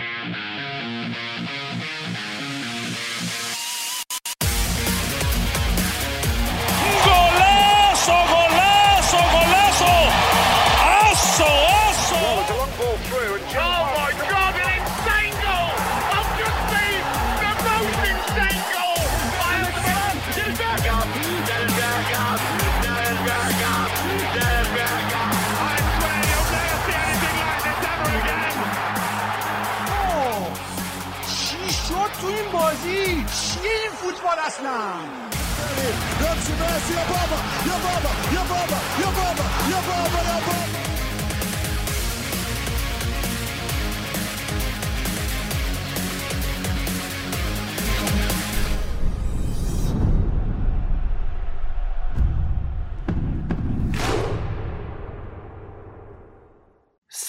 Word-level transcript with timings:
we 0.00 0.49
Obama! 34.70 35.02
Antes 36.20 36.48
Messi, 36.48 36.94
Obama, 36.94 37.38
Obama, 37.66 38.10
Obama, 38.40 38.78
Obama, 39.08 39.44
Obama, 39.78 40.20
Obama! 40.38 40.89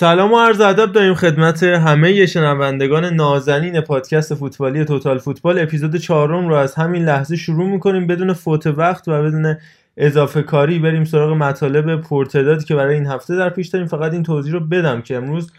سلام 0.01 0.33
و 0.33 0.39
عرض 0.39 0.61
ادب 0.61 0.91
داریم 0.91 1.13
خدمت 1.13 1.63
همه 1.63 2.25
شنوندگان 2.25 3.05
نازنین 3.05 3.81
پادکست 3.81 4.35
فوتبالی 4.35 4.85
توتال 4.85 5.17
فوتبال. 5.17 5.59
اپیزود 5.59 5.95
چهارم 5.95 6.47
رو 6.47 6.55
از 6.55 6.75
همین 6.75 7.05
لحظه 7.05 7.35
شروع 7.35 7.69
می‌کنیم. 7.69 8.07
بدون 8.07 8.33
فوت 8.33 8.67
وقت 8.67 9.07
و 9.07 9.23
بدون 9.23 9.57
اضافه 9.97 10.41
کاری 10.41 10.79
بریم 10.79 11.03
سراغ 11.03 11.31
مطالب 11.31 12.01
پرتدادی 12.01 12.65
که 12.65 12.75
برای 12.75 12.95
این 12.95 13.05
هفته 13.05 13.35
در 13.35 13.49
پیش 13.49 13.67
داریم. 13.67 13.87
فقط 13.87 14.13
این 14.13 14.23
توضیح 14.23 14.53
رو 14.53 14.59
بدم 14.59 15.01
که 15.01 15.15
امروز 15.15 15.51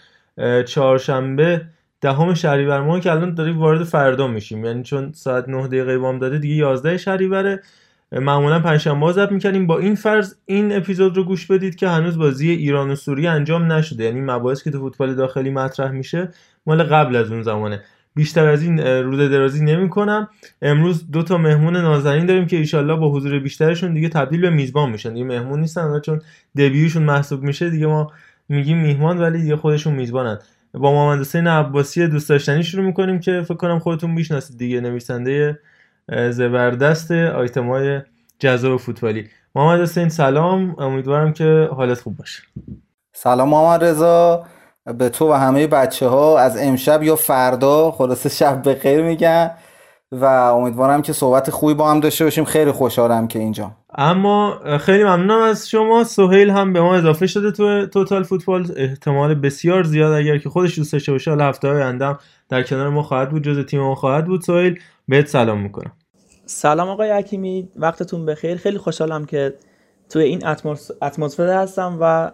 چهارشنبه 0.67 1.63
دهم 2.01 2.35
شهریور 2.35 2.81
ماه 2.81 3.01
که 3.01 3.11
الان 3.11 3.35
داریم 3.35 3.59
وارد 3.59 3.85
فردا 3.85 4.27
میشیم. 4.27 4.65
یعنی 4.65 4.83
چون 4.83 5.13
ساعت 5.13 5.49
9 5.49 5.67
دقیقه 5.67 5.97
وام 5.97 6.19
داده 6.19 6.39
دیگه 6.39 6.55
11 6.55 6.97
شهریوره. 6.97 7.61
معمولا 8.13 8.61
پنجشنبه 8.61 9.13
ضبط 9.13 9.33
می‌کردیم. 9.33 9.67
با 9.67 9.79
این 9.79 9.95
فرض 9.95 10.35
این 10.47 10.77
اپیزود 10.77 11.17
رو 11.17 11.25
گوش 11.25 11.47
بدید 11.47 11.77
که 11.77 11.89
هنوز 11.89 12.19
بازی 12.19 12.51
ایران 12.51 12.91
و 12.91 12.95
سوریه 12.95 13.31
انجام 13.31 13.73
نشده. 13.73 14.05
یعنی 14.05 14.21
مباحث 14.21 14.63
که 14.63 14.71
تو 14.71 14.79
فوتبال 14.79 15.15
داخلی 15.15 15.51
مطرح 15.51 15.91
میشه 15.91 16.29
مال 16.67 16.83
قبل 16.83 17.17
از 17.17 17.31
اون 17.33 17.43
زمانه. 17.43 17.83
بیشتر 18.15 18.47
از 18.47 18.63
این 18.63 18.79
روده 18.81 19.29
درازی 19.29 19.65
نمی 19.65 19.89
کنم 19.89 20.29
امروز 20.63 21.11
دو 21.11 21.23
تا 21.23 21.39
مهمون 21.39 21.77
نازنین 21.77 22.27
داریم 22.27 22.47
که 22.47 22.57
ایشالله 22.57 22.97
با 22.97 23.13
حضور 23.13 23.39
بیشترشون 23.39 23.95
دیگه 23.95 24.09
تبدیل 24.09 24.41
به 24.41 24.51
میزبان 24.51 24.91
میشن. 24.91 25.13
دیگه 25.13 25.25
مهمون 25.25 25.61
نیستن 25.61 26.01
چون 26.01 26.21
دبیوشون 26.57 27.03
محسوب 27.03 27.43
میشه 27.43 27.71
دیگه 27.71 27.87
ما 27.87 28.13
میگیم 28.49 28.79
میهمان 28.79 29.19
ولی 29.19 29.43
دیگه 29.43 29.57
خودشون 29.57 29.95
میزبانن. 29.95 30.39
با 30.75 30.93
محمد 30.93 31.21
حسین 31.21 31.47
عباسی 31.47 32.07
دوست 32.07 32.29
داشتنی 32.29 32.65
شروع 32.65 32.87
می‌کنیم 32.87 33.21
که 33.21 33.43
فکر 33.43 33.55
کنم 33.55 33.79
خودتون 33.79 34.11
می‌شناسید 34.11 34.59
دیگه 34.59 34.81
نویسنده 34.81 35.59
زبردست 36.11 37.11
آیتم 37.13 37.69
های 37.69 38.01
جذاب 38.39 38.77
فوتبالی. 38.77 39.29
محمد 39.55 39.81
حسین 39.81 40.09
سلام. 40.09 40.77
امیدوارم 40.79 41.33
که 41.33 41.69
حالت 41.77 42.01
خوب 42.01 42.17
باشه. 42.17 42.43
سلام 43.13 43.49
محمد 43.49 43.85
رضا. 43.85 44.45
به 44.99 45.09
تو 45.09 45.31
و 45.31 45.33
همه 45.33 45.67
بچه 45.67 46.09
ها 46.09 46.39
از 46.39 46.57
امشب 46.57 47.03
یا 47.03 47.17
فردا 47.17 47.91
خلاصه 47.91 48.29
شب 48.29 48.63
به 48.63 48.75
خیر 48.75 49.03
میگن. 49.03 49.51
و 50.13 50.25
امیدوارم 50.25 51.03
که 51.03 51.13
صحبت 51.13 51.51
خوبی 51.51 51.75
با 51.75 51.91
هم 51.91 52.01
داشته 52.01 52.25
باشیم. 52.25 52.45
خیلی 52.45 52.73
خوشحالم 52.73 53.29
که 53.29 53.39
اینجا. 53.39 53.71
اما 53.95 54.61
خیلی 54.81 55.05
ممنونم 55.05 55.43
از 55.43 55.69
شما. 55.69 56.05
سهیل 56.05 56.51
هم 56.51 56.73
به 56.73 56.81
ما 56.81 56.95
اضافه 56.95 57.27
شده 57.27 57.53
تو 57.53 57.87
توتال 57.87 58.23
فوتبال 58.23 58.67
احتمال 58.77 59.35
بسیار 59.35 59.83
زیاد 59.83 60.13
اگر 60.13 60.39
که 60.39 60.49
خودش 60.49 60.79
دوست 60.79 60.93
داشته 60.93 61.13
باشه 61.13 61.31
حالا 61.31 61.45
هفته 61.45 61.69
های 61.69 61.83
اندم 61.83 62.19
در 62.49 62.63
کنار 62.63 62.89
ما 62.89 63.03
خواهد 63.03 63.31
بود 63.31 63.43
جز 63.43 63.67
تیم 63.67 63.81
ما 63.81 63.95
خواهد 63.95 64.25
بود 64.25 64.41
سهیل. 64.41 64.81
بهت 65.13 65.27
سلام 65.27 65.61
می‌کنم. 65.61 65.93
سلام 66.47 66.89
آقای 66.89 67.11
حکیمی 67.11 67.69
وقتتون 67.77 68.27
بخیر. 68.27 68.57
خیلی 68.57 68.79
خوشحالم 68.79 69.25
که 69.25 69.55
توی 70.11 70.23
این 70.23 70.47
اتمسفر 71.03 71.63
هستم 71.63 71.99
و 72.01 72.31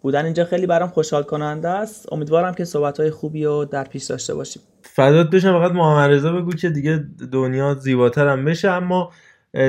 بودن 0.00 0.24
اینجا 0.24 0.44
خیلی 0.44 0.66
برام 0.66 0.88
خوشحال 0.88 1.22
کننده 1.22 1.68
است. 1.68 2.12
امیدوارم 2.12 2.54
که 2.54 2.64
صحبت 2.64 3.00
های 3.00 3.10
خوبی 3.10 3.44
رو 3.44 3.64
در 3.64 3.84
پیش 3.84 4.04
داشته 4.04 4.34
باشیم. 4.34 4.62
فدات 4.82 5.30
بشم 5.30 5.52
فقط 5.52 5.72
محمد 5.72 6.10
رضا 6.10 6.32
بگو 6.32 6.52
که 6.52 6.70
دیگه 6.70 7.04
دنیا 7.32 7.74
زیباتر 7.74 8.28
هم 8.28 8.44
بشه. 8.44 8.70
اما 8.70 9.10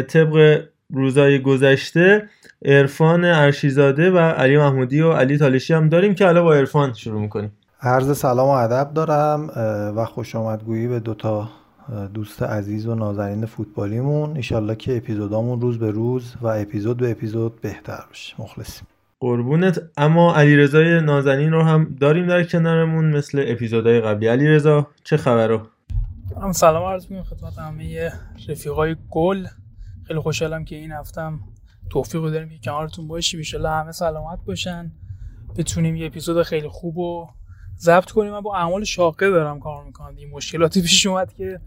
طبق 0.07 0.61
روزای 0.93 1.41
گذشته 1.41 2.29
عرفان 2.65 3.25
ارشیزاده 3.25 4.11
و 4.11 4.17
علی 4.17 4.57
محمودی 4.57 5.01
و 5.01 5.11
علی 5.11 5.37
تالشی 5.37 5.73
هم 5.73 5.89
داریم 5.89 6.15
که 6.15 6.25
حالا 6.25 6.43
با 6.43 6.53
عرفان 6.53 6.93
شروع 6.93 7.21
می‌کنیم. 7.21 7.57
عرض 7.81 8.17
سلام 8.17 8.47
و 8.47 8.51
ادب 8.51 8.93
دارم 8.93 9.47
و 9.97 10.05
خوش 10.05 10.35
آمدگویی 10.35 10.87
به 10.87 10.99
دوتا 10.99 11.49
دوست 12.13 12.43
عزیز 12.43 12.87
و 12.87 12.95
نازنین 12.95 13.45
فوتبالیمون. 13.45 14.35
ایشالله 14.35 14.75
که 14.75 14.97
اپیزودامون 14.97 15.61
روز 15.61 15.79
به 15.79 15.91
روز 15.91 16.33
و 16.41 16.47
اپیزود 16.47 16.97
به 16.97 17.11
اپیزود 17.11 17.61
بهتر 17.61 18.03
بشه. 18.11 18.35
مخلصیم. 18.39 18.87
قربونت. 19.19 19.81
اما 19.97 20.35
علیرضای 20.35 21.01
نازنین 21.01 21.51
رو 21.51 21.61
هم 21.61 21.95
داریم 21.99 22.27
در 22.27 22.43
کنارمون 22.43 23.05
مثل 23.05 23.45
اپیزودهای 23.47 24.01
قبلی. 24.01 24.27
علیرضا 24.27 24.87
چه 25.03 25.17
خبرو 25.17 25.61
سلام 26.51 26.83
عرض 26.83 27.11
می‌کنم 27.11 27.23
خدمت 27.23 27.57
همه 27.57 28.11
رفیقای 28.49 28.95
گل. 29.09 29.47
خیلی 30.07 30.19
خوشحالم 30.19 30.65
که 30.65 30.75
این 30.75 30.91
هفتم 30.91 31.39
توفیق 31.89 32.21
داریم 32.21 32.49
که 32.49 32.57
کنارتون 32.63 33.07
باشیم. 33.07 33.41
ان 33.53 33.65
همه 33.65 33.91
سلامت 33.91 34.39
باشن. 34.45 34.91
بتونیم 35.57 35.95
یه 35.95 36.05
اپیزود 36.05 36.43
خیلی 36.43 36.67
خوب 36.67 36.97
و 36.97 37.29
ضبط 37.83 38.11
کنیم 38.11 38.31
من 38.31 38.41
با 38.41 38.55
اعمال 38.55 38.83
شاقه 38.83 39.29
دارم 39.29 39.59
کار 39.59 39.83
می‌کنم. 39.83 40.15
این 40.17 40.29
مشکلاتی 40.29 40.81
پیش 40.81 41.05
اومد 41.05 41.33
که 41.33 41.59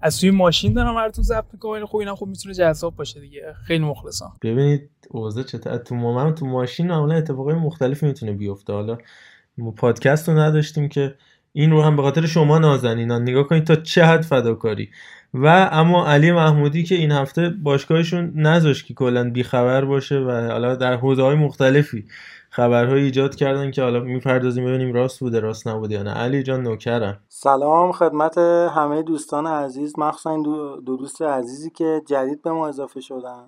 از 0.00 0.20
توی 0.20 0.30
ماشین 0.30 0.72
دارم 0.72 0.94
براتون 0.94 1.24
ضبط 1.24 1.44
می‌کنم. 1.52 1.86
خب 1.86 1.96
اینم 1.96 2.14
خب 2.14 2.26
می‌تونه 2.26 2.54
جذاب 2.54 2.96
باشه 2.96 3.20
دیگه. 3.20 3.54
خیلی 3.66 3.84
مخلصم. 3.84 4.32
ببینید 4.42 4.90
اوضاع 5.10 5.44
چطور 5.44 5.76
تو 5.76 5.94
ما 5.94 6.32
تو 6.32 6.46
ماشین 6.46 6.86
معمولا 6.86 7.14
اتفاقای 7.14 7.54
مختلفی 7.54 8.06
می‌تونه 8.06 8.32
بیفته. 8.32 8.72
حالا 8.72 8.98
ما 9.58 9.70
پادکست 9.70 10.28
رو 10.28 10.38
نداشتیم 10.38 10.88
که 10.88 11.14
این 11.52 11.70
رو 11.70 11.82
هم 11.82 11.96
به 11.96 12.02
خاطر 12.02 12.26
شما 12.26 12.58
نازنینان. 12.58 13.22
نگاه 13.22 13.44
کنید 13.44 13.64
تا 13.64 13.76
چه 13.76 14.04
حد 14.04 14.22
فداکاری. 14.22 14.90
و 15.34 15.68
اما 15.72 16.06
علی 16.06 16.32
محمودی 16.32 16.82
که 16.82 16.94
این 16.94 17.12
هفته 17.12 17.48
باشگاهشون 17.48 18.32
نذاشت 18.34 18.86
که 18.86 18.94
کلا 18.94 19.30
بیخبر 19.30 19.84
باشه 19.84 20.18
و 20.18 20.30
حالا 20.30 20.74
در 20.76 20.94
حوزه 20.94 21.22
های 21.22 21.36
مختلفی 21.36 22.04
خبرهایی 22.58 23.04
ایجاد 23.04 23.34
کردن 23.34 23.70
که 23.70 23.82
حالا 23.82 24.00
می‌پردازیم 24.00 24.64
ببینیم 24.64 24.94
راست 24.94 25.20
بوده 25.20 25.40
راست 25.40 25.68
نبوده 25.68 25.94
یا 25.94 26.02
نه. 26.02 26.10
علی 26.10 26.42
جان 26.42 26.62
نوکرم. 26.62 27.18
سلام 27.28 27.92
خدمت 27.92 28.38
همه 28.38 29.02
دوستان 29.02 29.46
عزیز. 29.46 29.98
مخصوصا 29.98 30.30
این 30.30 30.42
دو, 30.42 30.76
دو 30.76 30.96
دوست 30.96 31.22
عزیزی 31.22 31.70
که 31.70 32.02
جدید 32.06 32.42
به 32.42 32.50
ما 32.50 32.68
اضافه 32.68 33.00
شدن. 33.00 33.44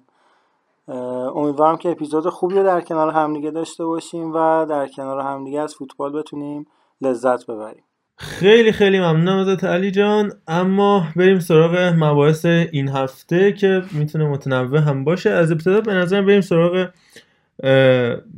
امیدوارم 1.35 1.77
که 1.77 1.89
اپیزود 1.89 2.29
خوبی 2.29 2.55
رو 2.55 2.65
در 2.65 2.81
کنار 2.81 3.11
همدیگه 3.11 3.51
داشته 3.51 3.85
باشیم 3.85 4.33
و 4.35 4.67
در 4.67 4.87
کنار 4.87 5.21
همدیگه 5.21 5.61
از 5.61 5.75
فوتبال 5.75 6.13
بتونیم 6.13 6.67
لذت 7.01 7.47
ببریم. 7.47 7.85
خیلی 8.17 8.73
خیلی 8.73 9.01
ممنونم 9.01 9.39
ازت 9.39 9.65
علی 9.65 9.91
جان. 9.91 10.33
اما 10.49 11.05
بریم 11.17 11.39
سراغ 11.39 11.93
مباحث 11.99 12.45
این 12.45 12.89
هفته 12.89 13.53
که 13.53 13.83
می‌تونه 13.93 14.29
متنوع 14.29 14.79
هم 14.79 15.05
باشه. 15.05 15.31
از 15.31 15.53
ابتدا 15.53 15.81
به 15.81 15.95
نظر 15.95 16.23
بریم 16.23 16.41
سراغ 16.41 16.89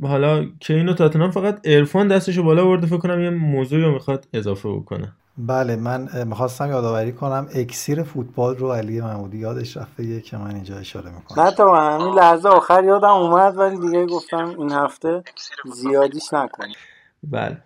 حالا 0.01 0.45
که 0.59 0.73
اینو 0.73 0.93
تاتنام 0.93 1.31
فقط 1.31 1.59
ارفان 1.63 2.07
دستشو 2.07 2.43
بالا 2.43 2.65
برده 2.65 2.87
فکر 2.87 2.97
کنم 2.97 3.21
یه 3.21 3.29
موضوعی 3.29 3.81
رو 3.81 3.91
می‌خواد 3.91 4.27
اضافه 4.33 4.69
بکنه. 4.69 5.11
بله 5.37 5.75
من 5.75 6.09
می‌خواستم 6.27 6.69
یادآوری 6.69 7.11
کنم 7.11 7.47
اکسیر 7.55 8.03
فوتبال 8.03 8.55
رو 8.55 8.71
علی 8.71 9.01
محمودی 9.01 9.37
یادش 9.37 9.77
رفته 9.77 10.21
که 10.21 10.37
من 10.37 10.55
اینجا 10.55 10.77
اشاره 10.77 11.09
می‌کنم. 11.09 11.43
نه 11.43 11.51
تا 11.51 11.75
همین 11.75 12.13
لحظه 12.13 12.49
آخر 12.49 12.83
یادم 12.83 13.07
اومد 13.07 13.57
ولی 13.57 13.79
دیگه 13.79 14.05
گفتم 14.05 14.55
این 14.59 14.71
هفته 14.71 15.23
زیادیش 15.73 16.33
نکنیم. 16.33 16.75
بله. 17.23 17.57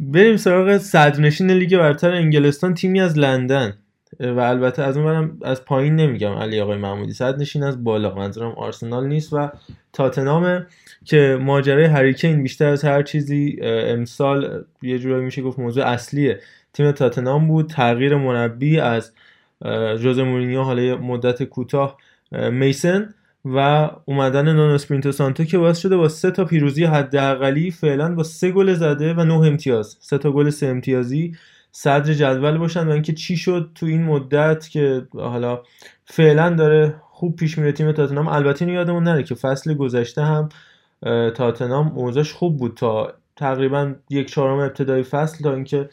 بریم 0.00 0.36
سراغ 0.36 0.78
صدرنشین 0.78 1.50
لیگ 1.50 1.78
برتر 1.78 2.10
انگلستان 2.10 2.74
تیمی 2.74 3.00
از 3.00 3.18
لندن. 3.18 3.74
و 4.20 4.40
البته 4.40 4.82
از 4.82 4.96
اونورم 4.96 5.38
از 5.42 5.64
پایین 5.64 5.96
نمیگم 5.96 6.32
علی 6.32 6.60
آقای 6.60 6.78
محمودی. 6.78 7.12
صد 7.12 7.40
نشین 7.40 7.62
از 7.62 7.84
بالا. 7.84 8.14
منظورم 8.14 8.50
آرسنال 8.50 9.06
نیست 9.06 9.32
و 9.32 9.48
تاتنام 9.92 10.66
که 11.04 11.38
ماجرای 11.40 11.84
هریکین 11.84 12.42
بیشتر 12.42 12.68
از 12.68 12.84
هر 12.84 13.02
چیزی 13.02 13.58
امسال 13.62 14.64
یه 14.82 14.98
جورایی 14.98 15.24
میشه 15.24 15.42
گفت 15.42 15.58
موضوع 15.58 15.84
اصلیه. 15.84 16.40
تیم 16.72 16.92
تاتنام 16.92 17.48
بود 17.48 17.70
تغییر 17.70 18.16
مربی 18.16 18.80
از 18.80 19.12
جوز 20.00 20.18
مورینیو 20.18 20.62
حالا 20.62 20.96
مدت 20.96 21.42
کوتاه 21.42 21.96
میسن 22.32 23.14
و 23.44 23.90
اومدن 24.04 24.44
نونو 24.44 24.74
اسپرینتو 24.74 25.12
سانتو 25.12 25.44
که 25.44 25.58
باعث 25.58 25.78
شده 25.78 25.96
با 25.96 26.08
سه 26.08 26.30
تا 26.30 26.44
پیروزی 26.44 26.84
حداقلی 26.84 27.70
فعلا 27.70 28.14
با 28.14 28.22
سه 28.22 28.50
گل 28.50 28.74
زده 28.74 29.14
و 29.14 29.24
نه 29.24 29.34
امتیاز. 29.34 29.96
سه 30.00 30.18
تا 30.18 30.32
گل 30.32 30.50
سه 30.50 30.66
امتیازی 30.66 31.32
صدر 31.72 32.12
جدول 32.14 32.58
باشن 32.58 32.86
و 32.86 32.90
اینکه 32.90 33.12
چی 33.12 33.36
شد 33.36 33.70
تو 33.74 33.86
این 33.86 34.04
مدت 34.04 34.68
که 34.68 35.06
حالا 35.14 35.62
فعلا 36.04 36.50
داره 36.50 36.94
خوب 37.10 37.36
پیش 37.36 37.58
میره 37.58 37.72
تیم 37.72 37.92
تاتنهام 37.92 38.28
البته 38.28 38.72
یادمون 38.72 39.04
نره 39.04 39.22
که 39.22 39.34
فصل 39.34 39.74
گذشته 39.74 40.22
هم 40.22 40.48
تاتنهام 41.34 41.92
اوضاعش 41.94 42.32
خوب 42.32 42.56
بود 42.56 42.74
تا 42.76 43.12
تقریبا 43.36 43.94
یک 44.10 44.30
چهارم 44.30 44.58
ابتدای 44.58 45.02
فصل 45.02 45.44
تا 45.44 45.54
اینکه 45.54 45.88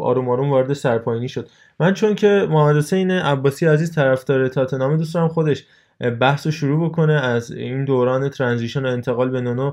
آروم 0.00 0.28
آروم 0.28 0.50
وارد 0.50 0.72
سرپایینی 0.72 1.28
شد. 1.28 1.48
من 1.80 1.94
چون 1.94 2.14
که 2.14 2.46
محمد 2.50 2.76
حسین 2.76 3.10
عباسی 3.10 3.66
عزیز 3.66 3.94
طرفدار 3.94 4.48
تاتنهام 4.48 4.96
دوست 4.96 5.14
دارم 5.14 5.28
خودش 5.28 5.64
بحث 6.20 6.46
رو 6.46 6.52
شروع 6.52 6.88
بکنه 6.88 7.12
از 7.12 7.52
این 7.52 7.84
دوران 7.84 8.28
ترانزیشن 8.28 8.86
و 8.86 8.88
انتقال 8.88 9.30
به 9.30 9.40
نونو 9.40 9.72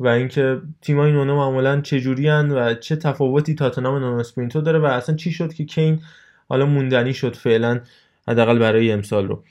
و 0.00 0.08
اینکه 0.08 0.60
تیمای 0.80 1.12
نونو 1.12 1.36
معمولا 1.36 1.80
چه 1.80 2.14
و 2.44 2.74
چه 2.74 2.96
تفاوتی 2.96 3.54
تاتنهام 3.54 3.94
نونو 3.94 4.18
اسپرینتو 4.18 4.60
داره 4.60 4.78
و 4.78 4.84
اصلا 4.84 5.16
چی 5.16 5.32
شد 5.32 5.54
که 5.54 5.64
کین 5.64 6.00
حالا 6.48 6.66
موندنی 6.66 7.14
شد 7.14 7.36
فعلا 7.36 7.80
حداقل 8.28 8.58
برای 8.58 8.92
امسال 8.92 9.28
رو. 9.28 9.42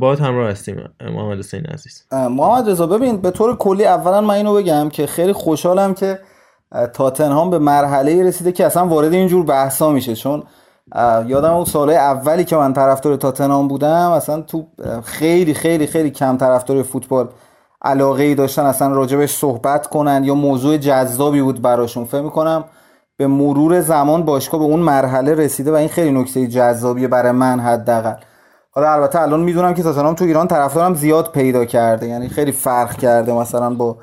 باید 0.00 0.20
همراه 0.20 0.50
هستیم 0.50 0.88
محمد 1.00 1.38
حسین 1.38 1.66
عزیز. 1.66 2.06
محمد 2.12 2.70
رضا 2.70 2.86
ببین 2.86 3.16
به 3.16 3.30
طور 3.30 3.56
کلی 3.56 3.86
اولا 3.86 4.20
من 4.20 4.34
اینو 4.34 4.54
بگم 4.54 4.88
که 4.88 5.06
خیلی 5.06 5.32
خوشحالم 5.32 5.94
که 5.94 6.18
تاتنهام 6.92 7.50
به 7.50 7.58
مرحله 7.58 8.24
رسیده 8.24 8.52
که 8.52 8.66
اصلا 8.66 8.86
وارد 8.86 9.12
اینجور 9.12 9.44
بحثا 9.44 9.90
میشه. 9.90 10.14
چون 10.14 10.42
یادم 11.26 11.52
اون 11.52 11.64
سالهای 11.64 11.98
اولی 11.98 12.44
که 12.44 12.56
من 12.56 12.72
طرفدار 12.72 13.16
تاتنهام 13.16 13.68
بودم 13.68 14.10
اصلا 14.10 14.42
تو 14.42 14.66
خیلی 15.04 15.54
خیلی 15.54 15.86
خیلی 15.86 16.10
کم 16.10 16.36
طرفدار 16.36 16.82
فوتبال 16.82 17.28
علاقه 17.82 18.22
ای 18.22 18.34
داشتن. 18.34 18.62
اصلا 18.62 18.94
راجبش 18.94 19.30
صحبت 19.30 19.86
کنن 19.86 20.24
یا 20.24 20.34
موضوع 20.34 20.76
جذابی 20.76 21.42
بود 21.42 21.62
براشون. 21.62 22.04
فکر 22.04 22.20
می‌کنم 22.20 22.64
به 23.16 23.26
مرور 23.26 23.80
زمان 23.80 24.22
باشگاه 24.22 24.60
به 24.60 24.66
اون 24.66 24.80
مرحله 24.80 25.34
رسیده 25.34 25.72
و 25.72 25.74
این 25.74 25.88
خیلی 25.88 26.10
نکته 26.20 26.46
جذابیه 26.46 27.08
برای 27.08 27.32
من 27.32 27.60
حداقل. 27.60 28.14
حالا 28.74 28.92
البته 28.92 29.20
الان 29.20 29.40
می‌دونم 29.40 29.74
که 29.74 29.82
تاتنهام 29.82 30.14
تو 30.14 30.24
ایران 30.24 30.48
طرفدارم 30.48 30.94
زیاد 30.94 31.32
پیدا 31.32 31.64
کرده 31.64 32.08
یعنی 32.08 32.28
خیلی 32.28 32.52
فرق 32.52 32.96
کرده 32.96 33.32
مثلا 33.32 33.74
با 33.74 33.96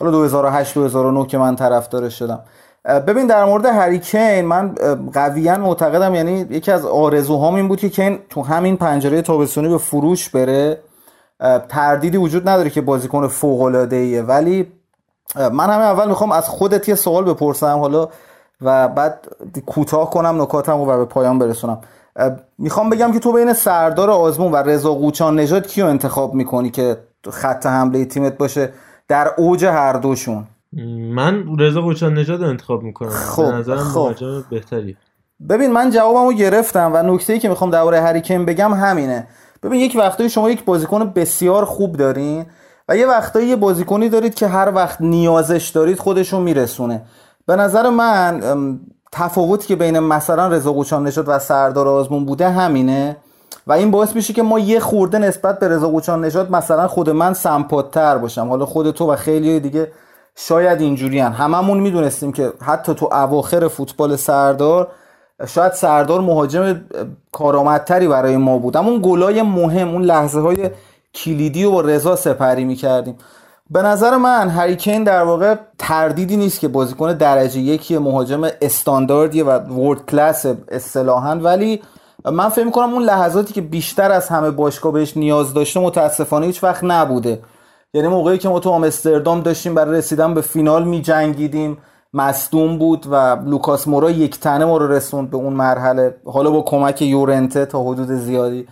حالا 0.00 0.10
2008 0.10 0.74
2009 0.74 1.26
که 1.26 1.38
من 1.38 1.56
طرفدارش 1.56 2.18
شدم. 2.18 2.40
ببین 3.06 3.26
در 3.26 3.44
مورد 3.44 3.66
هریکین 3.66 4.40
من 4.40 4.74
قویا 5.14 5.58
معتقدم 5.58 6.14
یعنی 6.14 6.46
یکی 6.50 6.72
از 6.72 6.84
آرزوهام 6.84 7.54
این 7.54 7.68
بود 7.68 7.78
که 7.78 7.88
کین 7.88 8.18
تو 8.30 8.42
همین 8.42 8.76
پنجره 8.76 9.22
تابستونی 9.22 9.68
به 9.68 9.78
فروش 9.78 10.28
بره. 10.28 10.78
تردیدی 11.68 12.16
وجود 12.16 12.48
نداره 12.48 12.70
که 12.70 12.80
بازیکن 12.80 13.28
فوق 13.28 13.62
العاده 13.62 13.96
ایه 13.96 14.22
ولی 14.22 14.72
من 15.36 15.70
همه 15.70 15.84
اول 15.84 16.08
می‌خوام 16.08 16.32
از 16.32 16.48
خودت 16.48 16.88
یه 16.88 16.94
سوال 16.94 17.24
بپرسم 17.24 17.78
حالا 17.78 18.08
و 18.60 18.88
بعد 18.88 19.26
کوتاه 19.66 20.10
کنم 20.10 20.42
نکاتم 20.42 20.80
و 20.80 20.86
به 20.96 21.04
پایان 21.04 21.38
برسونم. 21.38 21.80
می‌خوام 22.58 22.90
بگم 22.90 23.12
که 23.12 23.18
تو 23.18 23.32
بین 23.32 23.52
سردار 23.52 24.10
آزمون 24.10 24.52
و 24.52 24.56
رضا 24.56 24.94
قوچان 24.94 25.40
نژاد 25.40 25.66
کیو 25.66 25.86
انتخاب 25.86 26.34
می‌کنی 26.34 26.70
که 26.70 26.96
خط 27.30 27.66
حمله 27.66 28.04
تیمت 28.04 28.38
باشه 28.38 28.72
در 29.08 29.32
اوج 29.36 29.64
هر 29.64 29.92
دوشون؟ 29.92 30.44
من 31.14 31.44
رضا 31.58 31.80
قوچان 31.80 32.14
نژاد 32.14 32.42
انتخاب 32.42 32.82
می‌کنم. 32.82 33.08
خب 33.08 33.42
نظرم 33.42 33.78
خب. 33.78 34.14
بهتری. 34.50 34.96
ببین 35.48 35.72
من 35.72 35.90
جوابمو 35.90 36.32
گرفتم 36.32 36.90
و 36.94 37.02
نکته 37.02 37.32
ای 37.32 37.38
که 37.38 37.48
می‌خوام 37.48 37.70
درباره 37.70 38.00
هریکین 38.00 38.44
بگم 38.44 38.74
همینه. 38.74 39.26
ببین 39.62 39.80
یک 39.80 39.96
وقتایی 39.98 40.30
شما 40.30 40.50
یک 40.50 40.64
بازیکن 40.64 41.12
بسیار 41.12 41.64
خوب 41.64 41.96
دارین 41.96 42.46
و 42.88 42.96
یه 42.96 43.06
وقتایی 43.06 43.48
یه 43.48 43.56
بازیکنی 43.56 44.08
دارید 44.08 44.34
که 44.34 44.46
هر 44.46 44.72
وقت 44.74 45.00
نیازش 45.00 45.68
دارید 45.68 45.98
خودشون 45.98 46.42
میرسونه. 46.42 47.02
به 47.46 47.56
نظر 47.56 47.90
من 47.90 48.40
تفاوتی 49.18 49.66
که 49.66 49.76
بین 49.76 49.98
مثلا 49.98 50.48
رضا 50.48 50.72
قوچان 50.72 51.06
نژاد 51.06 51.24
و 51.28 51.38
سردار 51.38 51.88
آزمون 51.88 52.24
بوده 52.24 52.50
همینه. 52.50 53.16
و 53.66 53.72
این 53.72 53.90
باعث 53.90 54.14
میشه 54.16 54.32
که 54.32 54.42
ما 54.42 54.58
یه 54.58 54.80
خورده 54.80 55.18
نسبت 55.18 55.58
به 55.58 55.68
رضا 55.68 55.88
قوچان 55.88 56.24
نژاد 56.24 56.50
مثلا 56.50 56.88
خود 56.88 57.10
من 57.10 57.32
سمپاتتر 57.32 58.18
باشم. 58.18 58.48
حالا 58.48 58.66
خود 58.66 58.90
تو 58.90 59.12
و 59.12 59.16
خیلی 59.16 59.60
دیگه 59.60 59.92
شاید 60.36 60.80
اینجوری 60.80 61.18
هن. 61.18 61.32
هممون 61.32 61.80
می‌دونستیم 61.80 62.32
که 62.32 62.52
حتی 62.62 62.94
تو 62.94 63.08
اواخر 63.12 63.68
فوتبال 63.68 64.16
سردار 64.16 64.88
شاید 65.46 65.72
سردار 65.72 66.20
مهاجم 66.20 66.80
کارآمدتری 67.32 68.08
برای 68.08 68.36
ما 68.36 68.58
بود. 68.58 68.76
اما 68.76 68.90
اون 68.90 69.00
گلای 69.04 69.42
مهم 69.42 69.88
اون 69.88 70.02
لحظه 70.02 70.40
های 70.40 70.70
کلیدی 71.14 71.64
رو 71.64 71.70
با 71.70 71.80
رضا 71.80 72.16
سپری 72.16 72.64
می‌کردیم. 72.64 73.18
به 73.70 73.82
نظر 73.82 74.16
من 74.16 74.48
هریکین 74.48 75.04
در 75.04 75.22
واقع 75.22 75.54
تردیدی 75.78 76.36
نیست 76.36 76.60
که 76.60 76.68
بازیکن 76.68 77.12
درجه 77.12 77.60
یکی 77.60 77.98
مهاجم 77.98 78.48
استانداردیه 78.60 79.44
و 79.44 79.50
ورد 79.50 80.06
کلاس 80.06 80.46
اصطلاحا. 80.68 81.36
ولی 81.36 81.82
من 82.24 82.48
فکر 82.48 82.64
می‌کنم 82.64 82.92
اون 82.92 83.02
لحظاتی 83.02 83.54
که 83.54 83.60
بیشتر 83.60 84.12
از 84.12 84.28
همه 84.28 84.50
باشگاه 84.50 84.92
بهش 84.92 85.16
نیاز 85.16 85.54
داشته 85.54 85.80
متاسفانه 85.80 86.46
هیچ 86.46 86.64
وقت 86.64 86.84
نبوده. 86.84 87.42
یعنی 87.94 88.08
موقعی 88.08 88.38
که 88.38 88.48
ما 88.48 88.60
تو 88.60 88.70
آمستردام 88.70 89.40
داشتیم 89.40 89.74
برای 89.74 89.98
رسیدن 89.98 90.34
به 90.34 90.40
فینال 90.40 90.84
می 90.84 91.02
جنگیدیم 91.02 91.78
مصدوم 92.14 92.78
بود 92.78 93.06
و 93.10 93.36
لوکاس 93.44 93.88
مورا 93.88 94.10
یک 94.10 94.40
تنه 94.40 94.64
ما 94.64 94.76
رو 94.76 94.92
رسوند 94.92 95.30
به 95.30 95.36
اون 95.36 95.52
مرحله. 95.52 96.16
حالا 96.24 96.50
با 96.50 96.62
کمک 96.62 97.02
یورنته 97.02 97.66
تا 97.66 97.82
حدود 97.82 98.12
زیادی. 98.12 98.66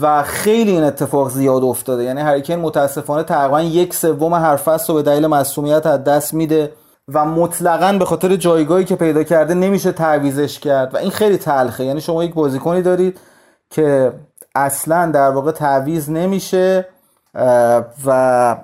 و 0.00 0.22
خیلی 0.22 0.70
این 0.70 0.84
اتفاق 0.84 1.30
زیاد 1.30 1.64
افتاده. 1.64 2.04
یعنی 2.04 2.20
هریکین 2.20 2.58
متاسفانه 2.58 3.22
تقریبا 3.22 3.62
یک 3.62 3.94
سوم 3.94 4.34
هر 4.34 4.56
فصل 4.56 4.92
رو 4.92 4.94
به 4.94 5.02
دلیل 5.02 5.26
مصومیت 5.26 5.86
از 5.86 6.04
دست 6.04 6.34
میده 6.34 6.72
و 7.14 7.24
مطلقا 7.24 7.92
به 7.98 8.04
خاطر 8.04 8.36
جایگاهی 8.36 8.84
که 8.84 8.96
پیدا 8.96 9.22
کرده 9.22 9.54
نمیشه 9.54 9.92
تعویزش 9.92 10.58
کرد 10.58 10.94
و 10.94 10.96
این 10.96 11.10
خیلی 11.10 11.36
تلخه. 11.36 11.84
یعنی 11.84 12.00
شما 12.00 12.24
یک 12.24 12.34
بازیکنی 12.34 12.82
دارید 12.82 13.20
که 13.70 14.12
اصلا 14.54 15.10
در 15.10 15.30
واقع 15.30 15.52
تعویز 15.52 16.10
نمیشه 16.10 16.88
و 18.06 18.56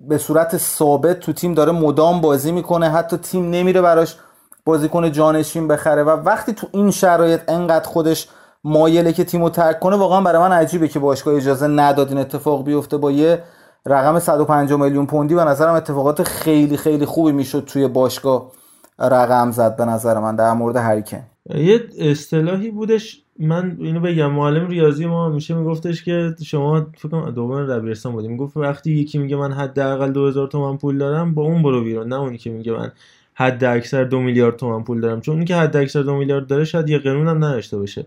به 0.00 0.18
صورت 0.18 0.56
ثابت 0.56 1.20
تو 1.20 1.32
تیم 1.32 1.54
داره 1.54 1.72
مدام 1.72 2.20
بازی 2.20 2.52
می‌کنه. 2.52 2.90
حتی 2.90 3.16
تیم 3.16 3.50
نمیره 3.50 3.80
براش 3.80 4.16
بازیکن 4.64 5.12
جانشین 5.12 5.68
بخره. 5.68 6.02
و 6.04 6.10
وقتی 6.10 6.52
تو 6.52 6.66
این 6.72 6.90
شرایط 6.90 7.40
انقدر 7.48 7.88
خودش 7.88 8.28
مایله 8.64 9.12
که 9.12 9.24
تیمو 9.24 9.50
ترک 9.50 9.80
کنه 9.80 9.96
واقعا 9.96 10.20
برای 10.20 10.40
من 10.40 10.52
عجیبه 10.52 10.88
که 10.88 10.98
باشگاه 10.98 11.34
اجازه 11.34 11.66
نداد 11.66 12.08
این 12.08 12.18
اتفاق 12.18 12.64
بیفته 12.64 12.96
با 12.96 13.12
یه 13.12 13.42
رقم 13.86 14.18
150 14.18 14.80
میلیون 14.80 15.06
پوندی. 15.06 15.34
به 15.34 15.44
نظرم 15.44 15.74
اتفاقات 15.74 16.22
خیلی 16.22 16.76
خیلی 16.76 17.04
خوبی 17.06 17.32
می‌شد 17.32 17.64
توی 17.64 17.88
باشگاه 17.88 18.52
رقم 18.98 19.50
زد 19.50 19.76
به 19.76 19.84
نظر 19.84 20.18
من 20.18 20.36
در 20.36 20.52
مورد 20.52 20.76
هریکن. 20.76 21.22
یه 21.54 21.80
اصطلاحی 21.98 22.70
بودش 22.70 23.22
من 23.38 23.76
اینو 23.80 24.00
بگم 24.00 24.32
معلم 24.32 24.68
ریاضی 24.68 25.06
ما 25.06 25.28
میشه 25.28 25.54
میگفتش 25.54 26.04
که 26.04 26.34
شما 26.44 26.86
فکر 26.98 27.08
کنم 27.08 27.30
دوم 27.30 27.66
دبیرستان 27.66 28.12
بودیم 28.12 28.30
می‌گفت 28.30 28.56
وقتی 28.56 28.92
یکی 28.92 29.18
میگه 29.18 29.36
من 29.36 29.52
حداقل 29.52 30.12
2000 30.12 30.46
تومان 30.48 30.78
پول 30.78 30.98
دارم 30.98 31.34
با 31.34 31.42
اون 31.42 31.62
برو 31.62 31.84
بیرون. 31.84 32.08
نه 32.08 32.16
اونی 32.16 32.38
که 32.38 32.50
میگه 32.50 32.72
من 32.72 32.92
حد 33.34 33.64
اکثر 33.64 34.04
دو 34.04 34.20
میلیارد 34.20 34.56
تومان 34.56 34.84
پول 34.84 35.00
دارم. 35.00 35.20
چون 35.20 35.34
اونی 35.34 35.44
که 35.44 35.56
حد 35.56 35.76
اکثر 35.76 36.02
دو 36.02 36.14
میلیارد 36.14 36.46
داره 36.46 36.64
شاید 36.64 36.88
یه 36.88 36.98
قانون 36.98 37.28
نداشته 37.28 37.78
باشه. 37.78 38.06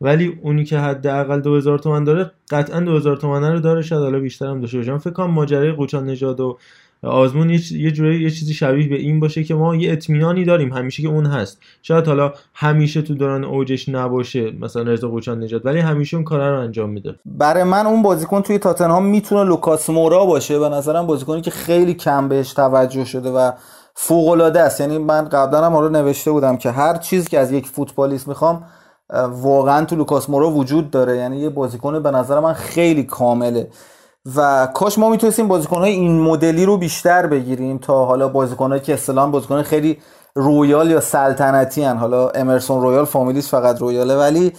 ولی 0.00 0.38
اونی 0.42 0.64
که 0.64 0.78
حداقل 0.78 1.40
2000 1.40 1.78
تومان 1.78 2.04
داره 2.04 2.30
قطعا 2.50 2.80
2000 2.80 3.16
تومان 3.16 3.52
رو 3.52 3.60
داره 3.60 3.82
شاید 3.82 4.02
حالا 4.02 4.18
بیشتر 4.18 4.46
هم 4.46 4.60
داشته 4.60 4.78
باشه 4.78 4.98
فکر 4.98 5.10
کنم 5.10 5.30
ماجرای 5.30 5.72
قوچان 5.72 6.06
نژاد 6.06 6.40
و 6.40 6.58
آزمون 7.02 7.50
یه 7.70 7.90
جوری 7.90 8.22
یه 8.22 8.30
چیزی 8.30 8.54
شبیه 8.54 8.88
به 8.88 8.96
این 8.96 9.20
باشه 9.20 9.44
که 9.44 9.54
ما 9.54 9.76
یه 9.76 9.92
اطمینانی 9.92 10.44
داریم 10.44 10.72
همیشه 10.72 11.02
که 11.02 11.08
اون 11.08 11.26
هست. 11.26 11.58
شاید 11.82 12.06
حالا 12.06 12.32
همیشه 12.54 13.02
تو 13.02 13.14
دوران 13.14 13.44
اوجش 13.44 13.88
نباشه 13.88 14.50
مثلا 14.60 14.82
رضا 14.82 15.08
قوچان 15.08 15.42
نجات 15.42 15.66
ولی 15.66 15.78
همیشه 15.78 16.16
اون 16.16 16.24
کار 16.24 16.50
رو 16.50 16.60
انجام 16.60 16.90
میده. 16.90 17.14
برای 17.26 17.64
من 17.64 17.86
اون 17.86 18.02
بازیکن 18.02 18.42
توی 18.42 18.58
تاتنهام 18.58 19.06
می‌تونه 19.06 19.44
لوکاس 19.44 19.90
مورا 19.90 20.26
باشه. 20.26 20.58
به 20.58 20.68
نظرم 20.68 21.06
بازیکنی 21.06 21.40
که 21.40 21.50
خیلی 21.50 21.94
کم 21.94 22.28
بهش 22.28 22.52
توجه 22.52 23.04
شده 23.04 23.30
و 23.30 23.52
فوق 23.94 24.28
العاده 24.28 24.60
است. 24.60 24.80
یعنی 24.80 24.98
من 24.98 25.28
قبلا 25.28 25.66
هم 25.66 25.76
رو 25.76 25.88
نوشته 25.88 26.30
بودم 26.30 26.56
که 26.56 26.70
هر 26.70 26.96
چیزی 26.96 27.28
که 27.28 27.38
از 27.38 27.52
یک 27.52 27.66
فوتبالیست 27.66 28.28
می‌خوام 28.28 28.64
واقعا 29.30 29.84
تو 29.84 29.96
لوکاس 29.96 30.30
مورا 30.30 30.50
وجود 30.50 30.90
داره. 30.90 31.16
یعنی 31.16 31.38
یه 31.38 31.48
بازیکن 31.48 32.02
به 32.02 32.10
نظر 32.10 32.40
من 32.40 32.52
خیلی 32.52 33.02
کامله. 33.02 33.68
و 34.36 34.68
کاش 34.74 34.98
ما 34.98 35.10
می‌تونستیم 35.10 35.48
بازیکنهای 35.48 35.92
این 35.92 36.20
مدلی 36.20 36.64
رو 36.64 36.76
بیشتر 36.76 37.26
بگیریم 37.26 37.78
تا 37.78 38.04
حالا 38.04 38.28
بازیکنهایی 38.28 38.82
که 38.82 38.94
اصطلاحا 38.94 39.26
بازیکن 39.26 39.62
خیلی 39.62 39.98
رویال 40.34 40.90
یا 40.90 41.00
سلطنتی‌ان. 41.00 41.96
حالا 41.96 42.28
امرسون 42.28 42.82
رویال 42.82 43.04
فامیلیش 43.04 43.48
فقط 43.48 43.80
رویاله 43.80 44.16
ولی 44.16 44.52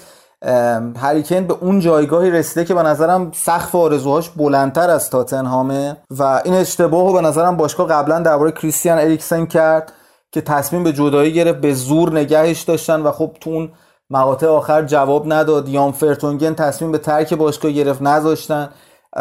هریکن 0.96 1.48
به 1.48 1.56
اون 1.62 1.80
جایگاهی 1.80 2.32
رسیده 2.32 2.66
که 2.66 2.74
به 2.74 2.84
نظرم 2.84 3.32
سقف 3.36 3.75
آرزوهاش 3.75 4.30
بلندتر 4.30 4.89
از 4.89 5.10
تاتنهامه. 5.10 5.98
و 6.20 6.42
این 6.46 6.54
اشتباه 6.54 7.08
رو 7.08 7.13
به 7.13 7.22
نظرم 7.22 7.58
باشگاه 7.58 7.88
قبلا 7.88 8.20
درباره 8.20 8.51
کریستیان 8.51 8.98
اریکسن 8.98 9.46
کرد 9.46 9.94
که 10.32 10.42
تصمیم 10.42 10.84
به 10.84 10.94
جدایی 10.94 11.34
گرفت 11.34 11.60
به 11.60 11.74
زور 11.74 12.12
نگهش 12.20 12.62
داشتن 12.62 13.01
و 13.01 13.12
خب 13.12 13.32
تو 13.42 13.50
اون 13.50 13.70
مقاطع 14.10 14.48
آخر 14.48 14.82
جواب 14.82 15.34
نداد. 15.34 15.70
یان 15.70 15.92
فرتونگن 15.92 16.54
تصمیم 16.54 16.92
به 16.92 16.98
ترک 16.98 17.34
باشگاه 17.34 17.72
گرفت 17.72 18.02
نذاشتن. 18.02 18.70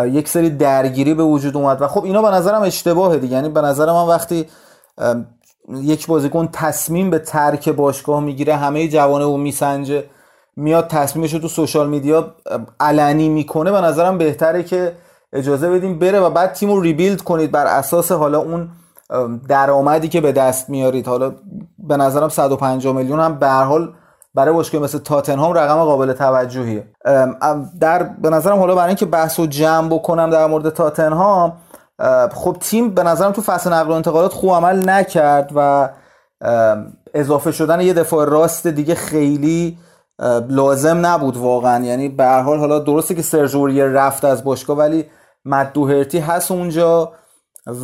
یک 0.05 0.29
سری 0.29 0.51
درگیری 0.51 1.15
به 1.15 1.23
وجود 1.23 1.57
اومد 1.57 1.83
و 1.83 1.89
خب 1.89 2.05
اینا 2.05 2.23
به 2.23 2.31
نظرم 2.31 2.63
اشتباهه 2.63 3.19
دیگه. 3.19 3.35
یعنی 3.35 3.49
به 3.49 3.61
نظر 3.61 3.93
من 3.93 4.07
وقتی 4.07 4.47
یک 5.71 6.07
بازیکن 6.07 6.49
تصمیم 6.53 7.11
به 7.11 7.19
ترک 7.19 7.69
باشگاه 7.69 8.21
می‌گیره 8.21 8.57
همه 8.57 8.89
جوانه 8.89 9.25
و 9.25 9.37
میسنجه 9.37 10.05
میاد 10.57 10.89
تصمیمش 10.89 11.35
رو 11.35 11.39
تو 11.39 11.49
سوشال 11.49 11.89
میدیا 11.89 12.35
علنی 12.81 13.29
می‌کنه 13.29 13.73
به 13.73 13.81
نظرم 13.81 14.19
بهتره 14.19 14.63
که 14.63 14.93
اجازه 15.33 15.71
بدیم 15.71 15.99
بره 15.99 16.21
و 16.21 16.31
بعد 16.31 16.53
تیم 16.53 16.71
رو 16.71 16.81
ریبیلد 16.81 17.23
کنید 17.23 17.51
بر 17.51 17.67
اساس 17.67 18.13
حالا 18.13 18.39
اون 18.39 18.69
درآمدی 19.49 20.09
که 20.09 20.21
به 20.21 20.33
دست 20.33 20.71
میارید. 20.71 21.07
حالا 21.07 21.33
به 21.79 21.97
نظرم 21.97 22.29
150 22.29 22.97
میلیون 22.97 23.21
هم 23.21 23.39
به 23.39 23.49
هر 23.49 23.65
حال 23.65 23.93
برای 24.37 24.55
باشگاه 24.55 24.83
مثل 24.83 24.99
تاتنهام 24.99 25.53
رقم 25.53 25.85
قابل 25.85 26.13
توجهیه. 26.13 26.87
در 27.81 28.03
به 28.03 28.31
نظرم 28.31 28.59
حالا 28.59 28.75
برای 28.75 28.89
اینکه 28.89 29.07
بحث 29.07 29.41
و 29.41 29.47
جمع 29.47 29.89
بکنم 29.89 30.31
در 30.31 30.47
مورد 30.47 30.71
تاتنهام 30.71 31.53
خب 32.35 32.57
تیم 32.61 32.91
به 32.91 33.03
نظرم 33.03 33.33
تو 33.33 33.43
فصل 33.43 33.73
نقل 33.73 33.91
و 33.91 33.93
انتقالات 33.93 34.33
خوب 34.33 34.51
عمل 34.51 34.89
نکرد 34.91 35.51
و 35.55 35.89
اضافه 37.15 37.53
شدن 37.53 37.81
یه 37.81 37.93
دفاع 37.93 38.29
راست 38.29 38.67
دیگه 38.67 38.95
خیلی 38.95 39.79
لازم 40.49 41.07
نبود 41.07 41.37
واقعا. 41.37 41.85
یعنی 41.85 42.09
به 42.09 42.25
هر 42.25 42.41
حال 42.41 42.59
حالا 42.59 42.79
درسته 42.79 43.15
که 43.15 43.23
سرژوری 43.23 43.81
رفت 43.81 44.25
از 44.25 44.45
باشگاه 44.45 44.77
ولی 44.79 45.05
مدوهرتی 45.45 46.19
هست 46.19 46.51
اونجا 46.51 47.13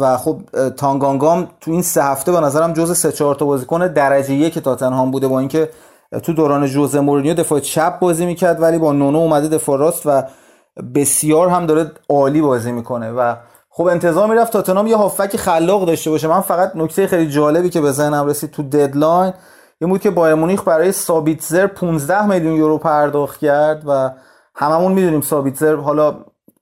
و 0.00 0.16
خب 0.16 0.40
تانگانگام 0.76 1.48
تو 1.60 1.70
این 1.70 1.82
سه 1.82 2.04
هفته 2.04 2.32
به 2.32 2.40
نظرم 2.40 2.72
جز 2.72 2.98
سه 2.98 3.12
چهار 3.12 3.34
تا 3.34 3.44
بازیکن 3.44 3.86
درجه 3.86 4.34
یک 4.34 4.58
تاتنهام 4.58 5.10
بوده 5.10 5.28
با 5.28 5.38
اینکه 5.38 5.68
تو 6.20 6.32
دوران 6.32 6.66
جوزه 6.66 7.00
مورینیو 7.00 7.34
دفاع 7.34 7.60
چپ 7.60 7.98
بازی 7.98 8.26
می‌کرد 8.26 8.62
ولی 8.62 8.78
با 8.78 8.92
نونو 8.92 9.18
اومده 9.18 9.48
دفاع 9.48 9.78
راست 9.78 10.02
و 10.06 10.22
بسیار 10.94 11.48
هم 11.48 11.66
داره 11.66 11.90
عالی 12.08 12.40
بازی 12.40 12.72
می‌کنه 12.72 13.10
و 13.10 13.34
خب 13.70 13.86
انتظار 13.86 14.28
می‌رفت 14.28 14.52
تاتنهام 14.52 14.86
یه 14.86 14.96
هافک 14.96 15.36
خلاق 15.36 15.86
داشته 15.86 16.10
باشه. 16.10 16.28
من 16.28 16.40
فقط 16.40 16.72
نکته 16.74 17.06
خیلی 17.06 17.30
جالبی 17.30 17.70
که 17.70 17.80
به 17.80 17.92
ذهنم 17.92 18.26
رسید 18.26 18.50
تو 18.50 18.62
ددلاین 18.62 19.32
این 19.80 19.90
بود 19.90 20.00
که 20.00 20.10
بایر 20.10 20.34
مونیخ 20.34 20.68
برای 20.68 20.92
سابیتزر 20.92 21.66
15 21.66 22.26
میلیون 22.26 22.56
یورو 22.56 22.78
پرداخت 22.78 23.40
کرد 23.40 23.82
و 23.86 24.10
هممون 24.54 24.92
می‌دونیم 24.92 25.20
سابیتزر 25.20 25.76
حالا 25.76 26.14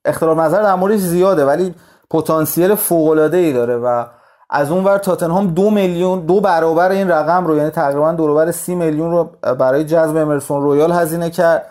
اختلاف 0.05 0.39
نظر 0.39 0.63
در 0.63 0.75
موردش 0.75 1.01
زیاده 1.01 1.45
ولی 1.45 1.75
پتانسیل 2.11 2.75
فوق 2.75 3.31
العاده‌ای 3.33 3.53
داره 3.53 3.77
و 3.77 4.05
از 4.51 4.71
اون 4.71 4.85
ور 4.85 4.99
تاتنهام 4.99 5.47
دو 5.47 5.71
میلیون 5.71 6.21
دو 6.21 6.41
برابر 6.41 6.91
این 6.91 7.09
رقم 7.09 7.47
رو 7.47 7.57
یعنی 7.57 7.71
تقریبا 7.71 8.13
دو 8.13 8.25
برابر 8.25 8.51
سی 8.51 8.75
میلیون 8.75 9.11
رو 9.11 9.31
برای 9.59 9.85
جذب 9.85 10.17
امرسون 10.17 10.63
رویال 10.63 10.93
هزینه 10.93 11.31
کرد 11.31 11.67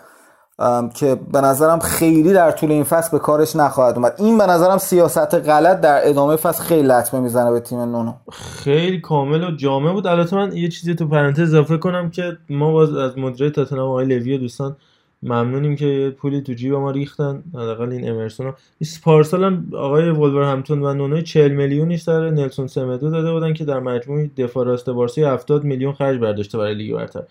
که 0.94 1.18
به 1.32 1.40
نظرم 1.40 1.78
خیلی 1.78 2.32
در 2.32 2.50
طول 2.50 2.70
این 2.70 2.84
فصل 2.84 3.10
به 3.10 3.18
کارش 3.18 3.56
نخواهد 3.56 3.94
اومد. 3.96 4.14
این 4.18 4.38
به 4.38 4.46
نظرم 4.46 4.78
سیاست 4.78 5.34
غلط 5.34 5.80
در 5.80 6.08
ادامه 6.08 6.36
فصل 6.36 6.62
خیلی 6.62 6.88
لطمه 6.88 7.20
می‌زنه 7.20 7.50
به 7.50 7.60
تیم 7.60 7.78
نونو. 7.78 8.12
خیلی 8.32 9.00
کامل 9.00 9.44
و 9.44 9.56
جامع 9.56 9.92
بود. 9.92 10.06
البته 10.06 10.36
من 10.36 10.52
یه 10.52 10.68
چیزی 10.68 10.94
تو 10.94 11.08
پرانتز 11.08 11.40
اضافه 11.40 11.76
کنم 11.78 12.10
که 12.10 12.36
ما 12.50 12.72
باز 12.72 12.96
از 12.96 13.18
مدیر 13.18 13.50
تاتنهام 13.50 13.88
آقای 13.88 14.06
لوی 14.06 14.38
دوستان 14.38 14.76
ممنونیم 15.22 15.76
که 15.76 16.14
پولی 16.18 16.40
تو 16.40 16.52
جیب 16.52 16.74
ما 16.74 16.90
ریختن. 16.90 17.42
حداقل 17.54 17.92
این 17.92 18.08
امرسون 18.08 18.46
رو. 18.46 18.54
پارسال 19.02 19.44
هم 19.44 19.66
آقای 19.74 20.08
همتون 20.44 20.82
و 20.82 20.94
نونو 20.94 21.20
40 21.20 21.52
میلیونیش 21.52 22.02
در 22.02 22.30
نلسون 22.30 22.66
سمدو 22.66 23.10
داده 23.10 23.32
بودن 23.32 23.52
که 23.52 23.64
در 23.64 23.80
مجموع 23.80 24.26
دفاع 24.36 24.66
راست 24.66 24.90
بارسی 24.90 25.22
70 25.22 25.64
میلیون 25.64 25.92
خرج 25.92 26.18
برداشته 26.18 26.58
برای 26.58 26.74
لیگ 26.74 26.94
برتر. 26.94 27.22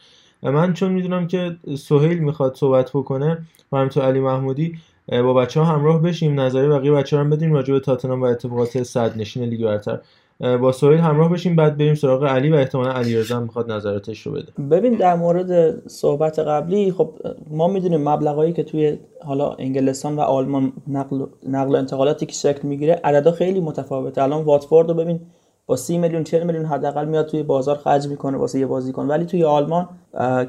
من 0.43 0.73
چون 0.73 0.91
می‌دونم 0.91 1.27
که 1.27 1.55
سهیل 1.77 2.19
می‌خواد 2.19 2.55
صحبت 2.55 2.89
بکنه 2.89 3.37
و 3.71 3.77
همینطور 3.77 4.03
علی 4.03 4.19
محمودی 4.19 4.77
با 5.07 5.33
بچه 5.33 5.59
ها 5.59 5.65
همراه 5.65 6.01
بشیم 6.01 6.39
نظری 6.39 6.67
بقیه 6.67 6.91
بچه 6.91 7.17
ها 7.17 7.23
هم 7.23 7.29
بدیم 7.29 7.53
راجع 7.53 7.73
به 7.73 7.79
تاتنهام 7.79 8.21
و 8.21 8.25
اتفاقات 8.25 8.83
صد 8.83 9.17
نشین 9.17 9.43
لیگ 9.43 9.63
برتر. 9.63 9.99
با 10.39 10.71
سویل 10.71 10.99
همراه 10.99 11.31
بشیم 11.31 11.55
بعد 11.55 11.77
بریم 11.77 11.95
سراغ 11.95 12.23
علی 12.23 12.49
و 12.49 12.55
احتمالا 12.55 12.91
علیرضا 12.91 13.39
می‌خواد 13.39 13.71
نظراتش 13.71 14.21
رو 14.21 14.31
بده. 14.31 14.51
ببین 14.69 14.93
در 14.93 15.15
مورد 15.15 15.81
صحبت 15.87 16.39
قبلی 16.39 16.91
خب 16.91 17.09
ما 17.49 17.67
می‌دونیم 17.67 18.09
مبلغایی 18.09 18.53
که 18.53 18.63
توی 18.63 18.97
حالا 19.25 19.53
انگلستان 19.53 20.15
و 20.15 20.19
آلمان 20.19 20.73
نقل 20.87 21.25
نقل 21.49 21.71
و 21.71 21.75
انتقالاتی 21.75 22.25
که 22.25 22.33
شکل 22.33 22.67
می‌گیره 22.67 23.01
عددا 23.03 23.31
خیلی 23.31 23.59
متفاوته. 23.59 24.23
الان 24.23 24.43
واتفورد 24.43 24.89
رو 24.89 24.93
ببین 24.93 25.19
با 25.65 25.75
30 25.75 25.97
میلیون 25.97 26.23
40 26.23 26.43
میلیون 26.43 26.65
حداقل 26.65 27.05
میاد 27.05 27.25
توی 27.25 27.43
بازار 27.43 27.75
خرج 27.75 28.07
می‌کنه 28.07 28.37
واسه 28.37 28.59
یه 28.59 28.65
بازیکن. 28.65 29.07
ولی 29.07 29.25
توی 29.25 29.43
آلمان 29.43 29.89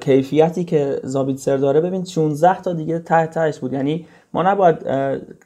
کیفیتی 0.00 0.64
که 0.64 1.00
زابیتسر 1.02 1.56
داره 1.56 1.80
ببین 1.80 2.04
16 2.04 2.62
تا 2.62 2.72
دیگه 2.72 2.98
ته 2.98 3.26
تهش 3.26 3.58
بود. 3.58 3.72
یعنی 3.72 4.06
ما 4.34 4.42
نباید 4.42 4.88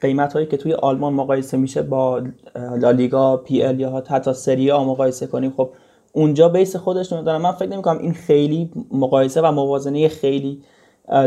قیمت 0.01 0.33
هایی 0.33 0.45
که 0.45 0.57
توی 0.57 0.73
آلمان 0.73 1.13
مقایسه 1.13 1.57
میشه 1.57 1.81
با 1.81 2.21
لالیگا 2.55 3.37
PL 3.37 3.79
یا 3.79 4.03
حتی 4.09 4.33
سری 4.33 4.71
آ 4.71 4.83
مقایسه 4.83 5.27
کنیم. 5.27 5.53
خب 5.57 5.69
اونجا 6.13 6.49
بیس 6.49 6.75
خودش 6.75 7.07
داره. 7.07 7.41
من 7.41 7.51
فکر 7.51 7.69
نمی‌کنم 7.69 7.97
این 7.97 8.13
خیلی 8.13 8.71
مقایسه 8.91 9.41
و 9.41 9.51
موازنه 9.51 10.07
خیلی 10.07 10.61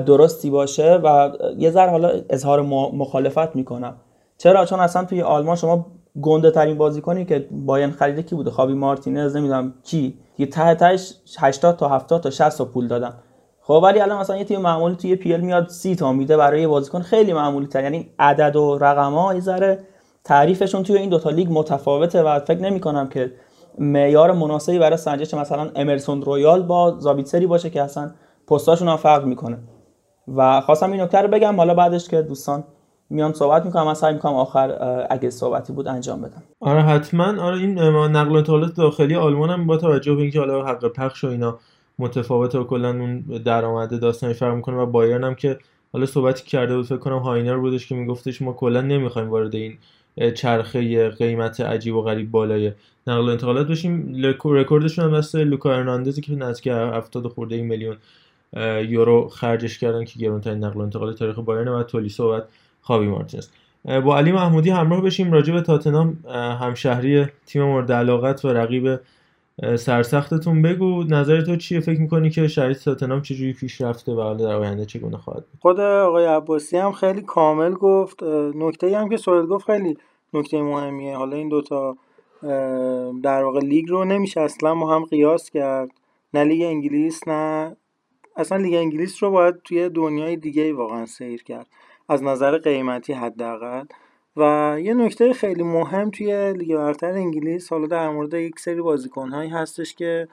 درستی 0.07 0.51
باشه 0.51 1.01
و 1.05 1.31
یه 1.59 1.71
ذره 1.71 1.91
حالا 1.91 2.11
اظهار 2.31 2.63
مخالفت 2.93 3.57
می‌کنم. 3.57 3.97
چرا؟ 4.39 4.65
چون 4.65 4.81
اصلا 4.81 5.05
توی 5.05 5.23
آلمان 5.23 5.57
شما 5.57 5.87
گنده 6.23 6.51
ترین 6.51 6.79
بازیکنی 6.79 7.25
که 7.25 7.49
بایرن 7.51 7.91
خریده 7.91 8.23
کی 8.23 8.35
بوده؟ 8.35 8.51
خاوی 8.51 8.75
مارتینز 8.75 9.37
نمی‌دونم 9.37 9.75
کی. 9.85 10.19
یه 10.39 10.47
ته 10.47 10.75
تهش 10.75 11.15
80 11.39 11.77
تا 11.77 11.89
70 11.89 12.23
تا 12.23 12.31
60 12.31 12.59
تا 12.59 12.65
پول 12.65 12.89
دادن. 12.89 13.13
خب 13.69 13.81
ولی 13.85 14.01
الان 14.01 14.21
مثلا 14.21 14.37
یه 14.37 14.45
تیم 14.45 14.61
معمولی 14.61 14.97
توی 14.97 15.17
PL 15.17 15.41
میاد 15.41 15.69
30 15.69 15.97
تا 15.97 16.13
میده 16.13 16.37
برای 16.37 16.67
بازیکن 16.67 17.03
خیلی 17.03 17.33
معمولی 17.33 17.67
تر 17.67 17.83
یعنی 17.83 18.11
عدد 18.19 18.57
و 18.57 18.79
رقم 18.79 19.13
ها 19.13 19.35
یه 19.35 19.41
ذره 19.41 19.79
تعریفشون 20.25 20.83
توی 20.83 20.97
این 20.97 21.11
دوتا 21.11 21.31
لیگ 21.31 21.49
متفاوته 21.51 22.23
و 22.23 22.39
فکر 22.39 22.59
نمی 22.59 22.81
کنم 22.81 23.09
که 23.09 23.33
معیار 23.79 24.33
مناسبی 24.33 24.79
برای 24.79 24.97
سنجش 24.97 25.35
مثلا 25.35 25.71
امرسون 25.77 26.23
رویال 26.23 26.63
با 26.63 26.97
زابیتسری 26.99 27.47
باشه 27.47 27.71
که 27.71 27.83
اصلا 27.83 28.11
پستاشون 28.49 28.89
هم 28.89 28.97
فرق 28.97 29.25
می‌کنه. 29.25 29.59
و 30.37 30.61
خواستم 30.61 30.93
این 30.93 31.01
نکته 31.01 31.19
رو 31.19 31.29
بگم 31.29 31.57
حالا 31.57 31.75
بعدش 31.75 32.09
که 32.09 32.23
دوستان 32.23 32.65
میان 33.11 33.33
صحبت 33.33 33.65
می‌کنم 33.65 33.95
من 34.03 34.13
می‌کنم 34.13 34.35
آخر 34.35 35.07
اگه 35.11 35.31
صحبتی 35.31 35.73
بود 35.73 35.89
انجام 35.89 36.21
بدم. 36.21 36.43
آره 36.61 36.83
حتما. 36.83 37.43
آره 37.43 37.57
این 37.57 37.79
نقل 37.79 38.37
و 38.37 38.67
داخلی 38.67 39.17
آلمان 39.17 39.51
هم 39.51 39.67
با 39.67 39.77
توجه 39.77 40.15
به 40.15 40.23
اینکه 40.23 40.39
حالا 40.39 40.65
حق 40.65 40.89
پخش 40.93 41.25
و 41.25 41.29
اینا 41.29 41.59
متفاوته 41.99 42.59
و 42.59 42.65
کلا 42.65 42.89
اون 42.89 43.21
درآمد 43.21 44.01
داستانی 44.01 44.35
فرق 44.35 44.55
می‌کنه 44.55 44.77
و 44.77 44.87
بایرن 44.87 45.25
هم 45.25 45.35
که 45.35 45.59
حالا 45.93 46.07
صحبتی 46.07 46.45
کرده 46.45 46.77
بود 46.77 46.87
فکر 46.87 46.97
کنم 46.97 47.19
هاینر 47.19 47.57
بودش 47.57 47.87
که 47.87 47.95
میگفتش 47.95 48.43
ما 48.43 48.53
کلا 48.53 48.81
نمی‌خوایم 48.81 49.31
وارد 49.31 49.55
این 49.55 49.79
چرخه 50.35 51.09
قیمت 51.09 51.61
عجیب 51.61 51.95
و 51.95 52.03
غریب 52.03 52.31
بالای 52.31 52.73
نقل 53.07 53.29
و 53.29 53.31
انتقالات 53.31 53.69
بشیم. 53.69 54.23
رکوردشون 54.25 55.05
هم 55.05 55.19
دست 55.19 55.35
لوکاس 55.35 55.75
ارناندزی 55.75 56.21
که 56.21 56.33
نزدیک 56.33 56.67
70 56.67 57.27
خورده 57.27 57.55
این 57.55 57.67
میلیون 57.67 57.97
یورو 58.89 59.29
خرجش 59.29 59.79
کردن 59.79 60.05
که 60.05 60.19
گرونترین 60.19 60.65
نقل 60.65 60.81
و 60.81 60.83
انتقال 60.83 61.13
تاریخ 61.13 61.39
بایرن 61.39 61.69
و 61.69 61.83
تولیسو 61.83 62.09
هست 62.09 62.45
خاوی 62.81 63.07
مارتینز. 63.07 63.49
با 64.05 64.19
علی 64.19 64.33
محمودی 64.33 64.71
همراه 64.71 65.03
بشیم. 65.03 65.33
راجع 65.33 65.55
به 65.55 65.61
تاتنهام 65.61 66.19
همشهری 66.61 67.27
تیم 67.47 67.63
مورد 67.63 67.93
علاقت 67.93 68.45
و 68.45 68.49
رقیب 68.49 69.01
سرسختتون 69.77 70.63
بگو. 70.63 71.05
نظر 71.05 71.41
تو 71.41 71.57
چیه؟ 71.57 71.81
فکر 71.81 72.01
می‌کنی 72.01 72.31
که 72.31 72.49
شرایط 72.49 72.79
تاتنهام 72.85 73.23
چجوری 73.23 73.53
پیش 73.53 73.81
رفته 73.81 74.13
و 74.13 74.21
حالا 74.21 74.45
در 74.45 74.55
آینده 74.55 74.85
چگونه 74.85 75.17
خواهد 75.17 75.47
بود؟ 75.47 75.61
خود 75.61 75.81
آقای 75.81 76.25
عباسی 76.25 76.77
هم 76.77 76.93
خیلی 76.93 77.23
کامل 77.23 77.75
گفت. 77.75 78.23
نکته 78.55 78.99
هم 78.99 79.09
که 79.09 79.17
سهیل 79.17 79.47
گفت 79.47 79.67
خیلی 79.67 79.97
نکته 80.35 80.63
مهمیه. 80.63 81.17
حالا 81.17 81.37
این 81.37 81.49
دوتا 81.49 81.97
در 83.23 83.45
واقع 83.45 83.61
لیگ 83.61 83.89
رو 83.89 84.05
نمیشه 84.05 84.41
اصلا 84.41 84.75
ما 84.75 84.95
هم 84.95 85.05
قیاس 85.05 85.51
کرد. 85.51 85.91
نه 86.35 86.45
لیگ 86.45 86.63
انگلیس 86.63 87.29
نه 87.29 87.77
اصلا 88.37 88.59
لیگ 88.59 88.75
انگلیس 88.75 89.23
رو 89.23 89.31
باید 89.31 89.55
توی 89.65 89.89
دنیای 89.89 90.37
دیگه 90.37 90.73
واقعا 90.73 91.07
سیر 91.07 91.43
کرد. 91.43 91.67
از 92.09 92.23
نظر 92.23 92.59
قیمتی 92.59 93.13
حداقل. 93.13 93.85
و 94.39 94.77
یه 94.81 94.95
نکته 94.95 95.33
خیلی 95.33 95.63
مهم 95.63 96.11
توی 96.11 96.53
لیگ 96.53 96.77
برتر 96.77 97.13
انگلیس 97.13 97.73
حالا 97.73 97.87
در 97.87 98.09
مورد 98.11 98.35
یک 98.35 98.61
سری 98.61 98.81
بازیکنهایی 98.81 99.51
هستش 99.51 99.95
که 99.95 100.29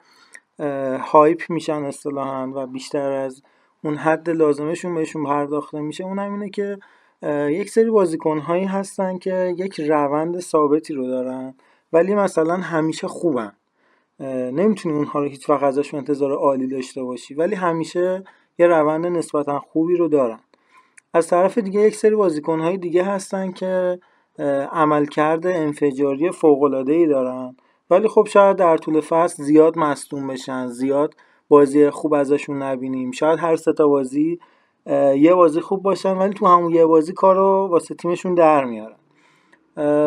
هایپ 1.00 1.42
میشن 1.48 1.84
اصطلاحا 1.84 2.52
و 2.54 2.66
بیشتر 2.66 3.12
از 3.12 3.42
اون 3.84 3.96
حد 3.96 4.30
لازمشون 4.30 4.94
بهشون 4.94 5.24
پرداخته 5.24 5.80
میشه. 5.80 6.04
اون 6.04 6.18
هم 6.18 6.32
اینه 6.32 6.50
که 6.50 6.78
یک 7.50 7.70
سری 7.70 7.90
بازیکنهایی 7.90 8.64
هستن 8.64 9.18
که 9.18 9.54
یک 9.58 9.80
روند 9.80 10.40
ثابتی 10.40 10.94
رو 10.94 11.06
دارن 11.06 11.54
ولی 11.92 12.14
مثلا 12.14 12.56
همیشه 12.56 13.08
خوبن. 13.08 13.52
نمی‌تونی 14.20 14.94
اونها 14.94 15.20
رو 15.20 15.28
هیچ 15.28 15.50
وقت 15.50 15.62
ازشون 15.62 15.98
انتظار 15.98 16.32
عالی 16.32 16.66
داشته 16.66 17.02
باشی 17.02 17.34
ولی 17.34 17.54
همیشه 17.54 18.24
یه 18.58 18.66
روند 18.66 19.06
نسبتا 19.06 19.58
خوبی 19.58 19.96
رو 19.96 20.08
دارن. 20.08 20.38
از 21.16 21.28
طرف 21.28 21.58
دیگه 21.58 21.80
یک 21.80 21.96
سری 21.96 22.14
بازیکنهای 22.14 22.76
دیگه 22.76 23.04
هستن 23.04 23.52
که 23.52 23.98
عملکرد 24.72 25.46
انفجاری 25.46 26.30
ای 26.88 27.06
دارن. 27.06 27.56
ولی 27.90 28.08
خب 28.08 28.26
شاید 28.30 28.56
در 28.56 28.76
طول 28.76 29.00
فصل 29.00 29.42
زیاد 29.42 29.78
مصدوم 29.78 30.26
بشن 30.26 30.66
زیاد 30.66 31.14
بازی 31.48 31.90
خوب 31.90 32.14
ازشون 32.14 32.62
نبینیم. 32.62 33.10
شاید 33.10 33.38
هر 33.38 33.56
سه 33.56 33.72
تا 33.72 33.88
بازی 33.88 34.38
یه 35.16 35.34
بازی 35.34 35.60
خوب 35.60 35.82
باشن 35.82 36.16
ولی 36.18 36.34
تو 36.34 36.46
همون 36.46 36.74
یه 36.74 36.86
بازی 36.86 37.12
کارو 37.12 37.68
واسه 37.70 37.94
تیمشون 37.94 38.34
در 38.34 38.64
میارن. 38.64 38.96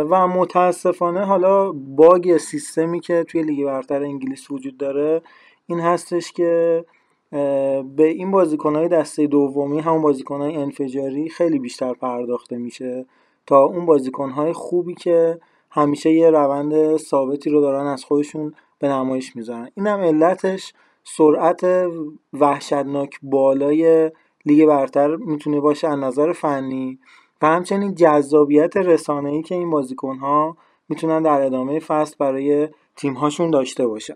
و 0.09 0.27
متاسفانه 0.27 1.25
حالا 1.25 1.71
باگ 1.71 2.37
سیستمی 2.37 2.99
که 2.99 3.23
توی 3.23 3.43
لیگ 3.43 3.65
برتر 3.65 4.03
انگلیس 4.03 4.51
وجود 4.51 4.77
داره 4.77 5.21
این 5.67 5.79
هستش 5.79 6.31
که 6.31 6.85
به 7.31 8.07
این 8.07 8.31
بازیکنهای 8.31 8.87
دسته 8.87 9.27
دومی 9.27 9.79
همون 9.79 10.01
بازیکنهای 10.01 10.55
انفجاری 10.55 11.29
خیلی 11.29 11.59
بیشتر 11.59 11.93
پرداخته 11.93 12.57
میشه 12.57 13.05
تا 13.47 13.63
اون 13.63 13.85
بازیکنهای 13.85 14.53
خوبی 14.53 14.93
که 14.93 15.39
همیشه 15.71 16.11
یه 16.11 16.29
روند 16.29 16.97
ثابتی 16.97 17.49
رو 17.49 17.61
دارن 17.61 17.87
از 17.87 18.03
خودشون 18.03 18.53
به 18.79 18.87
نمایش 18.87 19.35
می‌ذارن. 19.35 19.71
این 19.75 19.87
هم 19.87 19.99
علتش 19.99 20.73
سرعت 21.03 21.87
وحشتناک 22.33 23.19
بالای 23.23 24.11
لیگ 24.45 24.65
برتر 24.65 25.15
می‌تونه 25.15 25.59
باشه 25.59 25.87
از 25.87 25.99
نظر 25.99 26.33
فنی 26.33 26.99
و 27.41 27.47
همچنین 27.47 27.95
جذابیت 27.95 28.77
رسانه‌ای 28.77 29.41
که 29.41 29.55
این 29.55 29.69
بازیکنها 29.69 30.57
می‌تونن 30.89 31.21
در 31.21 31.41
ادامه 31.41 31.79
فصل 31.79 32.15
برای 32.19 32.67
تیمهاشون 32.95 33.49
داشته 33.49 33.87
باشن. 33.87 34.15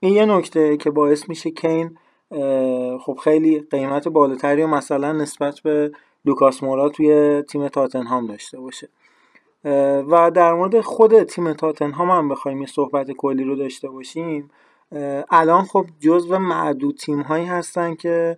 این 0.00 0.14
یه 0.14 0.26
نکته 0.26 0.76
که 0.76 0.90
باعث 0.90 1.28
میشه 1.28 1.50
کین 1.50 1.96
خب 3.00 3.18
خیلی 3.24 3.60
قیمت 3.60 4.08
بالاتری 4.08 4.62
و 4.62 4.66
مثلا 4.66 5.12
نسبت 5.12 5.60
به 5.60 5.92
لوکاس 6.24 6.62
مورا 6.62 6.88
توی 6.88 7.42
تیم 7.42 7.68
تاتنهام 7.68 8.26
داشته 8.26 8.60
باشه. 8.60 8.88
و 10.10 10.30
در 10.34 10.52
مورد 10.52 10.80
خود 10.80 11.22
تیم 11.22 11.52
تاتنهام 11.52 12.10
هم 12.10 12.28
بخوایم 12.28 12.60
یه 12.60 12.66
صحبت 12.66 13.10
کلی 13.10 13.44
رو 13.44 13.56
داشته 13.56 13.88
باشیم. 13.88 14.50
الان 15.30 15.64
خب 15.64 15.86
جزو 16.00 16.38
معدود 16.38 16.96
تیم 16.96 17.20
هایی 17.20 17.46
هستن 17.46 17.94
که 17.94 18.36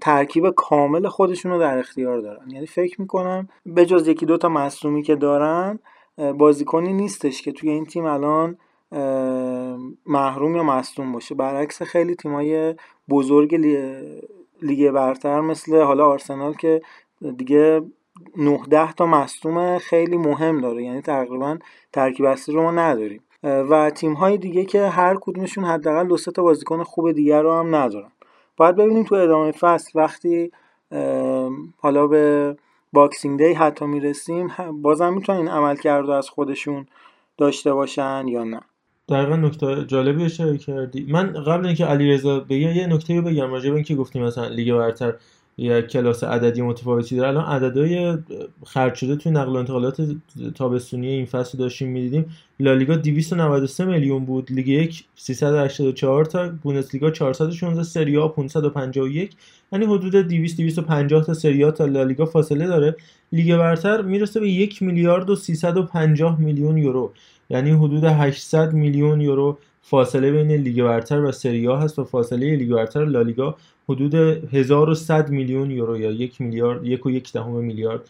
ترکیب 0.00 0.50
کامل 0.50 1.08
خودشون 1.08 1.52
رو 1.52 1.58
در 1.58 1.78
اختیار 1.78 2.20
دارن. 2.20 2.50
یعنی 2.50 2.66
فکر 2.66 3.00
می‌کنم 3.00 3.48
به 3.66 3.86
جز 3.86 4.08
یکی 4.08 4.26
دوتا 4.26 4.48
مصومی 4.48 5.02
که 5.02 5.16
دارن 5.16 5.78
بازیکنی 6.38 6.92
نیستش 6.92 7.42
که 7.42 7.52
توی 7.52 7.70
این 7.70 7.86
تیم 7.86 8.04
الان 8.04 8.56
محروم 10.06 10.56
یا 10.56 10.62
مصدوم 10.62 11.12
باشه. 11.12 11.34
برعکس 11.34 11.82
خیلی 11.82 12.14
تیمای 12.14 12.74
بزرگ 13.08 13.54
لیگ 14.62 14.90
برتر 14.90 15.40
مثل 15.40 15.82
حالا 15.82 16.06
آرسنال 16.06 16.54
که 16.54 16.82
دیگه 17.36 17.82
9 18.36 18.92
تا 18.96 19.06
مصدوم 19.06 19.78
خیلی 19.78 20.16
مهم 20.16 20.60
داره. 20.60 20.82
یعنی 20.82 21.00
تقریبا 21.00 21.58
ترکیب 21.92 22.26
اصلی 22.26 22.54
رو 22.54 22.62
ما 22.62 22.70
نداریم. 22.70 23.22
و 23.42 23.90
تیم 23.90 24.12
های 24.12 24.38
دیگه 24.38 24.64
که 24.64 24.86
هر 24.86 25.16
کدومشون 25.20 25.64
حداقل 25.64 26.06
دو 26.06 26.16
تا 26.16 26.42
بازیکن 26.42 26.82
خوب 26.82 27.12
دیگر 27.12 27.42
رو 27.42 27.52
هم 27.52 27.74
ندارن. 27.74 28.12
باید 28.56 28.76
ببینیم 28.76 29.04
تو 29.04 29.14
ادامه 29.14 29.52
فصل 29.52 29.98
وقتی 29.98 30.52
حالا 31.78 32.06
به 32.06 32.56
Boxing 32.92 33.38
Day 33.38 33.52
حتی 33.52 33.86
می‌رسیم 33.86 34.52
بازم 34.72 35.14
می‌تونن 35.14 35.38
این 35.38 35.48
عملکرد 35.48 35.76
رو 35.76 36.14
از 36.14 36.28
خودشون 36.28 36.86
داشته 37.38 37.72
باشن 37.74 38.24
یا 38.28 38.44
نه. 38.44 38.60
دقیقا 39.10 39.36
نکته 39.36 39.84
جالبی 39.86 40.24
اشاره 40.24 40.58
کردی. 40.58 41.06
من 41.08 41.32
قبل 41.32 41.66
اینکه 41.66 41.84
علیرضا 41.84 42.40
بگه 42.40 42.76
یه 42.76 42.86
نکته 42.86 43.16
رو 43.16 43.22
بگم 43.22 43.50
راجع 43.50 43.68
به 43.68 43.74
اینکه 43.74 43.94
گفتیم 43.94 44.22
مثلا 44.22 44.48
لیگ 44.48 44.74
برتر 44.74 45.14
یه 45.58 45.82
کلاس 45.82 46.24
عددی 46.24 46.62
متفاوتی 46.62 47.16
داره. 47.16 47.28
الان 47.28 47.44
عددهای 47.44 48.18
خرج 48.64 48.94
شده 48.94 49.16
توی 49.16 49.32
نقل 49.32 49.52
و 49.52 49.56
انتقالات 49.56 50.02
تابستونی 50.54 51.08
این 51.08 51.26
فصل 51.26 51.58
داشتیم 51.58 51.88
می‌دیدیم. 51.88 52.36
لالیگا 52.60 52.96
293 52.96 53.84
میلیون 53.84 54.24
بود. 54.24 54.52
لیگ 54.52 54.68
یک 54.68 55.04
384 55.14 56.24
تا 56.24 56.48
بوندسلیگا 56.62 57.10
416 57.10 57.82
سری 57.82 58.16
آ 58.16 58.28
551 58.28 59.30
یعنی 59.72 59.84
حدود 59.84 60.16
200 60.16 60.56
250 60.56 61.24
تا 61.24 61.34
سری 61.34 61.70
تا 61.70 61.86
لالیگا 61.86 62.26
فاصله 62.26 62.66
داره. 62.66 62.96
لیگ 63.32 63.56
برتر 63.56 64.02
می‌رسه 64.02 64.40
به 64.40 64.50
1 64.50 64.82
میلیارد 64.82 65.30
و 65.30 65.36
350 65.36 66.40
میلیون 66.40 66.78
یورو. 66.78 67.12
یعنی 67.50 67.70
حدود 67.70 68.04
800 68.04 68.72
میلیون 68.72 69.20
یورو 69.20 69.58
فاصله 69.82 70.30
بین 70.30 70.52
لیگ 70.52 70.82
برتر 70.82 71.20
و 71.20 71.32
سری 71.32 71.66
هست 71.66 71.98
و 71.98 72.04
فاصله 72.04 72.56
لیگ 72.56 72.70
برتر 72.70 73.04
لالیگا 73.04 73.56
حدود 73.88 74.14
1100 74.14 75.30
میلیون 75.30 75.70
یورو 75.70 75.98
یا 75.98 76.10
یک 76.10 76.40
میلیارد 76.40 76.84
یک 76.84 77.06
و 77.06 77.10
یک 77.10 77.32
دهم 77.32 77.50
میلیارد 77.50 78.00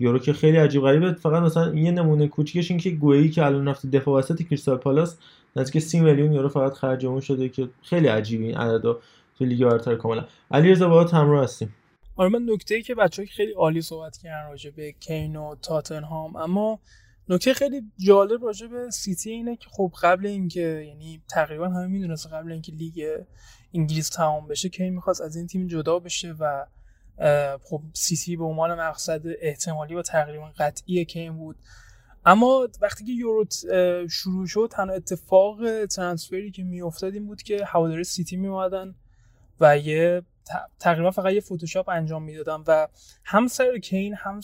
یورو 0.00 0.18
که 0.18 0.32
خیلی 0.32 0.56
عجیب 0.56 0.82
غریبه. 0.82 1.12
فقط 1.12 1.42
مثلا 1.42 1.74
یه 1.74 1.90
نمونه 1.90 2.28
کوچیکش 2.28 2.70
این 2.70 2.80
که 2.80 2.90
گویی 2.90 3.30
که 3.30 3.46
الان 3.46 3.68
رفته 3.68 3.88
دفاع 3.88 4.18
وسط 4.18 4.42
کریستال 4.42 4.76
پالاس 4.76 5.18
نزدیک 5.56 5.82
30 5.82 6.00
میلیون 6.00 6.32
یورو 6.32 6.48
فقط 6.48 6.72
خرج 6.72 7.06
اون 7.06 7.20
شده 7.20 7.48
که 7.48 7.68
خیلی 7.82 8.06
عجیبه 8.06 8.44
این 8.44 8.56
عددا 8.56 8.98
تو 9.38 9.44
لیگ 9.44 9.64
برتر 9.64 9.94
کاملا. 9.94 10.24
علیرضا 10.50 10.88
با 10.88 11.04
همراه 11.04 11.44
هستیم. 11.44 11.74
آره 12.16 12.28
من 12.28 12.42
نکته 12.50 12.74
ای 12.74 12.82
که 12.82 12.94
بچه‌ها 12.94 13.28
خیلی 13.32 13.52
عالی 13.52 13.82
صحبت 13.82 14.16
کردن 14.16 14.50
راجع 14.50 14.70
به 14.70 14.94
کین 15.00 15.36
و 15.36 15.54
تاتنهام 15.62 16.36
اما 16.36 16.78
نکته 17.30 17.54
خیلی 17.54 17.82
جالب 17.98 18.44
راجع 18.44 18.66
به 18.66 18.90
سیتی 18.90 19.30
اینه 19.30 19.56
که 19.56 19.66
خب 19.70 19.92
قبل 20.02 20.26
اینکه 20.26 20.60
یعنی 20.60 21.22
تقریبا 21.30 21.68
همه 21.68 21.86
می‌دونست 21.86 22.26
قبل 22.26 22.52
اینکه 22.52 22.72
لیگ 22.72 23.24
انگلیس 23.74 24.08
تمام 24.08 24.48
بشه 24.48 24.68
کین 24.68 24.90
می‌خواست 24.90 25.20
از 25.20 25.36
این 25.36 25.46
تیم 25.46 25.66
جدا 25.66 25.98
بشه 25.98 26.34
و 26.40 26.66
خب 27.62 27.82
سیتی 27.92 28.36
به 28.36 28.44
عنوان 28.44 28.80
مقصد 28.80 29.20
احتمالی 29.40 29.94
و 29.94 30.02
تقریبا 30.02 30.52
قطعی 30.58 31.04
کین 31.04 31.36
بود. 31.36 31.56
اما 32.24 32.68
وقتی 32.80 33.04
که 33.04 33.12
یورو 33.12 33.44
شروع 34.10 34.46
شد 34.46 34.68
تنها 34.72 34.94
اتفاق 34.94 35.86
transfer 35.86 36.43
ی 36.43 36.50
که 36.50 36.62
میافتاد 36.62 37.14
این 37.14 37.26
بود 37.26 37.42
که 37.42 37.64
هوادارای 37.64 38.04
سیتی 38.04 38.36
میومدن 38.36 38.94
و 39.60 39.78
یه 39.78 40.22
تقریبا 40.80 41.10
فقط 41.10 41.32
یه 41.32 41.40
فتوشاپ 41.40 41.88
انجام 41.88 42.22
می‌دادن 42.22 42.64
و 42.66 42.88
هم 43.24 43.46
سر 43.46 43.78
کین 43.78 44.14
هم 44.14 44.40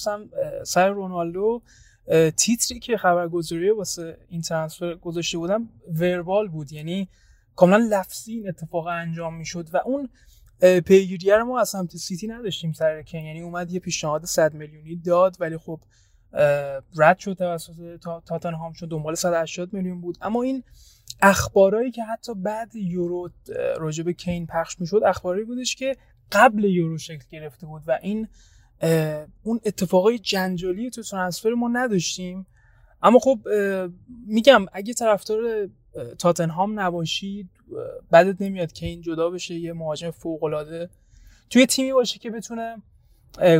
سر 0.64 0.88
رونالدو 0.88 1.62
تیتری 2.37 2.79
که 2.79 2.97
خبرگزاری 2.97 3.71
واسه 3.71 4.19
این 4.29 4.40
ترانسفر 4.40 4.95
گذاشته 4.95 5.38
بودم 5.38 5.69
وربال 6.01 6.49
بود 6.49 6.73
یعنی 6.73 7.09
کاملا 7.57 7.88
لفظی 7.90 8.33
این 8.33 8.49
اتفاق 8.49 8.87
انجام 8.87 9.37
می‌شد 9.37 9.69
و 9.73 9.81
اون 9.85 10.09
پیگیریه 10.81 11.37
رو 11.37 11.45
ما 11.45 11.61
از 11.61 11.69
سمت 11.69 11.97
سیتی 11.97 12.27
نداشتیم 12.27 12.73
سر 12.73 13.03
کن 13.03 13.19
یعنی 13.19 13.40
اومد 13.40 13.73
یه 13.73 13.81
پیشنهاد 13.81 14.25
100 14.25 14.55
میلیونی 14.55 14.97
داد 14.97 15.37
ولی 15.40 15.59
خب 15.59 15.81
رد 16.97 17.19
شد 17.19 17.35
توسط 17.35 18.01
تاتنهام 18.27 18.73
چون 18.73 18.88
دنبال 18.88 19.14
180 19.14 19.73
میلیون 19.73 20.01
بود. 20.01 20.19
اما 20.21 20.43
این 20.43 20.64
اخبارایی 21.23 21.90
که 21.90 22.05
حتی 22.05 22.35
بعد 22.35 22.77
یورو 22.77 23.31
راجب 23.77 24.11
کین 24.11 24.47
پخش 24.47 24.81
می‌شد 24.81 25.01
اخباری 25.07 25.45
بودش 25.45 25.77
که 25.77 25.97
قبل 26.33 26.64
یورو 26.64 26.99
شکل 26.99 27.25
گرفته 27.31 27.67
بود 27.67 27.83
و 27.87 27.99
این 28.03 28.29
اون 29.42 29.60
اتفاقای 29.64 30.18
جنجالی 30.18 30.90
تو 30.90 31.02
ترانسفر 31.02 31.50
ما 31.50 31.68
نداشتیم. 31.68 32.46
اما 33.02 33.18
خب 33.18 33.38
میگم 34.26 34.66
اگه 34.72 34.94
طرفدار 34.94 35.68
تاتنهام 36.18 36.80
نباشید 36.80 37.50
بدت 38.12 38.42
نمیاد 38.42 38.72
که 38.72 38.87
این 38.87 39.00
جدا 39.00 39.30
بشه 39.30 39.54
یه 39.54 39.72
مهاجم 39.72 40.10
فوق 40.10 40.44
العاده 40.44 40.90
توی 41.50 41.66
تیمی 41.66 41.92
باشه 41.92 42.18
که 42.18 42.30
بتونه 42.30 42.82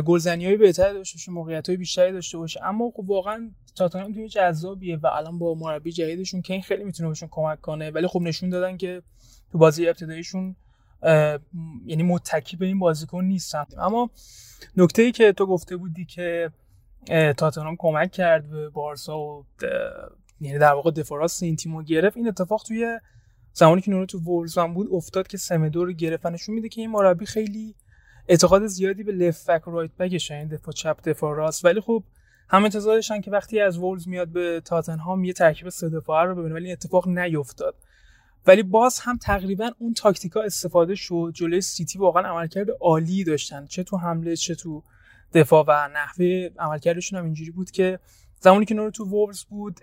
گلزنی 0.05 0.45
های 0.45 0.57
بهتری 0.57 0.93
داشته 0.93 1.17
باشه 1.17 1.31
موقعیت 1.31 1.69
های 1.69 1.77
بیشتری 1.77 2.11
داشته 2.11 2.37
باشه. 2.37 2.63
اما 2.63 2.91
خب 2.91 3.09
واقعا 3.09 3.51
تاتنهام 3.75 4.13
توی 4.13 4.29
جذابیه 4.29 4.97
و 4.97 5.07
الان 5.07 5.39
با 5.39 5.55
مربی 5.55 5.91
جدیدشون 5.91 6.41
که 6.41 6.53
این 6.53 6.61
خیلی 6.61 6.83
می‌تونه 6.83 7.09
بهشون 7.09 7.29
کمک 7.31 7.61
کنه. 7.61 7.91
ولی 7.91 8.07
خب 8.07 8.21
نشون 8.21 8.49
دادن 8.49 8.77
که 8.77 9.01
تو 9.51 9.57
بازی 9.57 9.87
ابتداییشون 9.87 10.55
یعنی 11.85 12.03
متکی 12.03 12.57
به 12.57 12.65
این 12.65 12.79
بازیکن 12.79 13.23
نیستن. 13.23 13.65
اما 13.77 14.09
نکته 14.77 15.01
ای 15.01 15.11
که 15.11 15.33
تو 15.33 15.45
گفته 15.45 15.77
بودی 15.77 16.05
که 16.05 16.51
تاتنهام 17.37 17.75
کمک 17.79 18.11
کرد 18.11 18.49
به 18.49 18.69
بارسا 18.69 19.19
و 19.19 19.45
یعنی 20.41 20.59
در 20.59 20.73
واقع 20.73 20.91
دفاراست 20.91 21.43
این 21.43 21.55
تیمو 21.55 21.83
گرفت 21.83 22.17
این 22.17 22.27
اتفاق 22.27 22.63
توی 22.63 22.99
زمانی 23.53 23.81
که 23.81 23.91
نورو 23.91 24.05
تو 24.05 24.19
وولزمن 24.19 24.73
بود 24.73 24.87
افتاد 24.91 25.27
که 25.27 25.37
سمدو 25.37 25.85
رو 25.85 25.91
گرفت 25.91 26.25
نشون 26.25 26.55
میده 26.55 26.69
که 26.69 26.81
این 26.81 26.91
مربی 26.91 27.25
خیلی 27.25 27.75
اعتقاد 28.27 28.67
زیادی 28.67 29.03
به 29.03 29.11
لفت 29.11 29.49
بک 29.49 29.61
رایت 29.65 29.91
بکش 29.91 30.31
این 30.31 30.47
دفاع 30.47 30.73
چپ 30.73 30.97
دفاع 31.03 31.35
راست. 31.35 31.65
ولی 31.65 31.81
خب 31.81 32.03
هم 32.49 32.63
انتظارشن 32.63 33.21
که 33.21 33.31
وقتی 33.31 33.59
از 33.59 33.77
وولز 33.77 34.07
میاد 34.07 34.27
به 34.27 34.61
تاتنهام 34.65 35.23
یه 35.23 35.33
ترکیب 35.33 35.69
سه 35.69 35.89
دفاعه 35.89 36.25
رو 36.25 36.35
ببینه 36.35 36.53
ولی 36.53 36.71
اتفاق 36.71 37.07
نیفتاد. 37.07 37.75
ولی 38.47 38.63
باز 38.63 38.99
هم 38.99 39.17
تقریبا 39.17 39.71
اون 39.79 39.93
تاکتیکا 39.93 40.41
استفاده 40.41 40.95
شد. 40.95 41.31
جلوی 41.33 41.61
سیتی 41.61 41.99
واقعا 41.99 42.27
عملکرد 42.27 42.67
عالی 42.81 43.23
داشتن. 43.23 43.65
چه 43.65 43.83
تو 43.83 43.97
حمله 43.97 44.35
چه 44.35 44.55
تو 44.55 44.83
دفاع 45.33 45.65
و 45.67 45.89
نحوه 45.93 46.49
عملکردشون 46.59 47.19
هم 47.19 47.25
اینجوری 47.25 47.51
بود 47.51 47.71
که 47.71 47.99
زمانی 48.39 48.65
که 48.65 48.75
نونو 48.75 48.91
تو 48.91 49.05
وولز 49.05 49.43
بود 49.43 49.79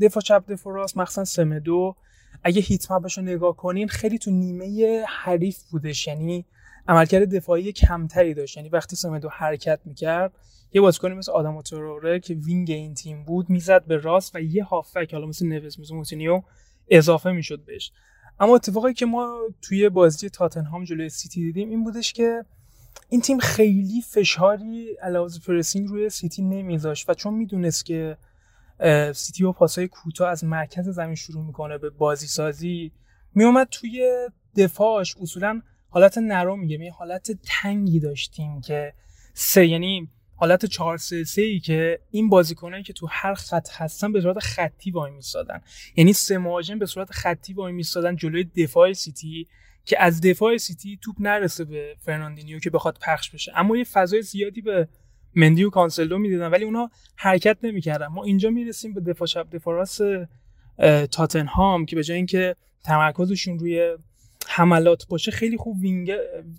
دفاع 0.00 0.22
چپ 0.22 0.44
دفاع 0.48 0.74
راست 0.74 0.96
مخصوصا 0.96 1.24
سمدو. 1.24 1.96
اگه 2.44 2.60
heat 2.60 2.90
map 2.90 3.07
ش 3.07 3.18
رو 3.18 3.24
نگاه 3.24 3.56
کنین 3.56 3.88
خیلی 3.88 4.18
تو 4.18 4.30
نیمه 4.30 5.04
حریف 5.08 5.62
بودش. 5.70 6.06
یعنی 6.06 6.44
عملکرد 6.88 7.34
دفاعی 7.34 7.72
کمتری 7.72 8.34
داشت. 8.34 8.56
یعنی 8.56 8.68
وقتی 8.68 8.96
سمدو 8.96 9.28
حرکت 9.28 9.80
می‌کرد 9.84 10.32
یه 10.72 10.80
بازیکنی 10.80 11.14
مثل 11.14 11.32
آداما 11.32 11.62
که 12.18 12.34
wing 12.34 12.70
این 12.70 12.94
تیم 12.94 13.24
بود 13.24 13.50
می‌زد 13.50 13.84
به 13.84 13.96
راست 13.96 14.36
و 14.36 14.40
یه 14.40 14.64
هافک 14.64 15.08
حالا 15.12 15.26
مثل 15.26 15.46
نوس 15.46 15.78
مثل 15.78 15.94
موتینیو 15.94 16.42
اضافه 16.88 17.32
می‌شد 17.32 17.64
بهش. 17.64 17.92
اما 18.40 18.54
اتفاقی 18.54 18.94
که 18.94 19.06
ما 19.06 19.40
توی 19.62 19.88
بازی 19.88 20.30
تاتنهام 20.30 20.84
جلوی 20.84 21.08
سیتی 21.08 21.40
دیدیم 21.40 21.70
این 21.70 21.84
بودش 21.84 22.12
که 22.12 22.44
این 23.08 23.20
تیم 23.20 23.38
خیلی 23.38 24.02
فشاری 24.02 24.96
علاوه 25.02 25.30
pressing 25.46 25.88
روی 25.88 26.10
سیتی 26.10 26.42
نمیذاشت 26.42 27.10
و 27.10 27.14
چون 27.14 27.34
می‌دونست 27.34 27.84
که 27.84 28.16
سیتی 29.14 29.44
با 29.44 29.52
پاسای 29.52 29.88
کوتاه 29.88 30.28
از 30.28 30.44
مرکز 30.44 30.88
زمین 30.88 31.14
شروع 31.14 31.44
می‌کنه 31.44 31.78
به 31.78 31.90
بازی 31.90 32.26
سازی 32.26 32.92
میومد 33.34 33.68
توی 33.70 34.28
دفاعش. 34.56 35.16
اصولا 35.20 35.62
حالت 35.88 36.18
نرو 36.18 36.56
میگه 36.56 36.90
حالت 36.90 37.30
تنگی 37.32 38.00
داشتیم 38.00 38.60
که 38.60 38.94
سه 39.34 39.66
یعنی 39.66 40.08
حالت 40.36 40.66
4 40.66 40.96
3 40.96 41.24
3 41.24 41.42
ای 41.42 41.60
که 41.60 42.00
این 42.10 42.28
بازیکنایی 42.28 42.82
که 42.82 42.92
تو 42.92 43.06
هر 43.10 43.34
خط 43.34 43.68
هستن 43.72 44.12
به 44.12 44.20
صورت 44.20 44.38
خطی 44.38 44.90
وای 44.90 45.10
میستادن 45.10 45.60
یعنی 45.96 46.12
سه 46.12 46.38
مهاجم 46.38 46.78
به 46.78 46.86
صورت 46.86 47.12
خطی 47.12 47.52
وای 47.52 47.72
میستادن 47.72 48.16
جلوی 48.16 48.44
دفاع 48.44 48.92
سیتی 48.92 49.46
که 49.84 50.02
از 50.02 50.20
دفاع 50.20 50.56
سیتی 50.56 50.98
توپ 51.02 51.16
نرسه 51.18 51.64
به 51.64 51.96
فرناندینیو 52.00 52.58
که 52.58 52.70
بخواد 52.70 52.98
پخش 53.02 53.30
بشه. 53.30 53.52
اما 53.54 53.76
یه 53.76 53.84
فضای 53.84 54.22
زیادی 54.22 54.60
به 54.60 54.88
مندی 55.34 55.64
و 55.64 55.70
کانسلو 55.70 56.18
می‌دادن 56.18 56.50
ولی 56.50 56.64
اونا 56.64 56.90
حرکت 57.16 57.58
نمی‌کردن. 57.62 58.06
ما 58.06 58.24
اینجا 58.24 58.50
می‌رسیم 58.50 58.94
به 58.94 59.00
دفاع 59.00 59.26
چپ 59.26 59.46
دفاع 59.52 59.74
راست 59.74 60.02
تاتنهام 61.10 61.86
که 61.86 61.96
به 61.96 62.04
جای 62.04 62.16
اینکه 62.16 62.56
تمرکزشون 62.84 63.58
روی 63.58 63.96
حملات 64.48 65.06
باشه 65.08 65.30
خیلی 65.30 65.56
خوب 65.56 65.80
wing 65.80 66.12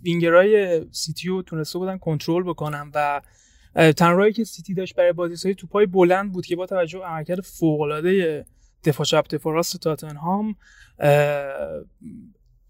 winger 0.04 0.70
ای 0.70 0.82
سیتیو 0.92 1.42
تونسته 1.42 1.80
بودن 1.80 1.98
کنترل 1.98 2.44
بکنن 2.44 2.92
و 2.94 3.22
تنهایی 3.75 4.34
که 4.34 4.43
سیتی 4.43 4.73
داشت 4.73 4.95
برای 4.95 5.13
بازیسازی 5.13 5.56
توپای 5.56 5.86
بلند 5.86 6.32
بود 6.32 6.45
که 6.45 6.56
با 6.56 6.65
توجه 6.65 6.99
به 6.99 7.06
عملکرد 7.06 7.41
فوق 7.41 7.82
العاده 7.82 8.45
دفاع 8.84 9.06
چپ 9.06 9.27
دفاع 9.27 9.53
راست 9.53 9.77
تاتنهام 9.77 10.56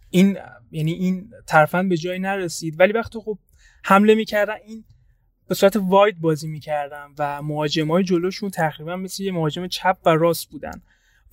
این 0.10 0.38
یعنی 0.72 0.92
این 0.92 1.32
ترفند 1.48 1.90
به 1.90 1.98
جایی 1.98 2.20
نرسید. 2.20 2.80
ولی 2.80 2.94
وقتی 2.94 3.20
خب 3.20 3.38
حمله 3.84 4.16
می‌کردن 4.16 4.56
این 4.66 4.84
به 5.48 5.56
صورت 5.56 5.76
واید 5.76 6.22
بازی 6.22 6.48
می‌کردن 6.48 7.08
و 7.18 7.42
های 7.90 8.04
جلوشون 8.04 8.50
تقریبا 8.50 8.96
مثل 8.96 9.24
یه 9.24 9.32
مهاجم 9.32 9.68
چپ 9.68 9.98
و 10.06 10.10
راست 10.10 10.50
بودن. 10.50 10.82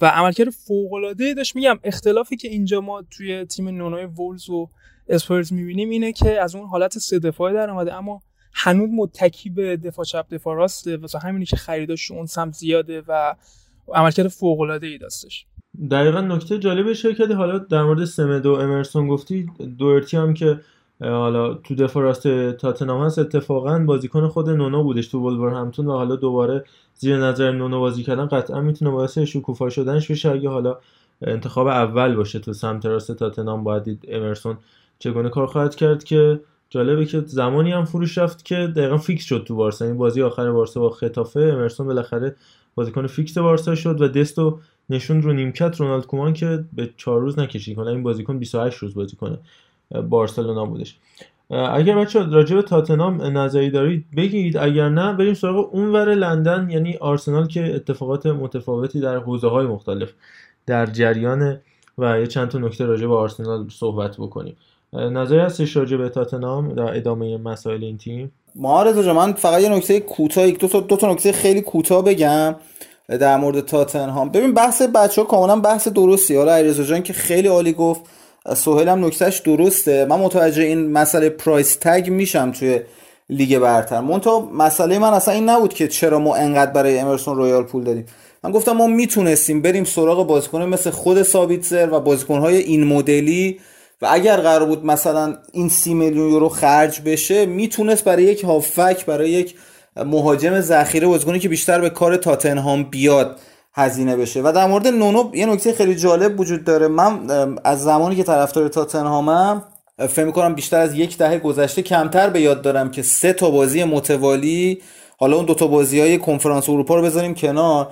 و 0.01 0.07
عملکرد 0.07 0.51
فوق 0.51 0.93
العاده 0.93 1.35
داشت. 1.35 1.57
میگم 1.57 1.79
اختلافی 1.85 2.37
که 2.37 2.49
اینجا 2.49 2.81
ما 2.81 3.03
توی 3.03 3.45
تیم 3.45 3.69
نونای 3.69 4.05
وولز 4.05 4.51
و 4.51 4.71
اسپرز 5.09 5.53
می‌بینیم 5.53 5.91
اینه 5.91 6.13
که 6.13 6.41
از 6.41 6.55
اون 6.55 6.67
حالت 6.69 6.99
سه 6.99 7.19
دفاعی 7.19 7.55
در 7.55 7.71
اومده. 7.71 7.95
اما 7.95 8.23
هنوز 8.55 8.91
متکی 8.93 9.51
به 9.51 9.77
دفاع 9.77 10.05
چپ 10.05 10.27
دفاع 10.31 10.57
راسته. 10.57 10.97
واسه 10.97 11.19
همینی 11.19 11.45
که 11.45 11.57
خریداش 11.57 12.11
اون 12.11 12.27
سمت 12.27 12.55
زیاده 12.55 13.03
و 13.09 13.35
عملکرد 13.95 14.29
فوق 14.29 14.61
العاده 14.61 14.87
ای 14.87 14.99
داشتش 14.99 15.47
دقیقا 15.91 16.21
نکته 16.21 16.59
جالب 16.59 16.93
شرکت. 16.93 17.31
حالا 17.31 17.59
در 17.59 17.83
مورد 17.83 18.05
سمدو 18.05 18.53
امرسون 18.53 19.09
گفتی 19.09 19.51
دورتی 19.79 20.17
هم 20.17 20.35
که 20.35 20.61
حالا 21.01 21.55
تو 21.55 21.75
دفاع 21.75 22.03
راست 22.03 22.53
تاتنهام 22.53 23.03
هست 23.03 23.19
اتفاقا 23.19 23.79
بازیکن 23.79 24.29
خود 24.29 24.51
نونو 24.51 24.83
بودش 24.83 25.09
تو 25.09 25.49
همتون 25.51 25.87
و 25.87 25.93
حالا 25.93 26.17
دوباره 26.17 26.65
زیر 26.95 27.17
نظر 27.17 27.53
نونو 27.53 27.81
بازی 27.81 28.03
کردن 28.03 28.27
قطعا 28.27 28.61
می‌تونه 28.61 28.91
باعث 28.91 29.19
شکوفا 29.19 29.71
شدنش 29.71 30.11
بشه. 30.11 30.31
اگه 30.31 30.49
حالا 30.49 30.79
انتخاب 31.23 31.67
اول 31.67 32.15
باشه 32.15 32.39
تو 32.39 32.53
سمت 32.53 32.87
راست 32.87 33.13
تاتنهام 33.13 33.65
باید 33.65 34.05
امرسون 34.09 34.59
چگونه 34.99 35.29
کار 35.29 35.47
خواهد 35.47 35.75
کرد 35.75 36.05
که 36.05 36.41
جالبه 36.75 37.07
که 37.07 37.21
زمانی 37.21 37.73
هم 37.73 37.85
فروش 37.85 38.19
رفت 38.19 38.45
که 38.45 38.73
دقیقا 38.77 38.97
فیکس 38.97 39.25
شد 39.25 39.45
تو 39.47 39.55
بارسا. 39.55 39.85
این 39.85 39.97
بازی 39.97 40.23
آخر 40.23 40.51
بارسا 40.51 40.81
با 40.81 40.91
خطافه 40.91 41.41
امرسون 41.41 41.87
بالاخره 41.87 42.37
بازیکن 42.75 43.07
فیکس 43.07 43.39
بارسا 43.39 43.75
شد 43.75 44.01
و 44.01 44.09
دستو 44.09 44.61
نشون 44.91 45.23
رو 45.23 45.33
نیمکت 45.33 45.81
رونالد 45.81 46.07
کومان 46.07 46.33
که 46.33 46.65
به 46.73 46.91
چهار 46.97 47.21
روز 47.21 47.39
نکشید. 47.39 47.77
کنه 47.77 47.91
این 47.91 48.03
بازیکن 48.03 48.39
28 48.39 48.79
روز 48.79 48.95
بازی 48.95 49.17
کنه 49.17 49.39
بارسلونا 50.09 50.65
بودش. 50.67 50.97
اگر 51.51 51.97
بچه 51.97 52.23
راجع 52.23 52.57
به 52.57 52.63
تاتنام 52.63 53.23
نظری 53.23 53.71
دارید 53.71 54.05
بگید. 54.17 54.57
اگر 54.57 54.89
نه 54.89 55.13
بریم 55.13 55.35
سراغ 55.35 55.75
اونور 55.75 56.15
لندن 56.15 56.71
یعنی 56.71 56.97
آرسنال 56.97 57.47
که 57.47 57.75
اتفاقات 57.75 58.27
متفاوتی 58.27 59.01
در 59.01 59.17
حوزه 59.17 59.49
های 59.49 59.67
مختلف 59.67 60.13
در 60.67 60.87
جریان 60.87 61.61
و 61.99 62.21
یه 62.21 62.27
چند 62.27 62.49
تا 62.49 62.59
نکته 62.59 62.87
راجع 62.87 63.07
به 63.07 63.15
آرسنال 63.15 63.69
صحبت 63.69 64.17
بکنیم. 64.17 64.57
نظری 64.95 65.39
هستش 65.39 65.77
راجع 65.77 65.97
به 65.97 66.09
تاتنام 66.09 66.75
در 66.75 66.97
ادامه 66.97 67.37
مسائل 67.37 67.85
این 67.85 67.99
تیم؟ 67.99 68.33
معارض 68.55 69.09
من 69.09 69.33
فقط 69.33 69.63
یه 69.63 69.69
نکته 69.69 70.01
کوتاه 70.01 70.51
دو 70.51 70.69
تا 70.69 70.81
دو 70.81 70.97
تا 70.97 71.13
نکته 71.13 71.33
خیلی 71.33 71.61
کوتاه 71.61 72.05
بگم 72.05 72.55
در 73.09 73.37
مورد 73.37 73.61
تاتنهام. 73.61 74.29
ببین 74.29 74.55
بحث 74.55 74.83
بچه 74.83 75.23
ها 75.23 75.29
کاملا 75.29 75.57
بحث 75.57 75.89
درستی. 75.89 76.37
حالا 76.37 76.55
علیرضا 76.55 76.83
جان 76.83 77.03
که 77.03 77.13
خیلی 77.13 77.49
عالی 77.49 77.73
گفت 77.73 78.01
سهیل 78.57 78.89
هم 78.89 79.05
نکتهش 79.05 79.39
درسته. 79.39 80.05
من 80.05 80.21
متوجه 80.21 80.63
این 80.63 80.93
مسئله 80.93 81.29
price 81.29 81.77
tag 81.81 82.09
میشم 82.11 82.51
توی 82.51 82.81
لیگ 83.31 83.59
برتر. 83.59 84.01
منتها 84.01 84.41
مسئله 84.41 84.99
من 84.99 85.13
اصلا 85.13 85.35
این 85.35 85.49
نبود 85.49 85.75
که 85.75 85.89
چرا 85.89 86.19
ما 86.19 86.35
انقدر 86.35 86.73
برای 86.73 86.99
امرسون 86.99 87.37
رویال 87.37 87.63
پول 87.63 87.85
دادیم. 87.85 88.07
من 88.45 88.51
گفتم 88.51 88.73
ما 88.73 88.87
می‌تونستیم 88.87 89.63
بریم 89.63 89.85
سراغ 89.85 90.27
بازیکن 90.27 90.63
مثل 90.63 90.91
خود 90.91 91.23
سابیتزر 91.23 91.89
و 91.93 92.01
بازیکنهای 92.01 92.57
این 92.57 92.85
مدلی 92.85 93.59
و 94.05 94.07
اگر 94.11 94.37
قرار 94.37 94.65
بود 94.65 94.87
مثلا 94.87 95.37
این 95.53 95.69
سی 95.69 95.95
میلیون 95.95 96.31
یورو 96.31 96.49
خرج 96.49 97.01
بشه 97.01 97.47
می‌تونست 97.47 98.05
برای 98.05 98.23
یک 98.23 98.45
هافک 98.45 99.07
برای 99.07 99.31
یک 99.31 99.55
مهاجم 99.97 100.61
ذخیره 100.61 101.07
بازیکنی 101.07 101.39
که 101.39 101.49
بیشتر 101.49 101.81
به 101.81 101.91
کار 101.91 102.17
تاتنهام 102.17 102.85
بیاد 102.85 103.41
هزینه 103.75 104.17
بشه. 104.17 104.41
و 104.43 104.53
در 104.55 104.67
مورد 104.67 104.87
نونو 104.87 105.31
یه 105.35 105.47
نکته 105.47 105.73
خیلی 105.73 105.95
جالب 105.95 106.41
وجود 106.41 106.65
داره. 106.65 106.89
من 106.89 107.31
از 107.65 107.83
زمانی 107.83 108.17
که 108.17 108.23
طرفدار 108.23 108.69
تاتنهامم 108.69 109.63
فکر 110.09 110.25
می‌کنم 110.25 110.55
بیشتر 110.55 110.81
از 110.81 110.95
یک 110.95 111.19
دهه 111.19 111.39
گذشته 111.39 111.83
کمتر 111.83 112.31
به 112.31 112.41
یاد 112.41 112.63
دارم 112.63 112.91
که 112.91 113.03
سه 113.03 113.33
تا 113.33 113.51
بازی 113.51 113.85
متوالی 113.85 114.83
حالا 115.19 115.37
اون 115.37 115.45
دو 115.45 115.55
تا 115.55 115.67
بازی 115.67 116.01
های 116.01 116.19
کنفرانس 116.19 116.69
اروپا 116.69 116.95
رو 116.95 117.03
بذاریم 117.03 117.35
کنار. 117.35 117.89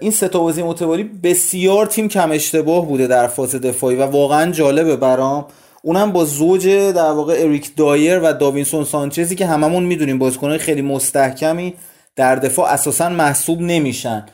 این 0.00 0.10
سه 0.10 0.28
تا 0.28 0.38
بازی 0.38 0.62
متوالی 0.62 1.02
بسیار 1.02 1.86
تیم 1.86 2.08
کم 2.08 2.30
اشتباه 2.30 2.86
بوده 2.86 3.06
در 3.06 3.26
فاز 3.26 3.54
دفاعی 3.54 3.96
و 3.96 4.06
واقعا 4.06 4.50
جالبه 4.50 4.96
برام. 4.96 5.46
اونم 5.82 6.12
با 6.12 6.24
زوج 6.24 6.68
در 6.68 7.10
واقع 7.10 7.36
اریک 7.38 7.76
دایر 7.76 8.20
و 8.20 8.32
داوینسون 8.32 8.84
سانچزی 8.84 9.36
که 9.36 9.46
هممون 9.46 9.82
می‌دونیم 9.82 10.18
بازیکنهای 10.18 10.58
خیلی 10.58 10.82
مستحکمی 10.82 11.74
در 12.16 12.36
دفاع 12.36 12.72
اساسا 12.72 13.08
محسوب 13.08 13.60
نمیشن. 13.60 14.26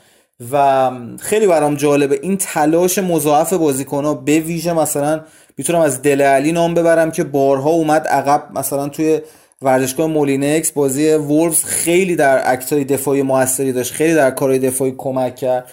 و 0.51 0.91
خیلی 1.19 1.47
برام 1.47 1.75
جالبه 1.75 2.19
این 2.21 2.37
تلاش 2.37 2.97
مضاعف 2.97 3.53
ها 3.91 4.13
به 4.13 4.39
ویژه 4.39 4.73
مثلا 4.73 5.21
می‌تونم 5.57 5.79
از 5.79 6.01
دله 6.01 6.21
الی 6.21 6.51
نام 6.51 6.73
ببرم 6.73 7.11
که 7.11 7.23
بارها 7.23 7.69
اومد 7.69 8.07
عقب 8.07 8.43
مثلا 8.53 8.89
توی 8.89 9.21
ورزشگاه 9.61 10.07
مولینکس 10.07 10.71
بازی 10.71 11.13
وولفز 11.13 11.63
خیلی 11.63 12.15
در 12.15 12.51
act 12.53 12.71
های 12.71 12.83
دفاعی 12.83 13.21
موثری 13.21 13.73
داشت 13.73 13.93
خیلی 13.93 14.15
در 14.15 14.31
کارهای 14.31 14.59
دفاعی 14.59 14.93
کمک 14.97 15.35
کرد 15.35 15.71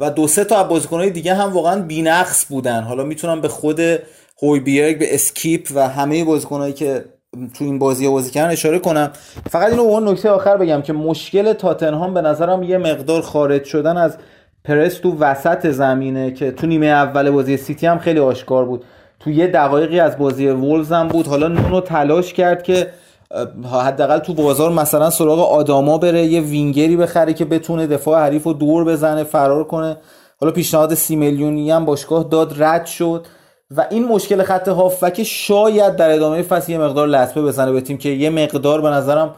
و 0.00 0.10
دو 0.10 0.28
سه 0.28 0.44
تا 0.44 0.64
بازیکنهای 0.64 1.10
دیگه 1.10 1.34
هم 1.34 1.52
واقعا 1.52 1.82
بی‌نقص 1.82 2.46
بودن. 2.48 2.82
حالا 2.82 3.04
می‌تونم 3.04 3.40
به 3.40 3.48
خود 3.48 3.80
هویبیرگ 4.42 4.98
به 4.98 5.14
اسکیپ 5.14 5.68
و 5.74 5.88
همه 5.88 6.24
بازیکنهایی 6.24 6.72
که 6.72 7.04
تو 7.54 7.64
این 7.64 7.78
بازی 7.78 8.08
بازی 8.08 8.30
کردن 8.30 8.52
اشاره 8.52 8.78
کنم. 8.78 9.10
فقط 9.50 9.70
اینو 9.70 9.82
اون 9.82 10.08
نکته 10.08 10.30
آخر 10.30 10.56
بگم 10.56 10.82
که 10.82 10.92
مشکل 10.92 11.52
تاتنهام 11.52 12.14
به 12.14 12.20
نظرم 12.20 12.62
یه 12.62 12.78
مقدار 12.78 13.22
خارج 13.22 13.64
شدن 13.64 13.96
از 13.96 14.16
پرس 14.64 14.94
تو 14.94 15.16
وسط 15.18 15.70
زمینه 15.70 16.30
که 16.30 16.50
تو 16.50 16.66
نیمه 16.66 16.86
اول 16.86 17.30
بازی 17.30 17.56
سیتی 17.56 17.86
هم 17.86 17.98
خیلی 17.98 18.18
آشکار 18.18 18.64
بود. 18.64 18.84
تو 19.20 19.30
یه 19.30 19.46
دقایقی 19.46 20.00
از 20.00 20.18
بازی 20.18 20.46
وولوز 20.48 20.92
هم 20.92 21.08
بود. 21.08 21.26
حالا 21.26 21.48
نونو 21.48 21.80
تلاش 21.80 22.32
کرد 22.32 22.62
که 22.62 22.86
حداقل 23.72 24.18
تو 24.18 24.34
بازار 24.34 24.72
مثلا 24.72 25.10
سراغ 25.10 25.52
آداما 25.52 25.98
بره 25.98 26.26
یه 26.26 26.40
وینگری 26.40 26.96
بخره 26.96 27.34
که 27.34 27.44
بتونه 27.44 27.86
دفاع 27.86 28.20
حریف 28.20 28.44
رو 28.44 28.52
دور 28.52 28.84
بزنه 28.84 29.24
فرار 29.24 29.64
کنه. 29.64 29.96
حالا 30.40 30.52
پیشنهاد 30.52 30.94
سی 30.94 31.16
میلیونی 31.16 31.70
هم 31.70 31.84
باشگاه 31.84 32.24
داد 32.30 32.62
رد 32.62 32.86
شد. 32.86 33.26
و 33.76 33.86
این 33.90 34.04
مشکل 34.04 34.42
خط 34.42 34.68
هافک 34.68 35.22
شاید 35.22 35.96
در 35.96 36.10
ادامه 36.10 36.42
فصل 36.42 36.72
یه 36.72 36.78
مقدار 36.78 37.08
لطمه 37.08 37.42
بزنه 37.42 37.72
به 37.72 37.80
تیم 37.80 37.98
که 37.98 38.08
یه 38.08 38.30
مقدار 38.30 38.80
به 38.80 38.88
نظرم 38.88 39.34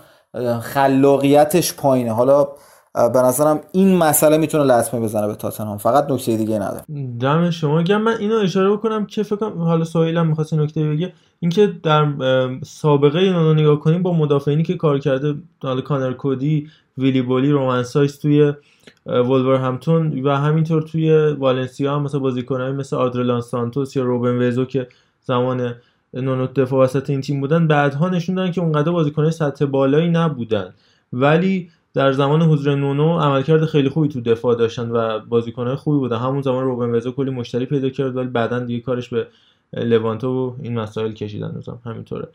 خلاقیتش 0.63 1.75
پایینه. 1.75 2.13
حالا 2.13 2.49
به 2.95 3.23
نظرم 3.25 3.61
این 3.73 3.97
مسئله 3.97 4.39
می‌تونه 4.39 4.65
لطمه 4.65 5.01
بزنه 5.01 5.27
به 5.27 5.35
تاتنهام. 5.35 5.79
فقط 5.79 6.11
نکته 6.11 6.37
دیگه 6.37 6.59
نداره 6.59 6.85
دم 7.21 7.51
شما 7.51 7.83
گم 7.83 8.03
من 8.03 8.17
اینو 8.19 8.37
اشاره 8.37 8.71
بکنم 8.71 9.07
که 9.07 9.23
فکر 9.23 9.37
کنم 9.37 9.59
حالا 9.59 9.85
سهیل 9.85 10.17
هم 10.17 10.27
می‌خواست 10.27 10.55
نکته 10.55 10.85
بگه 10.85 11.13
اینکه 11.41 11.73
در 11.83 12.07
سابقه 12.65 13.19
اینو 13.19 13.55
نگاه 13.55 13.81
کنیم 13.81 14.03
با 14.03 14.13
مدافعینی 14.13 14.63
که 14.63 14.75
کار 14.75 14.99
کرده 14.99 15.35
حالا 15.63 15.81
کانر 15.81 16.13
کودی 16.13 16.69
ویلی 16.99 17.23
بولی 17.23 17.51
رومانسایس 17.51 18.19
توی 18.19 18.53
ولور 19.07 19.57
همتون 19.57 20.27
و 20.27 20.37
همینطور 20.37 20.83
توی 20.83 21.33
والنسیا 21.33 21.95
هم 21.95 22.03
مثلا 22.03 22.21
بازیکنایی 22.21 22.73
مثل 22.73 22.97
آدرلان 22.97 23.41
سانتوس 23.41 23.97
یا 23.97 24.03
روبن 24.03 24.49
وزو 24.49 24.65
که 24.65 24.89
زمان 25.23 25.75
نونوت 26.15 26.55
دفاع 26.55 26.85
وسط 26.85 27.11
این 27.11 27.21
تیم 27.21 27.41
بودن 27.41 27.67
بعدها 27.67 28.09
نشون 28.09 28.35
دادن 28.35 28.53
که 28.53 28.61
اونقدر 28.61 28.93
بازیکنای 28.93 29.31
سطح 29.31 29.65
بالایی 29.65 30.11
نبودن. 30.11 30.75
ولی 31.13 31.71
در 31.95 32.13
زمان 32.13 32.43
حضور 32.43 32.75
نونو 32.75 33.19
عملکرد 33.19 33.65
خیلی 33.65 33.89
خوبی 33.89 34.09
تو 34.09 34.21
دفاع 34.21 34.55
داشتن 34.55 34.91
و 34.91 35.19
بازیکنهای 35.19 35.77
خوبی 35.77 35.99
بودن. 35.99 36.17
همون 36.17 36.43
زمان 36.43 36.65
روبن 36.65 36.95
وزو 36.95 37.13
کلی 37.13 37.31
مشتری 37.31 37.67
پیدا 37.67 37.89
کرد 37.89 38.17
ولی 38.17 38.29
بعدا 38.29 38.59
دیگه 38.59 38.81
کارش 38.81 39.09
به 39.09 39.27
لوانتو 39.73 40.29
و 40.29 40.53
این 40.63 40.79
مسائل 40.79 41.13
کشیدن 41.13 41.53
روزم 41.55 41.79
همینطوره. 41.85 42.29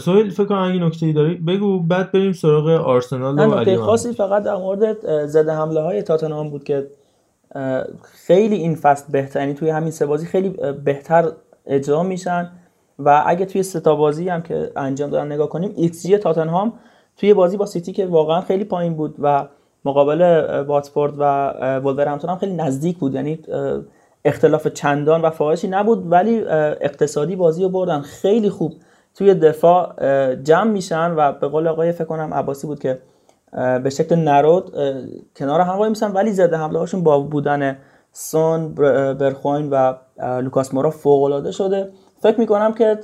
سوهیل 0.00 0.30
فکر 0.30 0.44
کنم 0.44 0.58
اگه 0.58 0.78
نکته 0.78 1.06
ای 1.06 1.12
داری 1.12 1.34
بگو. 1.34 1.80
بعد 1.80 2.12
بریم 2.12 2.32
سراغ 2.32 2.68
آرسنال 2.68 3.38
و 3.38 3.54
علی 3.54 3.76
خاصی 3.76 4.12
فقط 4.12 4.42
در 4.42 4.56
مورد 4.56 5.26
ضد 5.26 5.52
حمله 5.52 5.80
های 5.80 6.02
تاتنهام 6.02 6.50
بود 6.50 6.64
که 6.64 6.86
خیلی 8.26 8.56
این 8.56 8.74
فصل 8.74 9.12
بهتر 9.12 9.40
یعنی 9.40 9.54
توی 9.54 9.70
همین 9.70 9.90
سه 9.90 10.06
بازی 10.06 10.26
خیلی 10.26 10.54
بهتر 10.84 11.32
اجرا 11.66 12.02
میشن. 12.02 12.50
و 12.98 13.22
اگه 13.26 13.46
توی 13.46 13.62
سه 13.62 13.83
تا 13.83 13.94
بازی 13.94 14.28
هم 14.28 14.42
که 14.42 14.72
انجام 14.76 15.10
دادن 15.10 15.32
نگاه 15.32 15.48
کنیم 15.48 15.72
ایکس 15.76 16.06
جی 16.06 16.18
تاتنهام 16.18 16.72
توی 17.18 17.34
بازی 17.34 17.56
با 17.56 17.66
سیتی 17.66 17.92
که 17.92 18.06
واقعا 18.06 18.40
خیلی 18.40 18.64
پایین 18.64 18.94
بود 18.94 19.14
و 19.18 19.46
مقابل 19.84 20.20
واتفورد 20.62 21.14
و 21.18 21.50
ولورهمپتون 21.78 22.30
هم 22.30 22.36
خیلی 22.36 22.54
نزدیک 22.54 22.98
بود. 22.98 23.14
یعنی 23.14 23.38
اختلاف 24.24 24.68
چندان 24.68 25.22
و 25.22 25.30
فاحشی 25.30 25.68
نبود 25.68 26.12
ولی 26.12 26.44
اقتصادی 26.80 27.36
بازی 27.36 27.62
رو 27.62 27.68
بردن. 27.68 28.00
خیلی 28.00 28.50
خوب 28.50 28.72
توی 29.14 29.34
دفاع 29.34 29.94
جمع 30.34 30.70
میشن 30.70 31.14
و 31.16 31.32
به 31.32 31.48
قول 31.48 31.68
آقای 31.68 31.92
فکر 31.92 32.04
کنم 32.04 32.34
عباسی 32.34 32.66
بود 32.66 32.78
که 32.78 32.98
به 33.52 33.90
شکل 33.90 34.16
نرده 34.16 34.72
کنار 35.36 35.60
هم 35.60 35.78
وایمیسن 35.78 36.12
ولی 36.12 36.32
ضد 36.32 36.56
حمله 36.56 36.78
هاشون 36.78 37.02
با 37.02 37.20
بودن 37.20 37.76
سون 38.12 38.74
برگواین 39.14 39.70
و 39.70 39.94
لوکاس 40.40 40.74
مورا 40.74 40.90
فوق 40.90 41.22
العاده 41.22 41.52
شده. 41.52 41.88
فکر 42.22 42.40
می‌کنم 42.40 42.74
که 42.74 42.98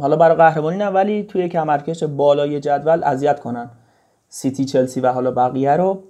حالا 0.00 0.16
برای 0.16 0.36
قهرمانی 0.36 0.76
نه 0.76 0.86
ولی 0.86 1.22
توی 1.22 1.48
کمرکش 1.48 2.02
بالای 2.02 2.60
جدول 2.60 3.04
اذیت 3.04 3.40
کنن 3.40 3.70
سیتی 4.28 4.64
چلسی 4.64 5.00
و 5.00 5.12
حالا 5.12 5.30
بقیه 5.30 5.76
رو 5.76 6.02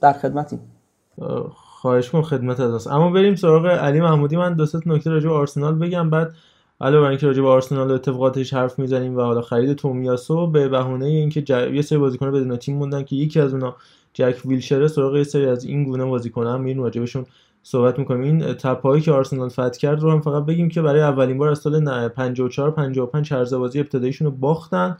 در 0.00 0.12
خدمتیم. 0.12 0.60
خواهش 1.54 2.10
کن 2.10 2.22
خدمت 2.22 2.60
از 2.60 2.86
اما 2.86 3.10
بریم 3.10 3.34
سراغ 3.34 3.66
علی 3.66 4.00
محمودی. 4.00 4.36
من 4.36 4.54
دو 4.54 4.66
نکته 4.86 5.10
راجع 5.10 5.28
به 5.28 5.34
آرسنال 5.34 5.74
بگم. 5.74 6.10
بعد 6.10 6.32
علاوه 6.80 7.02
بر 7.02 7.08
اینکه 7.08 7.26
راجع 7.26 7.42
به 7.42 7.48
آرسنال 7.48 7.90
و 7.90 7.94
اتفاقاتش 7.94 8.54
حرف 8.54 8.78
می‌زنیم 8.78 9.16
و 9.16 9.20
حالا 9.20 9.40
خرید 9.40 9.72
تومیاسو 9.72 10.46
به 10.46 10.68
بهونه 10.68 11.06
اینکه 11.06 11.42
ج... 11.42 11.50
یه 11.50 11.82
سری 11.82 11.98
بازیکن 11.98 12.30
بدون 12.30 12.56
تیم 12.56 12.76
موندن 12.76 13.02
که 13.02 13.16
یکی 13.16 13.40
از 13.40 13.52
اونا 13.54 13.76
جک 14.12 14.36
ویلشر 14.44 14.88
سراغ 14.88 15.16
یه 15.16 15.24
سری 15.24 15.46
از 15.46 15.64
این 15.64 15.84
گونه 15.84 16.04
بازیکن 16.04 16.46
هم 16.46 16.60
میریم 16.60 16.82
راجبشون 16.82 17.26
صحبت 17.68 17.98
می‌کنیم. 17.98 18.22
این 18.22 18.54
تپه‌هایی 18.54 19.02
که 19.02 19.12
آرسنال 19.12 19.48
فتح 19.48 19.78
کرد 19.78 20.00
رو 20.00 20.10
هم 20.10 20.20
فقط 20.20 20.46
بگیم 20.46 20.68
که 20.68 20.82
برای 20.82 21.00
اولین 21.00 21.38
بار 21.38 21.48
از 21.48 21.58
سال 21.58 22.08
54 22.08 22.70
55 22.70 23.28
چرز 23.28 23.54
بازی 23.54 23.80
ابتداییشون 23.80 24.26
رو 24.26 24.30
باختن 24.30 24.96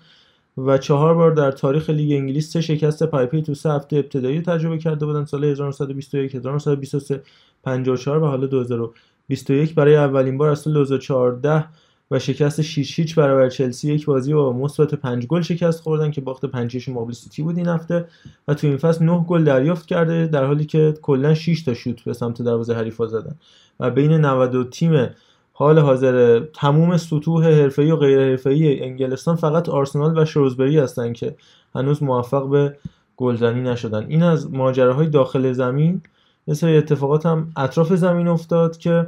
و 0.58 0.78
چهار 0.78 1.14
بار 1.14 1.30
در 1.30 1.50
تاریخ 1.50 1.90
لیگ 1.90 2.12
انگلیس 2.12 2.52
سه 2.52 2.60
شکست 2.60 3.02
پیاپی 3.02 3.42
تو 3.42 3.54
سه 3.54 3.72
هفته 3.72 3.96
ابتدایی 3.96 4.42
تجربه 4.42 4.78
کرده 4.78 5.06
بودن. 5.06 5.24
سال 5.24 5.44
1921 5.44 6.34
1923 6.34 7.22
54 7.64 8.22
و 8.22 8.26
حالا 8.26 8.46
2021 8.46 9.74
برای 9.74 9.96
اولین 9.96 10.38
بار 10.38 10.50
از 10.50 10.58
سال 10.58 10.72
2014 10.72 11.64
و 12.10 12.18
شکست 12.18 12.62
6 12.62 12.98
هیچ 12.98 13.14
برابر 13.14 13.48
چلسی 13.48 13.92
یک 13.92 14.06
بازی 14.06 14.34
با 14.34 14.52
مثبت 14.52 14.94
5 14.94 15.26
گل 15.26 15.40
شکست 15.40 15.80
خوردن 15.80 16.10
که 16.10 16.20
باخت 16.20 16.44
5 16.44 16.88
مقابل 16.90 17.12
سیتی 17.12 17.42
بود 17.42 17.56
این 17.56 17.68
هفته 17.68 18.04
و 18.48 18.54
تو 18.54 18.66
این 18.66 18.76
فصل 18.76 19.04
9 19.04 19.24
گل 19.24 19.44
دریافت 19.44 19.86
کرده 19.86 20.26
در 20.26 20.44
حالی 20.44 20.64
که 20.64 20.94
کلا 21.02 21.34
6 21.34 21.62
تا 21.62 21.74
شوت 21.74 22.04
به 22.04 22.12
سمت 22.12 22.42
دروازه 22.42 22.74
حریفا 22.74 23.06
زدن. 23.06 23.34
و 23.80 23.90
بین 23.90 24.12
92 24.12 24.64
تیم 24.64 25.10
حال 25.52 25.78
حاضر 25.78 26.40
تموم 26.54 26.96
سطوح 26.96 27.44
حرفه‌ای 27.44 27.90
و 27.90 27.96
غیر 27.96 28.20
حرفه‌ای 28.20 28.82
انگلستان 28.82 29.36
فقط 29.36 29.68
آرسنال 29.68 30.18
و 30.18 30.24
شروزبری 30.24 30.78
هستن 30.78 31.12
که 31.12 31.36
هنوز 31.74 32.02
موفق 32.02 32.48
به 32.50 32.76
گلزنی 33.16 33.60
نشدن. 33.60 34.06
این 34.08 34.22
از 34.22 34.54
ماجراهای 34.54 35.06
داخل 35.06 35.52
زمین. 35.52 36.02
مثل 36.48 36.66
اتفاقات 36.66 37.26
هم 37.26 37.52
اطراف 37.56 37.92
زمین 37.92 38.28
افتاد 38.28 38.76
که 38.76 39.06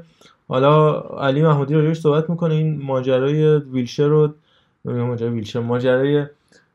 حالا 0.49 1.01
علی 1.01 1.43
محمودی 1.43 1.75
راجعش 1.75 2.01
صحبت 2.01 2.31
می‌کنه. 2.31 2.55
این 2.55 2.83
ماجرای 2.83 3.57
ویلشر 3.59 4.07
رو 4.07 4.29
ماجرای 4.85 5.33
ویلشر 5.33 5.61
ماجرای 5.61 6.27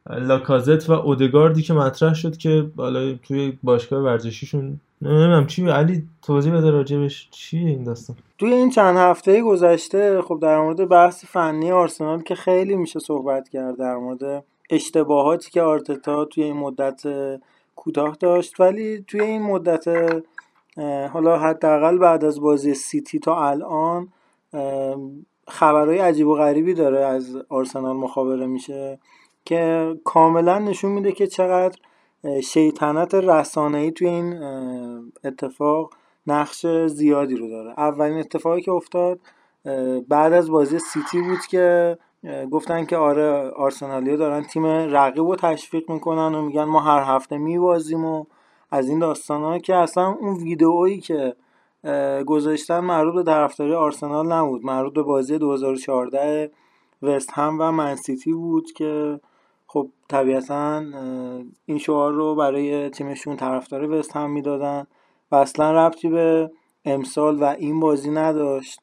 لاکازت 0.09 0.89
و 0.89 0.93
اودگاردی 0.93 1.61
که 1.61 1.73
مطرح 1.73 2.13
شد 2.13 2.37
که 2.37 2.65
حالا 2.77 3.13
توی 3.27 3.57
باشگاه 3.63 4.03
ورزشیشون 4.03 4.79
نمی‌دونم 5.01 5.47
چی 5.47 5.69
علی 5.69 6.03
توضیح 6.21 6.53
بده 6.53 6.71
راجبش 6.71 7.27
چیه 7.31 7.69
این 7.69 7.83
داستان؟ 7.83 8.15
توی 8.37 8.53
این 8.53 8.69
چند 8.69 8.97
هفته 8.97 9.41
گذشته 9.41 10.21
خب 10.21 10.39
در 10.41 10.61
مورد 10.61 10.89
بحث 10.89 11.25
فنی 11.25 11.71
آرسنال 11.71 12.21
که 12.21 12.35
خیلی 12.35 12.75
میشه 12.75 12.99
صحبت 12.99 13.49
کرد 13.49 13.77
در 13.77 13.95
مورد 13.95 14.43
اشتباهاتی 14.69 15.51
که 15.51 15.61
آرتتا 15.61 16.25
توی 16.25 16.43
این 16.43 16.57
مدت 16.57 17.03
کوتاه 17.75 18.17
داشت 18.19 18.59
ولی 18.59 19.05
توی 19.07 19.21
این 19.21 19.41
مدت 19.41 19.85
حالا 21.13 21.37
حداقل 21.37 21.97
بعد 21.97 22.25
از 22.25 22.41
بازی 22.41 22.73
سیتی 22.73 23.19
تا 23.19 23.47
الان 23.47 24.13
خبرهای 25.47 25.97
عجیب 25.97 26.27
و 26.27 26.35
غریبی 26.35 26.73
داره 26.73 27.05
از 27.05 27.35
آرسنال 27.49 27.95
مخابره 27.95 28.45
میشه 28.45 28.99
که 29.45 29.93
کاملا 30.03 30.59
نشون 30.59 30.91
میده 30.91 31.11
که 31.11 31.27
چقدر 31.27 31.77
شیطنت 32.43 33.15
رسانه‌ای 33.15 33.91
توی 33.91 34.07
این 34.07 34.43
اتفاق 35.23 35.93
نقش 36.27 36.65
زیادی 36.87 37.35
رو 37.35 37.49
داره. 37.49 37.73
اولین 37.77 38.17
اتفاقی 38.17 38.61
که 38.61 38.71
افتاد 38.71 39.19
بعد 40.07 40.33
از 40.33 40.49
بازی 40.51 40.79
سیتی 40.79 41.21
بود 41.21 41.39
که 41.49 41.97
گفتن 42.51 42.85
که 42.85 42.97
آره 42.97 43.49
آرسنالیا 43.49 44.15
دارن 44.15 44.43
تیم 44.43 44.65
رقیب 44.65 45.23
رو 45.23 45.35
تشویق 45.35 45.91
می‌کنن 45.91 46.35
و 46.35 46.41
میگن 46.41 46.63
ما 46.63 46.79
هر 46.79 47.15
هفته 47.15 47.37
میبازیم 47.37 48.05
و 48.05 48.25
از 48.73 48.89
این 48.89 48.99
داستان 48.99 49.59
که 49.59 49.75
اصلا 49.75 50.07
اون 50.21 50.33
ویدئویی 50.35 50.99
که 50.99 51.35
گذاشتن 52.25 52.79
مربوط 52.79 53.13
به 53.13 53.23
طرفداری 53.23 53.73
آرسنال 53.73 54.31
نبود. 54.31 54.65
مربوط 54.65 54.93
به 54.93 55.03
بازی 55.03 55.37
2014 55.37 56.51
وست 57.01 57.29
هم 57.33 57.57
و 57.59 57.71
منسیتی 57.71 58.33
بود 58.33 58.71
که 58.71 59.19
خب 59.67 59.87
طبیعتا 60.09 60.83
این 61.65 61.77
شعار 61.77 62.13
رو 62.13 62.35
برای 62.35 62.89
تیمشون 62.89 63.37
طرفدار 63.37 63.91
وست 63.91 64.15
هم 64.15 64.31
می‌دادن 64.31 64.87
و 65.31 65.35
اصلا 65.35 65.87
ربطی 65.87 66.09
به 66.09 66.51
امسال 66.85 67.41
و 67.41 67.43
این 67.43 67.79
بازی 67.79 68.11
نداشت. 68.11 68.79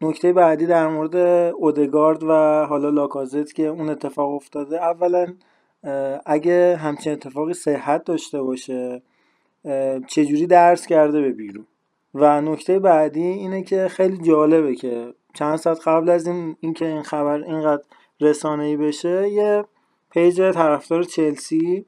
نکته 0.00 0.32
بعدی 0.32 0.66
در 0.66 0.88
مورد 0.88 1.16
اودگارد 1.56 2.22
و 2.22 2.66
حالا 2.66 2.90
لاکازت 2.90 3.52
که 3.52 3.66
اون 3.66 3.88
اتفاق 3.88 4.34
افتاده 4.34 4.76
اولا 4.84 5.26
اگه 6.26 6.76
همچین 6.76 7.12
اتفاقی 7.12 7.54
صحت 7.54 8.04
داشته 8.04 8.42
باشه 8.42 9.02
چجوری 10.06 10.46
درس 10.46 10.86
کرده 10.86 11.20
به 11.20 11.32
بیرون. 11.32 11.66
و 12.14 12.40
نکته 12.40 12.78
بعدی 12.78 13.22
اینه 13.22 13.62
که 13.62 13.88
خیلی 13.88 14.18
جالبه 14.18 14.74
که 14.74 15.14
چند 15.34 15.56
ساعت 15.56 15.88
قبل 15.88 16.10
از 16.10 16.26
این 16.26 16.56
اینکه 16.60 16.86
این 16.86 17.02
خبر 17.02 17.42
اینقدر 17.42 17.82
ای 18.60 18.76
بشه 18.76 19.28
یه 19.28 19.64
پیج 20.10 20.50
طرفدار 20.50 21.02
چلسی 21.02 21.86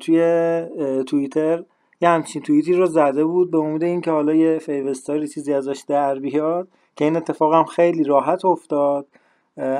توی 0.00 0.62
توییتر 1.06 1.64
یه 2.00 2.08
همچین 2.08 2.42
توییتی 2.42 2.72
رو 2.72 2.86
زده 2.86 3.24
بود 3.24 3.50
به 3.50 3.58
امید 3.58 3.82
اینکه 3.82 4.10
حالا 4.10 4.34
یه 4.34 4.58
فیوستاری 4.58 5.28
چیزی 5.28 5.52
ازش 5.52 5.84
در 5.88 6.18
بیاد 6.18 6.68
که 6.96 7.04
این 7.04 7.16
اتفاق 7.16 7.54
هم 7.54 7.64
خیلی 7.64 8.04
راحت 8.04 8.44
افتاد. 8.44 9.06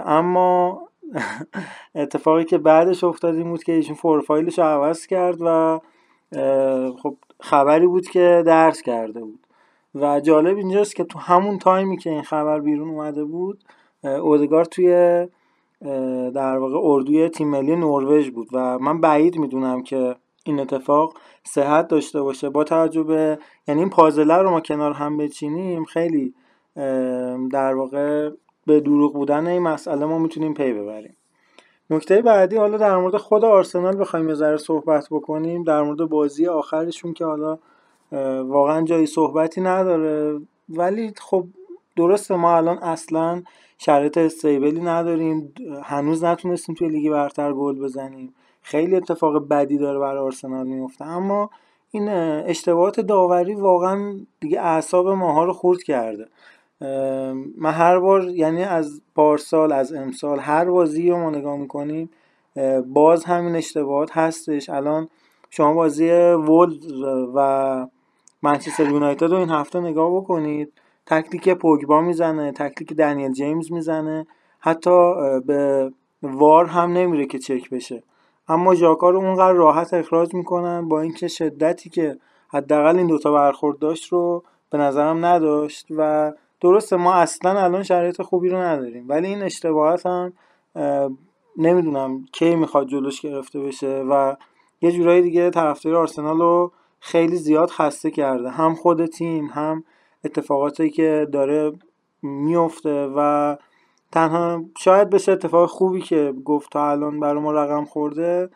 اما 0.07 0.83
اتفاقی 1.94 2.44
که 2.44 2.59
بعدش 2.59 3.05
افتاد 3.05 3.35
این 3.35 3.50
بود 3.50 3.64
که 3.64 3.72
ایشون 3.72 3.94
فورفایلش 3.94 4.59
رو 4.59 4.64
عوض 4.64 5.07
کرد 5.07 5.37
و 5.40 5.81
خب 7.03 7.17
خبری 7.41 7.87
بود 7.87 8.09
که 8.09 8.43
درس 8.47 8.83
کرده 8.83 9.21
بود. 9.21 9.41
و 9.95 10.21
جالب 10.21 10.57
اینجاست 10.57 10.97
که 10.97 11.05
تو 11.05 11.19
همون 11.19 11.59
تایمی 11.59 11.97
که 11.97 12.11
این 12.11 12.23
خبر 12.23 12.61
بیرون 12.61 12.89
اومده 12.89 13.25
بود 13.25 13.65
اودگار 14.05 14.65
توی 14.65 14.89
در 16.35 16.59
واقع 16.59 16.79
اردوی 16.83 17.29
تیم 17.29 17.49
ملی 17.49 17.77
نروژ 17.77 18.31
بود. 18.31 18.49
و 18.53 18.79
من 18.79 19.01
بعید 19.01 19.39
می‌دونم 19.39 19.83
که 19.83 20.17
این 20.45 20.61
اتفاق 20.61 21.15
صحت 21.45 21.89
داشته 21.89 22.23
باشه. 22.23 22.49
با 22.51 22.65
توجه 22.65 23.39
یعنی 23.69 23.81
این 23.81 23.91
پازله 23.91 24.37
رو 24.37 24.51
ما 24.51 24.61
کنار 24.61 24.93
هم 24.93 25.17
بچینیم 25.17 25.85
خیلی 25.85 26.35
در 27.51 27.75
واقع 27.75 28.31
به 28.67 28.81
دروغ 28.81 29.12
بودن 29.12 29.47
این 29.47 29.62
مسئله 29.62 30.07
ما 30.07 30.19
می‌تونیم 30.19 30.55
پی 30.55 30.73
ببریم. 30.73 31.17
نکته 31.90 32.22
بعدی 32.22 32.57
حالا 32.57 32.77
در 32.79 32.96
مورد 32.96 33.16
خود 33.16 33.44
آرسنال 33.44 34.01
بخوایم 34.01 34.29
یه 34.29 34.35
ذره 34.35 34.57
صحبت 34.57 35.09
بکنیم. 35.11 35.62
در 35.62 35.83
مورد 35.83 35.99
بازی 35.99 36.46
آخرشون 36.46 37.12
که 37.12 37.25
حالا 37.25 37.59
واقعا 38.42 38.83
جایی 38.83 39.07
صحبتی 39.07 39.61
نداره. 39.61 40.40
ولی 40.68 41.12
خب 41.18 41.44
درسته 41.96 42.37
ما 42.37 42.57
الان 42.57 42.79
اصلا 42.79 43.42
شرایط 43.79 44.18
استیبلی 44.18 44.81
نداریم. 44.81 45.55
هنوز 45.83 46.25
نتونستیم 46.25 46.75
توی 46.75 46.88
لیگ 46.88 47.11
برتر 47.11 47.53
گل 47.53 47.79
بزنیم. 47.79 48.35
خیلی 48.62 48.96
اتفاق 48.96 49.49
بدی 49.49 49.79
داره 49.79 49.99
برای 49.99 50.18
آرسنال 50.18 50.66
میفته. 50.66 51.05
اما 51.05 51.51
این 51.90 52.09
اشتباهات 52.09 53.01
داوری 53.01 53.55
واقعا 53.55 54.20
دیگه 54.40 54.61
اعصاب 54.61 55.09
ماها 55.09 55.44
رو 55.44 55.53
خورد 55.53 55.83
کرده. 55.83 56.29
من 57.59 57.73
هر 57.73 57.99
بار 57.99 58.29
یعنی 58.29 58.62
از 58.65 59.03
پارسال 59.15 59.73
از 59.73 59.93
امسال 59.93 60.39
هر 60.39 60.65
بازی 60.65 61.11
رو 61.11 61.17
ما 61.17 61.31
نگاه 61.31 61.57
می‌کنیم 61.57 62.11
باز 62.87 63.25
همین 63.25 63.57
اشتباهات 63.57 64.17
هستش. 64.17 64.71
الان 64.71 65.09
شما 65.51 65.75
بازی 65.75 66.11
ولد 66.11 66.85
و 67.35 67.87
منچستر 68.43 68.91
یونایتد 68.91 69.25
رو 69.25 69.37
این 69.37 69.51
هفته 69.51 69.81
نگاه 69.81 70.17
بکنید. 70.17 70.73
تکلیک 71.07 71.49
پوگبا 71.51 72.01
می‌زنه 72.01 72.53
تکلیک 72.53 72.93
دنیل 72.93 73.33
جیمز 73.33 73.73
می‌زنه. 73.73 74.27
حتی 74.61 75.11
به 75.47 75.91
وار 76.23 76.67
هم 76.67 76.93
نمیره 76.93 77.27
که 77.27 77.39
چک 77.39 77.71
بشه. 77.71 78.03
اما 78.49 78.75
ژاکا 78.75 79.11
رو 79.11 79.19
اونقدر 79.19 79.53
راحت 79.53 79.95
اخراج 79.95 80.35
می‌کنن 80.35 80.89
با 80.89 81.01
اینکه 81.01 81.29
شدتی 81.29 81.91
که 81.91 82.19
حداقل 82.49 82.97
این 82.97 83.07
دوتا 83.07 83.33
برخورد 83.33 83.79
داشت 83.79 84.12
رو 84.12 84.43
به 84.71 84.79
نظرم 84.79 85.25
نداشت 85.25 85.87
و 85.97 86.33
درسته 86.61 86.97
ما 86.97 87.14
اصلا 87.14 87.61
الان 87.61 87.83
شرایط 87.83 88.23
خوبی 88.23 88.49
رو 88.49 88.57
نداریم 88.57 89.09
ولی 89.09 89.27
این 89.27 89.42
اشتباهات 89.42 90.07
هم 90.07 90.33
نمی‌دونم 91.57 92.25
کی 92.33 92.57
می‌خواد 92.57 92.88
جلوش 92.88 93.21
گرفته 93.21 93.61
بشه 93.61 94.05
و 94.11 94.37
یه 94.81 94.92
جورایی 94.92 95.23
دیگه 95.23 95.51
طرفدار 95.51 95.97
آرسنال 95.97 96.38
رو 96.38 96.73
خیلی 97.01 97.37
زیاد 97.37 97.71
خسته 97.71 98.11
کرده. 98.11 98.51
هم 98.51 98.75
خود 98.75 99.07
تیم 99.07 99.47
هم 99.47 99.85
اتفاقاتی 100.25 100.90
که 100.90 101.29
داره 101.33 101.73
میفته 102.23 103.07
و 103.16 103.57
تنها 104.12 104.64
شاید 104.79 105.11
بشه 105.11 105.33
اتفاق 105.33 105.69
خوبی 105.69 106.01
که 106.01 106.35
گفت 106.45 106.71
تا 106.73 106.90
الان 106.90 107.21
برای 107.21 107.42
ما 107.42 107.53
رقم 107.53 107.85
خورده 107.85 108.51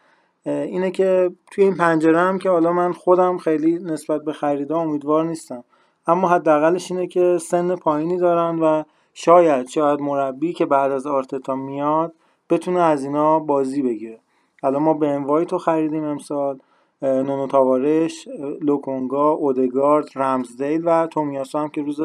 اینه 0.45 0.91
که 0.91 1.31
توی 1.51 1.65
این 1.65 1.75
پنجره 1.77 2.19
هم 2.19 2.39
که 2.39 2.51
حالا 2.51 2.73
من 2.73 2.93
خودم 2.93 3.39
خیلی 3.39 3.79
نسبت 3.79 4.25
به 4.25 4.33
خریدا 4.33 4.79
امیدوار 4.79 5.25
نیستم. 5.25 5.65
اما 6.11 6.29
حداقلش 6.29 6.91
اینه 6.91 7.07
که 7.07 7.39
سن 7.41 7.77
پایینی 7.77 8.17
دارن 8.17 8.59
و 8.59 8.83
شاید 9.15 9.69
شاید 9.69 10.01
مربی 10.01 10.53
که 10.53 10.67
بعد 10.67 10.93
از 10.93 11.07
آرتتا 11.07 11.55
میاد 11.55 12.13
بتونه 12.51 12.81
از 12.81 13.05
اینا 13.05 13.39
بازی 13.39 13.83
بگیره. 13.83 14.19
الان 14.63 14.83
ما 14.83 14.95
به 14.95 15.45
تو 15.45 15.59
خریدیم 15.59 16.05
امسال 16.05 16.59
نونو 17.03 17.47
تاوارش 17.47 18.29
لوکونگا 18.61 19.31
اودگارد 19.31 20.09
رمزدیل 20.15 20.83
و 20.85 21.07
تومیاسو 21.07 21.59
هم 21.59 21.69
که 21.69 21.83
روز 21.83 22.01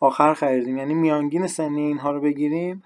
آخر 0.00 0.34
خریدیم. 0.34 0.78
یعنی 0.78 0.94
میانگین 0.94 1.46
سنی 1.46 1.80
اینها 1.80 2.10
رو 2.10 2.20
بگیریم 2.20 2.82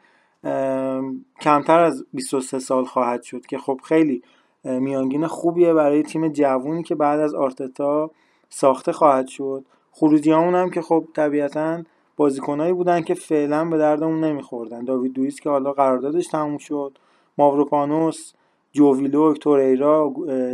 کمتر 1.40 1.80
از 1.80 2.04
23 2.14 2.58
سال 2.58 2.84
خواهد 2.84 3.22
شد 3.22 3.46
که 3.46 3.58
خب 3.58 3.80
خیلی 3.84 4.22
میانگین 4.64 5.26
خوبیه 5.26 5.74
برای 5.74 6.02
تیم 6.02 6.28
جوونی 6.28 6.82
که 6.82 6.94
بعد 6.94 7.20
از 7.20 7.34
آرتتا 7.34 8.10
ساخته 8.48 8.92
خواهد 8.92 9.26
شد. 9.26 9.64
خروجی 9.92 10.32
هم 10.32 10.70
که 10.70 10.82
خب 10.82 11.04
طبیعتا 11.14 11.82
بازیکنایی 12.16 12.72
بودن 12.72 13.00
که 13.00 13.14
فعلا 13.14 13.64
به 13.64 13.78
دردمون 13.78 14.24
نمیخوردن. 14.24 14.84
داوید 14.84 15.12
دویس 15.12 15.40
که 15.40 15.50
حالا 15.50 15.72
قراردادش 15.72 16.26
تموم 16.26 16.58
شد. 16.58 16.98
ماوروپانوس 17.38 18.32
جوویلوک 18.72 19.38
توریرا 19.38 20.10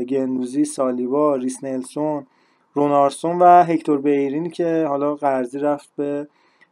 گندوزی 0.09 0.65
سالیبا 0.65 1.37
ریس 1.37 1.65
نلسون 1.65 2.27
رونارسون 2.75 3.39
و 3.39 3.63
هکتور 3.63 3.99
بیرین 3.99 4.51
که 4.51 4.87
حالا 4.89 5.15
قرضی 5.15 5.59
رفت 5.59 5.91
به 5.97 6.29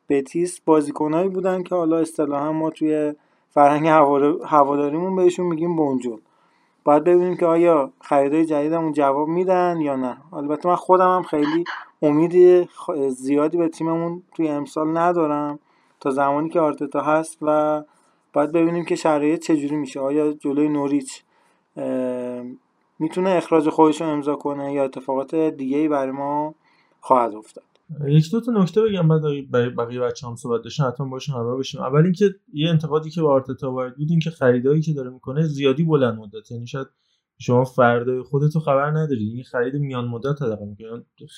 بتیس. 0.08 0.60
بازیکنایی 0.60 1.28
بودن 1.28 1.62
که 1.62 1.74
حالا 1.74 1.98
اصطلاحا 1.98 2.52
ما 2.52 2.70
توی 2.70 3.14
فرهنگ 3.50 3.86
هواداریمون 4.44 5.16
بهشون 5.16 5.46
میگیم 5.46 5.76
بونجول 5.76 6.20
باید 6.84 7.04
ببینیم 7.04 7.36
که 7.36 7.46
آیا 7.46 7.90
خریدای 8.00 8.44
جدیدمون 8.46 8.92
جواب 8.92 9.28
میدن 9.28 9.80
یا 9.80 9.96
نه. 9.96 10.16
البته 10.32 10.68
من 10.68 10.76
خودم 10.76 11.16
هم 11.16 11.22
خیلی 11.22 11.64
امید 12.04 12.68
زیادی 13.08 13.58
به 13.58 13.68
تیممون 13.68 14.22
توی 14.36 14.48
امسال 14.48 14.98
ندارم 14.98 15.58
تا 16.00 16.10
زمانی 16.10 16.48
که 16.48 16.60
آرتتا 16.60 17.00
هست 17.00 17.38
و 17.42 17.82
باید 18.32 18.52
ببینیم 18.52 18.84
که 18.84 18.96
شرایط 18.96 19.42
چجوری 19.42 19.76
میشه. 19.76 20.00
آیا 20.00 20.32
جلوی 20.32 20.68
نوریچ 20.68 21.22
می‌تونه 22.98 23.30
اخراج 23.30 23.68
خودش 23.68 24.00
رو 24.00 24.06
امضا 24.06 24.36
کنه 24.36 24.72
یا 24.72 24.84
اتفاقات 24.84 25.34
دیگه 25.34 25.78
ای 25.78 25.88
برای 25.88 26.10
ما 26.10 26.54
خواهد 27.00 27.34
افتاد؟ 27.34 27.64
یک 28.06 28.30
دو 28.30 28.40
تا 28.40 28.52
نکته 28.52 28.82
بگم 28.82 29.08
بعد 29.08 29.22
برای 29.50 29.70
بقیه 29.70 30.00
بچه 30.00 30.26
هم 30.26 30.36
صحبت 30.36 30.62
داشتن 30.62 30.84
حتما 30.84 31.08
باشون 31.08 31.36
همراه 31.36 31.58
بشیم. 31.58 31.80
اول 31.80 32.04
اینکه 32.04 32.34
یه 32.52 32.70
انتقادی 32.70 33.10
که 33.10 33.20
به 33.20 33.28
آرتتا 33.28 33.72
وارد 33.72 33.96
بود 33.96 34.10
این 34.10 34.18
که 34.18 34.30
خریدایی 34.30 34.82
که 34.82 34.92
داره 34.92 35.10
می‌کنه 35.10 35.42
زیادی 35.42 35.84
بلند 35.84 36.18
مدت 36.18 36.50
یعنی 36.50 36.66
شاید 36.66 36.86
شما 37.38 37.64
فردا 37.64 38.22
خودتو 38.22 38.60
خبر 38.60 38.90
نداری. 38.90 39.24
این 39.24 39.42
خرید 39.42 39.74
میان 39.74 40.08
مدت 40.08 40.42
حداقل 40.42 40.74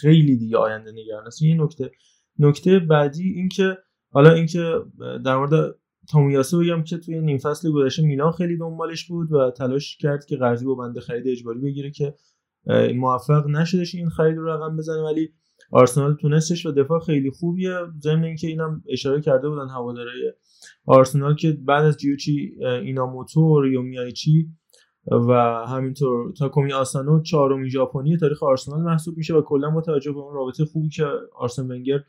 خیلی 0.01 0.37
دیگه 0.37 0.57
آینده 0.57 0.93
نگران 0.93 1.27
است 1.27 1.43
این 1.43 1.63
نکته. 1.63 1.91
نکته 2.39 2.79
بعدی 2.79 3.29
اینکه 3.29 3.79
حالا 4.11 4.31
اینکه 4.31 4.75
در 5.25 5.37
مورد 5.37 5.75
تومیاسو 6.09 6.61
بگم 6.61 6.83
که 6.83 6.99
توی 6.99 7.21
نیم 7.21 7.39
فصل 7.39 7.73
گذشته 7.73 8.03
میلان 8.03 8.33
خیلی 8.33 8.57
دنبالش 8.57 9.07
بود 9.07 9.33
و 9.33 9.51
تلاش 9.51 9.97
کرد 9.97 10.25
که 10.25 10.37
قرضی 10.37 10.67
با 10.67 10.75
بنده 10.75 11.01
خرید 11.01 11.29
اجباری 11.29 11.61
بگیره 11.61 11.91
که 11.91 12.15
موفق 12.95 13.47
نشدش 13.47 13.95
این 13.95 14.09
خرید 14.09 14.37
رو 14.37 14.49
رقم 14.49 14.77
بزنه. 14.77 15.03
ولی 15.03 15.29
آرسنال 15.71 16.15
تونستش 16.15 16.67
و 16.67 16.73
دفاع 16.73 17.01
خیلی 17.01 17.31
خوبیه. 17.31 17.77
ضمن 18.01 18.25
اینکه 18.25 18.47
اینم 18.47 18.83
اشاره 18.89 19.21
کرده 19.21 19.49
بودن 19.49 19.69
هوادارهای 19.69 20.33
آرسنال 20.87 21.35
که 21.35 21.53
بعد 21.53 21.85
از 21.85 21.97
جیوچی 21.97 22.57
ایناموتو 22.83 23.63
یا 23.73 23.83
میایچی 23.83 24.49
و 25.11 25.33
همینطور 25.69 26.33
تاکومی 26.33 26.73
آسانو 26.73 27.23
چهارمین 27.23 27.69
ژاپنی 27.69 28.17
تاریخ 28.17 28.43
آرسنال 28.43 28.81
محسوب 28.81 29.17
میشه 29.17 29.35
و 29.35 29.43
کلا 29.43 29.71
با 29.71 29.81
توجه 29.81 30.13
به 30.13 30.19
اون 30.19 30.35
رابطه 30.35 30.65
خوبی 30.65 30.89
که 30.89 31.05
آرسن 31.37 31.71
ونگر 31.71 32.01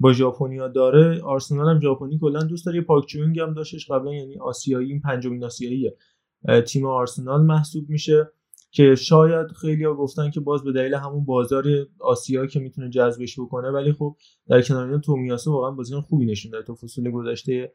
با 0.00 0.12
ژاپنیا 0.12 0.68
داره 0.68 1.22
آرسنال 1.22 1.74
هم 1.74 1.80
ژاپنی 1.80 2.18
کلا 2.18 2.42
دوست 2.42 2.66
داره. 2.66 2.80
پاک 2.80 3.06
چونگ 3.06 3.40
هم 3.40 3.54
داشتش 3.54 3.90
قبلا 3.90 4.14
یعنی 4.14 4.38
آسیایی 4.38 4.90
این 4.92 5.00
پنجمین 5.00 5.44
آسیایی 5.44 5.90
تیم 6.66 6.86
آرسنال 6.86 7.42
محسوب 7.42 7.88
میشه 7.88 8.32
که 8.70 8.94
شاید 8.94 9.46
خیلی 9.52 9.84
ها 9.84 9.94
گفتن 9.94 10.30
که 10.30 10.40
باز 10.40 10.64
به 10.64 10.72
دلیل 10.72 10.94
همون 10.94 11.24
بازار 11.24 11.64
آسیا 12.00 12.46
که 12.46 12.60
می‌تونه 12.60 12.90
جذبش 12.90 13.40
بکنه 13.40 13.70
ولی 13.70 13.92
خب 13.92 14.16
در 14.48 14.62
کنار 14.62 14.98
تومیاسو 14.98 15.52
واقعا 15.52 15.70
بازیکن 15.70 16.00
خوبی 16.00 16.26
نشون 16.26 16.52
داد. 16.52 16.64
تو 16.64 16.74
فصول 16.74 17.10
گذشته 17.10 17.72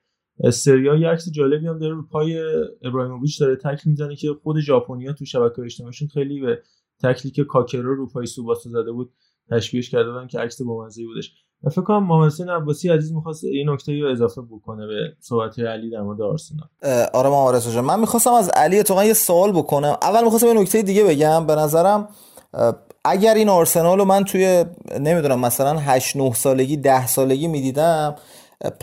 سریا 0.50 0.96
یه 0.96 1.08
عکس 1.08 1.30
جالبی 1.32 1.68
هم 1.68 1.80
داره 1.80 1.94
رو 1.94 2.08
پای 2.08 2.44
ابراهیموویچ 2.82 3.42
داره 3.42 3.56
تکل 3.56 3.90
می‌زنه 3.90 4.16
که 4.16 4.28
خود 4.44 4.60
ژاپنیا 4.60 5.14
تو 5.14 5.26
شبکه 5.26 5.62
اجتماعیشون 5.62 6.08
خیلی 6.08 6.42
به 6.42 6.60
تکلی 7.04 7.32
که 7.32 7.44
کاکرو 7.44 7.96
رو 7.96 8.08
پای 8.08 8.26
سوباسو 8.26 8.70
زده 8.70 8.92
بود 8.92 9.14
تشبیهش 9.52 9.90
کرده 9.90 10.12
بودن 10.12 10.28
که 10.28 10.40
عکس 10.40 10.62
بامزه 10.62 11.06
بودش. 11.06 11.34
فکر 11.72 11.82
کنم 11.82 12.04
محمد 12.04 12.28
حسین 12.28 12.50
عباسی 12.50 12.90
عزیز 12.90 13.14
می‌خواست 13.14 13.44
این 13.44 13.70
نکته 13.70 14.02
رو 14.02 14.12
اضافه 14.12 14.42
بکنه 14.42 14.88
به 14.88 15.14
صحبت 15.20 15.60
علی 15.60 15.90
در 15.90 16.02
مورد 16.02 16.22
آرسنال. 16.22 16.68
آره 17.14 17.30
محمد 17.30 17.60
جان. 17.60 17.86
من 17.86 18.00
می‌خواستم 18.00 18.34
از 18.34 18.50
علی 18.50 18.84
تو 18.84 19.04
یه 19.04 19.14
سوال 19.14 19.52
بکنم. 19.52 19.98
اول 20.02 20.24
می‌خواستم 20.24 20.48
یه 20.48 20.54
نکته 20.54 20.82
دیگه 20.82 21.04
بگم. 21.04 21.46
به 21.48 21.56
نظرم 21.56 22.08
اگر 23.06 23.34
این 23.34 23.50
آرسنال 23.50 23.98
رو 23.98 24.06
من 24.06 24.24
توی 24.24 24.66
نمی‌دونم 25.00 25.40
مثلا 25.40 25.80
8 25.80 26.16
9 26.16 26.34
سالگی 26.34 26.78
10 26.78 27.08
سالگی 27.08 27.48
می‌دیدم 27.48 28.16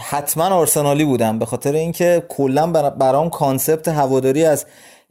حتما 0.01 0.45
آرسنالی 0.45 1.05
بودم. 1.05 1.39
به 1.39 1.47
خاطر 1.47 1.73
اینکه 1.73 2.23
کلا 2.29 2.67
برام 2.91 3.31
concept 3.31 3.89
هواداری 3.89 4.45
از 4.45 4.65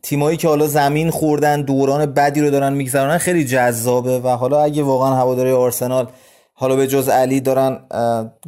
تیمایی 0.04 0.38
که 0.38 0.48
حالا 0.48 0.68
زمین 0.68 1.10
خوردن 1.10 1.62
دوران 1.62 2.06
بدی 2.06 2.42
رو 2.42 2.50
دارن 2.50 2.74
میگذرونن 2.74 3.18
خیلی 3.18 3.46
جذابه 3.46 4.20
و 4.20 4.28
حالا 4.28 4.62
اگه 4.62 4.84
واقعا 4.84 5.16
هواداری 5.16 5.52
آرسنال 5.52 6.08
حالا 6.54 6.76
به 6.76 6.88
جز 6.88 7.10
علی 7.10 7.40
دارن 7.40 7.80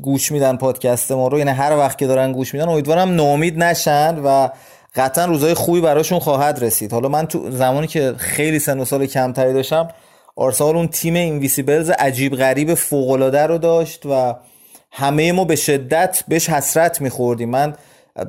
گوش 0.01 0.31
میدن 0.31 0.57
پادکست 0.57 1.11
ما 1.11 1.27
رو 1.27 1.37
یعنی 1.37 1.51
هر 1.51 1.77
وقت 1.77 1.97
که 1.97 2.07
دارن 2.07 2.31
گوش 2.31 2.53
میدن 2.53 2.69
امیدوارم 2.69 3.15
ناامید 3.15 3.63
نشن 3.63 4.19
و 4.25 4.49
قطعا 4.95 5.25
روزای 5.25 5.53
خوبی 5.53 5.81
براشون 5.81 6.19
خواهد 6.19 6.63
رسید. 6.63 6.93
حالا 6.93 7.09
من 7.09 7.27
تو 7.27 7.51
زمانی 7.51 7.87
که 7.87 8.13
خیلی 8.17 8.59
سن 8.59 8.79
و 8.79 8.85
سال 8.85 9.05
کمتری 9.05 9.53
داشتم 9.53 9.87
آرسنال 10.35 10.75
اون 10.75 10.87
تیم 10.87 11.13
Invincibles 11.13 11.89
عجیب 11.89 12.35
غریب 12.35 12.73
فوق 12.73 13.09
العاده 13.09 13.47
رو 13.47 13.57
داشت 13.57 14.05
و 14.05 14.35
همه 14.91 15.31
ما 15.31 15.45
به 15.45 15.55
شدت 15.55 16.23
بهش 16.27 16.49
حسرت 16.49 17.01
میخوردیم. 17.01 17.49
من 17.49 17.73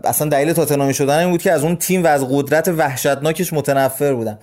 اصلا 0.05 0.29
دلیل 0.29 0.53
تاتنامی 0.53 0.95
شدن 0.95 1.19
این 1.19 1.31
بود 1.31 1.43
که 1.43 1.53
از 1.53 1.65
اون 1.65 1.77
تیم 1.77 2.05
و 2.05 2.07
از 2.07 2.29
قدرت 2.31 2.69
وحشتناکش 2.69 3.53
متنفر 3.53 4.15
بودم. 4.15 4.39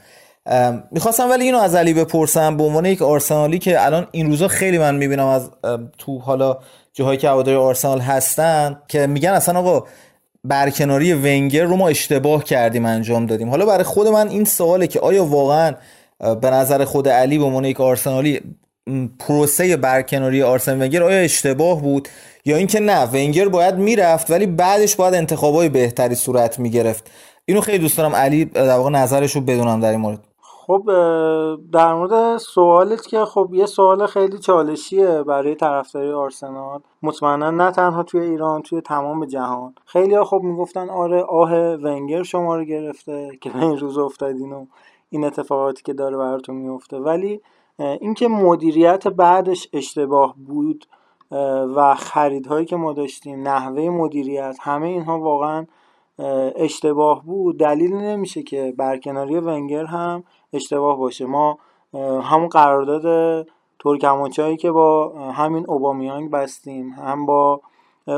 می‌خواستم 0.92 1.30
ولی 1.30 1.44
اینو 1.44 1.58
از 1.58 1.76
علی 1.76 1.94
بپرسم 1.94 2.58
به 2.58 2.64
عنوان 2.64 2.86
یک 2.86 3.02
آرسنالی 3.02 3.60
که 3.60 3.86
الان 3.86 4.08
این 4.12 4.30
روزا 4.30 4.48
خیلی 4.48 4.78
من 4.78 4.96
می‌بینم 4.96 5.26
از 5.26 5.50
تو 5.98 6.20
حالا 6.20 6.58
جاهایی 6.94 7.18
که 7.18 7.30
هواداری 7.30 7.58
آرسنال 7.58 8.00
هستن 8.00 8.82
که 8.88 9.08
میگن 9.08 9.30
اصلا 9.30 9.60
آقا 9.60 9.88
برکناری 10.44 11.14
ونگر 11.14 11.64
رو 11.64 11.76
ما 11.76 11.88
اشتباه 11.88 12.44
کردیم 12.44 12.86
انجام 12.86 13.26
دادیم. 13.26 13.50
حالا 13.50 13.66
برای 13.66 13.84
خود 13.84 14.08
من 14.08 14.30
این 14.30 14.46
سواله 14.46 14.88
که 14.88 15.00
آیا 15.00 15.26
واقعا 15.26 15.74
به 16.42 16.50
نظر 16.50 16.86
خود 16.86 17.10
علی 17.10 17.38
به 17.38 17.44
عنوان 17.44 17.66
یک 17.66 17.82
آرسنالی 17.82 18.42
پروسه 19.20 19.78
برکناری 19.78 20.44
آرسن 20.44 20.82
ونگر 20.82 21.04
آیا 21.04 21.20
اشتباه 21.20 21.82
بود؟ 21.82 22.08
یا 22.46 22.58
اینکه 22.58 22.80
نه 22.80 23.06
ونگر 23.06 23.50
باید 23.50 23.76
می‌رفت 23.76 24.32
ولی 24.32 24.46
بعدش 24.46 24.96
باید 24.96 25.14
انتخابای 25.14 25.70
بهتری 25.70 26.16
صورت 26.16 26.60
می‌گرفت. 26.60 27.12
اینو 27.46 27.62
خیلی 27.62 27.78
دوست 27.78 27.98
دارم. 27.98 28.16
علی 28.16 28.46
در 28.46 28.78
واقع 28.78 28.90
نظرش 28.90 29.36
رو 29.36 29.42
بدونم 29.42 29.80
در 29.80 29.92
این 29.92 30.00
مورد. 30.00 30.20
خب 30.42 30.84
در 31.74 31.94
مورد 31.94 32.38
سوالت 32.38 33.08
که 33.08 33.26
خب 33.26 33.50
یه 33.54 33.66
سوال 33.66 34.08
خیلی 34.08 34.38
چالشیه 34.38 35.24
برای 35.24 35.56
طرفداری 35.56 36.12
آرسنال. 36.12 36.80
مطمئنا 37.02 37.52
نه 37.52 37.72
تنها 37.72 38.04
توی 38.04 38.22
ایران 38.22 38.62
توی 38.62 38.82
تمام 38.82 39.26
جهان. 39.26 39.76
خیلی 39.86 40.16
ها 40.16 40.24
خب 40.24 40.42
می‌گفتن 40.44 40.90
آره 40.90 41.22
آه 41.22 41.52
ونگر 41.76 42.24
شما 42.24 42.56
رو 42.56 42.66
گرفته 42.66 43.30
که 43.42 43.52
این 43.56 43.78
روز 43.78 43.98
افتادین 43.98 44.52
و 44.52 44.66
این 45.10 45.24
اتفاقاتی 45.24 45.84
که 45.84 45.94
داره 45.94 46.18
براتون 46.18 46.56
میفته 46.56 46.98
ولی 46.98 47.42
اینکه 47.80 48.28
مدیریت 48.28 49.08
بعدش 49.08 49.68
اشتباه 49.74 50.36
بود 50.48 50.86
و 51.76 51.96
خریدهایی 51.96 52.66
که 52.66 52.76
ما 52.76 52.94
داشتیم 52.94 53.48
نحوه 53.48 53.90
مدیریت 53.90 54.58
همه 54.62 54.88
اینها 54.88 55.20
واقعا 55.20 55.66
اشتباه 56.56 57.26
بود. 57.26 57.60
دلیل 57.60 57.94
نمیشه 57.94 58.44
که 58.44 58.74
برکناری 58.78 59.40
ونگر 59.40 59.86
هم 59.86 60.24
اشتباه 60.54 60.98
باشه. 60.98 61.26
ما 61.26 61.58
همون 62.24 62.48
قرارداد 62.48 63.48
ترکمانچایی 63.80 64.58
که 64.58 64.72
با 64.72 65.10
همین 65.32 65.66
اوبامیانگ 65.68 66.32
بستیم 66.32 66.90
هم 66.90 67.26
با 67.26 67.62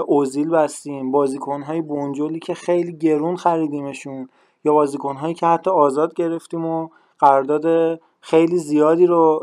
اوزیل 0.08 0.50
بستیم 0.50 1.12
بازیکنهای 1.12 1.82
بونجولی 1.82 2.40
که 2.40 2.54
خیلی 2.54 2.98
گرون 2.98 3.36
خریدیمشون 3.36 4.30
یا 4.66 4.74
بازیکنهایی 4.74 5.34
که 5.34 5.46
حتی 5.46 5.72
آزاد 5.72 6.14
گرفتیم 6.14 6.66
و 6.66 6.90
قرارداد 7.20 8.00
خیلی 8.22 8.58
زیادی 8.58 9.06
رو 9.06 9.40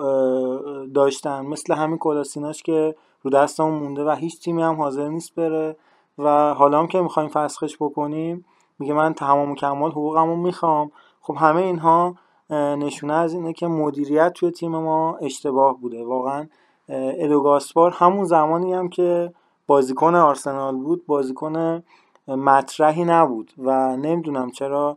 داشتن. 0.94 1.46
مثل 1.46 1.74
همین 1.74 1.98
کلاسیناش 1.98 2.62
که 2.62 2.94
رو 3.22 3.30
دستمون 3.30 3.74
مونده 3.74 4.04
و 4.04 4.10
هیچ 4.10 4.42
تیمی 4.42 4.62
هم 4.62 4.74
حاضر 4.74 5.08
نیست 5.08 5.34
بره. 5.34 5.76
و 6.18 6.54
حالا 6.54 6.78
هم 6.78 6.86
که 6.86 7.00
می‌خوایم 7.00 7.28
فسخش 7.28 7.76
بکنیم 7.80 8.44
میگه 8.78 8.92
من 8.94 9.14
تمام 9.14 9.50
و 9.50 9.54
کمال 9.54 9.90
حقوقمو 9.90 10.36
می‌خوام. 10.36 10.90
خب 11.20 11.34
همه 11.38 11.62
اینها 11.62 12.14
نشونه 12.50 13.12
از 13.14 13.34
اینه 13.34 13.52
که 13.52 13.66
مدیریت 13.66 14.32
توی 14.32 14.50
تیم 14.50 14.70
ما 14.70 15.16
اشتباه 15.22 15.80
بوده. 15.80 16.04
واقعا 16.04 16.46
ادوگاسپار 16.88 17.90
همون 17.90 18.24
زمانی 18.24 18.72
هم 18.72 18.88
که 18.88 19.32
بازیکن 19.66 20.14
آرسنال 20.14 20.76
بود 20.76 21.06
بازیکن 21.06 21.82
مطرحی 22.28 23.04
نبود. 23.04 23.52
و 23.58 23.96
نمی‌دونم 23.96 24.50
چرا 24.50 24.96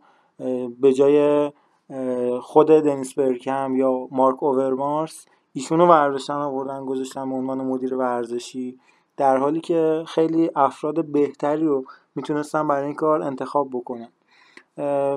به 0.80 0.94
جای 0.94 1.52
خود 2.42 2.68
دنیس 2.68 3.14
برکم 3.14 3.76
یا 3.76 4.08
مارک 4.12 4.44
اوورمارس 4.44 5.26
ایشونو 5.54 5.88
ورزشن 5.88 6.34
آوردن 6.34 6.86
گذاشتن 6.86 7.30
به 7.30 7.36
عنوان 7.36 7.62
مدیر 7.62 7.96
ورزشی. 7.96 8.80
در 9.18 9.38
حالی 9.38 9.60
که 9.60 10.04
خیلی 10.08 10.52
افراد 10.56 11.06
بهتری 11.06 11.66
رو 11.66 11.84
می‌تونستن 12.16 12.68
برای 12.68 12.86
این 12.86 12.96
کار 12.96 13.22
انتخاب 13.22 13.70
بکنن. 13.74 14.10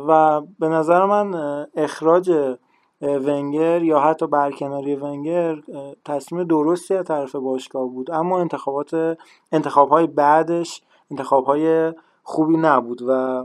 و 0.09 0.41
به 0.59 0.69
نظر 0.69 1.05
من 1.07 1.35
اخراج 1.77 2.57
ونگر 3.03 3.83
یا 3.83 4.01
حتی 4.01 4.27
برکناری 4.27 4.97
ونگر 4.97 5.63
تصمیم 6.05 6.45
درستی 6.45 6.95
از 6.95 7.05
طرف 7.05 7.37
باشگاه 7.37 7.89
بود. 7.89 8.11
اما 8.11 8.41
انتخابات 8.41 9.19
انتخاب 9.53 9.89
های 9.89 10.07
بعدش 10.07 10.83
انتخاب 11.11 11.45
های 11.45 11.93
خوبی 12.23 12.57
نبود 12.57 13.03
و 13.09 13.45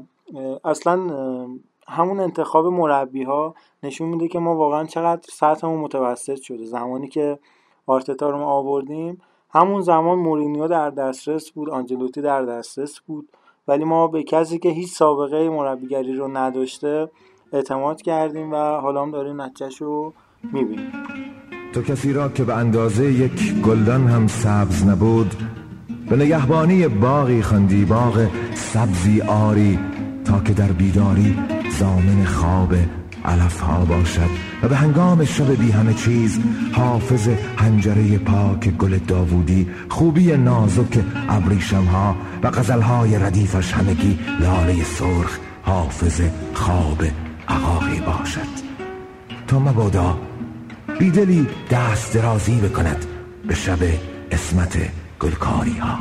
اصلا 0.64 1.00
همون 1.88 2.20
انتخاب 2.20 2.66
مربی 2.66 3.24
ها 3.24 3.56
نشون 3.84 4.10
میده 4.10 4.28
که 4.28 4.40
ما 4.40 4.56
واقعا 4.56 4.86
چقدر 4.86 5.22
سطحمون 5.32 5.80
متوسط 5.80 6.42
شده. 6.42 6.66
زمانی 6.66 7.08
که 7.08 7.40
آرتتا 7.86 8.30
رو 8.30 8.38
ما 8.38 8.46
آوردیم 8.46 9.22
همون 9.50 9.82
زمان 9.82 10.20
مورینیو 10.20 10.68
در 10.68 10.90
دسترس 10.90 11.52
بود 11.52 11.70
آنجلوتی 11.70 12.22
در 12.22 12.46
دسترس 12.46 13.00
بود. 13.00 13.30
ولی 13.68 13.84
ما 13.84 14.08
به 14.08 14.24
کسی 14.24 14.60
که 14.60 14.70
هیچ 14.70 14.92
سابقه 14.92 15.50
مربیگری 15.50 16.14
رو 16.14 16.38
نداشته 16.38 17.10
اعتماد 17.54 18.02
کردیم 18.02 18.52
و 18.52 18.56
حالا 18.56 19.02
هم 19.02 19.12
داریم 19.12 19.42
نتیجهش 19.42 19.82
رو 19.82 20.14
می‌بینیم. 20.44 20.92
تو 21.74 21.82
کسی 21.82 22.14
را 22.14 22.30
که 22.30 22.44
به 22.44 22.54
اندازه 22.54 23.14
یک 23.14 23.54
گلدان 23.62 24.08
هم 24.08 24.28
سبز 24.28 24.88
نبود 24.88 25.36
به 26.10 26.16
نگهبانی 26.16 26.88
باقی 26.88 27.42
خندی 27.42 27.86
باغ 27.86 28.28
سبزی 28.56 29.22
آری 29.22 29.80
تا 30.26 30.40
که 30.40 30.54
در 30.54 30.72
بیداری 30.72 31.57
زامن 31.80 32.26
خواب 32.26 32.76
علف 33.26 33.60
ها 33.60 33.86
باشد 33.86 34.30
و 34.64 34.68
به 34.68 34.76
هنگام 34.76 35.26
شب 35.26 35.56
بی 35.56 35.72
همه 35.72 35.94
چیز 35.94 36.40
حافظ 36.72 37.30
هنجره 37.58 38.18
پاک 38.18 38.70
گل 38.70 38.98
داوودی 38.98 39.68
خوبی 39.90 40.38
نازک 40.38 41.00
ابریشم 41.30 41.86
ها 41.86 42.16
و 42.44 42.52
غزل 42.52 42.82
های 42.82 43.18
ردیفش 43.18 43.74
همگی 43.74 44.20
لاله 44.40 44.84
سرخ 44.84 45.40
حافظ 45.64 46.22
خواب 46.54 47.04
عقاقی 47.48 48.00
باشد. 48.00 48.68
تا 49.48 49.60
مبادا 49.60 50.18
بیدلی 51.00 51.48
دست 51.72 52.14
درازی 52.14 52.60
بکند 52.60 53.06
به 53.48 53.56
شب 53.56 53.80
اسمت 54.32 54.78
گلکاری 55.20 55.78
ها 55.78 56.00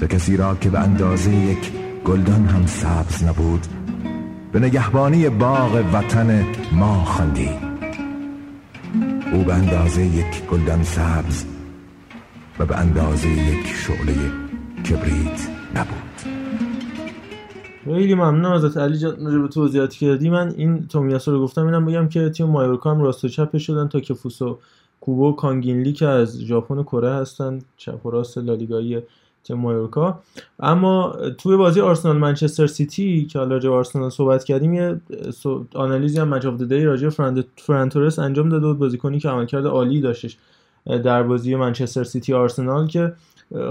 تو 0.00 0.06
کسی 0.06 0.36
را 0.36 0.54
که 0.54 0.70
به 0.70 0.78
اندازه 0.78 1.30
یک 1.34 1.72
گلدان 2.04 2.44
هم 2.44 2.66
سبز 2.66 3.24
نبود. 3.24 3.66
به 4.52 4.58
نگهبانی 4.58 5.28
باغ 5.28 5.84
وطن 5.92 6.46
ما 6.72 7.04
خواندی. 7.04 7.48
او 9.32 9.44
به 9.44 9.54
اندازه 9.54 10.02
یک 10.02 10.46
گلدان 10.50 10.82
سبز 10.82 11.44
و 12.58 12.66
به 12.66 12.76
اندازه 12.76 13.28
یک 13.28 13.66
شعله 13.66 14.14
کبریت 14.88 15.48
نبود. 15.74 16.40
خیلی 17.84 18.14
ممنون 18.14 18.52
ازت 18.52 18.76
علی 18.76 18.98
جان 18.98 19.42
به 19.42 19.48
توضیحاتی 19.48 19.98
که 19.98 20.06
دادی 20.06 20.30
من 20.30 20.54
این 20.56 20.86
تومیاسو 20.86 21.32
رو 21.32 21.42
گفتم 21.42 21.66
اینم 21.66 21.86
بگم 21.86 22.08
که 22.08 22.30
تیم 22.30 22.46
مایورکا 22.46 22.90
هم 22.90 23.00
راست 23.00 23.24
و 23.24 23.28
چپش 23.28 23.66
شدن. 23.66 23.88
تاکه‌فوسا 23.88 24.58
کوبو 25.00 25.32
کانگ 25.32 25.62
این 25.62 25.77
لی 25.77 25.92
که 25.92 26.06
از 26.06 26.40
ژاپن 26.40 26.78
و 26.78 26.82
کره 26.82 27.14
هستن. 27.14 27.58
چپ 27.76 28.06
و 28.06 28.10
راست 28.10 28.38
لالیگایی 28.38 29.02
تیم 29.44 29.56
مایورکا. 29.56 30.20
اما 30.60 31.16
توی 31.38 31.56
بازی 31.56 31.80
آرسنال 31.80 32.16
منچستر 32.16 32.66
سیتی 32.66 33.26
که 33.26 33.38
حالا 33.38 33.50
راجع 33.50 33.70
آرسنال 33.70 34.10
صحبت 34.10 34.44
کردیم 34.44 34.74
یه 34.74 35.00
آنالیزی 35.74 36.20
هم 36.20 36.32
اف 36.32 36.62
دی 36.62 36.84
راجع 36.84 37.08
فران 37.56 37.83
تورس 37.83 38.18
انجام 38.18 38.48
داده 38.48 38.66
بود. 38.66 38.78
بازیکنی 38.78 39.18
که 39.18 39.28
عملکرد 39.28 39.66
عالی 39.66 40.00
داشتش 40.00 40.36
در 40.86 41.22
بازی 41.22 41.54
منچستر 41.54 42.04
سیتی 42.04 42.34
آرسنال 42.34 42.86
که 42.86 43.12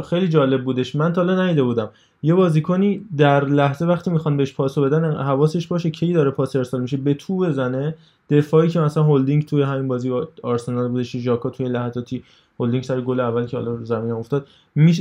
خیلی 0.09 0.27
جالب 0.27 0.63
بودش. 0.63 0.95
من 0.95 1.13
تا 1.13 1.21
حالا 1.21 1.43
ندیده 1.43 1.63
بودم. 1.63 1.89
یه 2.23 2.33
بازیکنی 2.33 3.05
در 3.17 3.45
لحظه 3.45 3.85
وقتی 3.85 4.11
می‌خوان 4.11 4.37
بهش 4.37 4.53
پاسو 4.53 4.81
بدن 4.81 5.15
حواسش 5.15 5.67
باشه 5.67 5.89
کی 5.89 6.13
داره 6.13 6.31
پاس 6.31 6.55
ارسال 6.55 6.81
میشه 6.81 6.97
به 6.97 7.13
تو 7.13 7.37
بزنه. 7.37 7.95
دفاعی 8.29 8.69
که 8.69 8.79
مثلا 8.79 9.03
هولدینگ 9.03 9.45
توی 9.45 9.61
همین 9.61 9.87
بازی 9.87 10.11
آرسنال 10.43 10.87
بودش 10.87 11.17
ژاکا 11.17 11.49
توی 11.49 11.69
لحظاتی 11.69 12.23
هولدینگ 12.59 12.83
سر 12.83 13.01
گل 13.01 13.19
اول 13.19 13.45
که 13.45 13.57
حالا 13.57 13.83
زمین 13.83 14.11
افتاد 14.11 14.47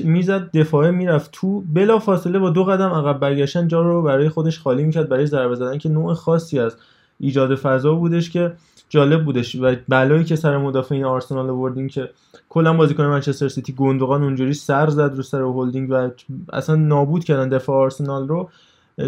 می‌زد 0.05 0.51
دفاعه 0.51 0.91
می‌رفت 0.91 1.31
تو. 1.33 1.61
بلا 1.75 1.99
فاصله 1.99 2.39
با 2.39 2.51
دو 2.51 2.65
قدم 2.65 2.91
عقب 2.91 3.21
برگشتن 3.21 3.69
جا 3.69 3.83
رو 3.83 4.03
برای 4.03 4.29
خودش 4.29 4.59
خالی 4.59 4.85
می‌کرد 4.85 5.09
برای 5.09 5.27
ضربه 5.27 5.55
زدن 5.55 5.79
که 5.79 5.89
نوع 5.89 6.15
خاصی 6.15 6.59
از 6.59 6.77
ایجاد 7.21 7.55
فضا 7.55 7.95
بودش 7.95 8.31
که 8.31 8.53
جالب 8.89 9.25
بودش. 9.25 9.57
و 9.57 9.75
بلایی 9.89 10.25
که 10.25 10.37
سر 10.37 10.57
مدافعین 10.57 11.05
آرسنال 11.05 11.51
آوردین 11.51 11.89
که 11.89 12.11
کلا 12.49 12.77
بازیکن 12.77 13.05
منچستر 13.05 13.49
سیتی 13.49 13.73
گوندوغان 13.73 14.23
اونجوری 14.23 14.55
سر 14.55 14.89
زد 14.89 15.13
رو 15.17 15.23
سر 15.23 15.41
هولدینگ 15.41 15.91
و 15.91 16.11
اصلا 16.53 16.77
نابود 16.77 17.25
کردن 17.25 17.49
دفاع 17.49 17.77
آرسنال 17.77 18.29
رو. 18.29 18.49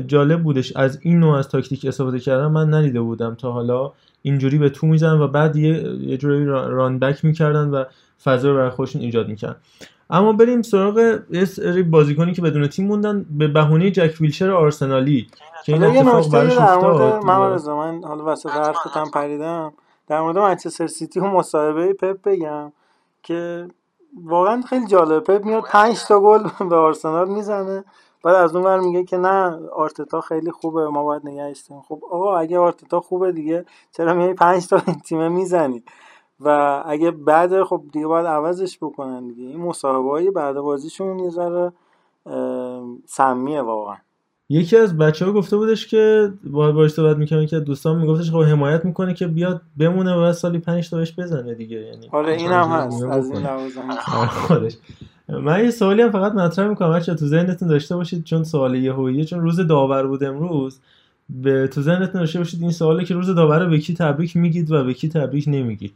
جالب 0.06 0.42
بودش. 0.42 0.76
از 0.76 0.98
این 1.02 1.20
نوع 1.20 1.36
از 1.36 1.48
تاکتیک 1.48 1.84
استفاده 1.84 2.18
کردن 2.18 2.46
من 2.46 2.74
ندیده 2.74 3.00
بودم 3.00 3.34
تا 3.34 3.52
حالا 3.52 3.92
اینجوری 4.22 4.58
به 4.58 4.68
تو 4.68 4.86
می‌زنن 4.86 5.20
و 5.20 5.28
بعد 5.28 5.56
یه, 5.56 5.96
یه 6.00 6.16
جوری 6.16 6.46
run 6.46 6.98
back 6.98 7.24
می‌کردن 7.24 7.68
و 7.68 7.84
فضا 8.24 8.50
رو 8.50 8.56
برای 8.56 8.70
خودشون 8.70 9.02
ایجاد 9.02 9.28
می‌کردن. 9.28 9.56
اما 10.10 10.32
بریم 10.32 10.62
سراغ 10.62 11.18
یه 11.30 11.44
سری 11.44 11.82
بازیکنی 11.82 12.32
که 12.32 12.42
بدون 12.42 12.66
تیم 12.66 12.86
موندن 12.86 13.26
به 13.30 13.48
بهونه 13.48 13.90
جک 13.90 14.20
ویلشر 14.20 14.50
آرسنالی 14.50 15.26
که 15.64 15.72
این 15.72 15.84
اتفاق 15.84 16.32
براش 16.32 16.58
افتاد 16.58 17.24
من 17.24 18.04
حالا 18.04 18.24
وسط 18.24 18.50
حرفتم 18.50 19.10
پریدم. 19.14 19.72
در 20.06 20.20
مورد 20.20 20.38
منچستر 20.38 20.86
سیتی 20.86 21.20
و 21.20 21.24
مصاحبه 21.24 21.92
پپ 21.92 22.22
بگم 22.22 22.72
که 23.22 23.68
واقعا 24.24 24.62
خیلی 24.62 24.86
جالب 24.86 25.24
پپ 25.24 25.44
میاد 25.44 25.62
5 25.62 26.04
تا 26.08 26.20
گل 26.20 26.48
به 26.68 26.76
آرسنال 26.76 27.28
می‌زنه. 27.28 27.84
بعد 28.24 28.34
از 28.34 28.56
اون 28.56 28.64
ور 28.64 28.80
میگه 28.80 29.04
که 29.04 29.16
نه 29.16 29.58
آرتتا 29.76 30.20
خیلی 30.20 30.50
خوبه 30.50 30.88
ما 30.88 31.04
باید 31.04 31.22
نگهش 31.24 31.64
خب 31.88 32.02
آقا 32.10 32.36
اگه 32.36 32.58
آرتتا 32.58 33.00
خوبه 33.00 33.32
دیگه 33.32 33.64
چرا 33.92 34.14
میای 34.14 34.34
5 34.34 34.66
تا 34.66 34.80
تیم 35.04 35.32
می‌زنی؟ 35.32 35.82
و 36.40 36.82
اگه 36.86 37.10
بعد 37.10 37.62
خب 37.64 37.82
دیگه 37.92 38.06
باید 38.06 38.26
عوضش 38.26 38.78
بکنن 38.78 39.28
دیگه. 39.28 39.44
این 39.44 39.60
مصاحبه 39.60 40.10
های 40.10 40.30
بعد 40.30 40.56
بازیشون 40.56 41.18
یه 41.18 41.30
ذره 41.30 41.72
سمیه 43.06 43.60
واقعا. 43.60 43.96
یکی 44.52 44.76
از 44.76 44.98
بچه 44.98 45.24
ها 45.24 45.32
گفته 45.32 45.56
بودش 45.56 45.86
که 45.86 46.32
با 46.44 46.72
باش 46.72 46.90
صحبت 46.90 47.16
می‌کنه 47.16 47.46
که 47.46 47.60
دوستان 47.60 47.98
میگفتش 47.98 48.30
خب 48.30 48.42
حمایت 48.42 48.84
می‌کنه 48.84 49.14
که 49.14 49.26
بیاد 49.26 49.60
بمونه 49.76 50.14
و 50.14 50.32
سالی 50.32 50.58
5 50.58 50.90
تا 50.90 50.96
بهش 50.96 51.14
بزنه 51.18 51.54
دیگه. 51.54 51.76
یعنی 51.76 52.08
آره 52.12 52.32
این 52.32 52.50
هم 52.50 52.68
هست 52.68 53.04
از 53.04 53.30
این 53.30 53.46
خودش. 54.26 54.76
من 55.28 55.64
یه 55.64 55.70
سوالی 55.70 56.02
هم 56.02 56.10
فقط 56.10 56.32
مطرح 56.32 56.68
می‌کنم 56.68 56.92
بچه 56.92 57.14
تو 57.14 57.26
ذهنتون 57.26 57.68
داشته 57.68 57.96
باشید 57.96 58.24
چون 58.24 58.44
سوال 58.44 58.74
یهوییه 58.74 59.24
چون 59.24 59.40
روز 59.40 59.60
داور 59.60 60.06
بود 60.06 60.24
امروز 60.24 60.80
به 61.28 61.68
تو 61.68 61.82
ذهنتون 61.82 62.20
داشته 62.20 62.38
باشید 62.38 62.62
این 62.62 62.70
سوالی 62.70 63.04
که 63.04 63.14
روز 63.14 63.30
داور 63.34 63.66
به 63.66 63.78
کی 63.78 63.94
تبریک 63.94 64.36
میگید 64.36 64.72
و 64.72 64.84
به 64.84 64.94
کی 64.94 65.08
تبریک 65.08 65.44
نمیگید. 65.48 65.92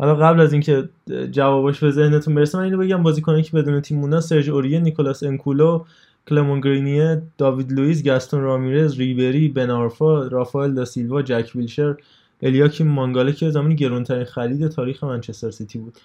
حالا 0.00 0.14
قبل 0.14 0.40
از 0.40 0.52
اینکه 0.52 0.88
جوابش 1.30 1.78
به 1.78 1.90
ذهنتون 1.90 2.34
برسه 2.34 2.58
من 2.58 2.64
اینو 2.64 2.78
بگم 2.78 3.02
بازیکنایی 3.02 3.42
که 3.42 3.56
بدون 3.56 3.80
تیم 3.80 3.98
موندن 3.98 4.20
سرژ 4.20 4.48
اوریه 4.48 4.80
نیکولاس 4.80 5.22
انکولو 5.22 5.84
کلمون 6.28 6.60
گرنیه 6.60 7.22
داوید 7.38 7.72
لوئیس 7.72 8.04
گاستون 8.04 8.40
رامیرز 8.40 8.98
ریبری 8.98 9.48
بنارفا 9.48 10.22
رافائل 10.26 10.74
دا 10.74 10.84
سیلوا 10.84 11.22
جک 11.22 11.50
ویلشر 11.54 11.96
الیاکیم 12.42 12.88
مانگاله 12.88 13.32
که 13.32 13.50
زمانی 13.50 13.76
گرونترین 13.76 14.24
خرید 14.24 14.68
تاریخ 14.68 15.04
منچستر 15.04 15.50
سیتی 15.50 15.78
بود. 15.78 15.98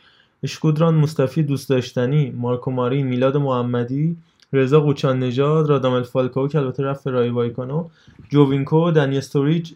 اشکودران 0.44 0.96
مصطفی 0.96 1.44
دوست 1.44 1.70
داشتنی 1.70 2.32
مارکو 2.32 2.72
ماری 2.72 3.04
میلاد 3.04 3.38
محمدی 3.38 4.18
رضا 4.54 4.80
قوچان 4.80 5.20
نژاد 5.20 5.70
رادامل 5.70 6.04
فالکاو 6.04 6.48
که 6.48 6.58
البته 6.58 6.84
رفت 6.84 7.08
رایو 7.08 7.30
وایکانو 7.30 7.86
جووینکو 8.30 8.92
دنی 8.92 9.18
استوریج 9.18 9.72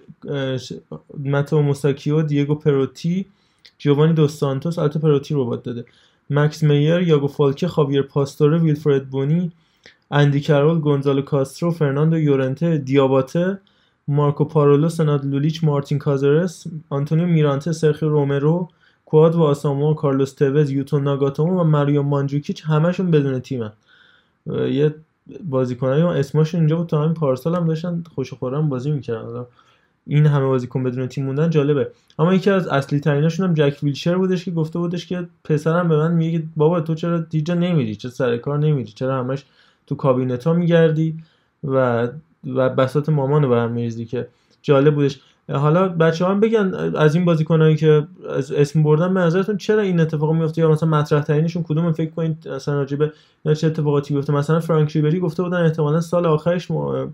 ماتو 1.25 1.61
موساکیو 1.61 2.21
دیگو 2.21 2.55
پروتی 2.55 3.25
جوانی 3.79 4.13
دو 4.13 4.27
سانتوس 4.27 4.79
البته 4.79 4.99
پروتی 4.99 5.33
رو 5.33 5.45
باد 5.45 5.61
داده. 5.61 5.85
مکس 6.29 6.63
میر 6.63 6.99
یاگو 7.01 7.27
فالکه 7.27 7.67
خاویر 7.67 8.01
پاستوره 8.01 8.57
ویلفرد 8.57 9.09
بونی 9.09 9.51
اندی 10.11 10.41
کرول 10.41 10.79
گونزالو 10.79 11.21
کاسترو 11.21 11.71
فرناندو 11.71 12.17
یورنته 12.17 12.77
دیاباته 12.77 13.59
مارکو 14.07 14.45
پارولو 14.45 14.89
سناد 14.89 15.25
لولیچ 15.25 15.63
مارتین 15.63 15.99
کازرس 15.99 16.67
آنتونیو 16.89 17.27
میرانته 17.27 17.71
سرخی 17.71 18.05
رومرو 18.05 18.67
کوادو 19.05 19.43
آسامو 19.43 19.93
کارلوس 19.93 20.33
توز 20.33 20.71
یوتو 20.71 21.03
ناگاتومو 21.03 21.61
و 21.61 21.63
ماریو 21.63 22.03
مانجوکیچ 22.03 22.63
همشون 22.65 23.11
بدون 23.11 23.39
تیمن 23.39 23.71
یه 24.47 24.95
بازیکنایی 25.49 26.03
اسمشون 26.03 26.59
اینجا 26.59 26.75
بود 26.75 26.87
تا 26.87 27.01
همین 27.01 27.13
پارسال 27.13 27.55
هم 27.55 27.67
داشتن 27.67 28.03
خوش 28.15 28.33
و 28.33 28.40
خرم 28.40 28.69
بازی 28.69 28.91
می‌کردن. 28.91 29.45
این 30.09 30.25
همه 30.25 30.45
بازیکن 30.45 30.83
بدون 30.83 31.07
تیم 31.07 31.25
موندن 31.25 31.49
جالبه. 31.49 31.91
اما 32.19 32.33
یکی 32.33 32.49
از 32.49 32.67
اصلی 32.67 32.99
تریناشون 32.99 33.47
هم 33.47 33.53
جک 33.53 33.83
ویلشر 33.83 34.15
بودش 34.15 34.45
که 34.45 34.51
گفته 34.51 34.79
بودش 34.79 35.07
که 35.07 35.27
پسرم 35.43 35.89
به 35.89 35.97
من 35.97 36.11
میگه 36.11 36.43
بابا 36.55 36.81
تو 36.81 36.95
چرا 36.95 37.19
دیجا 37.19 37.53
نمیری؟ 37.53 37.95
چرا 37.95 38.11
سر 38.11 38.37
کار 38.37 38.59
نمیری؟ 38.59 38.91
چرا 38.91 39.17
همش 39.17 39.45
تو 39.87 39.95
کابینت 39.95 40.43
ها 40.43 40.53
میگردی؟ 40.53 41.17
و 41.63 42.07
و 42.45 42.69
بساط 42.69 43.09
مامان 43.09 43.43
رو 43.43 43.55
هم 43.55 43.71
میریزی 43.71 44.05
که 44.05 44.27
جالب 44.61 44.95
بودش. 44.95 45.19
حالا 45.51 45.87
بچه 45.87 46.25
هم 46.25 46.39
بگن 46.39 46.73
از 46.97 47.15
این 47.15 47.25
بازیکنایی 47.25 47.75
که 47.75 48.07
از 48.29 48.51
اسم 48.51 48.83
بردن 48.83 49.13
به 49.13 49.19
نظرتون 49.19 49.57
چرا 49.57 49.81
این 49.81 49.99
اتفاق 49.99 50.33
میفته؟ 50.33 50.61
یا 50.61 50.71
مثلا 50.71 50.89
مطرح 50.89 51.21
ترینشون 51.21 51.63
کدوم 51.63 51.91
فکر 51.91 52.11
کنید 52.11 52.47
مثلا 52.47 52.75
راجبه 52.75 53.13
چه 53.57 53.67
اتفاقاتی 53.67 54.13
بیفته 54.13 54.33
مثلا 54.33 54.59
فرانک 54.59 54.91
ریبری 54.91 55.19
گفته 55.19 55.43
بودن 55.43 55.65
احتمالا 55.65 56.01
سال 56.01 56.25
آخرش 56.25 56.67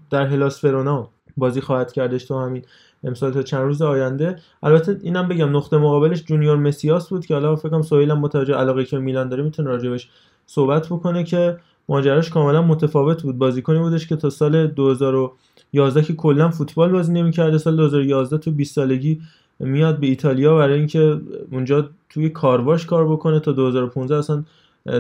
در 0.10 0.26
هلاس 0.26 0.62
فرونا 0.62 1.10
بازی 1.38 1.62
خواهد 1.62 1.92
کردش 1.92 2.26
تو 2.26 2.40
همین 2.40 2.66
امسال 3.04 3.34
تا 3.34 3.42
چند 3.42 3.62
روز 3.62 3.82
آینده. 3.82 4.36
البته 4.64 5.00
اینم 5.04 5.28
بگم 5.28 5.58
نقطه 5.58 5.78
مقابلش 5.78 6.24
جونیور 6.24 6.56
مسیاس 6.56 7.10
بود 7.10 7.26
که 7.26 7.34
حالا 7.34 7.56
فکر 7.56 7.82
کنم 7.82 8.12
هم 8.12 8.20
متوجه 8.20 8.54
علاقه 8.54 8.86
که 8.86 8.98
میلان 8.98 9.30
داره 9.30 9.44
می‌تونه 9.44 9.70
راجبش 9.70 10.10
صحبت 10.46 10.86
بکنه 10.86 11.24
که 11.24 11.58
ماجراش 11.90 12.30
کاملا 12.30 12.62
متفاوت 12.62 13.24
بود. 13.24 13.38
بازیکنی 13.38 13.80
بودش 13.80 14.08
که 14.08 14.16
تا 14.16 14.30
سال 14.30 14.68
2011 14.68 16.02
که 16.02 16.14
کلا 16.14 16.50
فوتبال 16.50 16.92
بازی 16.92 17.14
نمی‌کرده 17.14 17.58
سال 17.58 17.76
2011 17.76 18.38
تو 18.38 18.52
20 18.52 18.76
سالگی 18.76 19.22
میاد 19.60 20.00
به 20.00 20.08
ایتالیا 20.08 20.58
برای 20.58 20.78
اینکه 20.78 21.22
اونجا 21.52 21.90
توی 22.10 22.30
کارواش 22.30 22.86
کار 22.86 23.08
بکنه. 23.12 23.40
تا 23.40 23.52
2015 23.52 24.16
اصلا 24.16 24.44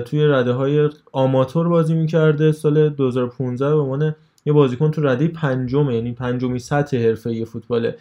توی 0.05 0.25
رده 0.27 0.51
های 0.51 0.89
آماتور 1.11 1.67
بازی 1.67 1.93
می‌کرده. 1.93 2.51
سال 2.51 2.89
2015 2.89 3.75
به 3.75 3.81
عنوان 3.81 4.15
یه 4.45 4.53
بازیکن 4.53 4.91
تو 4.91 5.01
رده 5.01 5.27
پنجم 5.27 5.89
یعنی 5.89 6.11
پنجمی 6.11 6.59
سطح 6.59 6.97
حرفه 6.97 7.45
فوتبال 7.45 7.91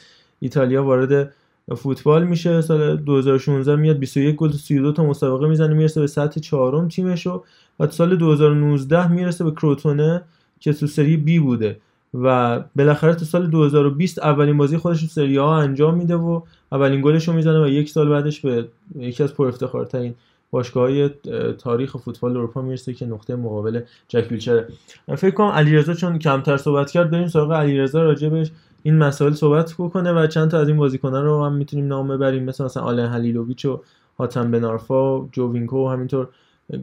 ایتالیا 0.41 0.85
وارد 0.85 1.33
فوتبال 1.77 2.25
میشه. 2.25 2.61
سال 2.61 2.97
2016 2.97 3.77
میاد 3.77 3.97
21 3.97 4.37
گل 4.37 4.51
تو 4.51 4.59
32 4.59 4.93
تا 4.93 5.05
مسابقه 5.05 5.49
می‌زنه 5.49 5.75
می‌رسه 5.75 6.01
به 6.01 6.07
سطح 6.07 6.41
چهارم 6.41 6.89
تیمشو 6.89 7.45
و 7.81 7.87
سال 7.87 8.17
2019 8.17 9.13
می‌رسه 9.13 9.45
به 9.45 9.51
کروتونه 9.51 10.23
که 10.61 10.73
تو 10.73 10.87
سری 10.87 11.17
بی 11.17 11.39
بوده. 11.39 11.81
و 12.15 12.61
بالاخره 12.77 13.15
تو 13.15 13.25
سال 13.25 13.47
2020 13.47 14.19
اولین 14.19 14.57
بازی 14.57 14.77
خودش 14.77 15.01
تو 15.01 15.07
سری 15.07 15.37
ها 15.37 15.57
انجام 15.59 15.95
میده 15.95 16.17
و 16.17 16.41
اولین 16.73 17.03
گلش 17.03 17.29
رو 17.29 17.35
می‌زنه 17.35 17.65
و 17.65 17.69
یک 17.69 17.89
سال 17.91 18.09
بعدش 18.09 18.41
به 18.41 18.69
یکی 18.99 19.23
از 19.23 19.35
پر 19.35 19.47
افتخارترین 19.47 20.15
باشگاه 20.55 21.09
تاریخ 21.53 21.97
فوتبال 21.97 22.37
اروپا 22.37 22.63
می‌رسه 22.63 22.95
که 22.95 23.07
نقطه 23.07 23.37
مقابل 23.37 23.81
جک 24.09 24.27
ویلشره. 24.31 24.69
فکر 25.17 25.31
کنم 25.31 25.47
علیرضا 25.47 25.95
چون 25.95 26.19
کمتر 26.19 26.57
صحبت 26.57 26.91
کرد 26.91 27.11
بریم 27.11 27.29
سراغ 27.29 27.53
علیرضا 27.53 28.03
راجبش 28.03 28.51
این 28.83 28.99
مسائل 28.99 29.33
صحبت 29.33 29.75
بکنه 29.79 30.13
و 30.13 30.27
چند 30.27 30.51
تا 30.51 30.59
از 30.59 30.69
این 30.69 30.77
بازیکنان 30.77 31.25
رو 31.25 31.45
هم 31.45 31.53
می‌تونیم 31.53 31.87
نام 31.87 32.09
ببریم. 32.09 32.45
مثل 32.45 32.65
مثلا 32.65 32.83
آلن 32.83 33.07
هلیلوویچ 33.07 33.65
و 33.65 33.81
هاتم 34.19 34.51
بنارفا 34.51 35.29
جووینکو 35.33 35.87
و 35.87 35.89
همینطور 35.89 36.29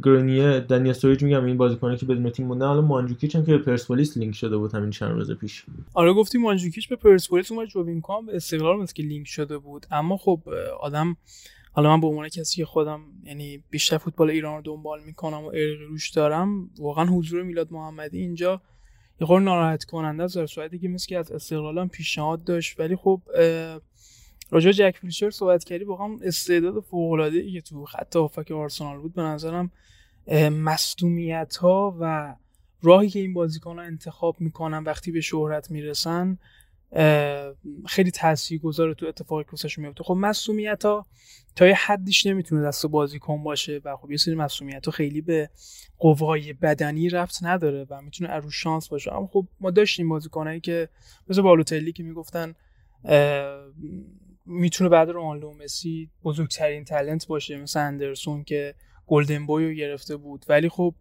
گرنیه 0.03 0.59
دنی 0.59 0.89
استوریج 0.89 1.24
میگم 1.24 1.45
این 1.45 1.57
بازیکنه 1.57 1.97
که 1.97 2.05
بدون 2.05 2.30
تیم 2.30 2.47
موندن. 2.47 2.67
حالا 2.67 2.82
مانجوکیچ 2.82 3.36
هم 3.36 3.45
که 3.45 3.51
به 3.51 3.63
پرسپولیس 3.63 4.17
لینک 4.17 4.36
شده 4.36 4.57
بود 4.57 4.76
همین 4.76 4.89
چند 4.89 5.11
روز 5.11 5.32
پیش. 5.32 5.65
آره 5.93 6.13
گفتی 6.13 6.38
مانجوکیچ 6.38 6.89
به 6.89 6.95
پرسپولیس 6.95 7.51
اومد 7.51 7.67
جووینکو 7.67 8.13
هم 8.13 8.26
به 8.26 8.36
استقلال 8.36 8.86
که 8.86 9.03
لینک 9.03 9.28
شده 9.28 9.57
بود. 9.57 9.86
اما 9.91 10.17
خب 10.17 10.39
آدم 10.82 11.17
حالا 11.72 11.89
من 11.89 12.01
به 12.01 12.07
عنوان 12.07 12.30
کسی 12.30 12.55
که 12.55 12.65
خودم 12.65 13.01
یعنی 13.24 13.63
بیشتر 13.69 13.97
فوتبال 13.97 14.30
ایران 14.30 14.55
رو 14.55 14.61
دنبال 14.61 15.03
می‌کنم 15.03 15.43
و 15.43 15.47
ارقی 15.47 15.86
روش 15.89 16.09
دارم 16.09 16.69
واقعا 16.80 17.05
حضور 17.05 17.43
میلاد 17.43 17.72
محمدی 17.72 18.19
اینجا 18.19 18.61
یه 19.22 19.28
خورده 19.28 19.45
ناراحت 19.45 19.84
کننده 19.84 20.24
است 20.24 20.36
در 20.36 20.67
که 20.78 20.88
مثل 20.88 21.07
که 21.07 21.17
از 21.17 21.32
استقلال 21.32 21.78
هم 21.78 21.89
پیشنهاد 21.89 22.43
داشت. 22.43 22.80
ولی 22.80 22.95
خب 22.95 23.22
راجع 24.51 24.72
جک 24.72 24.97
فیلچر 25.01 25.30
صحبت 25.30 25.63
کردی 25.63 25.84
واقعا 25.84 26.17
استعداد 26.24 26.80
فوق 26.80 27.11
العاده 27.11 27.39
ای 27.39 27.53
که 27.53 27.61
تو 27.61 27.86
خط 27.86 28.15
هافک 28.15 28.51
آرسنال 28.51 28.99
بود 28.99 29.13
به 29.13 29.22
نظرم 29.22 29.72
مصدومیت 30.51 31.55
ها 31.55 31.97
و 31.99 32.36
راهی 32.82 33.09
که 33.09 33.19
این 33.19 33.34
بازیکن 33.34 33.80
ها 33.80 33.86
انتخاب 33.86 34.36
می‌کنن 34.41 34.84
وقتی 34.84 35.11
به 35.11 35.22
شهرت 35.22 35.72
می‌رسن 35.72 36.38
خیلی 37.87 38.11
گذاره 38.63 38.93
تو 38.93 39.05
اتفاقی 39.05 39.43
که 39.43 39.51
واسش 39.51 39.79
میفته. 39.79 40.03
خب 40.03 40.13
مصومیت 40.13 40.85
ها 40.85 41.05
تا 41.55 41.67
یه 41.67 41.73
حدیش 41.73 42.25
نمی‌تونه 42.25 42.61
دست 42.61 42.85
بازیکن 42.85 43.43
باشه 43.43 43.81
و 43.85 43.97
خب 43.97 44.11
یه 44.11 44.17
سری 44.17 44.35
مصومیت 44.35 44.85
ها 44.85 44.91
خیلی 44.91 45.21
به 45.21 45.49
قوای 45.97 46.53
بدنی 46.53 47.09
رفت 47.09 47.39
نداره 47.41 47.85
و 47.89 48.01
می‌تونه 48.01 48.29
ارو 48.33 48.49
شانس 48.49 48.89
باشه. 48.89 49.13
اما 49.13 49.27
خب 49.27 49.47
ما 49.59 49.71
داشتیم 49.71 50.09
بازیکنایی 50.09 50.59
که 50.59 50.89
مثل 51.29 51.41
بالوتلی 51.41 51.91
که 51.91 52.03
می‌گفتن 52.03 52.55
می‌تونه 54.45 54.89
بعد 54.89 55.09
رونالدو 55.09 55.53
مسی 55.53 56.09
بزرگترین 56.23 56.85
تلنت 56.85 57.27
باشه 57.27 57.57
مثل 57.57 57.79
اندرسون 57.79 58.43
که 58.43 58.75
گلدن 59.07 59.45
بوی 59.45 59.67
رو 59.67 59.73
گرفته 59.73 60.17
بود. 60.17 60.45
ولی 60.49 60.69
خب 60.69 60.95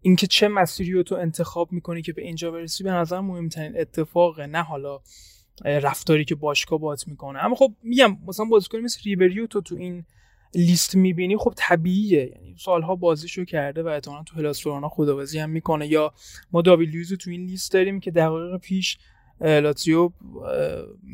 اینکه 0.00 0.26
چه 0.26 0.48
مسیری 0.48 0.92
رو 0.92 1.02
تو 1.02 1.14
انتخاب 1.14 1.72
می‌کنی 1.72 2.02
که 2.02 2.12
به 2.12 2.22
اینجا 2.22 2.50
برسی 2.50 2.84
به 2.84 2.90
نظر 2.90 3.20
مهمترین 3.20 3.80
اتفاقه. 3.80 4.46
نه 4.46 4.62
حالا 4.62 5.00
رفتاری 5.64 6.24
که 6.24 6.34
باشگاه 6.34 6.78
باهات 6.78 7.08
می‌کنه. 7.08 7.44
اما 7.44 7.54
خب 7.54 7.74
میگم 7.82 8.18
مثلا 8.26 8.46
بازیکن 8.46 8.78
مثل 8.78 9.00
ریبری 9.04 9.34
رو 9.34 9.46
تو 9.46 9.60
تو 9.60 9.74
این 9.74 10.04
لیست 10.54 10.94
می‌بینی 10.96 11.36
خب 11.36 11.52
طبیعیه. 11.56 12.32
یعنی 12.36 12.56
سالها 12.58 12.96
بازیشو 12.96 13.44
کرده 13.44 13.82
و 13.82 13.86
احتمالاً 13.86 14.22
تو 14.22 14.36
هلاس 14.36 14.66
خداحافظی 14.66 15.38
هم 15.38 15.50
می‌کنه. 15.50 15.86
یا 15.86 16.14
ما 16.52 16.62
داوید 16.62 16.94
لویز 16.94 17.12
تو 17.12 17.30
این 17.30 17.46
لیست 17.46 17.72
داریم 17.72 18.00
که 18.00 18.10
دقایق 18.10 18.56
پیش 18.60 18.98
لاتزیو 19.40 20.10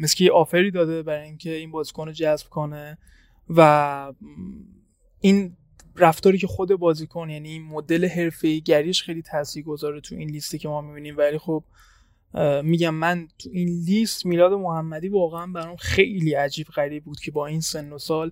مثکه 0.00 0.28
offer 0.28 0.63
ی 0.63 0.70
داده 0.70 1.02
برای 1.02 1.24
اینکه 1.24 1.54
این 1.54 1.70
بازیکن 1.70 2.06
رو 2.06 2.12
جذب 2.12 2.48
کنه. 2.48 2.98
و 3.48 4.12
این 5.20 5.56
رفتاری 5.96 6.38
که 6.38 6.46
خود 6.46 6.74
بازیکن 6.74 7.30
یعنی 7.30 7.48
این 7.48 7.62
مدل 7.62 8.08
حرفه‌ای 8.08 8.60
گریش 8.60 9.02
خیلی 9.02 9.22
تاثیرگذاره 9.22 10.00
تو 10.00 10.14
این 10.14 10.30
لیستی 10.30 10.58
که 10.58 10.68
ما 10.68 10.80
می‌بینیم. 10.80 11.16
ولی 11.16 11.38
خب 11.38 11.64
میگم 12.62 12.94
من 12.94 13.28
تو 13.38 13.50
این 13.52 13.68
لیست 13.68 14.26
میلاد 14.26 14.52
محمدی 14.52 15.08
واقعا 15.08 15.46
برام 15.46 15.76
خیلی 15.76 16.34
عجیب 16.34 16.66
غریب 16.66 17.04
بود 17.04 17.20
که 17.20 17.30
با 17.30 17.46
این 17.46 17.60
سن 17.60 17.92
و 17.92 17.98
سال 17.98 18.30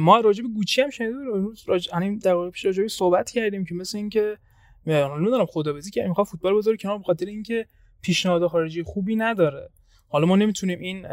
ما 0.00 0.20
راجع 0.20 0.42
به 0.42 0.48
گوچی 0.48 0.82
هم 0.82 0.90
شنیدیم 0.90 1.52
راجع 1.66 1.96
همین 1.96 2.18
دقایق 2.18 2.52
پیش 2.52 2.64
راجع 2.64 2.86
صحبت 2.86 3.30
کردیم 3.30 3.64
که 3.64 3.74
مثل 3.74 3.98
اینکه 3.98 4.38
نمی‌دونم 4.86 5.46
خدابزی 5.46 5.90
که 5.90 6.02
می‌خواد 6.08 6.26
فوتبال 6.26 6.58
بذاره 6.58 6.76
کنار 6.76 6.98
بخاطر 6.98 7.26
اینکه 7.26 7.66
پیشنهاد 8.00 8.46
خارجی 8.46 8.82
خوبی 8.82 9.16
نداره. 9.16 9.70
حالا 10.08 10.26
ما 10.26 10.36
نمی‌تونیم 10.36 10.78
این 10.78 11.06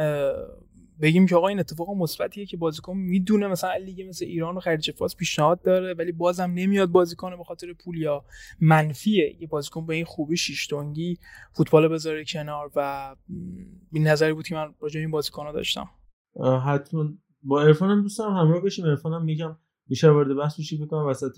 بگیم 1.02 1.26
که 1.26 1.36
آقا 1.36 1.48
این 1.48 1.60
اتفاق 1.60 1.90
مثبتیه 1.90 2.46
که 2.46 2.58
بازیکن 2.58 2.98
می‌دونه 2.98 3.48
مثلا 3.48 3.76
لیگ 3.76 4.02
مثل 4.10 4.26
ایران 4.26 4.58
و 4.58 4.60
خلیج 4.60 4.92
فارس 4.92 5.16
پیشنهاد 5.16 5.62
داره 5.62 5.94
ولی 5.94 6.12
بازم 6.12 6.52
نمیاد 6.56 6.90
بازیکن 6.90 7.38
به 7.38 7.44
خاطر 7.44 7.74
پول 7.74 7.98
یا 7.98 8.26
منفیه. 8.62 9.38
یه 9.40 9.48
بازیکن 9.48 9.86
به 9.86 9.96
این 9.96 10.06
خوبی 10.06 10.38
شیشتونگی 10.38 11.18
فوتبال 11.54 11.88
بذاره 11.88 12.26
کنار 12.26 12.72
و 12.76 13.16
این 13.92 14.08
نظری 14.08 14.34
بود 14.34 14.48
که 14.48 14.56
من 14.56 14.74
راجع 14.80 15.00
این 15.00 15.12
بازیکن 15.12 15.52
داشتم. 15.52 15.90
حتما. 16.66 17.10
با 17.44 17.62
عرفانم 17.62 18.02
دوستم 18.02 18.24
همراه 18.24 18.62
بشیم 18.62 18.86
عرفانم 18.86 19.24
میگم 19.24 19.58
بیشتر 19.88 20.10
وارد 20.10 20.38
بحث 20.38 20.60
بشی 20.60 20.86
بکنم 20.86 21.06
وسط 21.06 21.32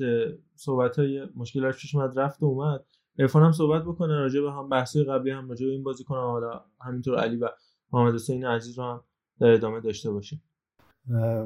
صحبت 0.55 0.99
های 0.99 1.27
مشکلات 1.35 1.75
پیش 1.75 1.95
رفت 2.15 2.43
و 2.43 2.45
اومد. 2.45 2.85
عرفان 3.19 3.51
صحبت 3.51 3.81
بکنه 3.81 4.13
راجع 4.13 4.41
به 4.41 4.51
هم 4.51 4.69
بحثی 4.69 5.03
قبلی 5.03 5.31
هم 5.31 5.49
راجع 5.49 5.65
به 5.65 5.71
این 5.71 5.83
بازیکن 5.83 6.15
حالا 6.15 6.65
همینطور 6.81 7.19
علی 7.19 7.37
و 7.37 7.49
محمد 7.93 8.13
حسین 8.13 8.45
عزیز 8.45 8.79
رو 8.79 8.83
هم 8.83 9.03
در 9.39 9.47
ادامه 9.47 9.79
داشته 9.79 10.11
باشیم. 10.11 10.43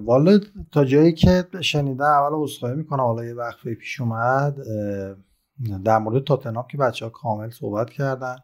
والا 0.03 0.39
تا 0.71 0.85
جایی 0.85 1.13
که 1.13 1.47
شنیدم 1.61 2.05
اول 2.05 2.43
عذرخواهی 2.43 2.75
می‌کنم 2.75 3.03
حالا 3.03 3.25
یه 3.25 3.33
وقفه 3.33 3.73
پیش 3.73 4.01
اومد 4.01 4.57
در 5.83 5.97
مورد 5.97 6.23
تاتنام 6.23 6.65
که 6.71 6.77
بچه 6.77 7.05
ها 7.05 7.11
کامل 7.11 7.49
صحبت 7.49 7.89
کردن 7.89 8.35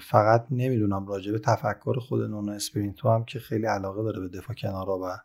فقط 0.00 0.46
نمی‌دونم 0.50 1.06
راجع 1.06 1.32
به 1.32 1.38
تفکر 1.38 1.98
خود 1.98 2.22
نونو 2.22 2.52
اسپرینتو 2.52 3.08
هم 3.08 3.24
که 3.24 3.38
خیلی 3.38 3.66
علاقه 3.66 4.02
داره 4.02 4.20
به 4.20 4.28
دفاع 4.28 4.56
کنارا 4.56 4.98
و 4.98 5.16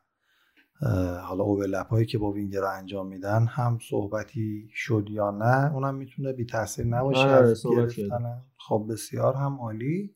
حالا 1.22 1.44
اوورلپ 1.44 1.88
هایی 1.88 2.06
که 2.06 2.18
با 2.18 2.32
وینگر 2.32 2.60
رو 2.60 2.70
انجام 2.70 3.08
میدن 3.08 3.46
هم 3.46 3.80
صحبتی 3.90 4.70
شد 4.74 5.08
یا 5.10 5.32
نه 5.32 5.74
اونم 5.74 5.96
می‌تونه 5.96 6.34
بی 6.34 6.46
تاثیر 6.46 6.86
نباشه 6.86 7.20
آره، 7.20 7.32
از 7.32 7.58
صحبت 7.58 7.96
گرفتن. 7.96 8.42
خب 8.58 8.86
بسیار 8.90 9.34
هم 9.34 9.60
عالی. 9.62 10.15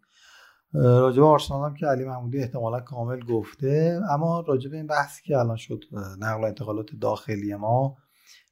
راجب 0.74 1.24
آرسنال 1.24 1.70
هم 1.70 1.76
که 1.76 1.86
علی 1.86 2.06
محمودی 2.06 2.38
احتمالا 2.38 2.80
کامل 2.80 3.20
گفته 3.20 4.02
اما 4.12 4.44
راجب 4.48 4.74
این 4.74 4.88
بحثی 4.88 5.22
که 5.24 5.38
الان 5.38 5.56
شد 5.56 5.84
نقل 6.20 6.42
و 6.42 6.46
انتقالات 6.46 6.86
داخلی 7.02 7.56
ما 7.56 7.98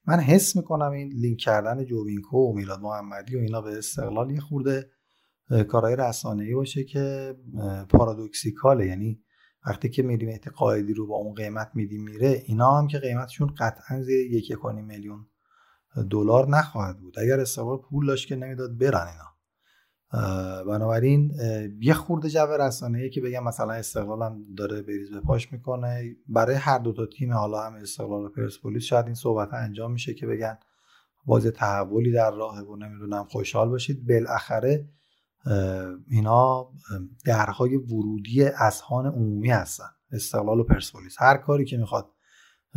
من 0.05 0.19
حس 0.19 0.55
می‌کنم 0.55 0.91
این 0.91 1.11
لینک 1.13 1.39
کردن 1.39 1.85
جوینکو 1.85 2.37
و 2.37 2.53
میلاد 2.53 2.81
محمدی 2.81 3.35
و 3.35 3.39
اینا 3.39 3.61
به 3.61 3.77
استقلال 3.77 4.31
یه 4.31 4.39
خورده 4.39 4.89
کارهای 5.67 5.95
رسانه‌ای 5.95 6.55
باشه 6.55 6.83
که 6.83 7.35
paradoxical 7.89 8.71
ه. 8.71 8.85
یعنی 8.85 9.19
وقتی 9.67 9.89
که 9.89 10.03
میری 10.03 10.25
مهدی 10.25 10.49
قائدی 10.49 10.93
رو 10.93 11.07
با 11.07 11.15
اون 11.15 11.33
قیمت 11.33 11.71
میدی 11.73 11.97
میره 11.97 12.43
اینا 12.45 12.77
هم 12.77 12.87
که 12.87 12.99
قیمتشون 12.99 13.53
قطعا 13.59 14.01
زیر 14.01 14.33
یک 14.33 14.65
میلیون 14.65 15.25
دلار 16.11 16.49
نخواهد 16.49 16.99
بود. 16.99 17.19
اگر 17.19 17.39
استقلال 17.39 17.77
پول 17.77 18.07
داشت 18.07 18.27
که 18.27 18.35
نمی‌داد 18.35 18.77
برن 18.77 19.07
اینا. 19.07 19.36
بنابراین 20.67 21.31
یه 21.81 21.93
خورده 21.93 22.29
جو 22.29 22.47
رسانه‌ای 22.59 23.09
که 23.09 23.21
بگم 23.21 23.43
مثلا 23.43 23.73
استقلال 23.73 24.21
هم 24.21 24.45
داره 24.57 24.81
بریز 24.81 25.11
به 25.11 25.21
پاش 25.21 25.53
می‌کنه. 25.53 26.15
برای 26.27 26.55
هر 26.55 26.79
دو 26.79 26.93
تا 26.93 27.05
تیم 27.05 27.33
حالا 27.33 27.61
هم 27.61 27.73
استقلال 27.73 28.25
و 28.25 28.29
پرسپولیس 28.29 28.83
شاید 28.83 29.05
این 29.05 29.15
صحبت 29.15 29.53
انجام 29.53 29.91
میشه 29.91 30.13
که 30.13 30.27
بگن 30.27 30.57
باز 31.25 31.47
تحولی 31.47 32.11
در 32.11 32.31
راهه 32.31 32.61
و 32.61 32.75
نمی‌دونم 32.75 33.23
خوشحال 33.23 33.69
باشید. 33.69 34.07
بالاخره 34.07 34.89
اینا 36.07 36.69
درهای 37.25 37.77
ورودی 37.77 38.43
اذهان 38.43 39.05
عمومی 39.05 39.49
هستن. 39.49 39.89
استقلال 40.11 40.59
و 40.59 40.63
پرسپولیس. 40.63 41.15
هر 41.19 41.37
کاری 41.37 41.65
که 41.65 41.77
می‌خواد 41.77 42.09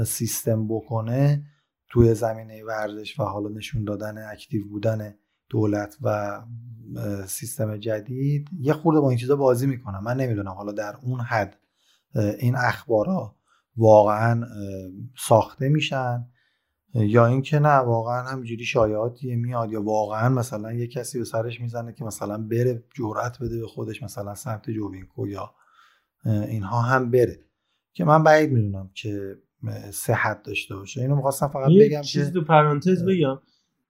سیستم 0.07 0.69
بکنه 0.69 1.45
توی 1.91 2.15
زمینه 2.15 2.65
ورزش 2.65 3.21
و 3.21 3.23
حالا 3.23 3.49
نشون 3.49 3.85
دادن 3.85 4.31
اکتیو 4.33 4.69
بودن 4.69 5.15
دولت 5.51 5.97
و 6.03 6.41
سیستم 7.27 7.77
جدید 7.77 8.49
یه 8.61 8.73
خورده 8.73 9.01
با 9.01 9.09
این 9.09 9.19
چیزا 9.19 9.37
بازی 9.37 9.67
می‌کنم. 9.67 10.05
من 10.05 10.17
نمی‌دونم 10.17 10.51
حالا 10.53 10.73
در 10.73 10.97
اون 11.03 11.21
حد 11.21 11.57
این 12.15 12.57
اخبارا 12.57 13.37
واقعا 13.77 14.47
ساخته 15.19 15.69
میشن 15.69 16.27
یا 16.95 17.27
اینکه 17.27 17.59
نه 17.59 17.77
واقعا 17.77 18.23
همجوری 18.23 18.65
شایعاتی 18.65 19.37
میاد 19.37 19.73
یا 19.73 19.83
واقعا 19.83 20.29
مثلا 20.29 20.73
یه 20.73 20.87
کسی 20.87 21.19
به 21.19 21.25
سرش 21.25 21.61
می‌زنه 21.61 21.93
که 21.93 22.05
مثلا 22.05 22.39
بره 22.39 22.85
جرأت 22.95 23.39
بده 23.39 23.61
به 23.61 23.67
خودش 23.67 24.03
مثلا 24.03 24.35
سمت 24.35 24.71
جوینکو 24.71 25.29
یا 25.29 25.55
اینها 26.25 26.81
هم 26.81 27.11
بره. 27.11 27.41
که 27.93 28.05
من 28.05 28.23
بعید 28.23 28.53
می‌دونم 28.53 28.91
که 28.95 29.39
صحت 29.91 30.43
داشته 30.43 30.77
باشه. 30.77 31.01
اینو 31.01 31.17
می‌خواستم 31.17 31.49
فقط 31.49 31.71
بگم 31.81 32.03
چیز 32.03 32.33
تو 32.33 32.45
پرانتز 32.45 33.05
بگم. 33.05 33.39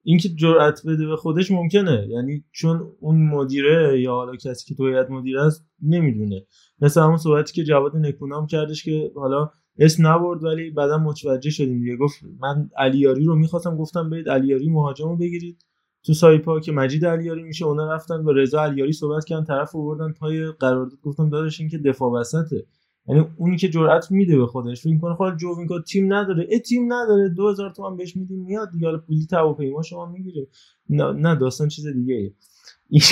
اینکه 0.02 0.28
جرأت 0.28 0.86
بده 0.86 1.06
به 1.06 1.16
خودش 1.16 1.50
ممکنه. 1.50 2.06
یعنی 2.10 2.44
چون 2.52 2.92
اون 3.00 3.28
مدیره 3.28 4.00
یا 4.00 4.12
حالا 4.12 4.36
کسی 4.36 4.68
که 4.68 4.74
تو 4.74 4.88
هیئت 4.88 5.10
مدیره 5.10 5.42
است 5.42 5.66
نمی‌دونه. 5.82 6.46
مثل 6.80 7.00
همون 7.00 7.16
صحبتی 7.16 7.52
که 7.52 7.64
جواد 7.64 7.96
نکونام 7.96 8.46
کردش 8.46 8.84
که 8.84 9.12
حالا 9.14 9.50
اسم 9.78 10.06
نبرد 10.06 10.44
ولی 10.44 10.70
بعدا 10.70 10.98
متوجه 10.98 11.50
شدیم 11.50 11.80
دیگه. 11.80 11.96
گفت 11.96 12.20
من 12.40 12.70
علیاری 12.76 13.24
رو 13.24 13.34
می‌خواستم 13.34 13.76
گفتم 13.76 14.10
برید 14.10 14.28
علیاری 14.28 14.68
مهاجم 14.68 15.08
رو 15.08 15.16
بگیرید. 15.16 15.64
تو 16.04 16.12
سایپا 16.12 16.60
که 16.60 16.72
مجید 16.72 17.06
علیاری 17.06 17.42
میشه 17.42 17.64
اونا 17.64 17.94
رفتن 17.94 18.24
با 18.24 18.32
رضا 18.32 18.62
علیاری 18.62 18.92
صحبت 18.92 19.24
کردن 19.24 19.44
طرف 19.44 19.76
آوردن 19.76 20.12
پای 20.12 20.52
قرارداد. 20.52 21.00
گفتم 21.02 21.30
داداش 21.30 21.60
این 21.60 21.68
که 21.68 21.78
دفاع 21.78 22.10
وسطه. 22.10 22.66
یعنی 23.10 23.26
اونی 23.36 23.56
که 23.56 23.68
جرأت 23.68 24.10
میده 24.10 24.38
به 24.38 24.46
خودش. 24.46 24.82
فکر 24.82 24.98
کنه 24.98 25.14
خود 25.14 25.36
جوینکو 25.36 25.80
تیم 25.80 26.14
نداره. 26.14 26.46
ای 26.50 26.58
تیم 26.58 26.92
نداره. 26.92 27.28
2000 27.28 27.70
تومان 27.70 27.96
بهش 27.96 28.16
میدیم 28.16 28.44
میاد 28.44 28.70
دیگه. 28.70 28.86
حالا 28.86 28.98
پولی 28.98 29.26
هواپیما 29.32 29.82
شما 29.82 30.06
می‌گیره 30.06 30.46
نه, 30.88 31.12
نه 31.12 31.34
داستان 31.34 31.68
چیز 31.68 31.86
دیگه 31.86 32.14
ای 32.14 32.32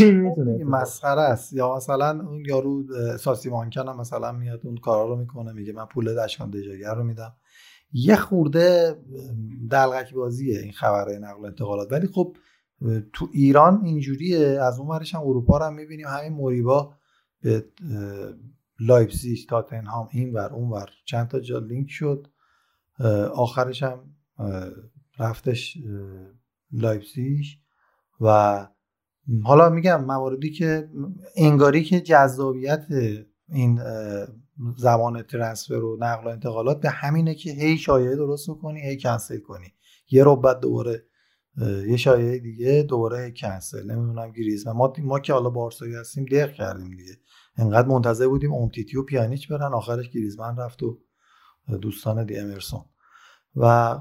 این 0.00 0.20
می‌تونه 0.20 0.64
مسخره 0.64 1.20
است. 1.20 1.52
یا 1.52 1.76
مثلا 1.76 2.26
اون 2.28 2.42
یارو 2.46 2.84
ساسی 3.18 3.50
مانکن 3.50 3.88
هم 3.88 4.00
مثلا 4.00 4.32
میاد 4.32 4.60
اون 4.64 4.76
کارا 4.76 5.08
رو 5.08 5.16
می‌کنه 5.16 5.52
میگه 5.52 5.72
من 5.72 5.84
پول 5.86 6.24
اشکان 6.24 6.50
دژاگه 6.50 6.94
رو 6.94 7.04
میدم. 7.04 7.32
یه 7.92 8.16
خورده 8.16 8.96
دلقک 9.70 10.14
بازیه 10.14 10.58
این 10.58 10.72
خبرهای 10.72 11.18
نقل 11.18 11.42
و 11.42 11.44
انتقالات. 11.44 11.92
ولی 11.92 12.06
خب 12.06 12.36
تو 13.12 13.28
ایران 13.32 13.80
اینجوریه. 13.84 14.38
از 14.38 14.78
اون 14.78 14.88
ورش 14.88 15.14
هم 15.14 15.20
اروپا 15.20 15.58
رو 15.58 15.64
هم 15.64 15.74
می‌بینیم. 15.74 16.06
همین 16.06 16.32
موریبا 16.32 16.94
به 17.42 17.64
لایپزیگ 18.80 19.48
تاتنهام 19.48 20.08
این 20.12 20.32
ور 20.32 20.52
اون 20.52 20.70
ور 20.70 20.90
چند 21.04 21.28
تا 21.28 21.40
جا 21.40 21.58
لینک 21.58 21.90
شد. 21.90 22.26
آخرش 23.34 23.82
هم 23.82 24.14
رفتش 25.18 25.78
لایپزیگ 26.72 27.44
و 28.20 28.66
حالا 29.44 29.68
میگم 29.68 30.04
مواردی 30.04 30.50
که 30.50 30.90
انگاری 31.36 31.84
که 31.84 32.00
جذابیت 32.00 32.86
این 33.48 33.80
زمان 34.76 35.22
transfer 35.22 35.74
و 35.74 35.98
نقل 36.00 36.24
و 36.26 36.28
انتقالات 36.28 36.80
به 36.80 36.90
همینه 36.90 37.34
که 37.34 37.50
هی 37.50 37.78
شایعه 37.78 38.16
درست 38.16 38.46
کنی 38.46 38.80
هی 38.80 38.98
کنسل 39.00 39.38
کنی. 39.38 39.74
یه 40.10 40.24
رو 40.24 40.36
بعد 40.36 40.60
دوباره 40.60 41.04
یه 41.88 41.96
شایعه 41.96 42.38
دیگه 42.38 42.86
دوباره 42.88 43.30
کنسل. 43.30 43.90
نمی‌دونم 43.90 44.32
گریزمن 44.32 44.66
ما 44.66 45.20
که 45.20 45.32
حالا 45.32 45.50
بارسایی 45.50 45.94
هستیم 45.94 46.24
دق 46.24 46.52
کردیم 46.52 46.96
دیگه. 46.96 47.16
انقدر 47.58 47.88
منتظر 47.88 48.28
بودیم 48.28 48.52
اومتیتی 48.52 48.96
و 48.96 49.02
پیانیچ 49.02 49.48
برن 49.52 49.72
آخرش 49.74 50.10
گریزمن 50.10 50.56
رفت 50.56 50.82
و 50.82 50.98
دوستان 51.80 52.24
دی 52.24 52.38
امرسون. 52.38 52.80
و 53.56 53.96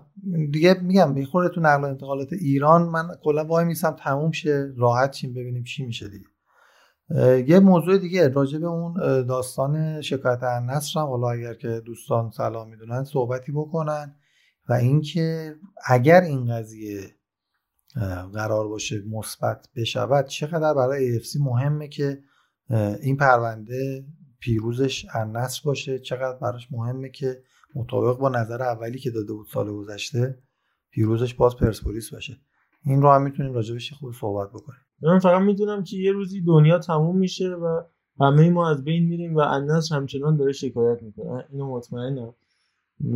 دیگه 0.51 0.73
میگم 0.73 1.11
می‌خوره 1.11 1.49
تو 1.49 1.61
نقل 1.61 1.83
و 1.83 1.85
انتقالات 1.85 2.33
ایران. 2.33 2.81
من 2.81 3.07
کلا 3.23 3.45
وای 3.45 3.65
میسم 3.65 3.91
تموم 3.91 4.31
شه 4.31 4.73
راحت 4.77 5.13
شیم 5.13 5.33
ببینیم 5.33 5.63
چی 5.63 5.85
میشه 5.85 6.09
دیگه. 6.09 6.27
یه 7.49 7.59
موضوع 7.59 7.97
دیگه 7.97 8.27
راجع 8.27 8.59
به 8.59 8.67
اون 8.67 8.93
داستان 9.25 10.01
شکایت 10.01 10.43
النصر 10.43 10.99
هم. 10.99 11.05
حالا 11.05 11.29
اگر 11.29 11.53
که 11.53 11.81
دوستان 11.85 12.31
سلام 12.31 12.69
می‌دونن 12.69 13.03
صحبتی 13.03 13.51
بکنن. 13.51 14.15
و 14.69 14.73
اینکه 14.73 15.55
اگر 15.85 16.21
این 16.21 16.51
قضیه 16.51 16.99
قرار 18.33 18.67
باشه 18.67 19.03
مثبت 19.09 19.67
بشود 19.75 20.25
چقدر 20.25 20.73
برای 20.73 21.19
AFC 21.19 21.35
مهمه 21.39 21.87
که 21.87 22.19
این 23.01 23.17
پرونده 23.17 24.05
پیروزش 24.39 25.05
النصر 25.13 25.61
باشه. 25.65 25.99
چقدر 25.99 26.37
براش 26.37 26.67
مهمه 26.71 27.09
که 27.09 27.41
مطابق 27.75 28.17
با 28.17 28.29
نظر 28.29 28.63
اولی 28.63 28.99
که 28.99 29.11
داده 29.11 29.33
بود 29.33 29.47
سال 29.53 29.71
گذشته 29.71 30.39
پیروزش 30.91 31.33
باز 31.33 31.55
پرسپولیس 31.55 32.13
باشه. 32.13 32.37
این 32.85 33.01
رو 33.01 33.11
هم 33.11 33.21
می‌تونیم 33.21 33.53
راجبش 33.53 33.93
خود 33.93 34.13
صحبت 34.13 34.49
بکنیم. 34.49 34.79
من 35.01 35.19
فقط 35.19 35.41
می‌دونم 35.41 35.83
که 35.83 35.97
یه 35.97 36.11
روزی 36.11 36.41
دنیا 36.41 36.79
تموم 36.79 37.17
میشه 37.17 37.49
و 37.49 37.81
همه 38.19 38.49
ما 38.49 38.69
از 38.69 38.83
بین 38.83 39.07
میریم 39.07 39.35
و 39.35 39.39
النصر 39.39 39.95
همچنان 39.95 40.37
داره 40.37 40.51
شکایت 40.51 41.03
می‌کنه. 41.03 41.45
اینو 41.51 41.75
مطمئنم. 41.75 42.33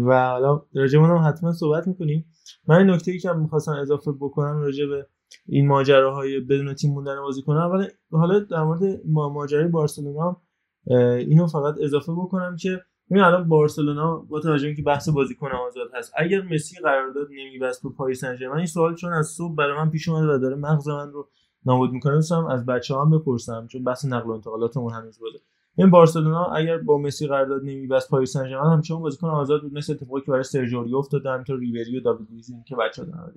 و 0.06 0.30
حالا 0.30 0.62
راجع 0.74 1.00
هم 1.00 1.28
حتما 1.28 1.54
صحبت 1.54 1.88
می‌کنیم. 1.88 2.26
من 2.68 2.90
نکته 2.90 3.12
ای 3.12 3.20
که 3.20 3.32
می‌خواستم 3.32 3.72
اضافه 3.72 4.12
بکنم 4.12 4.62
راجع 4.62 4.86
به 4.86 5.08
این 5.46 5.68
ماجراهای 5.68 6.40
بدون 6.40 6.74
تیم 6.74 6.94
موندن 6.94 7.22
بازی 7.22 7.42
کنم. 7.42 7.72
ولی 7.72 7.88
حالا 8.12 8.40
در 8.40 8.64
مورد 8.64 9.02
ماجرای 9.06 9.68
بارسلونا 9.68 10.42
اینو 10.88 11.48
فقط 11.48 11.76
اضافه 11.82 12.12
بکنم 12.12 12.56
که 12.56 12.82
ببین 13.12 13.24
الان 13.24 13.50
بارسلونا 13.50 14.18
با 14.18 14.40
توجه 14.40 14.68
اینکه 14.68 14.84
بحث 14.84 15.10
بازیکن 15.10 15.48
آزاد 15.68 15.88
هست 15.94 16.14
اگر 16.18 16.42
مسی 16.42 16.76
قرارداد 16.84 17.28
نمیبست 17.32 17.84
با 17.84 17.90
پاریس 17.90 18.22
سن 18.22 18.38
این 18.58 18.66
سوال 18.66 18.96
چون 18.96 19.14
از 19.14 19.28
صبح 19.28 19.56
برای 19.56 19.78
من 19.78 19.90
پیش 19.90 20.10
اومده 20.10 20.34
و 20.34 20.38
داره 20.38 20.56
مغز 20.56 20.88
من 20.88 21.12
رو 21.12 21.30
نابود 21.66 21.92
می‌کنه 21.92 22.14
دوستم 22.14 22.46
از 22.46 22.66
بچه 22.66 22.96
هم 22.96 23.20
بپرسم 23.20 23.68
چون 23.68 23.84
بحث 23.84 24.06
نقل 24.06 24.30
و 24.30 24.32
انتقالاتمون 24.32 24.94
هنوز 24.94 25.20
بوده. 25.20 25.40
این 25.78 25.90
بارسلونا 25.90 26.46
اگر 26.46 26.78
با 26.78 26.98
مسی 26.98 27.28
قرارداد 27.28 27.62
نمیبست 27.64 28.10
پاریس 28.10 28.34
سن 28.34 28.50
ژرمن 28.50 28.74
همچنان 28.74 29.02
بازیکن 29.02 29.28
آزاد 29.28 29.62
بود 29.62 29.74
مثل 29.74 29.94
اتفاقی 29.94 30.22
که 30.22 30.32
برای 30.32 30.44
سرژیو 30.44 30.96
افتاد 30.96 31.26
همینطور 31.26 31.60
ریبری 31.60 31.98
و 31.98 32.02
داوید 32.02 32.28
لوئیز 32.30 32.52
که 32.68 32.76
بچه‌ها 32.76 33.08
دارن 33.08 33.34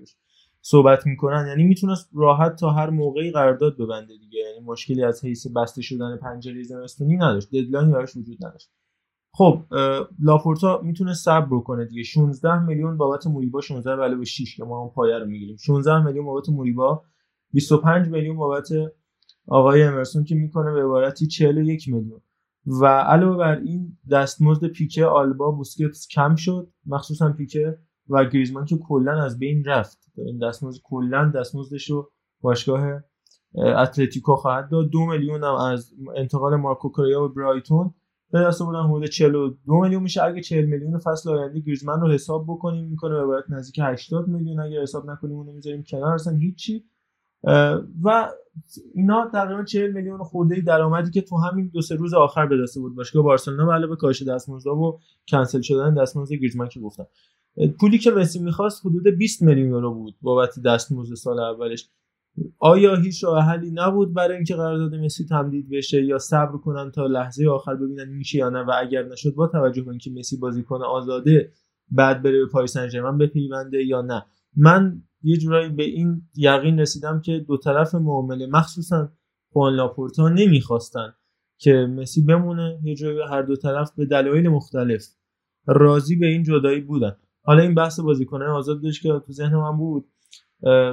صحبت 0.67 1.07
می‌کنن. 1.07 1.47
یعنی 1.49 1.65
می‌تونست 1.65 2.11
راحت 2.15 2.57
تا 2.57 2.71
هر 2.71 2.91
موقعی 2.91 3.31
قرارداد 3.31 3.77
ببنده 3.79 4.17
دیگه. 4.17 4.41
یعنی 4.41 4.67
مشکلی 4.67 5.05
از 5.05 5.25
حیث 5.25 5.47
بسته 5.47 5.83
شدن 5.83 6.17
پنجره 6.17 6.63
زمستونی 6.63 7.17
نداشت. 7.17 7.49
ددلاینی 7.51 7.93
براش 7.93 8.17
وجود 8.17 8.47
نداشت. 8.47 8.71
خب 9.33 9.63
لاپورتا 10.19 10.81
می‌تونه 10.83 11.15
صبر 11.15 11.47
بکنه 11.47 11.85
دیگه. 11.85 12.03
16 12.03 12.59
میلیون 12.67 12.97
بابت 12.97 13.27
موریبا 13.27 13.61
16 13.61 13.97
به 13.97 14.03
علاوه 14.03 14.25
6 14.25 14.57
که 14.57 14.65
ما 14.65 14.79
اون 14.79 14.91
پایه 14.91 15.19
رو 15.19 15.27
می‌گیریم. 15.27 15.57
16 15.57 16.05
میلیون 16.05 16.25
بابت 16.25 16.49
موریبا 16.49 17.03
25 17.53 18.09
میلیون 18.09 18.37
بابت 18.37 18.69
آقای 19.49 19.83
امرسون 19.83 20.25
که 20.25 20.35
می‌کنه 20.35 20.73
به 20.73 20.85
عبارتی 20.85 21.27
41 21.27 21.89
میلیون. 21.89 22.21
و 22.67 22.87
علاوه 22.87 23.37
بر 23.37 23.59
این 23.59 23.99
دستمزد 24.11 24.67
پیکه 24.67 25.05
آلبا 25.05 25.51
بوسکتس 25.51 26.09
کم 26.09 26.35
شد. 26.35 26.69
مخصوصا 26.87 27.33
پیکه 27.33 27.79
و 28.09 28.25
گریزمان 28.25 28.65
که 28.65 28.79
کلا 28.79 29.23
از 29.23 29.39
بین 29.39 29.65
رفت. 29.65 29.99
این 30.17 30.39
دستمزد 30.39 30.81
کلا 30.85 31.33
دستمزدش 31.35 31.91
رو 31.91 32.11
باشگاه 32.41 33.03
اتلتیکو 33.55 34.35
خواهد 34.35 34.71
داد. 34.71 34.91
دو 34.91 35.07
میلیون 35.07 35.45
هم 35.45 35.55
از 35.55 35.95
انتقال 36.17 36.57
مارکو 36.57 36.89
کوریا 36.89 37.25
و 37.25 37.29
برایتون. 37.29 37.95
به 38.31 38.41
دست 38.41 38.63
بودن 38.63 38.83
حدود 38.83 39.07
42 39.07 39.81
میلیون 39.81 40.03
میشه. 40.03 40.23
اگه 40.23 40.41
40 40.41 40.65
میلیون 40.65 40.99
فصل 40.99 41.31
آینده 41.31 41.61
گریزمن 41.61 42.01
رو 42.01 42.11
حساب 42.11 42.45
بکنیم 42.49 42.85
می‌کنه 42.85 43.15
به 43.15 43.25
باید 43.25 43.45
نزدیک 43.49 43.81
80 43.83 44.29
میلیون. 44.29 44.61
اگه 44.61 44.83
حساب 44.83 45.11
نکنیم 45.11 45.37
اونو 45.37 45.53
می‌ذاریم 45.53 45.83
کنار 45.83 46.15
اصلا 46.15 46.37
هیچی. 46.37 46.85
و 48.03 48.31
اینا 48.95 49.31
تقریبا 49.33 49.65
40 49.65 49.93
میلیون 49.93 50.23
خورده 50.23 50.61
درآمدی 50.61 51.11
که 51.11 51.21
تو 51.21 51.37
همین 51.37 51.71
دو 51.75 51.81
سه 51.81 51.95
روز 51.95 52.15
آخر 52.15 52.47
به 52.47 52.63
دست 52.63 52.79
بود 52.79 52.95
باشگاه 52.95 53.23
بارسلونا 53.23 53.67
به 53.67 53.73
علاوه 53.73 53.97
کاهش 53.97 54.23
دستمزد 54.23 54.67
و 54.67 54.99
کنسل 55.29 55.61
شدن 55.61 55.95
دستمزد 55.95 56.33
گریزمان 56.33 56.69
که 56.69 56.81
گفتم. 56.81 57.07
پولی 57.81 57.99
که 57.99 58.11
مسی 58.11 58.39
می‌خواست 58.39 58.87
حدود 58.87 59.07
20 59.07 59.43
میلیون 59.43 59.69
یورو 59.69 59.95
بود 59.95 60.15
بابت 60.23 60.63
دستمزد 60.65 61.15
سال 61.15 61.41
اولش. 61.41 61.89
آیا 62.59 62.97
هیچ 62.97 63.25
راه 63.25 63.45
حلی 63.45 63.71
نبود 63.71 64.15
برای 64.15 64.37
اینکه 64.37 64.55
قرارداد 64.55 64.95
مسی 64.95 65.25
تمدید 65.25 65.71
بشه 65.71 66.05
یا 66.05 66.19
صبر 66.19 66.59
کنن 66.59 66.91
تا 66.91 67.07
لحظه 67.07 67.49
آخر 67.49 67.75
ببینن 67.75 68.09
میشه 68.09 68.39
یا 68.39 68.49
نه؟ 68.49 68.59
و 68.59 68.73
اگر 68.81 69.03
نشد 69.03 69.35
با 69.35 69.47
توجه 69.47 69.83
به 69.83 69.91
اینکه 69.91 70.11
مسی 70.11 70.37
بازیکن 70.37 70.83
آزاده 70.83 71.53
بعد 71.91 72.23
بره 72.23 72.39
به 72.39 72.47
پاریس 72.47 72.73
سن 72.73 73.19
بپیونده 73.19 73.85
یا 73.85 74.03
نه. 74.03 74.25
من 74.57 75.03
یه 75.23 75.37
جورایی 75.37 75.69
به 75.69 75.83
این 75.83 76.23
یقین 76.37 76.81
رسیدم 76.81 77.21
که 77.21 77.45
دو 77.49 77.57
طرف 77.57 77.95
معامله 77.95 78.47
مخصوصا 78.47 79.13
خوان 79.53 79.75
لاپورتا 79.75 80.29
نمی‌خواستن 80.29 81.15
که 81.59 81.73
مسی 81.73 82.25
بمونه. 82.25 82.79
یه 82.83 82.95
جورایی 82.95 83.19
هر 83.31 83.43
دو 83.43 83.57
طرف 83.57 83.93
به 83.97 84.07
دلایل 84.07 84.49
مختلف 84.49 85.07
راضی 85.67 86.17
به 86.17 86.27
این 86.27 86.43
جدایی 86.43 86.81
بودن. 86.81 87.17
حالا 87.45 87.63
این 87.63 87.75
بحث 87.75 88.01
بازیکنه 88.01 88.45
آزاد 88.45 88.83
داشت 88.83 89.03
که 89.03 89.21
تو 89.27 89.33
ذهن 89.33 89.57
من 89.57 89.77
بود 89.77 90.09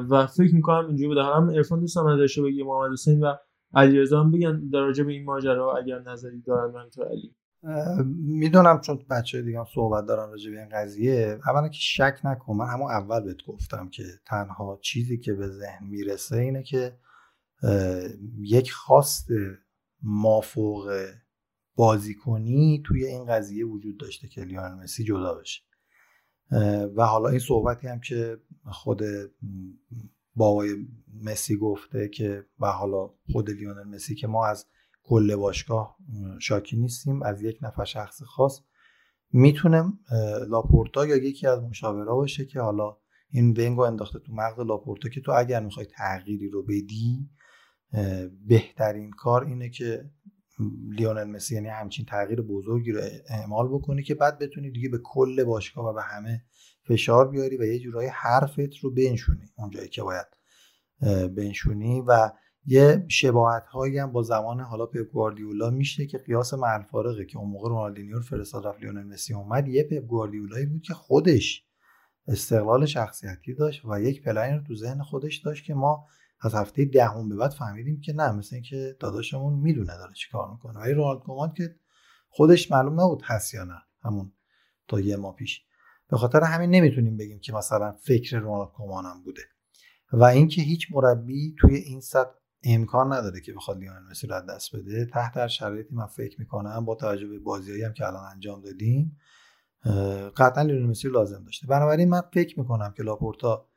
و 0.10 0.28
فکر 0.28 0.56
می‌کنم 0.56 0.88
اینجوری 0.88 1.08
بوده. 1.08 1.24
هم 1.24 1.50
عرفان 1.50 1.80
دوستم 1.80 2.06
ازش 2.06 2.40
بگی 2.40 2.64
محمد 2.64 2.92
حسین 2.92 3.24
و 3.24 3.36
علیرضا 3.74 4.20
هم 4.20 4.32
بگن 4.32 4.70
در 4.70 5.04
به 5.04 5.12
این 5.12 5.26
ماجرا 5.26 5.78
اگر 5.78 6.00
نظری 6.00 6.42
دارن 6.42 6.72
من 6.72 6.90
تو 6.90 7.04
علی. 7.04 7.36
می‌دونم 8.16 8.82
چون 8.82 9.00
بچه 9.10 9.42
دیگه 9.42 9.60
هم 9.60 9.66
صحبت 9.74 10.06
دارن 10.06 10.32
راجع 10.32 10.52
به 10.52 10.60
این 10.60 10.70
قضیه. 10.70 11.40
اولا 11.46 11.68
که 11.68 11.78
شک 11.80 12.20
نکن 12.24 12.56
من 12.56 12.66
همون 12.66 12.92
اول 12.92 13.24
بهت 13.24 13.46
گفتم 13.48 13.90
که 13.90 14.04
تنها 14.26 14.80
چیزی 14.82 15.18
که 15.18 15.34
به 15.34 15.48
ذهن 15.48 15.88
می‌رسه 15.88 16.36
اینه 16.38 16.64
که 16.64 16.98
یک 18.40 18.72
خواست 18.72 19.28
مافوق 20.02 21.06
بازیکنی 21.76 22.84
توی 22.86 23.06
این 23.06 23.26
قضیه 23.26 23.66
وجود 23.66 23.98
داشته 23.98 24.28
که 24.28 24.42
لیونل 24.42 24.84
مسی 24.84 25.04
جدا 25.04 25.36
بشه. 25.36 25.62
و 26.96 27.06
حالا 27.06 27.30
این 27.30 27.40
صحبتی 27.40 27.88
هم 27.88 28.00
که 28.00 28.38
خود 28.66 29.02
بابای 30.36 30.88
مسی 31.24 31.58
گفته 31.58 32.08
که 32.08 32.46
و 32.60 32.72
حالا 32.72 33.10
خود 33.32 33.50
لیونل 33.50 33.84
مسی 33.84 34.16
که 34.16 34.28
ما 34.28 34.46
از 34.48 34.66
کل 35.04 35.36
باشگاه 35.36 35.98
شاکی 36.40 36.78
نیستیم 36.78 37.24
از 37.24 37.42
یک 37.42 37.58
نفر 37.62 37.86
شخص 37.86 38.24
خاص 38.24 38.62
می‌تونه 39.34 39.94
لاپورتا 40.48 41.06
یا 41.06 41.16
یکی 41.16 41.48
از 41.48 41.64
مشاورا 41.64 42.16
باشه 42.16 42.46
که 42.46 42.60
حالا 42.60 42.98
این 43.30 43.58
ونگو 43.58 43.82
انداخته 43.82 44.20
تو 44.20 44.34
مغز 44.34 44.60
لاپورتا 44.60 45.10
که 45.10 45.22
تو 45.22 45.32
اگر 45.32 45.64
می‌خوای 45.64 45.86
تغییری 45.86 46.50
رو 46.50 46.64
بدی 46.64 47.30
بهترین 48.48 49.12
کار 49.12 49.46
اینه 49.46 49.70
که 49.70 50.10
لیونل 50.90 51.24
مسی 51.24 51.56
یعنی 51.56 51.68
همچین 51.68 52.06
تغییر 52.06 52.42
بزرگی 52.42 52.92
رو 52.92 53.02
اعمال 53.30 53.68
بکنی 53.68 54.04
که 54.04 54.16
بعد 54.16 54.40
بتونی 54.40 54.72
دیگه 54.72 54.90
به 54.90 55.00
کل 55.04 55.44
باشگاه 55.44 55.86
و 55.86 55.94
به 55.94 56.02
همه 56.02 56.44
فشار 56.84 57.28
بیاری 57.28 57.58
و 57.58 57.64
یه 57.64 57.80
جورایی 57.80 58.10
حرفت 58.14 58.78
رو 58.82 58.94
بنشونی 58.94 59.46
اونجایی 59.58 59.90
که 59.90 60.04
باید 60.04 60.28
بنشونی 61.36 62.04
و 62.08 62.32
یه 62.66 63.06
شباهت 63.08 63.66
هایی 63.66 63.98
هم 63.98 64.12
با 64.12 64.24
زمان 64.24 64.60
حالا 64.60 64.86
پپ 64.86 65.12
گواردیولا 65.12 65.70
میشه 65.70 66.06
که 66.06 66.18
قیاس 66.18 66.54
مع 66.54 66.84
که 67.30 67.38
اون 67.38 67.50
موقع 67.50 67.70
رونالدینیو 67.70 68.16
رو 68.16 68.22
فرستاد 68.22 68.68
رفت 68.68 68.80
لیونل 68.80 69.04
مسی 69.04 69.34
اومد. 69.34 69.68
یه 69.68 69.84
پپ 69.84 70.06
گواردیولایی 70.06 70.66
بود 70.66 70.82
که 70.82 70.94
خودش 70.94 71.66
استقلال 72.28 72.86
شخصیتی 72.86 73.54
داشت 73.54 73.86
و 73.86 74.02
یک 74.02 74.24
پلنی 74.24 74.58
رو 74.58 74.64
تو 74.64 74.76
ذهن 74.76 75.02
خودش 75.02 75.38
داشت 75.38 75.66
که 75.66 75.74
ما 75.74 76.06
از 76.42 76.56
هفته 76.56 76.86
دهم 76.86 77.30
به 77.30 77.36
بعد 77.36 77.52
فهمیدیم 77.52 78.02
که 78.02 78.14
نه 78.14 78.32
مثل 78.32 78.56
اینکه 78.56 78.96
داداشمون 79.00 79.54
می‌دونه 79.54 79.98
داره 79.98 80.14
چی 80.14 80.30
کار 80.32 80.52
می‌کنه. 80.52 80.80
ولی 80.80 80.94
رونالد 80.94 81.20
کومان 81.20 81.54
که 81.54 81.76
خودش 82.30 82.72
معلوم 82.72 83.02
نبود 83.02 83.22
هست 83.26 83.54
یا 83.54 83.64
نه 83.64 83.82
همون 84.04 84.34
تا 84.88 85.00
یه 85.00 85.16
ماه 85.16 85.36
پیش. 85.36 85.62
به 86.10 86.18
خاطر 86.18 86.44
همین 86.44 86.70
نمی‌تونیم 86.70 87.18
بگیم 87.18 87.40
که 87.40 87.54
مثلا 87.54 87.92
فکر 87.92 88.40
رونالد 88.40 88.70
کومان 88.70 89.06
هم 89.06 89.24
بوده. 89.24 89.42
و 90.14 90.24
اینکه 90.24 90.62
هیچ 90.62 90.88
مربی 90.92 91.56
توی 91.60 91.76
این 91.76 92.02
سطح 92.02 92.32
امکان 92.64 93.14
نداره 93.14 93.42
که 93.42 93.54
بخواد 93.54 93.78
لیونل 93.78 94.10
مسی 94.10 94.28
رو 94.28 94.42
دست 94.50 94.76
بده 94.76 95.06
تحت 95.06 95.38
هر 95.38 95.48
شرایطی 95.48 95.96
من 95.96 96.06
فکر 96.06 96.40
می‌کنم 96.40 96.86
با 96.86 96.96
توجه 96.96 97.28
به 97.28 97.40
بازیایی 97.40 97.84
هم 97.84 97.94
که 97.94 98.08
الان 98.08 98.32
انجام 98.32 98.62
دادیم 98.62 99.18
قطعا 100.38 100.64
لیونل 100.64 100.86
مسی 100.86 101.08
لازم 101.08 101.44
داشته. 101.44 101.68
بنابراین 101.68 102.10
من 102.10 102.22
فکر 102.34 102.60
می‌کنم 102.60 102.94
که 102.98 103.04
لاپورتا 103.04 103.71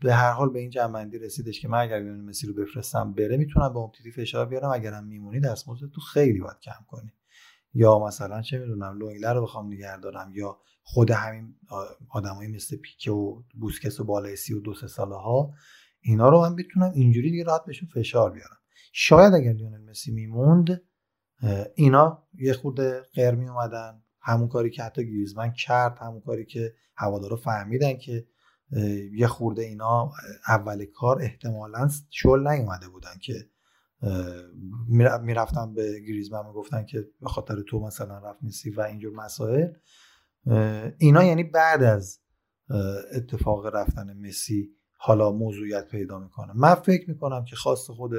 به 0.00 0.14
هر 0.14 0.32
حال 0.32 0.50
به 0.50 0.58
این 0.58 0.70
جمع‌بندی 0.70 1.18
رسیدش 1.18 1.60
که 1.60 1.68
من 1.68 1.78
اگر 1.78 1.98
لیونل 1.98 2.20
مسی 2.20 2.46
رو 2.46 2.54
بفرستم 2.54 3.12
بره 3.12 3.36
می‌تونم 3.36 3.72
به 3.72 3.78
اومتیتی 3.78 4.10
فشار 4.10 4.46
بیارم. 4.46 4.70
اگرم 4.70 5.06
میمونی 5.06 5.40
دستمزد 5.40 5.86
تو 5.94 6.00
خیلی 6.00 6.40
باید 6.40 6.58
کم 6.62 6.84
کنی. 6.88 7.12
یا 7.74 7.98
مثلا 7.98 8.42
چه 8.42 8.58
می‌دونم 8.58 8.98
لنگله 8.98 9.34
رو 9.34 9.42
بخوام 9.42 9.66
نگه 9.72 9.96
دارم 9.96 10.32
یا 10.34 10.58
خود 10.82 11.10
همین 11.10 11.54
آدمایی 12.10 12.52
مثل 12.52 12.76
پیکه 12.76 13.10
و 13.10 13.42
بوسکس 13.54 14.00
و 14.00 14.04
بالای 14.04 14.36
سی 14.36 14.54
و 14.54 14.60
دو 14.60 14.74
سه 14.74 14.86
ساله 14.86 15.14
ها 15.14 15.54
اینا 16.00 16.28
رو 16.28 16.40
من 16.40 16.56
بتونم 16.56 16.92
اینجوری 16.94 17.30
دیگه 17.30 17.44
راحت 17.44 17.64
بهشون 17.64 17.88
فشار 17.88 18.30
بیارم. 18.30 18.58
شاید 18.92 19.34
اگر 19.34 19.52
لیونل 19.52 19.90
مسی 19.90 20.12
میموند 20.12 20.82
اینا 21.74 22.26
یه 22.34 22.52
خورده 22.52 23.02
غیر 23.14 23.30
می 23.30 23.48
اومدن 23.48 24.02
همون 24.20 24.48
کاری 24.48 24.70
که 24.70 24.82
حتی 24.82 25.04
گریزمن 25.04 25.52
کرد 25.52 25.98
همون 26.00 26.20
کاری 26.20 26.44
که 26.44 26.74
هوادارا 26.96 27.36
فهمیدن 27.36 27.96
که 27.96 28.26
یه 29.12 29.26
خورده 29.26 29.62
اینا 29.62 30.12
اول 30.48 30.84
کار 30.84 31.22
احتمالا 31.22 31.90
شل 32.10 32.48
نیومده 32.48 32.88
بودن 32.88 33.18
که 33.20 33.34
می‌رفتن 35.22 35.74
به 35.74 36.00
گریزمن 36.00 36.46
می‌گفتن 36.46 36.84
که 36.84 37.08
به 37.20 37.28
خاطر 37.28 37.62
تو 37.62 37.80
مثلا 37.80 38.18
رفت 38.18 38.44
مسی 38.44 38.70
و 38.70 38.80
اینجور 38.80 39.12
مسائل. 39.14 39.68
اینا 40.98 41.24
یعنی 41.24 41.44
بعد 41.44 41.82
از 41.82 42.20
اتفاق 43.14 43.66
رفتن 43.66 44.26
مسی 44.26 44.70
حالا 44.96 45.32
موضوعیت 45.32 45.88
پیدا 45.88 46.18
می‌کنه. 46.18 46.52
من 46.54 46.74
فکر 46.74 47.10
می‌کنم 47.10 47.44
که 47.44 47.56
خواست 47.56 47.92
خود 47.92 48.12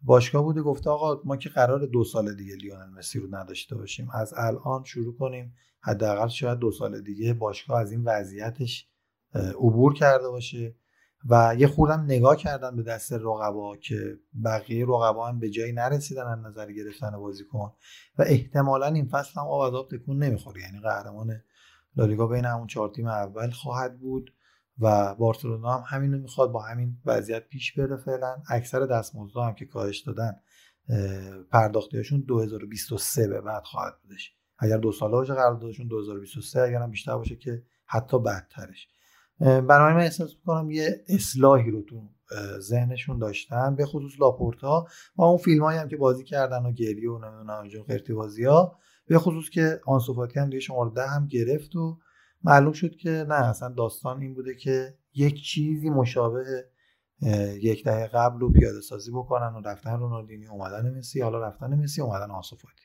باشگاه 0.00 0.42
بوده 0.42 0.62
گفته 0.62 0.90
آقا 0.90 1.22
ما 1.24 1.36
که 1.36 1.48
قرار 1.48 1.86
دو 1.86 2.04
سال 2.04 2.34
دیگه 2.34 2.54
لیونل 2.54 2.90
مسی 2.90 3.18
رو 3.18 3.34
نداشته 3.34 3.76
باشیم. 3.76 4.10
از 4.10 4.34
الان 4.36 4.84
شروع 4.84 5.16
کنیم. 5.16 5.54
حداقل 5.80 6.28
شاید 6.28 6.58
دو 6.58 6.70
سال 6.70 7.00
دیگه 7.00 7.34
باشگاه 7.34 7.80
از 7.80 7.92
این 7.92 8.02
وضعیتش 8.04 8.88
عبور 9.36 9.94
کرده 9.94 10.28
باشه. 10.28 10.74
و 11.28 11.54
یه 11.58 11.66
خوردم 11.66 12.00
نگاه 12.00 12.36
کردن 12.36 12.76
به 12.76 12.82
دست 12.82 13.12
رقبا 13.12 13.76
که 13.76 14.18
بقیه 14.44 14.84
رقبا 14.84 15.28
هم 15.28 15.38
به 15.38 15.50
جایی 15.50 15.72
نرسیدن 15.72 16.26
از 16.26 16.38
نظر 16.38 16.72
گرفتن 16.72 17.10
بازیکن. 17.10 17.72
و 18.18 18.22
احتمالا 18.26 18.86
این 18.86 19.08
فصل 19.08 19.40
هم 19.40 19.46
آب 19.46 19.60
از 19.60 19.74
آب 19.74 19.90
تکون 19.90 20.22
نمی‌خوره. 20.22 20.62
یعنی 20.62 20.80
قهرمان 20.80 21.42
لالیگا 21.96 22.26
بین 22.26 22.44
همون 22.44 22.66
چهار 22.66 22.88
تیم 22.88 23.06
اول 23.06 23.50
خواهد 23.50 23.98
بود 23.98 24.32
و 24.78 25.14
بارسلونا 25.14 25.78
هم 25.78 25.96
همین 25.96 26.12
رو 26.12 26.18
می‌خواد 26.18 26.52
با 26.52 26.62
همین 26.62 26.96
وضعیت 27.06 27.48
پیش 27.48 27.78
بره 27.78 27.96
فعلا. 27.96 28.36
اکثر 28.50 28.80
دستمزدها 28.80 29.46
هم 29.46 29.54
که 29.54 29.66
کاهش 29.66 29.98
دادن 29.98 30.40
پرداختیشون 31.50 32.20
2023 32.20 33.28
به 33.28 33.40
بعد 33.40 33.64
خواهد 33.64 33.94
بودش. 34.02 34.34
اگر 34.58 34.76
دو 34.76 34.92
ساله 34.92 35.12
باشه 35.12 35.34
قراردادشون 35.34 35.86
2023 35.86 36.60
اگر 36.60 36.82
هم 36.82 36.90
بیشتر 36.90 37.16
باشه 37.16 37.36
که 37.36 37.62
حتی 37.86 38.18
بدترش. 38.18 38.88
بنابراین 39.40 39.96
من 39.96 40.02
احساس 40.02 40.34
می‌کنم 40.34 40.70
یه 40.70 41.04
اصلاحی 41.08 41.70
رو 41.70 41.82
تو 41.82 42.02
ذهنشون 42.58 43.18
داشتن 43.18 43.76
به 43.76 43.86
خصوص 43.86 44.20
لاپورتا 44.20 44.86
و 45.16 45.22
اون 45.22 45.36
فیلم 45.36 45.64
هایی 45.64 45.78
هم 45.78 45.88
که 45.88 45.96
بازی 45.96 46.24
کردن 46.24 46.62
و 46.62 46.72
گریه 46.72 47.10
و 47.10 47.18
نمی‌دونم 47.18 47.84
قرتی 47.88 48.12
بازی 48.12 48.44
ها 48.44 48.78
به 49.06 49.18
خصوص 49.18 49.50
که 49.50 49.80
آنسوفاتی 49.86 50.40
هم 50.40 50.50
دیگه 50.50 50.60
شماره 50.60 50.90
ده 50.90 51.06
هم 51.06 51.26
گرفت 51.26 51.76
و 51.76 51.98
معلوم 52.44 52.72
شد 52.72 52.96
که 52.96 53.10
نه 53.28 53.34
اصلا 53.34 53.68
داستان 53.68 54.20
این 54.20 54.34
بوده 54.34 54.54
که 54.54 54.94
یک 55.14 55.42
چیزی 55.42 55.90
مشابه 55.90 56.64
یک 57.62 57.84
دهه 57.84 58.06
قبل 58.06 58.40
رو 58.40 58.52
پیاده 58.52 58.80
سازی 58.80 59.10
بکنن 59.10 59.54
و 59.54 59.60
رفتن 59.68 59.98
رونالدینی 59.98 60.46
اومدن 60.46 60.98
مسی 60.98 61.20
حالا 61.20 61.38
رفتن 61.38 61.74
مسی 61.74 62.02
اومدن 62.02 62.30
آنسوفاتی 62.30 62.84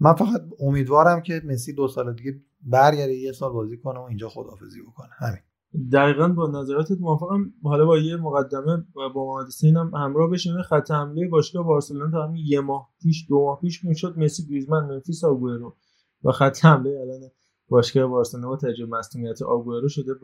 من 0.00 0.14
فقط 0.14 0.42
امیدوارم 0.60 1.20
که 1.20 1.42
مسی 1.44 1.72
دو 1.72 1.88
سال 1.88 2.14
دیگه 2.14 2.40
برگرده 2.60 3.14
یه 3.14 3.32
سال 3.32 3.52
بازی 3.52 3.78
کنه 3.78 3.98
و 3.98 4.02
اینجا 4.02 4.28
خدافزی 4.28 4.82
بکنه. 4.82 5.10
همین. 5.18 5.47
دقیقا 5.92 6.28
با 6.28 6.46
نظراتت 6.46 7.00
موافقم. 7.00 7.52
حالا 7.62 7.86
با 7.86 7.98
یه 7.98 8.16
مقدمه 8.16 8.84
با 8.94 9.24
محمد 9.24 9.76
هم 9.76 9.94
همراه 9.94 10.30
بشیم. 10.30 10.62
خط 10.62 10.90
حمله 10.90 11.28
باشگاه 11.28 11.66
بارسلونا 11.66 12.10
تا 12.10 12.26
همین 12.26 12.44
یه 12.46 12.60
ماه 12.60 12.88
پیش 13.02 13.26
دو 13.28 13.44
ماه 13.44 13.60
پیش 13.60 13.84
می‌شد. 13.84 14.18
مسی 14.18 14.46
گریزمن 14.46 14.84
منفیس 14.84 15.24
آگوئرو 15.24 15.76
و 16.24 16.32
خط 16.32 16.64
حمله 16.64 16.90
الان 17.00 17.30
باشگاه 17.68 18.06
بارسلونا 18.06 18.48
با 18.48 18.56
تجربه 18.56 18.96
مصونیت 18.98 19.42
آگوئرو 19.42 19.88
شده 19.88 20.14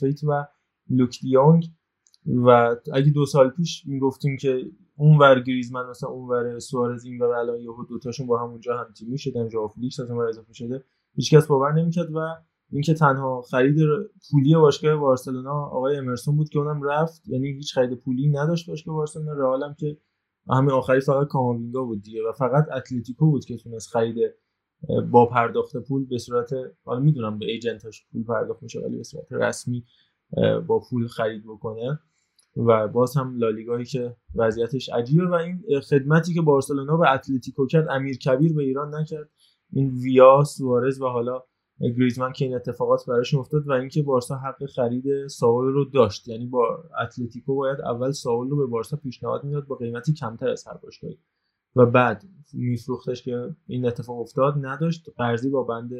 فیت 0.00 0.24
و 0.24 0.46
لوک 0.90 1.20
دیونگ. 1.20 1.64
و 2.26 2.76
اگه 2.92 3.10
دو 3.10 3.26
سال 3.26 3.50
پیش 3.50 3.86
می‌گفتیم 3.86 4.36
که 4.36 4.62
اون 4.96 5.18
ور 5.18 5.40
گریزمن 5.40 5.90
مثلا 5.90 6.10
اون 6.10 6.28
ور 6.28 6.58
سوارز 6.58 7.04
این 7.04 7.22
ور 7.22 7.28
الان 7.28 7.60
یهو 7.60 7.84
دوتاشون 7.84 8.26
با 8.26 8.38
هم 8.38 8.50
اونجا 8.50 8.78
هم 8.78 8.92
تیمی 8.92 9.18
شدن 9.18 9.48
ژائو 9.48 9.66
فلیکس 9.66 10.00
از 10.00 10.10
اضافه 10.10 10.52
شده 10.52 10.84
هیچکس 11.14 11.46
باور 11.46 11.72
نمی‌کرد 11.72 12.14
و 12.14 12.18
اینکه 12.70 12.94
تنها 12.94 13.42
خرید 13.42 13.76
پولی 14.30 14.54
باشگاه 14.54 14.96
بارسلونا 14.96 15.52
آقای 15.52 15.96
امرسون 15.96 16.36
بود 16.36 16.48
که 16.48 16.58
اونم 16.58 16.82
رفت 16.82 17.28
یعنی 17.28 17.52
هیچ 17.52 17.74
خرید 17.74 17.98
پولی 17.98 18.28
نداشت 18.28 18.70
باشگاه 18.70 18.94
بارسلونا. 18.94 19.32
رئال 19.32 19.62
هم 19.62 19.74
که 19.74 19.96
همین 20.50 20.70
آخری 20.70 21.00
فقط 21.00 21.28
کاماوینگا 21.28 21.84
بود 21.84 22.02
دیگه 22.02 22.20
و 22.28 22.32
فقط 22.32 22.64
اتلتیکو 22.72 23.30
بود 23.30 23.44
که 23.44 23.56
تونست 23.56 23.88
خرید 23.88 24.16
با 25.10 25.26
پرداخت 25.26 25.76
پول 25.76 26.06
به 26.06 26.18
صورت 26.18 26.50
حالا 26.84 27.00
می‌دونم 27.00 27.38
به 27.38 27.46
ایجنتاش 27.46 28.06
پول 28.12 28.24
پرداخت 28.24 28.62
میشه 28.62 28.80
ولی 28.80 28.96
به 28.96 29.02
صورت 29.02 29.26
رسمی 29.30 29.84
با 30.66 30.82
پول 30.90 31.06
خرید 31.06 31.42
بکنه. 31.44 31.98
و 32.56 32.88
باز 32.88 33.16
هم 33.16 33.36
لالیگایی 33.36 33.84
که 33.84 34.16
وضعیتش 34.34 34.88
عجیبه 34.88 35.26
و 35.26 35.34
این 35.34 35.80
خدمتی 35.80 36.34
که 36.34 36.42
بارسلونا 36.42 36.96
به 36.96 37.12
اتلتیکو 37.12 37.66
کرد 37.66 37.86
امیر 37.90 38.18
کبیر 38.18 38.54
به 38.54 38.62
ایران 38.62 38.94
نکرد. 38.94 39.30
این 39.72 39.90
ویا 39.90 40.44
سوارز 40.44 41.00
و 41.00 41.06
حالا 41.06 41.42
گریزمن 41.80 42.32
که 42.32 42.44
این 42.44 42.54
اتفاقات 42.54 43.06
براشون 43.06 43.40
افتاد 43.40 43.68
و 43.68 43.72
اینکه 43.72 44.02
بارسا 44.02 44.36
حق 44.36 44.66
خرید 44.66 45.26
ساول 45.26 45.64
رو 45.72 45.84
داشت. 45.84 46.28
یعنی 46.28 46.46
با 46.46 46.84
اتلتیکو 47.02 47.54
باید 47.54 47.80
اول 47.80 48.10
ساول 48.10 48.48
رو 48.48 48.56
به 48.56 48.66
بارسا 48.66 48.96
پیشنهاد 48.96 49.44
می‌داد 49.44 49.66
با 49.66 49.76
قیمتی 49.76 50.12
کمتر 50.12 50.48
از 50.48 50.66
هر 50.66 50.76
باشگاهی. 50.76 51.18
و 51.76 51.86
بعد 51.86 52.24
میفروختش 52.52 53.22
که 53.22 53.56
این 53.66 53.86
اتفاق 53.86 54.20
افتاد 54.20 54.54
نداشت. 54.60 55.10
قرضی 55.16 55.50
با 55.50 55.62
بند 55.62 55.90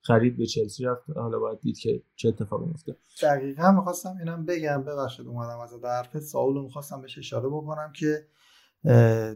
خرید 0.00 0.36
به 0.36 0.46
چلسی 0.46 0.84
رفت. 0.84 1.10
حالا 1.10 1.38
باید 1.38 1.60
دید 1.60 1.78
که 1.78 2.02
چه 2.16 2.28
اتفاقی 2.28 2.66
میفته 2.66 2.96
دقیقا 3.22 3.72
می‌خواستم 3.72 4.16
اینم 4.18 4.44
بگم. 4.44 4.84
ببخشید 4.84 5.26
اومدم 5.26 5.60
از 5.60 5.84
حرف. 5.84 6.18
ساول 6.18 6.54
رو 6.54 6.62
می‌خواستم 6.62 7.00
بهش 7.00 7.18
اشاره 7.18 7.48
بکنم 7.48 7.92
که 7.96 8.26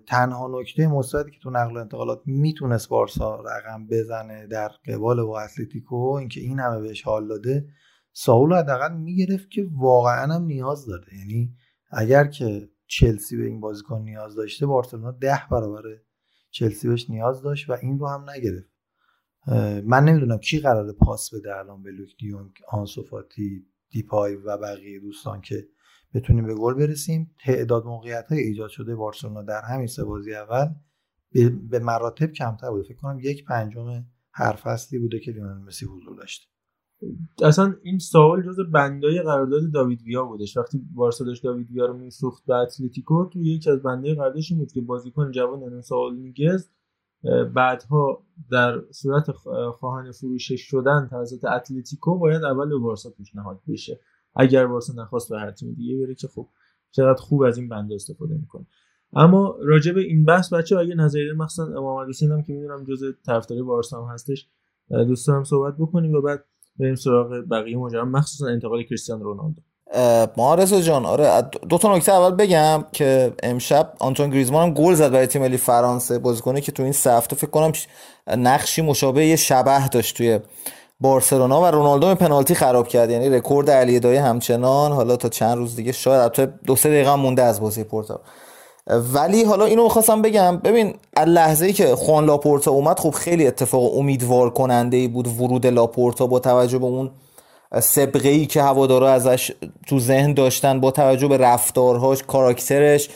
تنها 0.06 0.60
نکته 0.60 0.86
مثبتی 0.86 1.30
که 1.30 1.38
تو 1.42 1.50
نقل 1.50 1.76
و 1.76 1.80
انتقالات 1.80 2.22
می‌تونست 2.26 2.88
بارسا 2.88 3.40
رقم 3.40 3.86
بزنه 3.86 4.46
در 4.46 4.68
قبال 4.68 5.22
با 5.22 5.40
اتلتیکو 5.40 5.96
اینکه 5.96 6.40
این 6.40 6.58
همه 6.58 6.80
بهش 6.80 7.02
حال 7.02 7.28
داده 7.28 7.66
ساول 8.12 8.54
حداقل 8.54 8.96
می‌گرفت 8.96 9.50
که 9.50 9.66
واقعا 9.72 10.34
هم 10.34 10.42
نیاز 10.42 10.86
داره. 10.86 11.18
یعنی 11.18 11.54
اگر 11.90 12.26
که 12.26 12.68
چلسی 12.86 13.36
به 13.36 13.46
این 13.46 13.60
بازیکن 13.60 14.02
نیاز 14.02 14.34
داشته 14.34 14.66
بارسلونا 14.66 15.10
ده 15.10 15.42
برابر 15.50 15.82
چلسی 16.50 16.88
بهش 16.88 17.10
نیاز 17.10 17.42
داشت 17.42 17.70
و 17.70 17.72
این 17.82 17.98
رو 17.98 18.08
هم 18.08 18.30
نگرفت. 18.30 18.72
من 19.84 20.04
نمی‌دونم 20.04 20.38
کی 20.38 20.60
قراره 20.60 20.92
پاس 20.92 21.34
بده 21.34 21.56
الان 21.58 21.82
به 21.82 21.90
لوک 21.90 22.16
دیونگ 22.18 22.50
آنسوفاتی 22.68 23.66
دیپای 23.90 24.36
و 24.36 24.56
بقیه 24.56 25.00
دوستان 25.00 25.40
که 25.40 25.68
بتونیم 26.14 26.46
به 26.46 26.54
گل 26.54 26.74
برسیم. 26.74 27.34
تعداد 27.44 27.84
موقعیت 27.84 28.26
های 28.28 28.38
ایجاد 28.38 28.70
شده 28.70 28.94
بارسلونا 28.94 29.42
در 29.42 29.62
همین 29.62 29.86
سه 29.86 30.04
بازی 30.04 30.34
اول 30.34 30.68
به 31.70 31.78
مراتب 31.78 32.32
کمتر 32.32 32.70
بوده. 32.70 32.82
فکر 32.82 32.96
کنم 32.96 33.18
یک 33.22 33.44
پنجم 33.44 34.04
هر 34.32 34.52
فصلی 34.52 34.98
بوده 34.98 35.20
که 35.20 35.32
لیونل 35.32 35.58
مسی 35.58 35.86
حضور 35.86 36.16
داشته. 36.16 36.46
اصلا 37.42 37.74
این 37.82 37.98
سوال 37.98 38.42
جز 38.42 38.60
بندای 38.72 39.22
قرارداد 39.22 39.72
داوید 39.72 40.02
ویا 40.02 40.24
بودش. 40.24 40.56
وقتی 40.56 40.82
بارسا 40.94 41.24
داشت 41.24 41.42
داوید 41.42 41.70
ویا 41.70 41.86
رو 41.86 41.98
میفروخت 41.98 42.44
به 42.46 42.54
اتلتیکو 42.54 43.26
تو 43.32 43.42
یکی 43.42 43.70
از 43.70 43.82
بندای 43.82 44.14
قراردادش 44.14 44.52
بود 44.52 44.72
که 44.72 44.80
بازیکن 44.80 45.30
جوان 45.30 45.62
این 45.62 45.80
سوال 45.80 46.16
میگز 46.16 46.70
بعدها 47.54 48.26
در 48.50 48.82
صورت 48.90 49.30
خواهان 49.78 50.12
فروشش 50.12 50.60
شدن 50.60 51.08
توسط 51.10 51.44
اتلتیکو 51.44 52.18
باید 52.18 52.44
اول 52.44 52.68
به 52.68 52.78
بارسا 52.78 53.10
پیشنهاد 53.10 53.60
بشه. 53.68 54.00
اگر 54.34 54.66
بارسا 54.66 54.92
نخواست 55.02 55.30
به 55.30 55.38
هر 55.38 55.50
تیم 55.50 55.72
دیگه 55.72 56.06
بره 56.06 56.14
که 56.14 56.28
خب 56.28 56.48
چقدر 56.90 57.20
خوب 57.20 57.42
از 57.42 57.58
این 57.58 57.68
بنده 57.68 57.94
استفاده 57.94 58.34
می‌کنه. 58.34 58.66
اما 59.12 59.56
راجع 59.62 59.92
به 59.92 60.00
این 60.00 60.24
بحث 60.24 60.52
بچه 60.52 60.78
اگه 60.78 60.94
نظری 60.94 61.32
مخصوصا 61.32 61.72
امام 61.78 62.08
حسین 62.08 62.32
هم 62.32 62.42
که 62.42 62.52
می‌دونم 62.52 62.84
جزء 62.84 63.10
طرفداری 63.26 63.62
بارسا 63.62 64.04
هم 64.04 64.14
هستش 64.14 64.48
دوست 64.90 65.26
دارم 65.26 65.44
صحبت 65.44 65.74
بکنیم 65.78 66.14
و 66.14 66.20
بعد 66.20 66.44
بریم 66.80 66.94
سراغ 66.94 67.44
بقیه 67.50 67.76
ماجرا 67.76 68.04
مخصوصا 68.04 68.46
انتقال 68.46 68.82
کریستیانو 68.82 69.24
رونالدو. 69.24 69.62
مارسو 70.36 70.80
جان 70.80 71.06
آره 71.06 71.42
دو 71.68 71.78
تا 71.78 71.96
نکته 71.96 72.12
اول 72.12 72.36
بگم 72.36 72.84
که 72.92 73.32
امشب 73.42 73.92
آنتون 73.98 74.30
گریزمان 74.30 74.68
هم 74.68 74.74
گل 74.74 74.94
زد 74.94 75.12
برای 75.12 75.26
تیم 75.26 75.42
ملی 75.42 75.56
فرانسه 75.56 76.18
بازیکنی 76.18 76.60
که 76.60 76.72
تو 76.72 76.82
این 76.82 76.92
سه 76.92 77.12
هفته 77.12 77.36
فکر 77.36 77.50
کنم 77.50 77.72
نقشی 78.26 78.82
مشابه 78.82 79.26
یه 79.26 79.36
شبه 79.36 79.88
داشت 79.88 80.16
توی 80.16 80.40
بارسلونا 81.02 81.62
و 81.62 81.66
رونالدو 81.66 82.14
پنالتی 82.14 82.54
خراب 82.54 82.88
کرد. 82.88 83.10
یعنی 83.10 83.28
رکورد 83.28 83.70
علی 83.70 84.00
دایی 84.00 84.18
همچنان. 84.18 84.92
حالا 84.92 85.16
تا 85.16 85.28
چند 85.28 85.56
روز 85.58 85.76
دیگه 85.76 85.92
شاید 85.92 86.32
تا 86.32 86.46
دو 86.46 86.76
سه 86.76 86.88
دقیقه 86.88 87.14
مونده 87.14 87.42
از 87.42 87.60
بازی 87.60 87.84
پورتا. 87.84 88.20
ولی 88.86 89.44
حالا 89.44 89.64
اینو 89.64 89.84
می‌خواستم 89.84 90.22
بگم. 90.22 90.56
ببین 90.56 90.94
لحظه 91.26 91.66
ای 91.66 91.72
که 91.72 91.96
خوان 91.96 92.24
لاپورتا 92.24 92.70
اومد 92.70 93.00
خب 93.00 93.10
خیلی 93.10 93.46
اتفاق 93.46 93.98
امیدوار 93.98 94.50
کننده 94.50 94.96
ای 94.96 95.08
بود 95.08 95.26
ورود 95.26 95.66
لاپورتا 95.66 96.26
با 96.26 96.38
توجه 96.38 96.78
به 96.78 96.86
اون 96.86 97.10
سبقه 97.80 98.28
ای 98.28 98.46
که 98.46 98.62
هوادارا 98.62 99.10
ازش 99.10 99.52
تو 99.86 100.00
ذهن 100.00 100.34
داشتن 100.34 100.80
با 100.80 100.90
توجه 100.90 101.28
به 101.28 101.36
رفتارهاش 101.36 102.22
کاراکترش. 102.22 103.08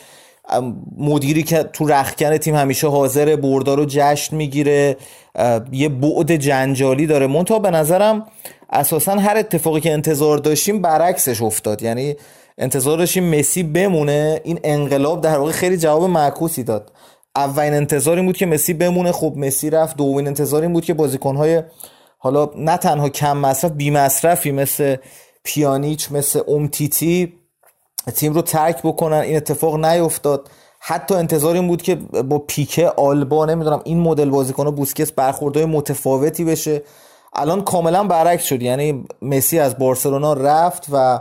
مدیری 0.97 1.43
که 1.43 1.63
تو 1.63 1.87
رخکن 1.87 2.37
تیم 2.37 2.55
همیشه 2.55 2.87
حاضر 2.87 3.35
بردار 3.35 3.77
رو 3.77 3.85
جشن 3.87 4.35
می‌گیره 4.35 4.97
یه 5.71 5.89
بعد 5.89 6.35
جنجالی 6.35 7.07
داره. 7.07 7.27
مونتا 7.27 7.59
به 7.59 7.71
نظرم 7.71 8.25
اساسا 8.69 9.11
هر 9.11 9.37
اتفاقی 9.37 9.81
که 9.81 9.91
انتظار 9.91 10.37
داشتیم 10.37 10.81
برعکسش 10.81 11.41
افتاد. 11.41 11.83
یعنی 11.83 12.15
انتظار 12.57 12.97
داشتیم 12.97 13.39
مسی 13.39 13.63
بمونه. 13.63 14.41
این 14.43 14.59
انقلاب 14.63 15.21
در 15.21 15.37
واقع 15.37 15.51
خیلی 15.51 15.77
جواب 15.77 16.03
معکوسی 16.03 16.63
داد. 16.63 16.91
اولین 17.35 17.73
انتظار 17.73 18.17
این 18.17 18.25
بود 18.25 18.37
که 18.37 18.45
مسی 18.45 18.73
بمونه. 18.73 19.11
خب 19.11 19.33
مسی 19.37 19.69
رفت. 19.69 19.97
دومین 19.97 20.27
انتظار 20.27 20.61
این 20.61 20.73
بود 20.73 20.85
که 20.85 20.93
بازیکنهای 20.93 21.63
حالا 22.17 22.49
نه 22.55 22.77
تنها 22.77 23.09
کم 23.09 23.37
مصرف 23.37 23.71
بی 23.71 23.91
مصرفی 23.91 24.51
مثل 24.51 24.95
پیانیچ 25.43 26.11
مثل 26.11 26.39
امتیتی 26.47 27.33
تیم 28.11 28.33
رو 28.33 28.41
ترک 28.41 28.81
بکنن. 28.83 29.17
این 29.17 29.37
اتفاق 29.37 29.85
نیفتاد. 29.85 30.49
حتی 30.79 31.15
انتظار 31.15 31.55
این 31.55 31.67
بود 31.67 31.81
که 31.81 31.95
با 31.95 32.39
پیکه 32.39 32.89
آلبا 32.89 33.45
نمی‌دونم 33.45 33.81
این 33.83 33.99
مدل 33.99 34.29
بازیکن 34.29 34.71
بوسکس 34.71 35.11
برخوردهای 35.11 35.65
متفاوتی 35.65 36.45
بشه. 36.45 36.81
الان 37.33 37.63
کاملا 37.63 38.03
برعکس 38.03 38.43
شد. 38.43 38.61
یعنی 38.61 39.05
مسی 39.21 39.59
از 39.59 39.77
بارسلونا 39.77 40.33
رفت 40.33 40.87
و 40.91 41.19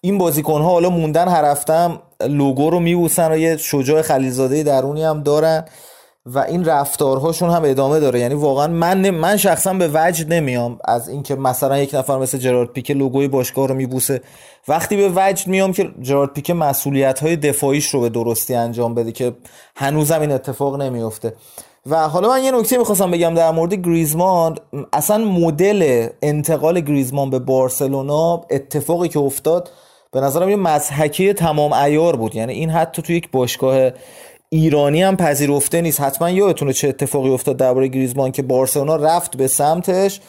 این 0.00 0.18
بازیکن 0.18 0.60
ها 0.60 0.70
حالا 0.70 0.90
موندن 0.90 1.28
هر 1.28 1.44
هفتم 1.44 2.02
لوگو 2.20 2.70
رو 2.70 2.80
میبوسن 2.80 3.32
و 3.32 3.36
یه 3.36 3.56
شجاع 3.56 4.02
خلیزاده 4.02 4.62
درونی 4.62 5.04
هم 5.04 5.22
دارن. 5.22 5.64
و 6.26 6.38
این 6.38 6.64
رفتارهاشون 6.64 7.50
هم 7.50 7.62
ادامه 7.64 8.00
داره. 8.00 8.20
یعنی 8.20 8.34
واقعا 8.34 8.66
من 8.66 9.10
من 9.10 9.36
شخصا 9.36 9.74
به 9.74 9.90
وجد 9.94 10.32
نمیام 10.32 10.78
از 10.84 11.08
اینکه 11.08 11.34
مثلا 11.34 11.78
یک 11.78 11.94
نفر 11.94 12.18
مثل 12.18 12.38
جرارد 12.38 12.68
پیکه 12.68 12.94
لوگوی 12.94 13.28
باشگاه 13.28 13.68
رو 13.68 13.74
میبوسه. 13.74 14.20
وقتی 14.68 14.96
به 14.96 15.12
وجد 15.16 15.46
میام 15.48 15.72
که 15.72 15.90
جرارد 16.00 16.32
پیکه 16.32 16.54
مسئولیت 16.54 17.20
های 17.20 17.36
دفاعیش 17.36 17.86
رو 17.86 18.00
به 18.00 18.08
درستی 18.08 18.54
انجام 18.54 18.94
بده 18.94 19.12
که 19.12 19.32
هنوزم 19.76 20.20
این 20.20 20.32
اتفاق 20.32 20.82
نمیفته 20.82 21.34
و 21.86 22.08
حالا 22.08 22.28
من 22.28 22.44
یه 22.44 22.50
نکته 22.50 22.78
می‌خواستم 22.78 23.10
بگم 23.10 23.34
در 23.34 23.50
مورد 23.50 23.74
گریزمان. 23.74 24.58
اصلا 24.92 25.24
مدل 25.24 26.08
انتقال 26.22 26.80
گریزمان 26.80 27.30
به 27.30 27.38
بارسلونا 27.38 28.44
اتفاقی 28.50 29.08
که 29.08 29.18
افتاد 29.18 29.70
به 30.12 30.20
نظرم 30.20 30.48
یه 30.48 30.56
مزحکی 30.56 31.32
تمام 31.32 31.72
ایار 31.72 32.16
بود. 32.16 32.34
یعنی 32.34 32.52
این 32.52 32.70
حتی 32.70 33.02
تو 33.02 33.12
یک 33.12 33.30
باشگاه 33.30 33.90
ایرانی 34.54 35.02
هم 35.02 35.16
پذیرفته 35.16 35.80
نیست. 35.80 36.00
حتما 36.00 36.30
یادتونه 36.30 36.72
چه 36.72 36.88
اتفاقی 36.88 37.30
افتاد 37.30 37.56
درباره 37.56 37.88
گریزمان 37.88 38.32
که 38.32 38.42
بارسلونا 38.42 38.96
رفت 38.96 39.36
به 39.36 39.46
سمتش 39.46 40.20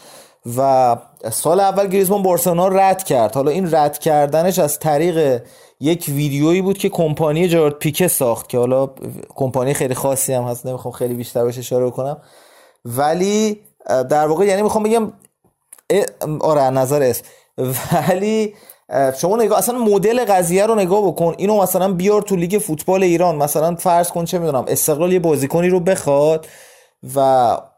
و 0.57 0.97
سال 1.31 1.59
اول 1.59 1.87
گریزمان 1.87 2.23
بارسلونا 2.23 2.67
رد 2.67 3.03
کرد. 3.03 3.35
حالا 3.35 3.51
این 3.51 3.75
رد 3.75 3.99
کردنش 3.99 4.59
از 4.59 4.79
طریق 4.79 5.41
یک 5.79 6.05
ویدیویی 6.07 6.61
بود 6.61 6.77
که 6.77 6.89
کمپانی 6.89 7.47
جارد 7.47 7.73
پیکه 7.73 8.07
ساخت 8.07 8.49
که 8.49 8.57
حالا 8.57 8.89
کمپانی 9.35 9.73
خیلی 9.73 9.93
خاصی 9.93 10.33
هم 10.33 10.43
هست. 10.43 10.65
نمی‌خوام 10.65 10.91
خیلی 10.91 11.13
بیشتر 11.13 11.43
بهش 11.43 11.57
اشاره 11.57 11.91
کنم. 11.91 12.17
ولی 12.85 13.59
در 13.87 14.27
واقع 14.27 14.45
یعنی 14.45 14.61
می‌خوام 14.61 14.83
بگم 14.83 15.13
آره 16.41 16.61
نظر 16.61 17.01
است 17.03 17.25
ولی 18.09 18.53
شما 19.21 19.37
نگاه 19.37 19.57
اصلا 19.57 19.77
مدل 19.77 20.25
قضیه 20.25 20.65
رو 20.65 20.75
نگاه 20.75 21.07
بکن. 21.07 21.33
اینو 21.37 21.61
مثلا 21.61 21.93
بیار 21.93 22.21
تو 22.21 22.35
لیگ 22.35 22.57
فوتبال 22.57 23.03
ایران. 23.03 23.35
مثلا 23.35 23.75
فرض 23.75 24.09
کن 24.09 24.25
چه 24.25 24.39
می‌دونم 24.39 24.65
استقلال 24.67 25.13
یه 25.13 25.19
بازیکنی 25.19 25.69
رو 25.69 25.79
بخواد 25.79 26.47
و 27.15 27.19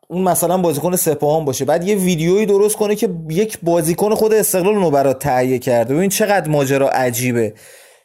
اون 0.07 0.23
مثلا 0.23 0.57
بازیکن 0.57 0.95
سپاهان 0.95 1.45
باشه. 1.45 1.65
بعد 1.65 1.87
یه 1.87 1.95
ویدیویی 1.95 2.45
درست 2.45 2.75
کنه 2.75 2.95
که 2.95 3.09
یک 3.29 3.57
بازیکن 3.63 4.15
خود 4.15 4.33
استقلال 4.33 4.75
رو 4.75 4.91
برات 4.91 5.19
تهیه 5.19 5.59
کرده. 5.59 5.95
ببین 5.95 6.09
چقدر 6.09 6.49
ماجرا 6.49 6.89
عجیبه. 6.89 7.53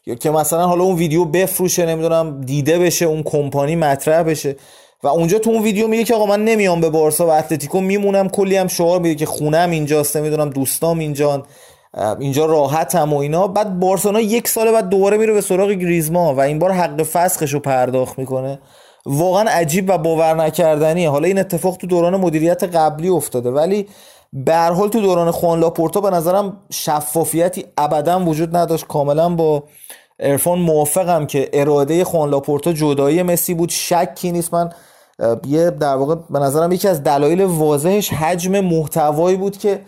یا 0.07 0.15
که 0.15 0.31
مثلا 0.31 0.67
حالا 0.67 0.85
اون 0.85 0.97
ویدیو 0.97 1.25
بفروشه 1.25 1.87
نمی‌دونم 1.87 2.41
دیده 2.41 2.79
بشه 2.79 3.05
اون 3.05 3.23
کمپانی 3.23 3.77
مطرح 3.77 4.23
بشه. 4.23 4.57
و 5.03 5.09
اونجا 5.09 5.39
تو 5.39 5.51
اون 5.51 5.63
ویدیو 5.63 5.89
میگه 5.89 6.05
که 6.05 6.15
آقا 6.15 6.27
من 6.27 6.45
نمیام 6.45 6.81
به 6.81 6.91
بارسا 6.91 7.27
و 7.27 7.31
اتلتیکو 7.31 7.81
میمونم 7.81 8.29
کلی 8.29 8.57
هم 8.57 8.69
شعار 8.69 9.01
میده 9.01 9.15
که 9.15 9.27
خونم 9.27 9.71
اینجاست 9.71 10.17
نمی‌دونم 10.17 10.51
دوستام 10.51 10.99
اینجان. 10.99 11.43
اینجا 12.21 12.47
راحت 12.47 12.95
هم 12.95 13.13
و 13.13 13.17
اینا. 13.17 13.47
بعد 13.47 13.79
بارسلونا 13.79 14.21
یک 14.21 14.49
سال 14.49 14.73
بعد 14.73 14.89
دوباره 14.89 15.17
میره 15.17 15.33
به 15.33 15.41
سراغ 15.41 15.71
گریزما 15.71 16.35
و 16.35 16.41
این 16.41 16.59
بار 16.59 16.73
حق 16.73 17.03
فسخش 17.03 17.55
رو 17.55 17.61
پرداخت 17.61 18.19
می‌کنه. 18.19 18.59
واقعا 19.07 19.51
عجیب 19.51 19.91
و 19.91 19.99
باور 19.99 20.35
نکردنیه. 20.35 21.11
حالا 21.11 21.27
این 21.27 21.39
اتفاق 21.39 21.77
تو 21.77 21.87
دوران 21.87 22.17
مدیریت 22.17 22.65
قبلی 22.65 23.09
افتاده 23.09 23.51
ولی 23.51 23.89
به 24.33 24.57
حال 24.57 24.89
تو 24.89 25.01
دوران 25.01 25.31
خوان 25.31 25.61
لاپورتا 25.61 26.01
به 26.01 26.11
نظرم 26.11 26.57
شفافیتی 26.73 27.65
ابدا 27.79 28.21
وجود 28.21 28.57
نداشت. 28.57 28.87
کاملا 28.87 29.29
با 29.29 29.63
ارفان 30.19 30.59
موافقم 30.59 31.27
که 31.27 31.51
اراده 31.53 32.05
خوان 32.05 32.31
لاپورتا 32.31 32.73
جدایی 32.73 33.23
مسی 33.23 33.55
بود. 33.55 33.69
شکی 33.69 34.33
نیست. 34.33 34.55
من 34.55 34.71
یه 35.47 35.71
در 35.71 35.95
واقع 35.95 36.15
به 36.31 36.39
نظرم 36.39 36.73
یکی 36.73 36.89
از 36.89 37.03
دلایل 37.03 37.45
واضحش 37.45 38.13
حجم 38.13 38.61
محتوایی 38.61 39.37
بود 39.37 39.59
که 39.59 39.81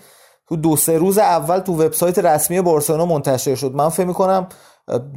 تو 0.48 0.56
دو 0.56 0.76
سه 0.76 0.98
روز 0.98 1.18
اول 1.18 1.58
تو 1.58 1.82
وبسایت 1.82 2.18
رسمی 2.18 2.60
بارسلونا 2.60 3.06
منتشر 3.06 3.54
شد. 3.54 3.74
من 3.74 3.88
فکر 3.88 4.06
می‌کنم 4.06 4.46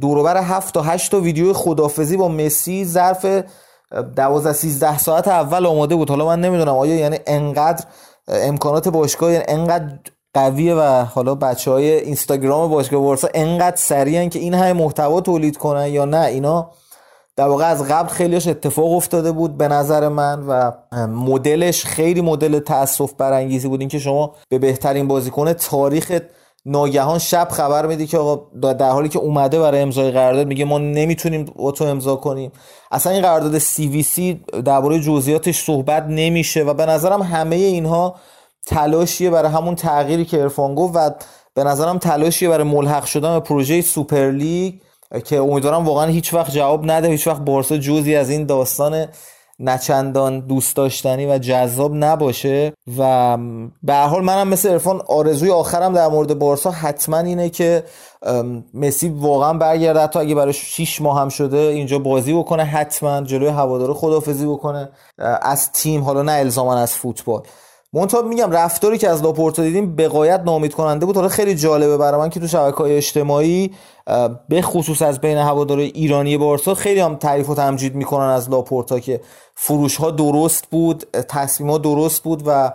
دوروبر 0.00 0.36
هفت 0.36 0.74
تا 0.74 0.82
هشت 0.82 1.10
تا 1.10 1.20
ویدیو 1.20 1.52
خدافزی 1.52 2.16
با 2.16 2.28
مسی 2.28 2.84
ظرف 2.84 3.26
12 4.16 4.52
13 4.52 4.98
ساعت 4.98 5.28
اول 5.28 5.66
آماده 5.66 5.94
بود. 5.96 6.10
حالا 6.10 6.26
من 6.26 6.40
نمی‌دونم 6.40 6.76
آیا 6.76 6.94
یعنی 6.94 7.18
انقدر 7.26 7.84
امکانات 8.28 8.88
باشگاه 8.88 9.32
یعنی 9.32 9.44
انقدر 9.48 9.98
قویه 10.34 10.74
و 10.74 11.04
حالا 11.14 11.34
بچه 11.34 11.70
های 11.70 11.92
اینستاگرام 11.92 12.70
باشگاه 12.70 13.02
بارسا 13.02 13.28
انقدر 13.34 13.76
سریعن 13.76 14.28
که 14.28 14.38
این 14.38 14.54
همه 14.54 14.72
محتوا 14.72 15.20
تولید 15.20 15.56
کنن 15.56 15.86
یا 15.86 16.04
نه؟ 16.04 16.20
اینا 16.26 16.70
در 17.38 17.48
واقع 17.48 17.64
از 17.64 17.88
قبل 17.88 18.08
خیلیش 18.08 18.48
اتفاق 18.48 18.92
افتاده 18.92 19.32
بود 19.32 19.56
به 19.56 19.68
نظر 19.68 20.08
من 20.08 20.46
و 20.48 20.72
مدلش 21.06 21.84
خیلی 21.84 22.20
مدل 22.20 22.58
تاسف 22.58 23.12
برانگیزی 23.18 23.68
بود. 23.68 23.80
اینکه 23.80 23.98
شما 23.98 24.34
به 24.48 24.58
بهترین 24.58 25.08
بازیکن 25.08 25.52
تاریخ 25.52 26.20
ناگهان 26.66 27.18
شب 27.18 27.48
خبر 27.50 27.86
میدی 27.86 28.06
که 28.06 28.18
آقا 28.18 28.60
در 28.72 28.90
حالی 28.90 29.08
که 29.08 29.18
اومده 29.18 29.60
برای 29.60 29.80
امضای 29.80 30.10
قرارداد 30.10 30.46
میگه 30.46 30.64
ما 30.64 30.78
نمی‌تونیم 30.78 31.44
با 31.44 31.70
تو 31.70 31.84
امضا 31.84 32.16
کنیم. 32.16 32.52
اصلا 32.90 33.12
این 33.12 33.22
قرارداد 33.22 33.58
سی 33.58 33.88
وی 33.88 34.02
سی 34.02 34.40
درباره 34.64 35.00
جزئیاتش 35.00 35.64
صحبت 35.64 36.06
نمیشه 36.08 36.62
و 36.62 36.74
به 36.74 36.86
نظرم 36.86 37.22
همه 37.22 37.56
اینها 37.56 38.14
تلاشیه 38.66 39.30
برای 39.30 39.52
همون 39.52 39.74
تغییری 39.74 40.24
که 40.24 40.42
ارفان 40.42 40.74
گفت 40.74 40.96
و 40.96 41.10
به 41.54 41.64
نظرم 41.64 41.98
تلاشیه 41.98 42.48
برای 42.48 42.64
ملحق 42.64 43.04
شدن 43.04 43.32
به 43.32 43.40
پروژه 43.40 43.80
سوپر 43.80 44.30
لیگ. 44.30 44.74
که 45.24 45.36
امیدوارم 45.36 45.86
واقعا 45.86 46.06
هیچ 46.06 46.34
وقت 46.34 46.50
جواب 46.50 46.90
نده 46.90 47.08
هیچ 47.08 47.26
وقت 47.26 47.40
بارسا 47.40 47.76
جزی 47.76 48.16
از 48.16 48.30
این 48.30 48.46
داستان 48.46 49.06
نچندان 49.60 50.40
دوست 50.40 50.76
داشتنی 50.76 51.26
و 51.26 51.38
جذاب 51.38 51.94
نباشه. 51.94 52.72
و 52.98 53.36
به 53.82 53.94
هر 53.94 54.06
حال 54.06 54.24
منم 54.24 54.48
مثل 54.48 54.68
ارفان 54.68 55.02
آرزوی 55.08 55.50
آخرم 55.50 55.92
در 55.92 56.08
مورد 56.08 56.38
بارسا 56.38 56.70
حتما 56.70 57.18
اینه 57.18 57.50
که 57.50 57.84
مسی 58.74 59.08
واقعا 59.08 59.52
برگرده. 59.52 60.00
حتی 60.00 60.18
اگه 60.18 60.34
برای 60.34 60.52
6 60.52 61.02
ماه 61.02 61.20
هم 61.20 61.28
شده 61.28 61.58
اینجا 61.58 61.98
بازی 61.98 62.32
بکنه 62.32 62.64
حتما 62.64 63.22
جلوی 63.22 63.48
هوادارو 63.48 63.94
خدافزی 63.94 64.46
بکنه 64.46 64.88
از 65.42 65.72
تیم 65.72 66.02
حالا 66.02 66.22
نه 66.22 66.32
الزاما 66.32 66.76
از 66.76 66.92
فوتبال. 66.92 67.42
منتها 67.92 68.22
میگم 68.22 68.50
رفتاری 68.50 68.98
که 68.98 69.08
از 69.08 69.22
لاپورتا 69.22 69.62
دیدیم 69.62 69.96
بقایت 69.96 70.40
نامید 70.40 70.74
کننده 70.74 71.06
بود. 71.06 71.16
حالا 71.16 71.28
خیلی 71.28 71.54
جالبه 71.54 71.96
برای 71.96 72.20
من 72.20 72.30
که 72.30 72.40
تو 72.40 72.46
شبکه 72.46 72.76
های 72.76 72.96
اجتماعی 72.96 73.70
به 74.48 74.62
خصوص 74.62 75.02
از 75.02 75.20
بین 75.20 75.38
هوادار 75.38 75.78
ایرانی 75.78 76.36
بارسا 76.36 76.74
خیلی 76.74 77.00
هم 77.00 77.16
تعریف 77.16 77.48
و 77.50 77.54
تمجید 77.54 77.94
می‌کنن 77.94 78.26
از 78.28 78.50
لاپورتا 78.50 78.98
که 79.00 79.20
فروش 79.54 79.96
ها 79.96 80.10
درست 80.10 80.64
بود 80.70 81.04
تصمیم 81.28 81.70
ها 81.70 81.78
درست 81.78 82.22
بود 82.22 82.42
و 82.46 82.72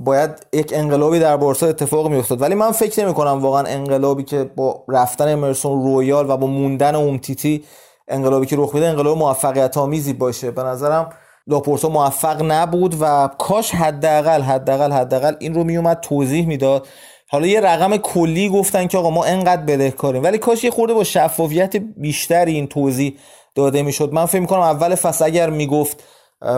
باید 0.00 0.30
یک 0.52 0.72
انقلابی 0.74 1.18
در 1.18 1.36
بارسا 1.36 1.66
اتفاق 1.66 2.08
میافتاد. 2.08 2.42
ولی 2.42 2.54
من 2.54 2.72
فکر 2.72 3.04
نمی 3.04 3.14
کنم 3.14 3.42
واقعا 3.42 3.64
انقلابی 3.66 4.22
که 4.22 4.50
با 4.56 4.84
رفتن 4.88 5.28
امرسون 5.28 5.82
رویال 5.82 6.30
و 6.30 6.36
با 6.36 6.46
موندن 6.46 6.94
اومتیتی 6.94 7.64
انقلابی 8.08 8.46
که 8.46 8.56
رخ 8.56 8.74
بده 8.74 8.86
انقلاب 8.86 9.18
موفقیت 9.18 9.76
آمیزی 9.76 10.12
باشه. 10.12 10.50
به 10.50 10.62
نظرم 10.62 11.10
لاپورتا 11.46 11.88
موفق 11.88 12.42
نبود 12.42 12.96
و 13.00 13.28
کاش 13.38 13.70
حداقل 13.70 14.42
حداقل 14.42 14.92
حداقل 14.92 15.34
این 15.38 15.54
رو 15.54 15.64
میومد 15.64 16.00
توضیح 16.00 16.46
می‌داد. 16.46 16.86
حالا 17.28 17.46
یه 17.46 17.60
رقم 17.60 17.96
کلی 17.96 18.48
گفتن 18.48 18.86
که 18.86 18.98
آقا 18.98 19.10
ما 19.10 19.24
انقدر 19.24 19.62
بدهکاریم 19.62 20.22
ولی 20.22 20.38
کاش 20.38 20.64
یه 20.64 20.70
خورده 20.70 20.94
با 20.94 21.04
شفافیت 21.04 21.76
بیشتری 21.76 22.54
این 22.54 22.66
توضیح 22.66 23.16
داده 23.54 23.82
می‌شد. 23.82 24.12
من 24.12 24.26
فکر 24.26 24.40
می‌کنم 24.40 24.60
اول 24.60 24.94
فصل 24.94 25.24
اگر 25.24 25.50
می‌گفت 25.50 26.02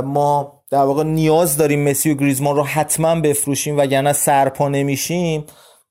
ما 0.05 0.63
در 0.71 0.83
واقع 0.83 1.03
نیاز 1.03 1.57
داریم 1.57 1.89
مسی 1.89 2.11
و 2.11 2.15
گریزمان 2.15 2.57
رو 2.57 2.63
حتما 2.63 3.21
بفروشیم 3.21 3.79
وگرنه 3.79 4.13
سرپا 4.13 4.69
نمیشیم 4.69 5.45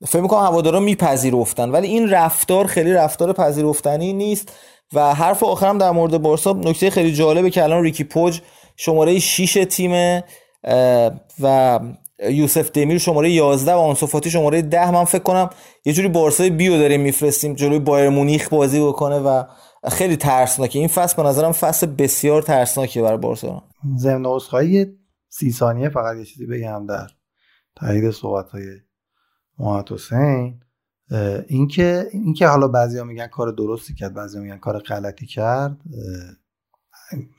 فکر 0.06 0.22
می‌کنم 0.22 0.40
هوادارا 0.40 0.80
میپذیرفتن. 0.80 1.70
ولی 1.70 1.88
این 1.88 2.10
رفتار 2.10 2.66
خیلی 2.66 2.92
رفتار 2.92 3.32
پذیرفتنی 3.32 4.12
نیست 4.12 4.52
و 4.92 5.14
حرف 5.14 5.42
آخرم 5.42 5.78
در 5.78 5.90
مورد 5.90 6.22
بارسا 6.22 6.52
نکته 6.52 6.90
خیلی 6.90 7.12
جالبه 7.12 7.50
که 7.50 7.62
الان 7.62 7.82
ریکی 7.82 8.04
پوج 8.04 8.40
شماره 8.80 9.18
6 9.18 9.66
تیم 9.70 10.22
و 11.42 11.80
یوسف 12.30 12.70
دمیر 12.70 12.98
شماره 12.98 13.30
11 13.30 13.72
و 13.72 13.78
آنسوفاتی 13.78 14.30
شماره 14.30 14.62
10 14.62 14.90
من 14.90 15.04
فکر 15.04 15.22
کنم 15.22 15.50
یه 15.84 15.92
جوری 15.92 16.08
بارسای 16.08 16.50
بیو 16.50 16.78
داریم 16.78 17.00
میفرستیم 17.00 17.54
جلوی 17.54 17.78
بایر 17.78 18.08
مونیخ 18.08 18.48
بازی 18.48 18.80
بکنه 18.80 19.18
و 19.18 19.42
خیلی 19.88 20.16
ترسناکه. 20.16 20.78
این 20.78 20.88
فصل 20.88 21.22
به 21.22 21.28
نظرم 21.28 21.52
فصل 21.52 21.86
بسیار 21.86 22.42
ترسناکه 22.42 23.02
برای 23.02 23.18
بارسلونا. 23.18 23.62
ضمن 23.96 24.26
عذرخواهی 24.26 24.86
سی 25.28 25.52
ثانیه 25.52 25.88
فقط 25.88 26.16
یه 26.16 26.24
چیزی 26.24 26.46
بگم 26.46 26.86
در 26.86 27.06
تایید 27.76 28.10
صحبت 28.10 28.50
های 28.50 28.64
محمد 29.58 29.92
حسین. 29.92 30.60
اینکه 31.48 32.06
اینکه 32.12 32.46
حالا 32.46 32.68
بعضیا 32.68 33.04
میگن 33.04 33.26
کار 33.26 33.52
درستی 33.52 33.94
کرد 33.94 34.14
بعضیا 34.14 34.40
میگن 34.40 34.58
کار 34.58 34.78
غلطی 34.78 35.26
کرد 35.26 35.76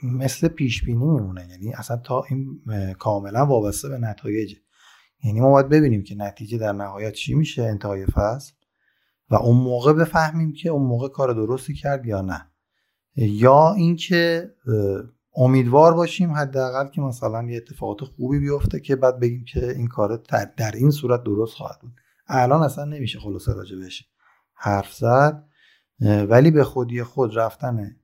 مثل 0.04 0.48
پیش 0.48 0.84
بینی 0.84 1.06
میمونه. 1.06 1.48
یعنی 1.50 1.74
اصلا 1.74 1.98
تا 1.98 2.24
این 2.30 2.62
کاملا 3.00 3.46
وابسته 3.46 3.90
به 3.90 3.98
نتایج 3.98 4.56
یعنی 5.24 5.40
ما 5.40 5.52
باید 5.52 5.70
ببینیم 5.70 6.04
که 6.04 6.16
نتیجه 6.16 6.58
در 6.58 6.72
نهایت 6.72 7.14
چی 7.14 7.34
میشه 7.34 7.64
انتهای 7.64 8.06
فصل 8.06 8.54
و 9.30 9.36
اون 9.36 9.58
موقع 9.58 9.94
بفهمیم 9.94 10.54
که 10.54 10.70
اون 10.70 10.88
موقع 10.88 11.08
کار 11.08 11.34
درستی 11.34 11.74
کرد 11.74 12.06
یا 12.06 12.22
نه. 12.22 12.46
یا 13.16 13.74
اینکه 13.74 14.52
امیدوار 15.36 15.94
باشیم 15.94 16.32
حداقل 16.32 16.88
که 16.88 17.02
مثلا 17.02 17.44
یه 17.44 17.58
اتفاقات 17.58 18.04
خوبی 18.04 18.40
بیفته 18.40 18.80
که 18.80 18.96
بعد 18.96 19.20
بگیم 19.20 19.46
که 19.46 19.72
این 19.72 19.88
کار 19.88 20.24
در 20.58 20.72
این 20.76 20.92
صورت 20.92 21.24
درست 21.24 21.54
خواهد 21.54 21.80
بود. 21.82 21.92
الان 22.28 22.64
اصلا 22.64 22.86
نمیشه 22.86 23.20
خلاصه 23.20 23.54
راجع 23.54 23.78
بشه 23.78 24.06
حرف 24.54 24.94
زد. 24.94 25.46
ولی 26.02 26.52
به 26.52 26.64
خودی 26.64 27.04
خود 27.04 27.38
رفتن 27.38 27.96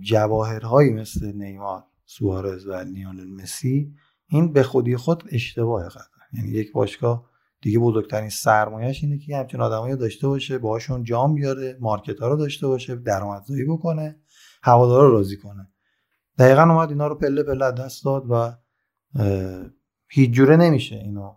جواهرهایی 0.00 0.90
مثل 0.90 1.32
نیمار 1.32 1.84
سوارز 2.04 2.66
و 2.66 2.74
لیونل 2.74 3.30
مسی 3.42 3.94
این 4.28 4.52
به 4.52 4.62
خودی 4.62 4.96
خود 4.96 5.24
اشتباه 5.30 5.88
قطعا. 5.88 6.02
یعنی 6.32 6.48
یک 6.48 6.72
باشگاه 6.72 7.30
دیگه 7.62 7.78
بزرگترین 7.78 8.28
سرمایهش 8.28 9.04
اینه 9.04 9.18
که 9.18 9.36
همچین 9.36 9.60
آدمایی 9.60 9.96
داشته 9.96 10.28
باشه 10.28 10.58
باهاشون 10.58 11.04
جام 11.04 11.34
بیاره 11.34 11.78
مارکت 11.80 12.20
ها 12.20 12.28
رو 12.28 12.36
داشته 12.36 12.66
باشه 12.66 12.96
درآمدزایی 12.96 13.64
بکنه 13.64 14.20
هوادارا 14.62 15.08
رو 15.08 15.12
راضی 15.12 15.36
کنه. 15.36 15.68
دقیقا 16.38 16.62
اومد 16.62 16.88
اینا 16.90 17.06
رو 17.06 17.14
پله 17.14 17.42
پله 17.42 17.72
دست 17.72 18.04
داد 18.04 18.24
و 18.30 18.52
هیچ 20.08 20.30
جوره 20.30 20.56
نمیشه 20.56 20.94
اینو 20.94 21.36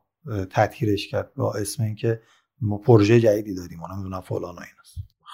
تطهیرش 0.50 1.08
کرد 1.08 1.34
با 1.34 1.54
اسم 1.54 1.84
اینکه 1.84 2.22
ما 2.62 2.78
پروژه 2.78 3.20
جدیدی 3.20 3.56
داریم 3.56 3.82
اونم 3.82 3.94
نمی‌دونم 3.94 4.22
فلان 4.22 4.56
و 4.56 4.60
ایناست 4.60 4.79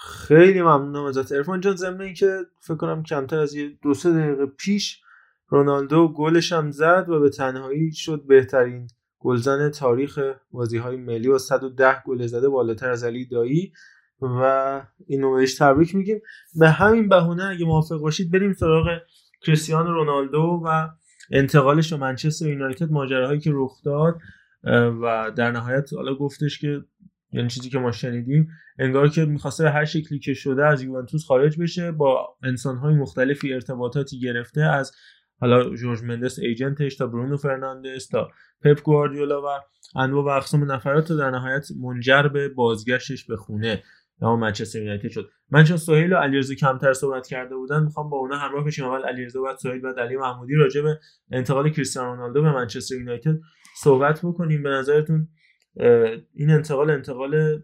خیلی 0.06 0.62
ممنونم 0.62 1.04
ازت. 1.04 1.32
ارفان 1.32 1.60
جان 1.60 1.76
ضمن 1.76 2.00
اینکه 2.00 2.38
فکر 2.60 2.76
کنم 2.76 3.02
کمتر 3.02 3.38
از 3.38 3.54
یه 3.54 3.78
دو 3.82 3.94
سه 3.94 4.12
دقیقه 4.12 4.46
پیش 4.46 5.00
رونالدو 5.48 6.08
گلش 6.08 6.52
هم 6.52 6.70
زد 6.70 7.08
و 7.08 7.20
به 7.20 7.30
تنهایی 7.30 7.92
شد 7.92 8.22
بهترین 8.28 8.88
گلزن 9.18 9.70
تاریخ 9.70 10.18
بازی 10.50 10.78
های 10.78 10.96
ملی 10.96 11.28
و 11.28 11.38
110 11.38 12.02
گل 12.06 12.26
زده 12.26 12.48
بالاتر 12.48 12.90
از 12.90 13.04
علی 13.04 13.24
دایی 13.26 13.72
و 14.20 14.82
اینو 15.06 15.34
بهش 15.34 15.54
تبریک 15.54 15.94
میگیم. 15.94 16.20
به 16.60 16.70
همین 16.70 17.08
بهونه 17.08 17.44
اگه 17.44 17.64
موافق 17.64 17.98
باشید 17.98 18.30
بریم 18.30 18.52
سراغ 18.52 18.86
کریستیانو 19.40 19.92
رونالدو 19.92 20.62
و 20.64 20.88
انتقالش 21.30 21.92
به 21.92 21.98
منچستر 21.98 22.46
یونایتد 22.46 22.90
ماجراهایی 22.90 23.40
که 23.40 23.50
رخ 23.54 23.82
داد 23.84 24.18
و 25.02 25.32
در 25.36 25.50
نهایت 25.50 25.92
حالا 25.92 26.14
گفتش 26.14 26.58
که 26.58 26.80
یعنی 27.36 27.48
چیزی 27.48 27.70
که 27.70 27.78
ما 27.78 27.92
شنیدیم 27.92 28.48
انگار 28.78 29.08
که 29.08 29.24
می‌خواسته 29.24 29.64
به 29.64 29.70
هر 29.70 29.84
شکلی 29.84 30.18
که 30.18 30.34
شده 30.34 30.66
از 30.66 30.82
یوونتوس 30.82 31.26
خارج 31.26 31.60
بشه 31.60 31.92
با 31.92 32.36
انسانهای 32.42 32.94
مختلفی 32.94 33.54
ارتباطاتی 33.54 34.20
گرفته 34.20 34.60
از 34.60 34.92
حالا 35.40 35.74
جورج 35.74 36.02
مندس 36.02 36.38
ایجنتش 36.38 36.96
تا 36.96 37.06
برونو 37.06 37.36
فرناندس 37.36 38.08
تا 38.08 38.28
پپ 38.64 38.82
گواردیولا 38.82 39.42
و 39.42 39.46
انواع 39.96 40.24
و 40.24 40.28
اقسام 40.28 40.72
نفرات 40.72 41.12
در 41.12 41.30
نهایت 41.30 41.66
منجر 41.82 42.22
به 42.22 42.48
بازگشتش 42.48 43.24
به 43.24 43.36
خونه 43.36 43.82
یا 44.22 44.36
منچستر 44.36 44.78
یونایتد 44.78 45.08
شد. 45.08 45.30
من 45.50 45.64
چون 45.64 45.76
سهیل 45.76 46.12
و 46.12 46.16
علیرضا 46.16 46.54
کمتر 46.54 46.92
صحبت 46.92 47.26
کرده 47.26 47.56
بودن 47.56 47.82
می‌خوام 47.82 48.10
با 48.10 48.16
اونا 48.16 48.36
همراه 48.36 48.64
بشیم. 48.64 48.84
اول 48.84 49.04
علیرضا 49.04 49.42
بعد 49.42 49.56
سهیل 49.56 49.80
بعد 49.80 49.98
علی 49.98 50.16
محمودی 50.16 50.54
راجع 50.54 50.82
به 50.82 50.98
انتقال 51.30 51.70
کریستیانو 51.70 52.10
رونالدو 52.10 52.42
به 52.42 52.52
منچستر 52.52 52.94
یونایتد 52.94 53.36
صحبت 53.76 54.20
بکنیم. 54.22 54.62
به 54.62 54.68
نظرتون 54.68 55.28
این 56.34 56.50
انتقال 56.50 56.90
انتقال 56.90 57.62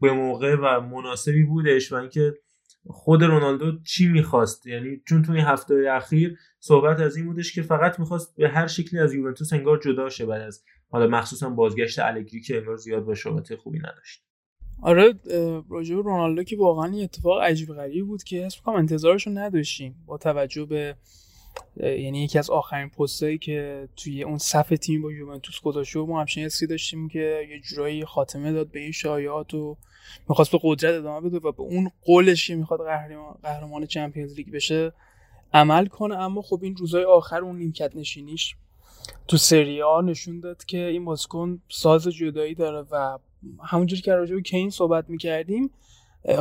به 0.00 0.12
موقع 0.12 0.54
و 0.54 0.80
مناسبی 0.80 1.44
بودش 1.44 1.92
و 1.92 1.94
اینکه 1.94 2.34
خود 2.86 3.22
رونالدو 3.22 3.82
چی 3.82 4.08
می‌خواست؟ 4.08 4.66
یعنی 4.66 5.02
چون 5.08 5.22
توی 5.22 5.40
هفته 5.40 5.86
اخیر 5.90 6.38
صحبت 6.60 7.00
از 7.00 7.16
این 7.16 7.26
بودش 7.26 7.54
که 7.54 7.62
فقط 7.62 8.00
می‌خواست 8.00 8.36
به 8.36 8.48
هر 8.48 8.66
شکلی 8.66 9.00
از 9.00 9.14
یوونتوس 9.14 9.52
انگار 9.52 9.78
جدا 9.78 10.08
شه 10.08 10.26
بعد 10.26 10.42
از 10.42 10.64
حالا 10.90 11.06
مخصوصا 11.06 11.50
بازگشت 11.50 11.98
الگری 11.98 12.40
که 12.40 12.56
انگار 12.58 12.76
زیاد 12.76 13.04
با 13.04 13.14
شبات 13.14 13.54
خوبی 13.54 13.78
نداشت. 13.78 14.22
آره 14.82 15.14
راجع 15.70 15.94
رونالدو 15.94 16.42
که 16.42 16.56
واقعا 16.56 16.92
اتفاق 17.02 17.42
عجیب 17.42 17.68
غریبی 17.68 18.02
بود 18.02 18.22
که 18.22 18.36
حس 18.36 18.56
می‌کنم 18.56 18.76
انتظارشو 18.76 19.30
نداشتیم 19.30 20.04
با 20.06 20.18
توجه 20.18 20.64
به 20.64 20.96
یعنی 21.76 22.24
یکی 22.24 22.38
از 22.38 22.50
آخرین 22.50 22.88
پستایی 22.88 23.38
که 23.38 23.88
توی 23.96 24.22
اون 24.22 24.38
صف 24.38 24.68
تیم 24.68 25.02
با 25.02 25.12
یوونتوس 25.12 25.60
گذاشته 25.60 25.98
ما 25.98 26.20
همچنین 26.20 26.46
حسی 26.46 26.66
داشتیم 26.66 27.08
که 27.08 27.46
یه 27.50 27.60
جورایی 27.60 28.04
خاتمه 28.04 28.52
داد 28.52 28.70
به 28.70 28.80
این 28.80 28.92
شایعات 28.92 29.54
و 29.54 29.76
می‌خواست 30.28 30.52
به 30.52 30.58
قدرت 30.62 30.94
ادامه 30.94 31.28
بده 31.28 31.38
و 31.48 31.52
به 31.52 31.62
اون 31.62 31.90
قولش 32.02 32.48
که 32.48 32.56
می‌خواد 32.56 32.80
قهرمان 32.80 33.34
قهرمان 33.42 33.86
چمپیونز 33.86 34.34
لیگ 34.34 34.50
بشه 34.50 34.92
عمل 35.54 35.86
کنه. 35.86 36.16
اما 36.16 36.42
خب 36.42 36.60
این 36.62 36.76
روزهای 36.76 37.04
آخر 37.04 37.40
اون 37.40 37.58
نیمکت 37.58 37.96
نشینیش 37.96 38.54
تو 39.28 39.36
سری 39.36 39.82
نشون 40.04 40.40
داد 40.40 40.64
که 40.64 40.78
این 40.78 41.04
بازیکن 41.04 41.62
ساز 41.68 42.08
جدایی 42.08 42.54
داره 42.54 42.86
و 42.90 43.18
همونجوری 43.64 44.02
که 44.02 44.14
راجع 44.14 44.34
به 44.34 44.42
کین 44.42 44.70
صحبت 44.70 45.10
می‌کردیم 45.10 45.70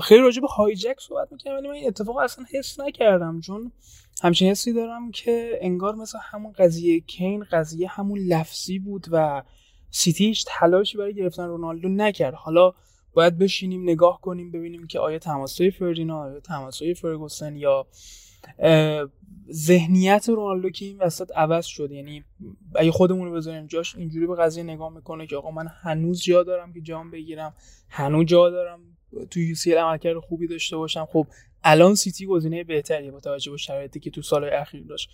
خیلی 0.04 0.22
راجع 0.22 0.42
به 0.42 0.48
هایجک 0.48 0.96
صحبت 1.00 1.32
می‌کردم 1.32 1.58
ولی 1.58 1.68
من 1.68 1.74
این 1.74 1.88
اتفاق 1.88 2.18
اصلا 2.18 2.46
حس 2.52 2.80
نکردم 2.80 3.40
چون 3.40 3.72
همچنین 4.22 4.52
حسی 4.52 4.74
دارم 4.74 5.12
که 5.12 5.58
انگار 5.62 5.96
مثل 5.96 6.18
همون 6.22 6.52
قضیه 6.52 7.00
کین 7.00 7.44
قضیه 7.52 7.88
همون 7.88 8.20
لفظی 8.20 8.80
بود 8.80 9.06
و 9.12 9.44
سیتیش 9.90 10.46
تلاشی 10.48 10.98
برای 10.98 11.14
گرفتن 11.14 11.48
رونالدو 11.48 11.90
نکرد. 11.90 12.34
حالا 12.34 12.74
باید 13.14 13.38
بشینیم 13.38 13.84
نگاه 13.84 14.22
کنیم 14.22 14.52
ببینیم 14.52 14.88
که 14.88 15.00
آیا 15.00 15.20
تماسای 15.20 15.72
فردینا 15.72 16.20
آیا 16.20 16.40
تماسای 16.40 16.94
فرگوسن 16.94 17.56
یا 17.56 17.88
ذهنیت 19.52 20.30
رونالدو 20.30 20.70
که 20.70 20.86
این 20.86 20.98
وسط 20.98 21.32
عوض 21.36 21.66
شد. 21.66 21.92
یعنی 21.92 22.24
اگه 22.76 22.92
خودمون 22.92 23.28
رو 23.28 23.34
بذاریم 23.34 23.68
جاش 23.68 23.96
اینجوری 23.96 24.28
به 24.28 24.36
قضیه 24.36 24.64
نگاه 24.64 24.94
می‌کنه 24.94 25.28
که 25.28 25.36
آقا 25.36 25.52
من 25.52 25.68
هنوز 25.82 26.24
جا 26.24 26.44
دارم 26.44 26.74
که 26.74 26.82
جام 26.82 27.12
بگیرم 27.12 27.54
هنوز 27.90 28.26
جا 28.26 28.50
دارم 28.50 28.80
تو 29.30 29.40
یو 29.40 29.56
سی 29.56 29.74
عملکرد 29.74 30.18
خوبی 30.20 30.48
داشته 30.48 30.78
باشم. 30.78 31.06
خب 31.06 31.28
الان 31.64 31.96
سیتی 31.96 32.26
گزینه 32.26 32.64
بهتریه 32.64 33.12
با 33.12 33.20
توجه 33.20 33.52
به 33.52 33.58
شرایطی 33.58 34.00
که 34.00 34.10
تو 34.10 34.22
سال 34.22 34.44
اخیر 34.44 34.84
داشت. 34.84 35.10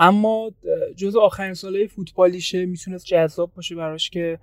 اما 0.00 0.50
جز 0.96 1.16
آخرین 1.16 1.54
سالهای 1.54 1.88
فوتبالیشه 1.88 2.66
می‌تونست 2.66 3.06
جذاب 3.06 3.54
باشه 3.54 3.74
براش 3.74 4.10
که 4.10 4.38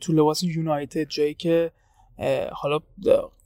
تو 0.00 0.12
لباس 0.12 0.42
یونایتد 0.42 1.08
جایی 1.08 1.34
که 1.34 1.70
حالا 2.52 2.78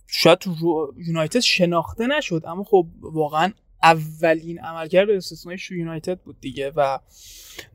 شاید 0.07 0.39
تو 0.39 0.55
یونایتد 0.97 1.41
شناخته 1.41 2.07
نشد 2.07 2.43
اما 2.47 2.64
خب 2.64 2.87
واقعا 3.01 3.53
اولین 3.83 4.59
عملکرد 4.59 5.11
استثنایی 5.11 5.59
یونایتد 5.71 6.21
بود 6.21 6.41
دیگه. 6.41 6.73
و 6.77 6.99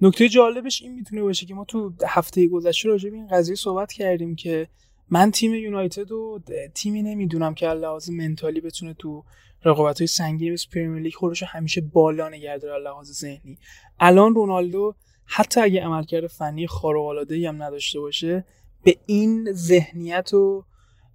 نکته 0.01 0.29
جالبش 0.29 0.81
این 0.81 0.95
می‌تونه 0.95 1.21
باشه 1.21 1.45
که 1.45 1.53
ما 1.53 1.65
تو 1.65 1.93
هفته 2.07 2.47
گذشته 2.47 2.89
راجع 2.89 3.09
به 3.09 3.15
این 3.15 3.27
قضیه 3.27 3.55
صحبت 3.55 3.91
کردیم 3.91 4.35
که 4.35 4.67
من 5.13 5.31
تیم 5.31 5.53
یونایتد 5.53 6.11
و 6.11 6.39
تیمی 6.73 7.03
نمی‌دونم 7.03 7.53
که 7.53 7.67
لحاظ 7.67 8.09
منتالی 8.09 8.61
بتونه 8.61 8.93
تو 8.93 9.23
رقابت 9.65 9.99
های 10.01 10.07
سنگین 10.07 10.53
مثل 10.53 10.69
پرمیر 10.69 11.01
لیگ 11.01 11.13
خودش 11.13 11.43
همیشه 11.43 11.81
بالا 11.81 12.29
نگه 12.29 12.57
داره 12.57 12.83
لحاظ 12.83 13.11
ذهنی. 13.11 13.57
الان 13.99 14.35
رونالدو 14.35 14.95
حتی 15.25 15.61
اگه 15.61 15.81
عملکرد 15.81 16.27
فنی 16.27 16.67
خارق 16.67 17.05
العاده 17.05 17.49
هم 17.49 17.63
نداشته 17.63 17.99
باشه 17.99 18.45
به 18.83 18.97
این 19.05 19.51
ذهنیت 19.51 20.33
و 20.33 20.65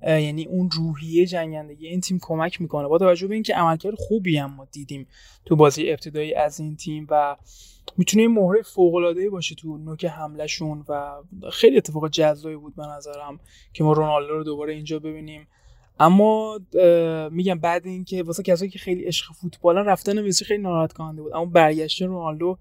یعنی 0.02 0.46
اون 0.46 0.70
روحیه 0.70 1.26
جنگندگی 1.26 1.86
این 1.86 2.00
تیم 2.00 2.18
کمک 2.22 2.60
می‌کنه. 2.60 2.88
با 2.88 2.98
توجه 2.98 3.26
به 3.26 3.34
اینکه 3.34 3.54
عملکرد 3.54 3.94
خوبی 3.94 4.36
هم 4.36 4.54
ما 4.54 4.68
دیدیم 4.72 5.06
تو 5.44 5.56
بازی 5.56 5.90
ابتدایی 5.90 6.34
از 6.34 6.60
این 6.60 6.76
تیم 6.76 7.06
و 7.10 7.36
می‌تونه 7.96 8.22
یه 8.22 8.28
مهره 8.28 8.62
فوق 8.62 8.94
العاده 8.94 9.30
باشه 9.30 9.54
تو 9.54 9.78
نوک 9.78 10.04
حملهشون 10.04 10.84
و 10.88 11.22
خیلی 11.52 11.76
اتفاق 11.76 12.08
جذابی 12.08 12.56
بود 12.56 12.76
به 12.76 12.86
نظرم 12.86 13.40
که 13.72 13.84
ما 13.84 13.92
رونالدو 13.92 14.32
رو 14.32 14.44
دوباره 14.44 14.74
اینجا 14.74 14.98
ببینیم. 14.98 15.48
اما 16.00 16.60
میگم 17.30 17.58
بعد 17.58 17.86
اینکه 17.86 18.22
واسه 18.22 18.42
کسایی 18.42 18.70
که 18.70 18.78
خیلی 18.78 19.04
عشق 19.04 19.32
فوتبالن 19.32 19.84
رفتن 19.84 20.26
مسی 20.26 20.44
خیلی 20.44 20.62
ناراحت 20.62 20.92
کننده 20.92 21.22
بود. 21.22 21.32
اما 21.32 21.44
برگشت 21.44 22.02
رونالدو 22.02 22.58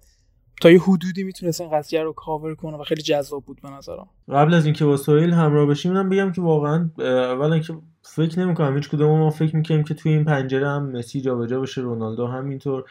تا 0.62 0.72
یه 0.72 0.82
حدودی 0.82 1.24
می‌تونست 1.24 1.62
این 1.62 1.72
قضیه 1.72 2.03
رو 2.03 2.14
کاور 2.14 2.55
کنه 2.55 2.78
و 2.78 2.84
خیلی 2.84 3.01
جذاب 3.01 3.43
بود 3.45 3.62
به 3.62 3.70
نظرم. 3.70 4.08
قبل 4.30 4.53
از 4.53 4.66
اینکه 4.66 4.86
با 4.86 4.97
سویل 4.97 5.34
همراه 5.34 5.66
بشیم 5.66 5.93
من 5.93 6.10
بگم 6.10 6.32
که 6.32 6.41
واقعا 6.41 6.89
اولا 6.99 7.60
که 7.60 7.74
فکر 8.01 8.39
نمی‌کنم 8.39 8.76
هیچ 8.76 8.89
کدوم 8.89 9.20
ما 9.20 9.30
فکر 9.30 9.55
می‌کنیم 9.55 9.84
که 9.84 9.93
توی 9.93 10.12
این 10.12 10.26
پنجره 10.26 10.68
هم 10.68 10.91
مسی 10.91 11.22
جابجا 11.22 11.62
بشه 11.62 11.82
رونالدو 11.82 12.28
همینطور 12.28 12.84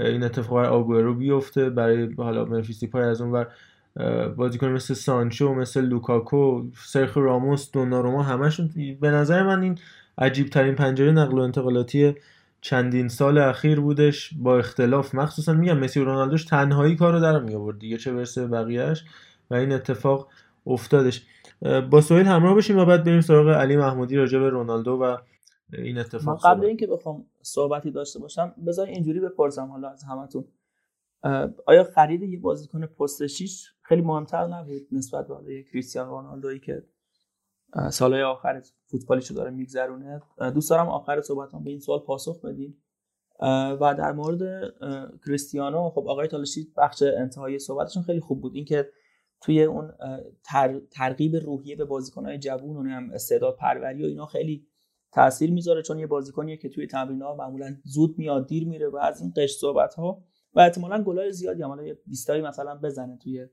این 0.00 0.22
اتفاق 0.22 0.58
آگورو 0.58 1.14
بیفته 1.14 1.70
برای 1.70 2.14
حالا 2.16 2.44
منفیسی 2.44 2.86
پای 2.86 3.02
از 3.02 3.20
اون 3.20 3.32
بر 3.32 3.46
بازیکن 4.28 4.68
مثل 4.68 4.94
سانچو 4.94 5.54
مثل 5.54 5.80
لوکاکو 5.80 6.62
سرخ 6.86 7.16
راموس 7.16 7.70
دوناروما 7.72 8.22
همشون. 8.22 8.70
به 9.00 9.10
نظر 9.10 9.42
من 9.42 9.62
این 9.62 9.78
عجیب 10.18 10.48
ترین 10.48 10.74
پنجره 10.74 11.12
نقل 11.12 11.38
و 11.38 11.42
انتقالاتی 11.42 12.14
چندین 12.60 13.08
سال 13.08 13.38
اخیر 13.38 13.80
بودش 13.80 14.30
با 14.36 14.58
اختلاف. 14.58 15.14
مخصوصا 15.14 15.52
میگم 15.52 15.78
مسی 15.78 16.00
و 16.00 16.04
رونالدوش 16.04 16.44
تنهایی 16.44 16.96
کارو 16.96 17.20
در 17.20 17.40
می 17.40 17.54
آورد 17.54 17.78
دیگه 17.78 17.96
چه 17.96 18.12
برسه 18.12 18.46
بقیهش 18.46 19.04
و 19.50 19.54
این 19.54 19.72
اتفاق 19.72 20.28
افتادش. 20.66 21.26
با 21.90 22.00
سویل 22.00 22.26
همراه 22.26 22.54
بشیم 22.56 22.78
و 22.78 22.84
بعد 22.84 23.04
بریم 23.04 23.20
سراغ 23.20 23.48
علی 23.48 23.76
محمودی 23.76 24.16
راجع 24.16 24.38
به 24.38 24.48
رونالدو 24.48 24.92
و 24.92 25.16
این 25.72 25.98
اتفاق 25.98 26.46
قبل 26.46 26.64
اینکه 26.64 26.86
بخوام 26.86 27.24
صحبتی 27.42 27.90
داشته 27.90 28.18
باشم 28.18 28.54
بذار 28.66 28.86
اینجوری 28.86 29.20
بپرسم 29.20 29.66
حالا 29.66 29.88
از 29.88 30.04
همتون. 30.04 30.44
آیا 31.66 31.84
خرید 31.94 32.22
یه 32.22 32.40
بازیکن 32.40 32.86
پست 32.86 33.26
6 33.26 33.66
خیلی 33.82 34.02
مهمتر 34.02 34.46
نبود 34.46 34.82
نسبت 34.92 35.26
به 35.46 35.62
کریستیانو 35.62 36.10
رونالدویی 36.10 36.60
که 36.60 36.82
سالهای 37.90 38.22
آخر 38.22 38.62
فوتبالیشو 38.86 39.34
داره 39.34 39.50
میگذرونه. 39.50 40.22
دوست 40.54 40.70
دارم 40.70 40.88
آخر 40.88 41.20
صحبتام 41.20 41.64
به 41.64 41.70
این 41.70 41.80
سوال 41.80 41.98
پاسخ 41.98 42.44
بدین. 42.44 42.76
و 43.80 43.94
در 43.98 44.12
مورد 44.12 44.40
کریستیانو 45.26 45.90
خب 45.90 46.08
آقای 46.08 46.28
تالشی 46.28 46.72
بخش 46.76 47.02
انتهایی 47.02 47.58
صحبتشون 47.58 48.02
خیلی 48.02 48.20
خوب 48.20 48.40
بود. 48.40 48.54
اینکه 48.54 48.88
توی 49.40 49.62
اون 49.62 49.92
ترغیب 50.90 51.36
روحیه 51.36 51.76
به 51.76 51.84
بازیکنهای 51.84 52.38
جوون 52.38 52.76
و 52.76 52.90
هم 52.90 53.10
استعداد 53.10 53.56
پروری 53.56 54.02
و 54.02 54.06
اینا 54.06 54.26
خیلی 54.26 54.66
تاثیر 55.12 55.52
می‌ذاره 55.52 55.82
چون 55.82 55.98
یه 55.98 56.06
بازیکنیه 56.06 56.56
که 56.56 56.68
توی 56.68 56.86
تمرین 56.86 57.22
ها 57.22 57.34
معمولا 57.34 57.76
زود 57.84 58.18
میاد 58.18 58.46
دیر 58.46 58.68
میره 58.68 58.88
و 58.88 58.96
از 58.96 59.20
این 59.20 59.32
قش 59.36 59.52
صحبت 59.52 59.94
ها 59.94 60.24
و 60.54 60.60
احتمالا 60.60 61.02
گلای 61.02 61.32
زیادی 61.32 61.62
هم 61.62 61.84
یه 61.84 61.98
20 62.06 62.30
مثلا 62.30 62.74
بزنه 62.82 63.16
توی 63.16 63.46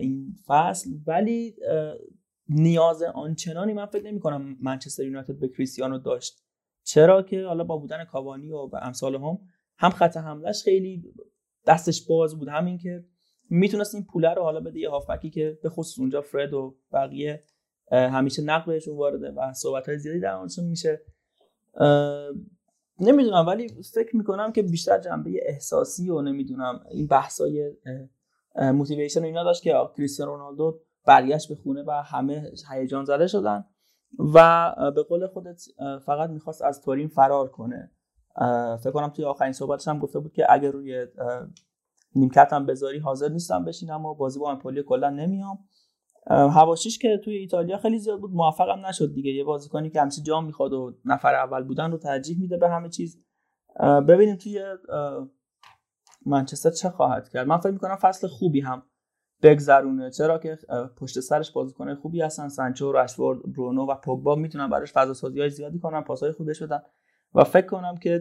این 0.00 0.34
فصل. 0.46 0.90
ولی 1.06 1.56
نیاز 2.48 3.02
آنچنانی 3.02 3.72
من 3.72 3.86
فکر 3.86 4.04
نمی 4.04 4.20
کنم 4.20 4.56
منچستر 4.60 5.04
یونایتد 5.04 5.38
به 5.38 5.48
کریستیانو 5.48 5.98
داشت. 5.98 6.44
چرا 6.82 7.22
که 7.22 7.44
حالا 7.44 7.64
با 7.64 7.76
بودن 7.76 8.04
کاوانی 8.04 8.52
و 8.52 8.68
امثال 8.82 9.14
هم 9.14 9.38
هم 9.76 9.90
خط 9.90 10.16
حملش 10.16 10.62
خیلی 10.62 11.14
دستش 11.66 12.06
باز 12.06 12.38
بود. 12.38 12.48
همین 12.48 12.78
که 12.78 13.04
می‌تونست 13.50 13.94
این 13.94 14.04
پوله 14.04 14.34
رو 14.34 14.42
حالا 14.42 14.60
بده 14.60 14.78
یه 14.78 14.90
هافبکی 14.90 15.30
که 15.30 15.58
به 15.62 15.68
خصوص 15.68 15.98
اونجا 15.98 16.20
فرد 16.20 16.54
و 16.54 16.76
بقیه 16.92 17.42
همیشه 17.90 18.42
نقل 18.42 18.72
بهشون 18.72 18.96
وارده 18.96 19.30
و 19.30 19.52
صحبت 19.52 19.88
های 19.88 19.98
زیادی 19.98 20.20
در 20.20 20.36
موردشون 20.36 20.64
میشه. 20.64 21.00
نمی‌دونم 23.00 23.46
ولی 23.46 23.68
فکر 23.94 24.16
می‌کنم 24.16 24.52
که 24.52 24.62
بیشتر 24.62 24.98
جنبه 24.98 25.30
احساسی 25.42 26.10
و 26.10 26.20
نمی‌دونم 26.20 26.84
این 26.90 27.06
بحثای 27.06 27.72
موتیویشن 28.56 29.20
و 29.20 29.24
اینا 29.24 29.44
داشت 29.44 29.62
که 29.62 29.74
کریستیانو 29.96 30.32
رونالدو 30.32 30.80
برگشت 31.06 31.48
به 31.48 31.54
خونه 31.54 31.84
و 31.86 31.90
همه 31.90 32.50
هیجان 32.70 33.04
زده 33.04 33.26
شدن 33.26 33.64
و 34.34 34.72
به 34.94 35.02
قول 35.02 35.26
خودت 35.26 35.62
فقط 36.06 36.30
می‌خواست 36.30 36.62
از 36.62 36.80
تورین 36.80 37.08
فرار 37.08 37.48
کنه. 37.48 37.90
فکر 38.82 38.90
کنم 38.90 39.08
توی 39.08 39.24
آخرین 39.24 39.52
صحبتش 39.52 39.88
هم 39.88 39.98
گفته 39.98 40.18
بود 40.18 40.32
که 40.32 40.52
اگر 40.52 40.70
روی 40.70 41.06
نیمکت 42.14 42.52
هم 42.52 42.66
بذاری 42.66 42.98
حاضر 42.98 43.28
نیستم 43.28 43.64
بشینم 43.64 44.06
و 44.06 44.14
بازی 44.14 44.38
با 44.38 44.50
امپولی 44.50 44.82
کلا 44.82 45.10
نمیام. 45.10 45.58
هواشیش 46.30 46.98
که 46.98 47.20
توی 47.24 47.34
ایتالیا 47.36 47.78
خیلی 47.78 47.98
زیاد 47.98 48.20
بود 48.20 48.30
موفقم 48.30 48.86
نشد 48.86 49.14
دیگه. 49.14 49.30
یه 49.30 49.44
بازیکنی 49.44 49.90
که 49.90 50.00
همیشه 50.00 50.22
جام 50.22 50.46
می‌خواد 50.46 50.72
و 50.72 50.94
نفر 51.04 51.34
اول 51.34 51.62
بودن 51.62 51.90
رو 51.90 51.98
ترجیح 51.98 52.40
میده 52.40 52.56
به 52.56 52.68
همه 52.68 52.88
چیز. 52.88 53.24
ببینیم 54.08 54.36
توی 54.36 54.64
منچستر 56.26 56.70
چه 56.70 56.90
خواهد 56.90 57.28
کرد. 57.28 57.46
من 57.46 57.58
فکر 57.58 57.72
می‌کنم 57.72 57.96
فصل 57.96 58.28
خوبی 58.28 58.60
هم 58.60 58.82
بگذرونه. 59.42 60.10
چرا 60.10 60.38
که 60.38 60.58
پشت 60.96 61.20
سرش 61.20 61.50
بازیکن 61.50 61.94
خوبی 61.94 62.22
هستن. 62.22 62.48
سانچو 62.48 62.92
راشفورد 62.92 63.52
برونو 63.52 63.86
و 63.86 63.94
پوگبا 63.94 64.34
می‌تونن 64.34 64.70
براش 64.70 64.92
فضا 64.92 65.14
سازی 65.14 65.40
های 65.40 65.50
زیادی 65.50 65.78
کنن 65.78 66.00
پاسهای 66.00 66.32
خوبی 66.32 66.52
بدن 66.60 66.82
و 67.34 67.44
فکر 67.44 67.66
کنم 67.66 67.96
که 67.96 68.20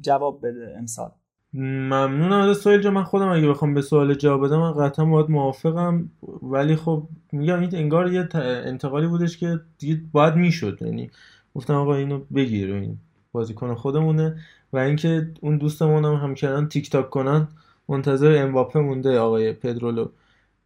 جواب 0.00 0.46
بده 0.46 0.74
امسال. 0.78 1.10
ممنونم. 1.54 2.40
از 2.40 2.56
سوال 2.56 2.88
من 2.90 3.04
خودم 3.04 3.28
اگه 3.28 3.48
بخوام 3.48 3.74
به 3.74 3.82
سوال 3.82 4.14
جواب 4.14 4.46
بدم 4.46 4.58
من 4.58 4.72
قطعا 4.72 5.04
باید 5.04 5.30
موافقم. 5.30 6.10
ولی 6.42 6.76
خب 6.76 7.02
میگم 7.32 7.60
این 7.60 7.70
انگار 7.74 8.12
یه 8.12 8.28
انتقالی 8.34 9.06
بودش 9.06 9.38
که 9.38 9.60
دیگه 9.78 10.00
باید 10.12 10.34
می‌شد. 10.34 10.78
یعنی 10.82 11.10
گفتم 11.54 11.74
آقا 11.74 11.94
اینو 11.94 12.18
بگیر 12.34 12.74
این 12.74 12.98
بازیکن 13.32 13.74
خودمونه 13.74 14.36
و 14.72 14.78
اینکه 14.78 15.30
اون 15.40 15.58
دوستمون 15.58 16.04
هم 16.04 16.14
همچنان 16.14 16.68
تیک 16.68 16.90
تاک 16.90 17.10
کنن 17.10 17.48
منتظر 17.88 18.42
امباپه 18.42 18.80
مونده 18.80 19.18
آقای 19.18 19.52
پدرولو. 19.52 20.08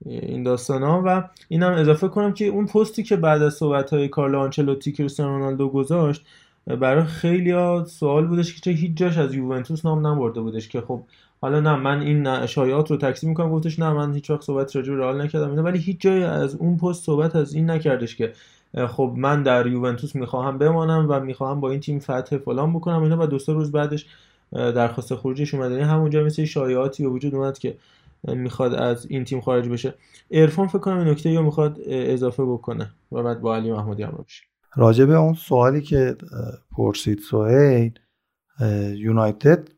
این 0.07 0.43
داستان 0.43 0.83
ها 0.83 1.03
و 1.07 1.29
اینم 1.49 1.73
اضافه 1.73 2.09
کنم 2.09 2.33
که 2.33 2.47
اون 2.47 2.67
پستی 2.67 3.03
که 3.03 3.17
بعد 3.17 3.43
از 3.43 3.55
صحبت 3.55 3.93
های 3.93 4.09
کارلو 4.09 4.39
آنچلوتی 4.39 4.93
کریستیانو 4.93 5.39
رونالدو 5.39 5.69
گذاشت 5.69 6.25
برای 6.67 7.05
خیلی 7.05 7.51
ها 7.51 7.85
سوال 7.85 8.27
بودش 8.27 8.55
که 8.55 8.61
چه 8.61 8.71
هیچ 8.71 8.97
جاش 8.97 9.19
از 9.19 9.35
یوونتوس 9.35 9.85
نام 9.85 10.07
نبرده 10.07 10.41
بودش 10.41 10.69
که 10.69 10.81
خب 10.81 11.03
حالا 11.41 11.61
نه 11.61 11.77
من 11.77 12.01
این 12.01 12.47
شایعات 12.47 12.91
رو 12.91 12.97
تکذیب 12.97 13.29
می‌کنم 13.29 13.51
گفتش 13.51 13.79
نه 13.79 13.93
من 13.93 14.15
هیچ 14.15 14.31
وقت 14.31 14.43
صحبت 14.43 14.77
راجع 14.77 14.93
رئال 14.93 15.23
نکردم 15.23 15.51
اینا 15.51 15.63
ولی 15.63 15.79
هیچ 15.79 16.01
جای 16.01 16.23
از 16.23 16.55
اون 16.55 16.77
پست 16.77 17.05
صحبت 17.05 17.37
از 17.37 17.55
این 17.55 17.71
نکردش 17.71 18.17
که 18.17 18.33
خب 18.89 19.15
من 19.17 19.43
در 19.43 19.67
یوونتوس 19.67 20.17
می‌خواهم 20.17 20.59
بمانم 20.59 21.07
و 21.09 21.21
می‌خواهم 21.21 21.61
با 21.61 21.71
این 21.71 21.81
تیم 21.81 21.99
فتح 21.99 22.37
فلان 22.37 22.73
بکنم 22.73 23.03
اینا 23.03 23.23
و 23.23 23.27
دو 23.27 23.39
سه 23.39 23.53
روز 23.53 23.73
بعدش 23.73 24.07
درخواست 24.53 25.15
خروجش 25.15 25.55
اومد. 25.55 25.71
یعنی 25.71 25.83
همونجا 25.83 26.25
مثل 26.25 26.45
شایعاتی 26.45 27.03
به 27.03 27.09
وجود 27.09 27.35
اومد 27.35 27.59
که 27.59 27.77
می‌خواد 28.29 28.75
از 28.75 29.07
این 29.07 29.25
تیم 29.25 29.41
خارج 29.41 29.69
بشه. 29.69 29.95
ارفان 30.31 30.67
فکر 30.67 30.79
کنم 30.79 31.09
نکته 31.09 31.31
یا 31.31 31.43
می‌خواد 31.43 31.79
اضافه 31.87 32.45
بکنه 32.45 32.91
و 33.13 33.23
بعد 33.23 33.41
با 33.41 33.57
علی 33.57 33.73
محمودی 33.73 34.03
هم 34.03 34.25
بشه. 34.27 34.43
راجع 34.77 35.05
به 35.05 35.15
اون 35.15 35.35
سوالی 35.35 35.81
که 35.81 36.17
پرسید 36.77 37.19
سوهیل 37.19 37.99
یونایتد 38.95 39.69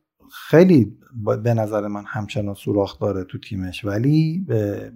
خیلی 0.49 0.97
به 1.43 1.55
نظر 1.55 1.87
من 1.87 2.05
همچنان 2.07 2.55
سوراخ 2.55 2.99
داره 3.01 3.25
تو 3.25 3.39
تیمش 3.39 3.85
ولی 3.85 4.47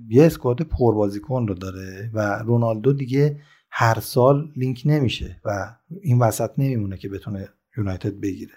یه 0.08 0.26
اسکواد 0.26 0.62
پربازیکن 0.62 1.46
رو 1.48 1.54
داره 1.54 2.10
و 2.14 2.38
رونالدو 2.38 2.92
دیگه 2.92 3.40
هر 3.70 4.00
سال 4.00 4.52
لینک 4.56 4.82
نمیشه 4.84 5.40
و 5.44 5.76
این 6.02 6.18
وسط 6.18 6.50
نمیمونه 6.58 6.96
که 6.96 7.08
بتونه 7.08 7.48
یونایتد 7.76 8.20
بگیره. 8.20 8.54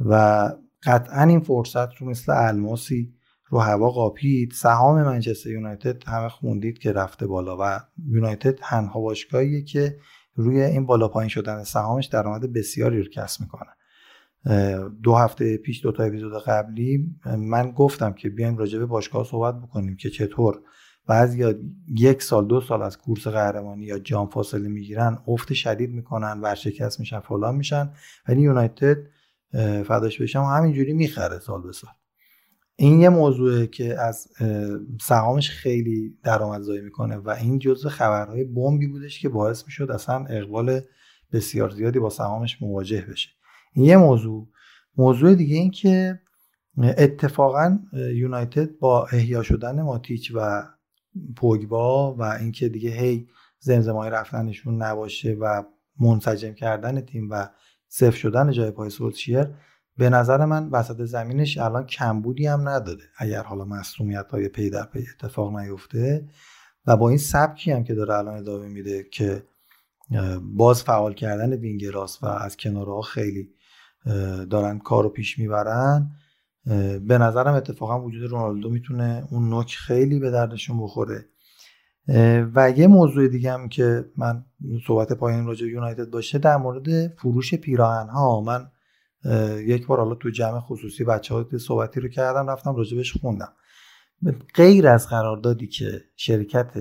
و 0.00 0.50
قطعا 0.82 1.22
این 1.22 1.40
فرصت 1.40 1.94
رو 1.94 2.08
مثل 2.08 2.32
الماسی 2.36 3.14
رو 3.54 3.60
هوا 3.60 3.90
قاپید. 3.90 4.52
سهام 4.52 5.02
منچستر 5.02 5.50
یونایتد 5.50 6.08
همه 6.08 6.28
خوندید 6.28 6.78
که 6.78 6.92
رفته 6.92 7.26
بالا 7.26 7.56
و 7.60 7.80
یونایتد 8.08 8.54
تنها 8.54 9.00
باشگاهیه 9.00 9.62
که 9.62 9.98
روی 10.34 10.62
این 10.62 10.86
بالا 10.86 11.08
پایین 11.08 11.28
شدن 11.28 11.64
سهامش 11.64 12.06
درآمد 12.06 12.52
بسیاری 12.52 13.02
رو 13.02 13.08
کسب 13.08 13.40
می‌کنه. 13.40 13.70
دو 15.02 15.14
هفته 15.14 15.56
پیش 15.56 15.82
دو 15.82 15.92
تا 15.92 16.02
اپیزود 16.02 16.42
قبلی 16.42 17.16
من 17.38 17.70
گفتم 17.70 18.12
که 18.12 18.28
بیایم 18.28 18.56
راجع 18.56 18.78
به 18.78 18.86
باشگاه 18.86 19.24
صحبت 19.24 19.60
بکنیم 19.60 19.96
که 19.96 20.10
چطور 20.10 20.60
بعضی 21.06 21.54
یک 21.88 22.22
سال 22.22 22.46
دو 22.46 22.60
سال 22.60 22.82
از 22.82 22.98
کورس 22.98 23.26
قهرمانی 23.26 23.84
یا 23.84 23.98
جام 23.98 24.28
فاصله 24.28 24.68
می‌گیرن 24.68 25.18
افت 25.28 25.52
شدید 25.52 25.90
می‌کنن 25.90 26.40
ورشکست 26.40 27.00
میشن 27.00 27.20
فلان 27.20 27.54
میشن. 27.54 27.92
ولی 28.28 28.42
یونایتد 28.42 28.96
فداش 29.86 30.22
بشم 30.22 30.42
همینجوری 30.42 30.92
می‌خره 30.92 31.38
سال 31.38 31.62
به 31.62 31.72
سال. 31.72 31.90
این 32.76 33.00
یه 33.00 33.08
موضوعه 33.08 33.66
که 33.66 34.00
از 34.00 34.28
سهامش 35.00 35.50
خیلی 35.50 36.18
درآمدزایی 36.22 36.80
می‌کنه 36.80 37.16
و 37.16 37.30
این 37.30 37.58
جزء 37.58 37.88
خبرهای 37.88 38.44
بمبی 38.44 38.86
بودش 38.86 39.20
که 39.20 39.28
باعث 39.28 39.64
می‌شد 39.64 39.90
اصلا 39.90 40.24
اقبال 40.30 40.80
بسیار 41.32 41.70
زیادی 41.70 41.98
با 41.98 42.10
سهامش 42.10 42.62
مواجه 42.62 43.06
بشه. 43.10 43.28
این 43.72 43.84
یه 43.84 43.96
موضوع. 43.96 44.48
موضوع 44.96 45.34
دیگه 45.34 45.56
این 45.56 45.70
که 45.70 46.20
اتفاقا 46.78 47.78
یونایتد 47.92 48.78
با 48.78 49.06
احیا 49.12 49.42
شدن 49.42 49.82
ماتیچ 49.82 50.32
و 50.34 50.62
پوگبا 51.36 52.14
و 52.14 52.22
اینکه 52.22 52.68
دیگه 52.68 52.90
هی 52.90 53.28
زمزمای 53.58 54.10
رفتنشون 54.10 54.82
نباشه 54.82 55.36
و 55.40 55.62
منسجم 56.00 56.52
کردن 56.52 57.00
تیم 57.00 57.30
و 57.30 57.48
سفت 57.88 58.16
شدن 58.16 58.50
جای 58.50 58.70
پای 58.70 58.90
سولشیر 58.90 59.48
به 59.96 60.10
نظر 60.10 60.44
من 60.44 60.68
وسط 60.68 61.02
زمینش 61.02 61.58
الان 61.58 61.86
کمبودی 61.86 62.46
هم 62.46 62.68
نداره 62.68 63.02
اگر 63.18 63.42
حالا 63.42 63.64
مصدومیت 63.64 64.30
های 64.30 64.48
پی 64.48 64.70
در 64.70 64.84
پی 64.84 65.04
اتفاق 65.14 65.56
نیفته 65.56 66.28
و 66.86 66.96
با 66.96 67.08
این 67.08 67.18
سبکی 67.18 67.72
هم 67.72 67.84
که 67.84 67.94
داره 67.94 68.14
الان 68.14 68.36
ادامه 68.36 68.68
میده 68.68 69.02
که 69.12 69.42
باز 70.42 70.82
فعال 70.82 71.14
کردن 71.14 71.52
وینگراس 71.52 72.22
و 72.22 72.26
از 72.26 72.56
کنارها 72.56 73.00
خیلی 73.00 73.50
دارن 74.50 74.78
کارو 74.78 75.08
پیش 75.08 75.38
می‌برن 75.38 76.10
به 77.06 77.18
نظرم 77.18 77.54
اتفاقا 77.54 78.02
وجود 78.02 78.30
رونالدو 78.30 78.70
می‌تونه 78.70 79.28
اون 79.30 79.48
نوک 79.48 79.74
خیلی 79.74 80.18
به 80.18 80.30
دردشون 80.30 80.82
بخوره. 80.82 81.26
و 82.54 82.70
یه 82.76 82.86
موضوع 82.86 83.28
دیگه 83.28 83.52
هم 83.52 83.68
که 83.68 84.04
من 84.16 84.44
صحبت 84.86 85.12
پایین 85.12 85.46
راجع 85.46 85.66
یونایتد 85.66 86.10
باشه 86.10 86.38
در 86.38 86.56
مورد 86.56 87.08
فروش 87.16 87.54
پیراهن 87.54 88.08
ها 88.08 88.40
من 88.40 88.70
یک 89.66 89.86
بار 89.86 89.98
حالا 89.98 90.14
تو 90.14 90.30
جمع 90.30 90.60
خصوصی 90.60 91.04
بچه 91.04 91.34
ها 91.34 91.58
صحبتی 91.58 92.00
رو 92.00 92.08
کردم 92.08 92.50
رفتم 92.50 92.76
راجبش 92.76 93.12
خوندم. 93.12 93.52
غیر 94.54 94.88
از 94.88 95.08
قراردادی 95.08 95.66
که 95.66 96.04
شرکت 96.16 96.72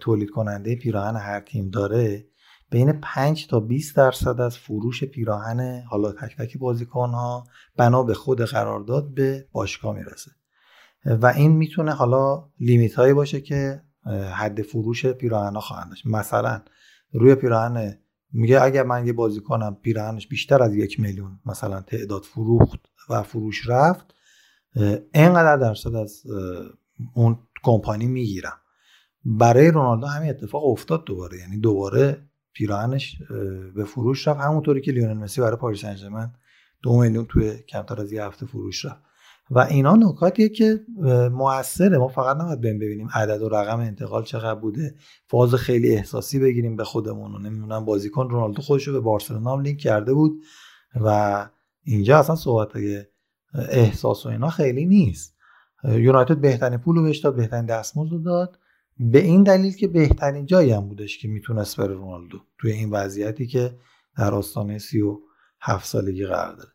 تولید 0.00 0.30
کننده 0.30 0.76
پیراهن 0.76 1.16
هر 1.16 1.40
تیم 1.40 1.70
داره 1.70 2.28
بین 2.70 2.92
5 2.92 3.46
تا 3.46 3.60
20 3.60 3.96
درصد 3.96 4.40
از 4.40 4.58
فروش 4.58 5.04
پیراهن 5.04 5.82
حالا 5.90 6.12
تک 6.12 6.36
تک 6.36 6.58
بازیکن 6.58 7.10
ها 7.10 7.44
بنا 7.76 8.02
به 8.02 8.14
خود 8.14 8.40
قرارداد 8.40 9.14
به 9.14 9.48
باشگاه 9.52 9.96
می‌رسه. 9.96 10.30
و 11.04 11.26
این 11.26 11.52
می‌تونه 11.52 11.92
حالا 11.92 12.48
لیمیت 12.60 12.94
هایی 12.94 13.12
باشه 13.12 13.40
که 13.40 13.82
حد 14.32 14.62
فروش 14.62 15.06
پیراهن 15.06 15.54
ها 15.54 15.60
خواهند 15.60 15.90
داشت. 15.90 16.06
مثلا 16.06 16.62
روی 17.12 17.34
پیراهن 17.34 17.98
میگه 18.32 18.62
اگر 18.62 18.82
من 18.82 19.06
یه 19.06 19.12
بازیکنم 19.12 19.74
پیراهنش 19.82 20.28
بیشتر 20.28 20.62
از 20.62 20.74
یک 20.74 21.00
میلیون 21.00 21.40
مثلا 21.46 21.80
تعداد 21.80 22.22
فروخت 22.22 22.80
و 23.10 23.22
فروش 23.22 23.68
رفت 23.68 24.14
اینقدر 25.14 25.56
درصد 25.56 25.94
از 25.94 26.22
اون 27.14 27.38
کمپانی 27.62 28.06
می‌گیرم. 28.06 28.58
برای 29.24 29.70
رونالدو 29.70 30.06
همین 30.06 30.30
اتفاق 30.30 30.64
افتاد 30.64 31.04
دوباره. 31.04 31.38
یعنی 31.38 31.60
دوباره 31.60 32.28
پیراهنش 32.52 33.22
به 33.74 33.84
فروش 33.84 34.28
رفت. 34.28 34.40
همونطوری 34.40 34.80
که 34.80 34.92
لیونل 34.92 35.16
مسی 35.16 35.40
برای 35.40 35.56
پاریس 35.56 35.80
سن 35.80 36.32
دو 36.82 37.00
میلیون 37.00 37.24
توی 37.24 37.56
کمتر 37.58 38.00
از 38.00 38.12
یه 38.12 38.24
هفته 38.24 38.46
فروش 38.46 38.84
رفت. 38.84 39.07
و 39.50 39.58
اینا 39.58 39.96
نکاتیه 39.96 40.48
که 40.48 40.80
موثره. 41.32 41.98
ما 41.98 42.08
فقط 42.08 42.36
نباید 42.36 42.60
بهم 42.60 42.78
ببینیم 42.78 43.08
عدد 43.14 43.42
و 43.42 43.48
رقم 43.48 43.80
انتقال 43.80 44.24
چقدر 44.24 44.60
بوده. 44.60 44.94
فاز 45.26 45.54
خیلی 45.54 45.90
احساسی 45.90 46.38
بگیریم 46.38 46.76
به 46.76 46.84
خودمون 46.84 47.34
و 47.34 47.38
نمی‌دونم 47.38 47.84
بازیکن 47.84 48.30
رونالدو 48.30 48.62
خودش 48.62 48.88
رو 48.88 48.92
به 48.92 49.00
بارسلونا 49.00 49.52
هم 49.52 49.60
لینک 49.60 49.78
کرده 49.78 50.14
بود 50.14 50.42
و 51.00 51.48
اینجا 51.82 52.18
اصلا 52.18 52.36
صحبت 52.36 52.68
احساس 53.54 54.26
و 54.26 54.28
اینا 54.28 54.50
خیلی 54.50 54.86
نیست. 54.86 55.36
یونایتد 55.84 56.36
بهترین 56.36 56.78
پول 56.78 56.96
رو 56.96 57.02
بهش 57.02 57.18
داد 57.18 57.36
بهترین 57.36 57.66
دستمزد 57.66 58.12
رو 58.12 58.18
داد. 58.18 58.58
به 59.00 59.18
این 59.18 59.42
دلیل 59.42 59.72
که 59.72 59.88
بهترین 59.88 60.46
جایی 60.46 60.70
هم 60.70 60.88
بودش 60.88 61.18
که 61.18 61.28
می‌تونست 61.28 61.76
بره 61.76 61.94
رونالدو 61.94 62.38
توی 62.58 62.72
این 62.72 62.90
وضعیتی 62.90 63.46
که 63.46 63.78
در 64.16 64.34
آستانه 64.34 64.78
سی 64.78 65.00
و 65.00 65.20
هفت 65.60 65.86
سالگی 65.86 66.26
قرار 66.26 66.56
داره. 66.56 66.70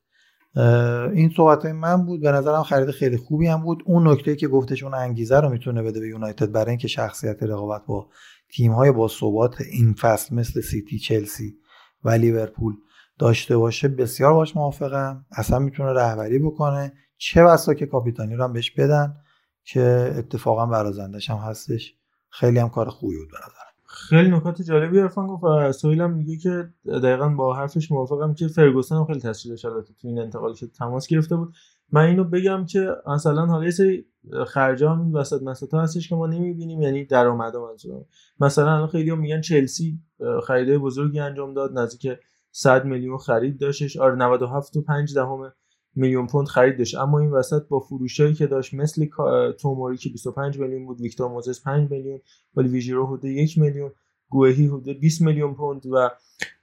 این 1.13 1.33
صحبت 1.37 1.65
من 1.65 2.05
بود. 2.05 2.21
به 2.21 2.31
نظرم 2.31 2.63
خرید 2.63 2.91
خیلی 2.91 3.17
خوبی 3.17 3.47
هم 3.47 3.61
بود. 3.61 3.83
اون 3.85 4.07
نکته 4.07 4.35
که 4.35 4.47
گفتش 4.47 4.83
اون 4.83 4.93
انگیزه 4.93 5.39
رو 5.39 5.49
می‌تونه 5.49 5.83
بده 5.83 5.99
به 5.99 6.07
یونایتد 6.07 6.51
برای 6.51 6.69
اینکه 6.69 6.87
شخصیت 6.87 7.43
رقابت 7.43 7.85
با 7.85 8.09
تیم 8.55 8.71
های 8.71 8.91
با 8.91 9.07
ثبات 9.07 9.61
این 9.61 9.93
فصل 9.93 10.35
مثل 10.35 10.61
سیتی 10.61 10.99
چلسی 10.99 11.55
و 12.03 12.09
لیورپول 12.09 12.73
داشته 13.19 13.57
باشه 13.57 13.87
بسیار 13.87 14.33
باش 14.33 14.55
موافقم. 14.55 15.25
اصلا 15.31 15.59
می‌تونه 15.59 15.93
رهبری 15.93 16.39
بکنه. 16.39 16.93
چه 17.17 17.43
بسا 17.43 17.73
که 17.73 17.85
کاپیتانی 17.85 18.35
رو 18.35 18.43
هم 18.43 18.53
بهش 18.53 18.71
بدن 18.71 19.15
که 19.63 20.13
اتفاقا 20.17 20.65
برازندش 20.65 21.29
هم 21.29 21.37
هستش. 21.37 21.95
خیلی 22.29 22.59
هم 22.59 22.69
کار 22.69 22.89
خوبی 22.89 23.17
بود 23.17 23.31
به 23.31 23.37
خیلی 24.09 24.29
نکات 24.29 24.61
جالبی 24.61 24.99
عرفان 24.99 25.27
گفت 25.27 25.43
و 25.43 25.71
سویل 25.71 26.01
هم 26.01 26.13
میگه 26.13 26.37
که 26.37 26.69
دقیقا 26.85 27.29
با 27.29 27.53
حرفش 27.53 27.91
موافقم 27.91 28.33
که 28.33 28.47
فرگوسن 28.47 28.95
هم 28.95 29.05
خیلی 29.05 29.19
تاثیر 29.19 29.51
داشت 29.51 29.65
تو 29.67 30.07
این 30.07 30.19
انتقال 30.19 30.53
که 30.53 30.67
تماس 30.67 31.07
گرفته 31.07 31.35
بود. 31.35 31.53
من 31.91 32.05
اینو 32.05 32.23
بگم 32.23 32.65
که 32.65 32.89
مثلا 33.07 33.45
حالا 33.45 33.65
یه 33.65 33.71
سری 33.71 34.05
خرجا 34.47 34.91
هم 34.91 35.13
وسط 35.15 35.43
مسطا 35.43 35.81
هستش 35.81 36.09
که 36.09 36.15
ما 36.15 36.27
نمی‌بینیم 36.27 36.81
یعنی 36.81 37.05
درآمد 37.05 37.55
منظورم 37.55 38.05
مثلا 38.39 38.75
الان 38.75 38.87
خیلی 38.87 39.09
هم 39.09 39.19
میگن 39.19 39.41
چلسی 39.41 39.99
خریدای 40.47 40.77
بزرگی 40.77 41.19
انجام 41.19 41.53
داد 41.53 41.77
نزدیک 41.77 42.17
100 42.51 42.85
میلیون 42.85 43.17
خرید 43.17 43.59
داشتش. 43.59 43.97
آره 43.97 44.15
97 44.15 44.77
و 44.77 44.81
5 44.81 45.15
دهم 45.15 45.53
میلیون 45.95 46.27
پوند 46.27 46.47
خرید 46.47 46.77
داشت 46.77 46.95
اما 46.95 47.19
این 47.19 47.31
وسط 47.31 47.67
با 47.67 47.79
فروشایی 47.79 48.33
که 48.33 48.47
داشت 48.47 48.73
مثل 48.73 49.07
توموری 49.59 49.97
که 49.97 50.09
25 50.09 50.59
میلیون 50.59 50.85
بود 50.85 51.01
ویکتور 51.01 51.31
موزس 51.31 51.63
5 51.63 51.91
میلیون 51.91 52.19
ولی 52.55 52.69
ویژیرو 52.69 53.05
حدود 53.05 53.25
1 53.25 53.57
میلیون 53.57 53.91
گوهی 54.29 54.67
حدود 54.67 54.99
20 54.99 55.21
میلیون 55.21 55.53
پوند 55.53 55.85
و 55.85 56.09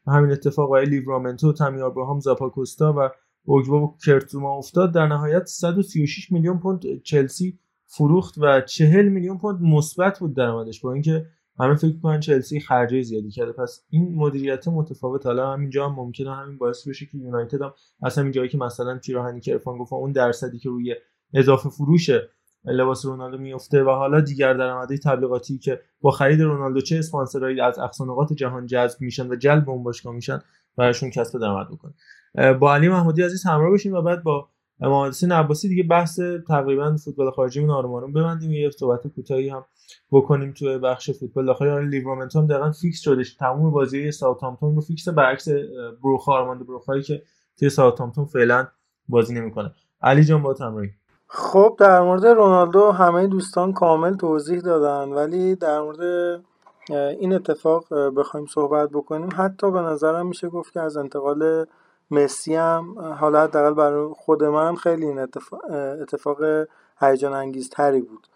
همین 0.07 0.31
اتفاق 0.31 0.71
برای 0.71 0.87
لیورامنتو 0.87 1.53
تامی 1.53 1.81
ابراهام 1.81 2.21
زاپاکوستا 2.21 2.95
و 2.99 3.11
اوگبا 3.45 3.87
و 3.87 3.97
کرتوما 4.05 4.57
افتاد. 4.57 4.93
در 4.93 5.07
نهایت 5.07 5.47
136 5.47 6.33
میلیون 6.33 6.59
پوند 6.59 7.03
چلسی 7.03 7.59
فروخت 7.87 8.35
و 8.39 8.61
چهل 8.61 9.09
میلیون 9.09 9.39
پوند 9.39 9.63
مثبت 9.63 10.19
بود 10.19 10.37
درآمدش 10.37 10.81
با 10.81 10.93
اینکه 10.93 11.27
همه 11.59 11.75
فکر 11.75 11.95
می‌کنن 11.95 12.21
چلسی 12.21 12.61
خرجه 12.61 13.03
زیادی 13.03 13.31
کرده. 13.31 13.53
پس 13.53 13.85
این 13.91 14.15
مدیریت 14.15 14.69
متفاوت 14.69 15.27
حالا 15.27 15.53
همینجا 15.53 15.89
هم 15.89 15.95
ممکنه 15.95 16.35
همین 16.35 16.59
باعث 16.59 16.89
بشه 16.89 17.07
که 17.07 17.19
یونایتد 17.19 17.63
هم 17.63 17.75
از 18.03 18.19
همین 18.19 18.33
جایی 18.33 18.49
که 18.49 18.59
مثلا 18.59 18.99
پیراهنی 18.99 19.41
که 19.41 19.57
عرفان 19.57 19.79
گفت 19.79 19.93
اون 19.93 20.13
درصدی 20.13 20.59
که 20.59 20.69
روی 20.69 20.95
اضافه 21.35 21.69
فروش 21.69 22.11
لباس 22.65 23.07
رونالدو 23.07 23.39
میفته 23.39 23.83
و 23.83 23.91
حالا 23.91 24.21
دیگر 24.21 24.55
درآمدهای 24.55 24.99
تبلیغاتی 24.99 25.59
که 25.59 25.81
با 26.01 26.11
خرید 26.11 26.41
رونالدو 26.41 26.81
چه 26.81 26.99
اسپانسرایی 26.99 27.61
از 27.61 27.79
اقصا 27.79 28.27
جهان 28.37 28.67
جذب 28.67 29.01
میشن 29.01 29.29
و 29.31 29.37
جلب 29.37 29.71
اون 29.71 29.83
باشگاه 29.83 30.15
میشن 30.15 30.39
براشون 30.77 31.11
کسب 31.11 31.39
درآمد 31.39 31.67
بکنه 31.71 31.95
با 32.53 32.75
علی 32.75 32.89
محمودی 32.89 33.23
عزیز 33.23 33.47
همراه 33.47 33.73
بشیم 33.73 33.95
و 33.95 34.03
بعد 34.03 34.23
با 34.23 34.50
محمد 34.89 35.11
حسین 35.11 35.71
دیگه 35.71 35.83
بحث 35.83 36.21
تقریبا 36.49 36.97
فوتبال 36.97 37.31
خارجی 37.31 37.65
من 37.65 37.71
آروم 37.71 38.13
ببندیم. 38.13 38.53
یه 38.53 38.71
صحبت 38.71 39.07
کوتاهی 39.07 39.49
هم 39.49 39.65
بکنیم 40.13 40.53
توی 40.53 40.79
بخش 40.79 41.11
فوتبال. 41.11 41.47
داخلی 41.47 41.69
آره 41.69 41.87
لیورامنتو 41.87 42.47
دقیقا 42.47 42.73
فیکس 42.73 43.01
شدش. 43.01 43.35
تمام 43.35 43.71
بازی 43.71 44.13
ساوثهامپتون 44.13 44.75
رو 44.75 44.81
فیکس 44.81 45.09
برعکس 45.09 45.49
بروخا 46.03 46.33
آرماند 46.33 46.67
بروخایی 46.67 47.03
که 47.03 47.23
توی 47.59 47.71
ساوثهامپتون 47.71 48.25
فعلا 48.25 48.67
بازی 49.09 49.35
نمی‌کنه. 49.35 49.73
علی 50.03 50.25
جان 50.25 50.43
با 50.43 50.55
تمرین. 50.55 50.91
خب 51.27 51.77
در 51.79 52.01
مورد 52.01 52.27
رونالدو 52.27 52.91
همه 52.91 53.27
دوستان 53.27 53.73
کامل 53.73 54.15
توضیح 54.17 54.61
دادن 54.61 55.13
ولی 55.13 55.55
در 55.55 55.81
مورد 55.81 56.01
این 56.91 57.33
اتفاق 57.33 57.95
بخوایم 57.95 58.47
صحبت 58.47 58.91
بکنیم 58.91 59.29
حتی 59.37 59.71
به 59.71 59.81
نظرم 59.81 60.27
میشه 60.27 60.49
گفت 60.49 60.73
که 60.73 60.81
از 60.81 60.97
انتقال 60.97 61.67
مسی 62.11 62.55
هم 62.55 62.99
حالا 63.21 63.43
حداقل 63.43 63.75
برای 63.75 64.09
خود 64.15 64.45
من 64.45 64.77
خیلی 64.77 65.07
این 65.07 65.19
اتفاق, 65.19 65.61
اتفاق 65.71 66.39
هیجان 67.01 67.33
انگیزتری 67.33 68.01
بود 68.01 68.27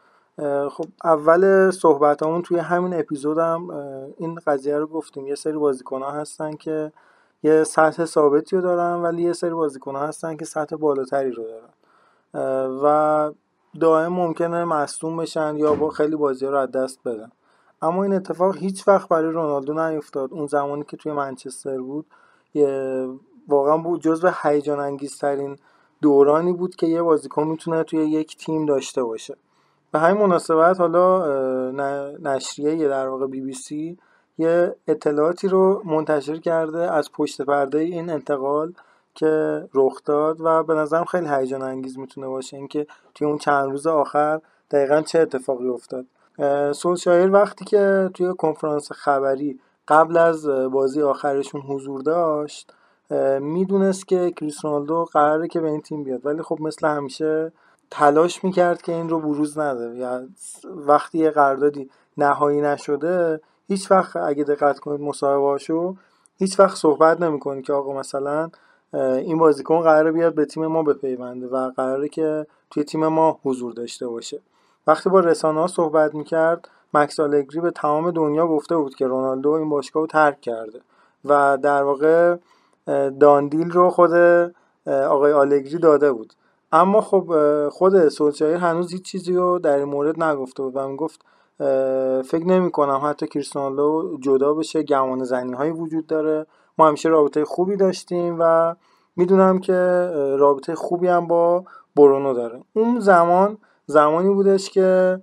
خب 0.71 0.87
اول 1.05 1.71
صحبتامون 1.71 2.43
توی 2.43 2.59
همین 2.59 2.95
اپیزودم 2.95 3.71
این 4.19 4.39
قضیه 4.47 4.79
رو 4.79 4.87
گفتیم. 4.87 5.27
یه 5.27 5.35
سری 5.35 5.53
بازیکن 5.53 6.03
ها 6.03 6.11
هستن 6.11 6.53
که 6.53 6.93
یه 7.43 7.65
سطح 7.65 8.05
ثابتی 8.05 8.57
رو 8.57 8.63
دارن 8.63 9.03
ولی 9.03 9.23
یه 9.23 9.33
سری 9.33 9.51
بازیکن 9.51 9.97
ها 9.97 10.07
هستن 10.07 10.37
که 10.37 10.45
سطح 10.45 10.77
بالاتری 10.77 11.31
رو 11.31 11.45
دارن. 11.45 11.71
و 12.85 13.33
دائم 13.81 14.13
ممکنه 14.13 14.65
مصدوم 14.65 15.17
بشن 15.17 15.57
یا 15.57 15.75
با 15.75 15.91
خیلی 15.91 16.17
بازی 16.17 16.47
رو 16.47 16.57
از 16.57 16.71
دست 16.71 17.01
بدن. 17.05 17.31
اما 17.83 18.03
این 18.03 18.13
اتفاق 18.13 18.57
هیچ 18.57 18.89
وقت 18.89 19.09
برای 19.09 19.33
رونالدو 19.33 19.73
نیفتاد. 19.73 20.33
اون 20.33 20.47
زمانی 20.47 20.85
که 20.85 20.97
توی 20.97 21.13
منچستر 21.13 21.81
بود 21.81 22.07
واقعا 23.49 23.77
بود 23.77 24.01
جزو 24.01 24.31
هیجان 24.43 24.81
انگیزترین 24.81 25.57
دورانی 26.03 26.53
بود 26.53 26.77
که 26.77 26.87
یه 26.87 27.03
بازیکن 27.03 27.45
می‌تونه 27.45 27.83
توی 27.83 27.99
یک 27.99 28.37
تیم 28.37 28.67
داشته 28.67 29.03
باشه. 29.03 29.37
به 29.93 29.99
همین 29.99 30.23
مناسبت 30.23 30.81
حالا 30.81 31.71
نشریه 32.19 32.89
در 32.89 33.09
واقع 33.09 33.27
بی 33.27 33.41
بی 33.41 33.53
سی 33.53 33.99
یه 34.39 34.77
اطلاعاتی 34.89 35.49
رو 35.49 35.83
منتشر 35.85 36.37
کرده 36.37 36.93
از 36.93 37.13
پشت 37.13 37.43
پرده 37.43 37.79
این 37.79 38.11
انتقال 38.11 38.73
که 39.15 39.65
رخ 39.75 40.01
داد 40.05 40.41
و 40.41 40.63
به 40.63 40.75
نظرم 40.75 41.05
خیلی 41.05 41.29
هیجان 41.29 41.63
انگیز 41.63 41.99
می‌تونه 41.99 42.27
باشه. 42.27 42.57
اینکه 42.57 42.87
توی 43.15 43.27
اون 43.27 43.39
چند 43.39 43.71
روز 43.71 43.87
آخر 43.87 44.41
دقیقا 44.71 45.01
چه 45.01 45.19
اتفاقی 45.19 45.69
افتاد. 45.69 46.07
سولشایر 46.73 47.33
وقتی 47.33 47.65
که 47.65 48.11
توی 48.15 48.35
کنفرانس 48.39 48.93
خبری 48.93 49.61
قبل 49.89 50.17
از 50.17 50.47
بازی 50.49 51.03
آخرشون 51.03 51.61
حضور 51.61 52.01
داشت 52.01 52.73
می‌دونست 53.41 54.09
که 54.09 54.31
کریس 54.31 54.65
رونالدو 54.65 55.05
قراره 55.05 55.49
که 55.49 55.61
به 55.61 55.69
این 55.69 55.81
تیم 55.81 56.05
بیاد 56.05 56.27
ولی 56.27 56.43
خب 56.43 56.61
مثل 56.61 56.89
همیشه 56.89 57.53
تلاش 57.91 58.45
می‌کرد 58.45 58.83
که 58.83 58.93
این 58.93 59.09
رو 59.09 59.21
بروز 59.21 59.59
نده. 59.59 59.97
یا 59.97 60.23
وقتی 60.65 61.19
یه 61.19 61.31
قراردادی 61.31 61.91
نهایی 62.17 62.61
نشده 62.61 63.41
هیچ 63.69 63.91
وقت 63.91 64.17
اگه 64.17 64.45
دقت 64.45 64.79
کنید 64.79 65.01
مصاحبهاشو 65.01 65.95
هیچ 66.39 66.61
وقت 66.61 66.77
صحبت 66.77 67.21
نمی‌کنه 67.21 67.63
که 67.63 67.73
آقا 67.73 67.93
مثلا 67.93 68.51
این 68.95 69.39
بازیکن 69.39 69.81
قراره 69.81 70.13
بیاد 70.13 70.35
به 70.35 70.45
تیم 70.45 70.67
ما 70.67 70.83
بپیونده 70.83 71.47
و 71.47 71.71
قراره 71.71 72.09
که 72.09 72.47
توی 72.71 72.85
تیم 72.85 73.07
ما 73.07 73.39
حضور 73.45 73.73
داشته 73.73 74.09
باشه. 74.09 74.41
وقتی 74.87 75.11
با 75.11 75.21
رسانه 75.21 75.61
ها 75.61 75.67
صحبت 75.67 76.15
می‌کرد 76.15 76.69
مکس 76.95 77.21
آلگری 77.21 77.61
به 77.61 77.71
تمام 77.71 78.11
دنیا 78.11 78.47
گفته 78.47 78.77
بود 78.77 78.95
که 78.95 79.07
رونالدو 79.07 79.51
این 79.51 79.69
باشگاه 79.69 80.01
رو 80.01 80.07
ترک 80.07 80.41
کرده 80.41 80.81
و 81.25 81.59
در 81.63 81.83
واقع 81.83 82.37
داندیل 83.21 83.71
رو 83.71 83.91
خود 83.91 84.11
آقای 84.87 85.33
آلگری 85.33 85.79
داده 85.79 86.13
بود. 86.13 86.33
اما 86.73 87.01
خب 87.01 87.35
خود 87.69 88.09
سولشایر 88.09 88.57
هنوز 88.57 88.93
هیچ 88.93 89.03
چیزی 89.03 89.35
رو 89.35 89.59
در 89.59 89.77
این 89.77 89.89
مورد 89.89 90.23
نگفته 90.23 90.63
بود 90.63 90.77
و 90.77 90.97
گفت 90.97 91.21
فکر 92.25 92.45
نمی 92.47 92.71
کنم 92.71 93.01
حتی 93.05 93.27
کریستیانو 93.27 94.17
جدا 94.21 94.55
بشه 94.55 94.83
گمان 94.83 95.25
زنی 95.25 95.53
هایی 95.53 95.71
وجود 95.71 96.07
داره. 96.07 96.47
ما 96.79 96.89
همیشه 96.89 97.09
رابطه 97.09 97.45
خوبی 97.45 97.77
داشتیم 97.77 98.37
و 98.41 98.75
می‌دونم 99.17 99.59
که 99.59 99.73
رابطه 100.39 100.75
خوبی 100.75 101.09
هم 101.09 101.27
با 101.27 101.65
برونو 101.97 102.35
داره. 102.35 102.63
اون 102.73 103.01
زمان 103.01 103.59
زمانی 103.87 104.35
بودش 104.35 104.71
که 104.71 105.21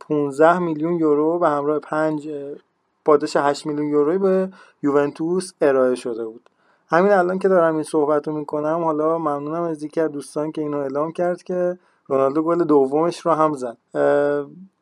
15 0.00 0.58
میلیون 0.58 0.92
یورو 0.92 1.38
به 1.38 1.48
همراه 1.48 1.78
5 1.78 2.28
پاداش 3.04 3.36
8 3.36 3.66
میلیون 3.66 3.88
یوروی 3.88 4.18
به 4.18 4.48
یوونتوس 4.82 5.52
ارائه 5.60 5.94
شده 5.94 6.24
بود. 6.24 6.50
همین 6.88 7.12
الان 7.12 7.38
که 7.38 7.48
دارم 7.48 7.74
این 7.74 7.82
صحبت 7.82 8.28
رو 8.28 8.34
می‌کنم 8.34 8.84
حالا 8.84 9.18
ممنونم 9.18 9.62
از 9.62 9.82
یکی 9.82 10.00
از 10.00 10.10
دوستان 10.10 10.52
که 10.52 10.60
اینو 10.60 10.78
اعلام 10.78 11.12
کرد 11.12 11.42
که 11.42 11.78
رونالدو 12.06 12.42
گل 12.42 12.64
دومش 12.64 13.20
رو 13.20 13.32
هم 13.32 13.54
زد. 13.54 13.76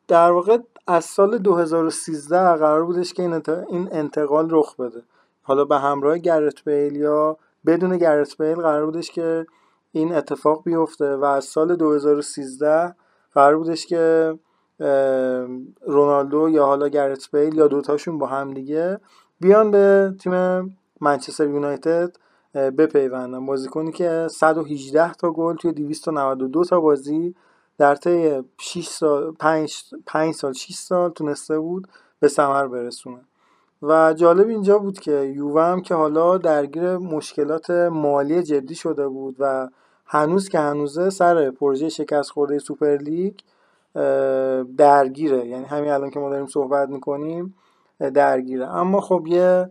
در 0.07 0.31
واقع 0.31 0.57
از 0.87 1.05
سال 1.05 1.37
2013 1.37 2.37
قرار 2.37 2.85
بودش 2.85 3.13
که 3.13 3.23
این 3.23 3.89
انتقال 3.91 4.47
رخ 4.51 4.75
بده. 4.75 5.01
حالا 5.43 5.65
به 5.65 5.77
همراه 5.77 6.17
گرت 6.17 6.63
بیل 6.63 6.95
یا 6.95 7.37
بدون 7.65 7.97
گرت 7.97 8.41
بیل 8.41 8.55
قرار 8.55 8.85
بودش 8.85 9.11
که 9.11 9.45
این 9.91 10.15
اتفاق 10.15 10.63
بیفته 10.63 11.15
و 11.15 11.25
از 11.25 11.45
سال 11.45 11.75
2013 11.75 12.95
قرار 13.33 13.57
بودش 13.57 13.85
که 13.85 14.33
رونالدو 15.87 16.49
یا 16.49 16.65
حالا 16.65 16.87
گرت 16.87 17.29
بیل 17.33 17.55
یا 17.55 17.67
دوتاشون 17.67 18.17
با 18.17 18.27
هم 18.27 18.53
دیگه 18.53 18.99
بیان 19.39 19.71
به 19.71 20.13
تیم 20.19 20.33
منچستر 21.01 21.47
یونایتد 21.47 22.15
بپیوندن. 22.53 23.45
بازیکنی 23.45 23.91
که 23.91 24.27
118 24.31 25.13
تا 25.13 25.31
گل 25.31 25.55
توی 25.55 25.71
292 25.71 26.63
تا 26.63 26.79
بازی 26.79 27.35
در 27.77 27.95
طی 27.95 28.43
6 28.59 28.87
سال 28.87 29.31
5 29.31 29.83
5 30.05 30.33
سال 30.33 30.53
6 30.53 30.73
سال 30.73 31.09
تونسته 31.09 31.59
بود 31.59 31.87
به 32.19 32.27
ثمر 32.27 32.67
برسونه. 32.67 33.21
و 33.81 34.13
جالب 34.13 34.47
اینجا 34.47 34.79
بود 34.79 34.99
که 34.99 35.11
یووه 35.11 35.63
هم 35.63 35.81
که 35.81 35.95
حالا 35.95 36.37
درگیر 36.37 36.97
مشکلات 36.97 37.69
مالی 37.69 38.43
جدی 38.43 38.75
شده 38.75 39.07
بود 39.07 39.35
و 39.39 39.69
هنوز 40.05 40.49
که 40.49 40.59
هنوزه 40.59 41.09
سر 41.09 41.51
پروژه 41.51 41.89
شکست 41.89 42.29
خورده 42.29 42.59
سوپر 42.59 42.97
لیگ 42.97 43.33
درگیره. 44.77 45.47
یعنی 45.47 45.65
همین 45.65 45.91
الان 45.91 46.09
که 46.09 46.19
ما 46.19 46.29
داریم 46.29 46.47
صحبت 46.47 46.89
می‌کنیم 46.89 47.55
درگیره. 48.13 48.67
اما 48.67 49.01
خب 49.01 49.27
یه 49.27 49.69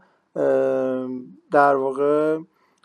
در 1.52 1.76
واقع 1.76 2.38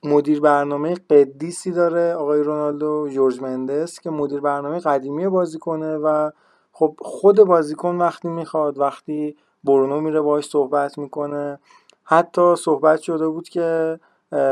مدیر 0.04 0.42
برنامه 0.42 0.94
قدیسی 0.94 1.72
داره 1.72 2.14
آقای 2.14 2.44
رونالدو 2.44 3.08
جورج 3.10 3.42
مندس 3.42 4.00
که 4.00 4.10
مدیر 4.10 4.40
برنامه 4.40 4.80
قدیمی 4.80 5.28
بازیکنه 5.28 5.98
و 5.98 6.30
خب 6.72 6.96
خود 7.00 7.42
بازیکن 7.42 7.96
وقتی 7.96 8.28
می‌خواد 8.28 8.78
وقتی 8.80 9.38
برونو 9.64 10.02
میره 10.02 10.22
باهاش 10.22 10.46
صحبت 10.50 10.98
می‌کنه. 10.98 11.60
حتی 12.04 12.56
صحبت 12.56 13.00
شده 13.00 13.28
بود 13.28 13.50
که 13.50 14.00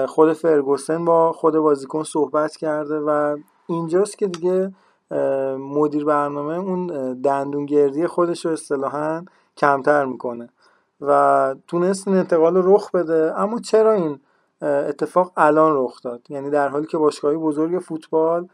خود 0.08 0.34
فرگوسن 0.34 1.06
با 1.06 1.32
خود 1.32 1.58
بازیکن 1.58 2.04
صحبت 2.04 2.56
کرده 2.56 3.00
و 3.00 3.38
اینجاست 3.68 4.18
که 4.18 4.28
دیگه 4.28 4.74
مدیر 5.60 6.06
برنامه 6.06 6.58
اون 6.58 6.88
دندونگردی 7.22 8.08
خودش 8.08 8.46
رو 8.46 8.52
اصطلاحا 8.52 9.26
کمتر 9.58 10.06
می‌کنه 10.06 10.50
و 11.02 11.56
تونست 11.68 12.08
این 12.08 12.18
انتقال 12.18 12.58
رو 12.58 12.76
رخ 12.76 12.92
بده. 12.92 13.34
اما 13.40 13.60
چرا 13.60 13.92
این 13.92 14.20
اتفاق 14.62 15.32
الان 15.38 15.72
رخ 15.76 16.02
داد؟ 16.02 16.22
یعنی 16.30 16.50
در 16.50 16.70
حالی 16.70 16.88
که 16.88 16.98
باشگاهی 16.98 17.38
بزرگ 17.38 17.80
فوتبال 17.80 18.48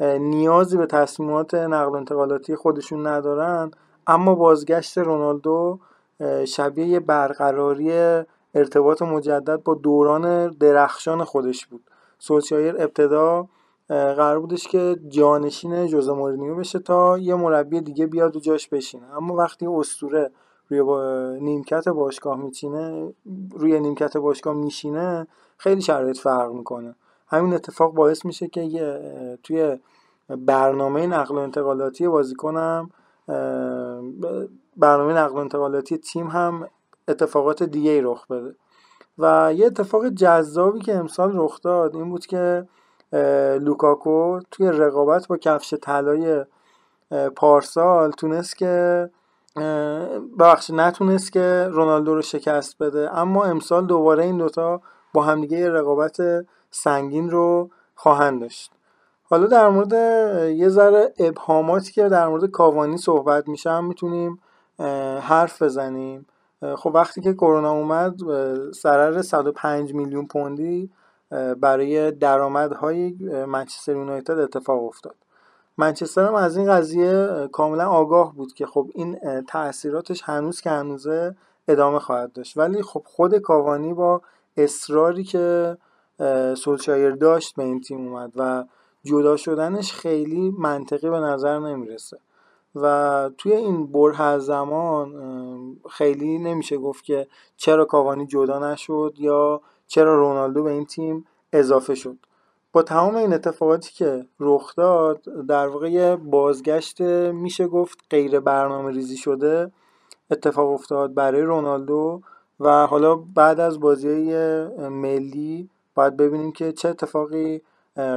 نیازی 0.00 0.76
به 0.76 0.86
تصمیمات 0.86 1.54
نقل 1.54 1.96
انتقالاتی 1.96 2.56
خودشون 2.56 3.06
ندارن 3.06 3.70
اما 4.06 4.34
بازگشت 4.34 4.98
رونالدو 4.98 5.78
شبیه 6.44 6.86
یه 6.86 7.00
برقراری 7.00 7.92
ارتباط 8.54 9.02
مجدد 9.02 9.62
با 9.62 9.74
دوران 9.74 10.48
درخشان 10.48 11.24
خودش 11.24 11.66
بود. 11.66 11.82
سولشایر 12.18 12.74
ابتدا 12.78 13.46
قرار 13.88 14.40
بودش 14.40 14.68
که 14.68 14.96
جانشین 15.08 15.86
جوزه 15.86 16.12
مورینیو 16.12 16.54
بشه 16.54 16.78
تا 16.78 17.18
یه 17.18 17.34
مربی 17.34 17.80
دیگه 17.80 18.06
بیاد 18.06 18.36
و 18.36 18.40
جاش 18.40 18.68
بشینه. 18.68 19.16
اما 19.16 19.34
وقتی 19.34 19.66
اسطوره 19.66 20.30
روی 20.68 20.82
با 20.82 21.30
نیمکت 21.40 21.88
باشگاه 21.88 22.36
میچینه 22.36 23.14
روی 23.52 23.80
نیمکت 23.80 24.16
باشگاه 24.16 24.54
میشینه 24.54 25.26
خیلی 25.56 25.80
شرایط 25.80 26.18
فرق 26.18 26.52
می‌کنه. 26.52 26.94
همین 27.26 27.54
اتفاق 27.54 27.94
باعث 27.94 28.24
میشه 28.24 28.48
که 28.48 28.60
یه 28.60 29.00
توی 29.42 29.78
برنامه 30.28 31.06
نقل 31.06 31.34
و 31.34 31.38
انتقالاتی 31.38 32.08
بازیکنم 32.08 32.90
برنامه 34.76 35.12
نقل 35.12 35.34
و 35.34 35.36
انتقالاتی 35.36 35.98
تیم 35.98 36.26
هم 36.26 36.68
اتفاقات 37.08 37.62
دیگه 37.62 38.02
رخ 38.02 38.26
بده. 38.26 38.54
و 39.18 39.52
یه 39.56 39.66
اتفاق 39.66 40.08
جذابی 40.08 40.80
که 40.80 40.94
امسال 40.94 41.32
رخ 41.34 41.60
داد 41.60 41.96
این 41.96 42.10
بود 42.10 42.26
که 42.26 42.68
لوکاکو 43.60 44.40
توی 44.50 44.68
رقابت 44.68 45.28
با 45.28 45.36
کفش 45.36 45.74
طلای 45.74 46.44
پارسال 47.36 48.10
تونست 48.10 48.56
که 48.56 49.10
بخش 50.38 50.70
نتونست 50.70 51.32
که 51.32 51.68
رونالدو 51.70 52.14
رو 52.14 52.22
شکست 52.22 52.78
بده. 52.82 53.18
اما 53.18 53.44
امسال 53.44 53.86
دوباره 53.86 54.24
این 54.24 54.38
دوتا 54.38 54.80
با 55.12 55.22
همدیگه 55.22 55.70
رقابت 55.70 56.16
سنگین 56.70 57.30
رو 57.30 57.70
خواهند 57.94 58.40
داشت. 58.40 58.72
حالا 59.24 59.46
در 59.46 59.68
مورد 59.68 59.92
یه 60.50 60.68
ذره 60.68 61.12
ابهاماتی 61.18 61.92
که 61.92 62.08
در 62.08 62.28
مورد 62.28 62.50
کاوانی 62.50 62.96
صحبت 62.96 63.48
میشه 63.48 63.70
هم 63.70 63.84
می‌تونیم 63.84 64.38
حرف 65.20 65.62
بزنیم. 65.62 66.26
خب 66.76 66.90
وقتی 66.94 67.20
که 67.20 67.34
کرونا 67.34 67.72
اومد 67.72 68.14
ضرر 68.72 69.22
105 69.22 69.94
میلیون 69.94 70.26
پوندی 70.26 70.90
برای 71.60 72.10
درآمدهای 72.10 73.10
منچستر 73.48 73.92
یونایتد 73.92 74.38
اتفاق 74.38 74.84
افتاد. 74.84 75.14
منچستر 75.78 76.26
هم 76.26 76.34
از 76.34 76.56
این 76.56 76.70
قضیه 76.70 77.28
کاملا 77.52 77.88
آگاه 77.88 78.34
بود 78.34 78.52
که 78.52 78.66
خب 78.66 78.90
این 78.94 79.18
تاثیراتش 79.48 80.22
هنوز 80.22 80.60
که 80.60 80.70
هنوزه 80.70 81.36
ادامه 81.68 81.98
خواهد 81.98 82.32
داشت. 82.32 82.56
ولی 82.56 82.82
خب 82.82 83.02
خود 83.06 83.38
کاوانی 83.38 83.94
با 83.94 84.22
اصراری 84.56 85.24
که 85.24 85.76
سولشایر 86.56 87.10
داشت 87.10 87.56
به 87.56 87.62
این 87.62 87.80
تیم 87.80 88.08
اومد 88.08 88.32
و 88.36 88.64
جدا 89.04 89.36
شدنش 89.36 89.92
خیلی 89.92 90.54
منطقی 90.58 91.10
به 91.10 91.20
نظر 91.20 91.58
نمی‌رسه. 91.58 92.18
و 92.74 93.30
توی 93.38 93.52
این 93.52 93.86
بره 93.86 94.38
زمان 94.38 95.14
خیلی 95.90 96.38
نمیشه 96.38 96.76
گفت 96.76 97.04
که 97.04 97.26
چرا 97.56 97.84
کاوانی 97.84 98.26
جدا 98.26 98.72
نشد 98.72 99.14
یا 99.18 99.60
چرا 99.86 100.16
رونالدو 100.16 100.62
به 100.62 100.70
این 100.70 100.86
تیم 100.86 101.26
اضافه 101.52 101.94
شد. 101.94 102.16
با 102.72 102.82
تمام 102.82 103.14
این 103.14 103.32
اتفاقاتی 103.32 103.92
که 103.92 104.26
رخ 104.40 104.74
داد 104.76 105.22
در 105.48 105.68
واقع 105.68 106.16
بازگشت 106.16 107.00
میشه 107.32 107.66
گفت 107.66 107.98
غیر 108.10 108.40
برنامه 108.40 108.90
ریزی 108.90 109.16
شده 109.16 109.70
اتفاق 110.30 110.70
افتاد 110.70 111.14
برای 111.14 111.42
رونالدو 111.42 112.20
و 112.60 112.86
حالا 112.86 113.14
بعد 113.14 113.60
از 113.60 113.80
بازی 113.80 114.34
ملی 114.78 115.70
باید 115.94 116.16
ببینیم 116.16 116.52
که 116.52 116.72
چه 116.72 116.88
اتفاقی 116.88 117.62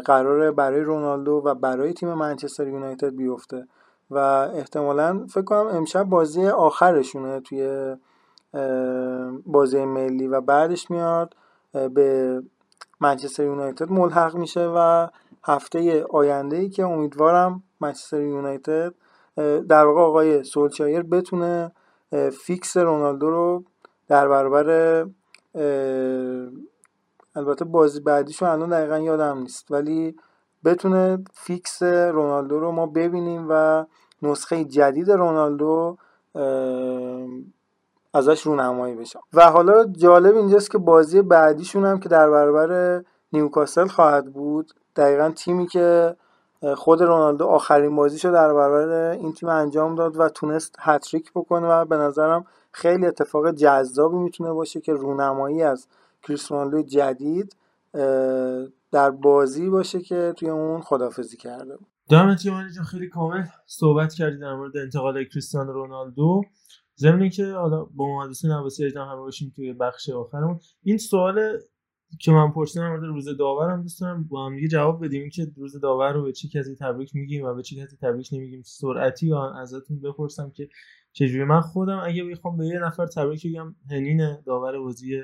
قراره 0.06 0.52
برای 0.52 0.81
رونالدو 0.81 1.41
و 1.45 1.53
برای 1.56 1.94
تیم 1.94 2.14
منچستر 2.14 2.68
یونایتد 2.68 3.15
بیفته 3.15 3.68
و 4.11 4.18
احتمالا 4.56 5.26
فکر 5.30 5.41
کنم 5.44 5.68
امشب 5.68 6.03
بازی 6.03 6.48
آخرشونه 6.48 7.39
توی 7.39 7.95
بازی 9.45 9.85
ملی 9.85 10.27
و 10.27 10.41
بعدش 10.41 10.91
میاد. 10.91 11.35
به 11.94 12.41
منچستر 12.99 13.44
یونایتد 13.44 13.91
ملحق 13.91 14.36
میشه 14.36 14.68
و 14.76 15.08
هفته 15.44 16.04
آینده 16.04 16.58
ای 16.58 16.70
که 16.70 16.84
امیدوارم 16.84 17.64
منچستر 17.80 18.22
یونایتد 18.22 18.94
در 19.70 19.86
واقع 19.86 20.02
آقای 20.02 20.44
سولشیر 20.44 21.04
بتونه 21.04 21.72
فیکس 22.45 22.78
رونالدو 22.78 23.30
رو 23.30 23.64
در 24.08 24.28
برابر 24.28 25.08
البته 27.36 27.66
بازی 27.66 27.99
بعدیشو 27.99 28.45
الان 28.45 28.70
دقیقا 28.70 28.99
یادم 28.99 29.38
نیست 29.38 29.72
ولی 29.72 30.16
بتونه 30.66 31.24
فیکس 31.34 31.84
رونالدو 31.84 32.60
رو 32.60 32.72
ما 32.72 32.86
ببینیم 32.86 33.45
و 33.49 33.86
نسخه 34.22 34.66
جدید 34.66 35.12
رونالدو 35.12 35.98
ازش 38.18 38.41
رونمایی 38.41 38.95
بشه. 38.95 39.20
و 39.34 39.52
حالا 39.52 39.85
جالب 39.85 40.35
اینجاست 40.35 40.72
که 40.72 40.77
بازی 40.77 41.22
بعدیشون 41.22 41.85
هم 41.85 41.99
که 41.99 42.10
در 42.10 42.30
برابر 42.30 43.02
نیوکاسل 43.34 43.88
خواهد 43.88 44.34
بود 44.34 44.72
دقیقا 44.95 45.30
تیمی 45.30 45.68
که 45.68 46.15
خود 46.76 47.02
رونالدو 47.02 47.45
آخرین 47.45 47.95
بازیشو 47.95 48.31
در 48.31 48.53
برابر 48.53 49.11
این 49.11 49.34
تیم 49.34 49.49
انجام 49.49 49.95
داد 49.95 50.19
و 50.19 50.30
تونست 50.30 50.76
هتریک 50.80 51.31
بکنه 51.35 51.68
و 51.68 51.85
به 51.85 51.98
نظرم 51.98 52.45
خیلی 52.72 53.06
اتفاق 53.06 53.52
جذابی 53.52 54.18
می‌تونه 54.18 54.52
باشه 54.52 54.81
که 54.81 54.94
رونمایی 54.94 55.64
از 55.64 55.88
کریس 56.23 56.52
رونالدو 56.52 56.81
جدید 56.81 57.56
در 58.91 59.11
بازی 59.11 59.69
باشه 59.69 60.02
که 60.02 60.34
توی 60.38 60.49
اون 60.49 60.81
خدافزی 60.81 61.38
کرده 61.38 61.77
دامت 62.10 62.41
جان 62.41 62.69
خیلی 62.69 63.07
کامل 63.10 63.44
صحبت 63.65 64.14
کردی 64.14 64.38
در 64.38 64.53
مورد 64.53 64.77
انتقال 64.77 65.23
کریستیانو 65.23 65.72
رونالدو. 65.72 66.41
ضمن 66.99 67.30
که 67.30 67.45
حالا 67.45 67.84
با 67.84 68.18
مهندسی 68.18 68.48
نواسی 68.48 68.86
اجدام 68.86 69.07
همه 69.07 69.19
باشیم 69.19 69.53
توی 69.56 69.74
بخش 69.74 70.10
آخرمون 70.10 70.60
این 70.84 70.98
سوال 70.98 71.57
که 72.22 72.32
من 72.32 72.52
پرسیدم 72.52 72.90
مورد 72.90 73.03
روز 73.03 73.38
داور 73.38 73.72
هم 73.72 73.82
دوست 73.82 74.02
دارم 74.02 74.24
با 74.24 74.45
هم 74.45 74.56
دیگه 74.56 74.68
جواب 74.68 75.06
بدیم. 75.06 75.30
که 75.30 75.52
روز 75.57 75.80
داور 75.80 76.14
رو 76.14 76.24
به 76.24 76.32
چه 76.32 76.48
کسی 76.48 76.76
تبریک 76.76 77.15
میگیم 77.15 77.45
و 77.45 77.53
به 77.53 77.64
چه 77.64 77.76
کسی 77.76 77.98
تبریک 77.98 78.30
نمیگیم 78.32 78.61
سرعتی 78.65 79.32
و 79.32 79.36
ازتون 79.36 79.99
بپرسم 79.99 80.52
که 80.52 80.69
چجوری. 81.11 81.44
من 81.44 81.61
خودم 81.61 82.02
اگه 82.03 82.24
بخوام 82.24 82.57
به 82.57 82.65
یه 82.65 82.80
نفر 82.80 83.06
تبریک 83.06 83.48
بگم 83.48 83.76
هنین 83.90 84.41
داور 84.41 84.80
بازی 84.80 85.24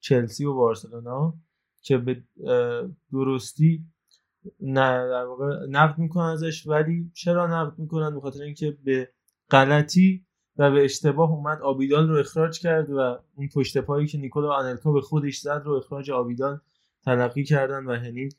چلسی 0.00 0.44
و 0.44 0.54
بارسلونا 0.54 1.34
که 1.82 1.98
به 1.98 2.22
درستی 3.12 3.84
نه 4.60 5.08
در 5.08 5.24
واقع 5.24 5.66
نقد 5.68 5.98
می‌کنن 5.98 6.24
ازش 6.24 6.66
ولی 6.66 7.10
چرا 7.14 7.46
نقد 7.46 7.78
می‌کنن؟ 7.78 8.14
به 8.14 8.20
خاطر 8.20 8.42
اینکه 8.42 8.78
به 8.84 9.08
غلطی 9.50 10.23
و 10.58 10.70
به 10.70 10.84
اشتباه 10.84 11.30
اومد 11.30 11.62
آبیدال 11.62 12.08
رو 12.08 12.18
اخراج 12.18 12.60
کرد 12.60 12.90
و 12.90 13.18
اون 13.36 13.48
پشت 13.54 13.78
پایی 13.78 14.06
که 14.06 14.18
نیکولا 14.18 14.52
آنلکا 14.52 14.92
به 14.92 15.00
خودش 15.00 15.38
زد 15.38 15.62
رو 15.64 15.72
اخراج 15.72 16.10
آبیدال 16.10 16.60
تلقی 17.04 17.44
کردن 17.44 17.84
و 17.84 17.94
هنین 17.94 18.30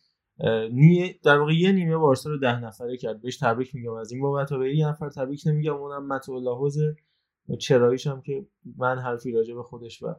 در 1.24 1.38
واقع 1.38 1.54
یه 1.54 1.72
نیمه 1.72 1.98
بارسا 1.98 2.30
رو 2.30 2.38
ده 2.38 2.60
نفره 2.60 2.98
کرد. 2.98 3.22
بهش 3.22 3.38
تبریک 3.38 3.76
میگم. 3.76 3.94
از 3.94 4.12
این 4.12 4.22
بابت 4.22 4.52
و 4.52 4.60
به 4.60 4.76
یه 4.76 4.88
نفر 4.88 5.10
تبریک 5.10 5.44
نمیگم. 5.46 5.76
اونم 5.76 6.08
متولا 6.08 6.56
حوزه 6.56 6.96
چراییش 7.60 8.08
هم 8.08 8.22
که 8.22 8.46
من 8.78 9.00
حرفی 9.00 9.32
راجع 9.32 9.56
به 9.56 9.64
خودش 9.64 10.04
و 10.04 10.16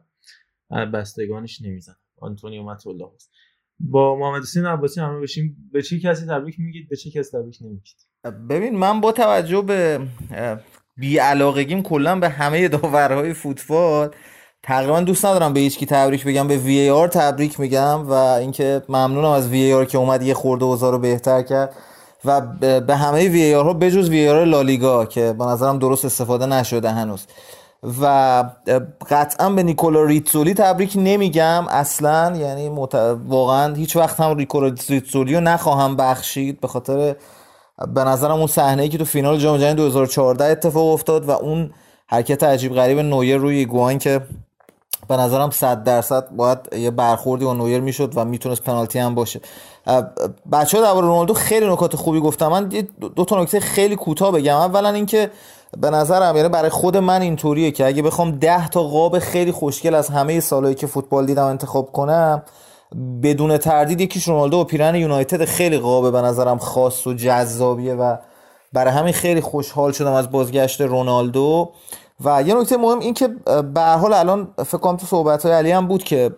بستگانش 0.93 1.61
نمی‌زنم. 1.61 1.97
آنتونیو 2.17 2.63
متولا 2.63 3.11
با 3.79 4.15
محمد 4.15 4.41
حسین 4.41 4.65
عباسی 4.65 5.01
همه 5.01 5.19
بشیم. 5.19 5.69
به 5.71 5.81
چه 5.81 5.99
کسی 5.99 6.25
تبریک 6.25 6.59
میگید؟ 6.59 6.89
به 6.89 6.95
چه 6.95 7.11
کسی 7.11 7.37
تبریک 7.37 7.57
نمیگید؟ 7.61 7.95
ببین 8.49 8.77
من 8.77 9.01
با 9.01 9.11
توجه 9.11 9.61
به 9.61 10.07
بی 10.97 11.17
علاقگیم 11.17 11.83
کلا 11.83 12.19
به 12.19 12.29
همه 12.29 12.67
داورهای 12.67 13.33
فوتبال. 13.33 14.09
تقریبا 14.63 14.99
دوست 14.99 15.25
ندارم 15.25 15.53
به 15.53 15.59
هیچکی 15.59 15.85
تبریک 15.85 16.25
بگم 16.25 16.47
به 16.47 16.57
وی 16.57 16.89
آر 16.89 17.07
تبریک 17.07 17.59
میگم 17.59 18.09
و 18.09 18.13
اینکه 18.13 18.81
ممنونم 18.89 19.29
از 19.29 19.47
وی 19.47 19.73
آر 19.73 19.85
که 19.85 19.97
اومد 19.97 20.23
یه 20.23 20.33
خورده 20.33 20.65
اوضاع 20.65 20.91
رو 20.91 20.99
بهتر 20.99 21.41
کرد 21.41 21.75
و 22.25 22.41
به 22.81 22.95
همه 22.95 23.27
وی 23.27 23.55
آر 23.55 23.65
ها 23.65 23.73
بجز 23.73 24.09
وی 24.09 24.29
آر 24.29 24.45
لالیگا 24.45 25.05
که 25.05 25.35
به 25.39 25.45
نظرم 25.45 25.79
درست 25.79 26.05
استفاده 26.05 26.45
نشده 26.45 26.91
هنوز. 26.91 27.25
و 28.01 28.43
قطعا 29.09 29.49
به 29.49 29.63
نیکولا 29.63 30.03
ریتزولی 30.03 30.53
تبریک 30.53 30.93
نمیگم. 30.95 31.65
اصلا 31.69 32.37
یعنی 32.37 32.69
مت... 32.69 32.95
واقعا 33.27 33.73
هیچ 33.73 33.95
وقت 33.95 34.19
هم 34.19 34.37
ریتزولی 34.89 35.35
رو 35.35 35.41
نخواهم 35.41 35.95
بخشید 35.95 36.61
به 36.61 36.67
خاطر 36.67 37.15
به 37.85 38.03
نظرم 38.03 38.37
اون 38.37 38.47
صحنه 38.47 38.89
که 38.89 38.97
تو 38.97 39.05
فینال 39.05 39.37
جام 39.37 39.57
جهانی 39.57 39.75
2014 39.75 40.45
اتفاق 40.45 40.87
افتاد 40.93 41.25
و 41.25 41.31
اون 41.31 41.73
حرکت 42.07 42.43
عجیب 42.43 42.73
غریب 42.73 42.99
نویر 42.99 43.37
روی 43.37 43.65
گوان 43.65 43.97
که 43.97 44.21
به 45.07 45.17
نظرم 45.17 45.49
100 45.49 45.83
درصد 45.83 46.29
باید 46.31 46.59
یه 46.77 46.91
برخوردی 46.91 47.45
با 47.45 47.53
نویر 47.53 47.81
می‌شد 47.81 48.13
و 48.15 48.25
می‌تونست 48.25 48.63
پنالتی 48.63 48.99
هم 48.99 49.15
باشه. 49.15 49.41
بچه 50.51 50.77
ها 50.77 50.83
درباره 50.83 51.07
رونالدو 51.07 51.33
خیلی 51.33 51.67
نکات 51.67 51.95
خوبی 51.95 52.19
گفتم 52.19 52.47
من 52.47 52.69
دو 53.15 53.25
تا 53.25 53.41
نکته 53.41 53.59
خیلی 53.59 53.95
کوتاه 53.95 54.31
بگم. 54.31 54.55
اولا 54.55 54.89
اینکه 54.89 55.31
به 55.77 55.89
نظرم 55.89 56.35
یعنی 56.35 56.49
برای 56.49 56.69
خود 56.69 56.97
من 56.97 57.21
اینطوریه 57.21 57.71
که 57.71 57.85
اگه 57.85 58.01
بخوام 58.01 58.31
10 58.31 58.67
تا 58.69 58.83
قاب 58.83 59.19
خیلی 59.19 59.51
خوشگل 59.51 59.95
از 59.95 60.09
همه 60.09 60.39
سالهایی 60.39 60.75
که 60.75 60.87
فوتبال 60.87 61.25
دیدم 61.25 61.45
انتخاب 61.45 61.91
کنم 61.91 62.43
بدون 63.23 63.57
تردید 63.57 64.01
یکیش 64.01 64.27
رونالدو 64.27 64.57
و 64.57 64.63
پیرن 64.63 64.95
یونایتد 64.95 65.45
خیلی 65.45 65.77
قابه 65.77 66.11
به 66.11 66.21
نظرم 66.21 66.57
خاص 66.57 67.07
و 67.07 67.13
جذابیه 67.13 67.93
و 67.93 68.17
برای 68.73 68.93
همین 68.93 69.13
خیلی 69.13 69.41
خوشحال 69.41 69.91
شدم 69.91 70.13
از 70.13 70.31
بازگشت 70.31 70.81
رونالدو. 70.81 71.71
و 72.25 72.43
یه 72.43 72.53
نکته 72.53 72.77
مهم 72.77 72.99
این 72.99 73.13
که 73.13 73.27
به 73.73 73.81
حال 73.81 74.13
الان 74.13 74.47
فکر 74.57 74.77
کنم 74.77 74.97
تو 74.97 75.05
صحبت 75.05 75.45
های 75.45 75.53
علی 75.53 75.71
هم 75.71 75.87
بود 75.87 76.03
که 76.03 76.31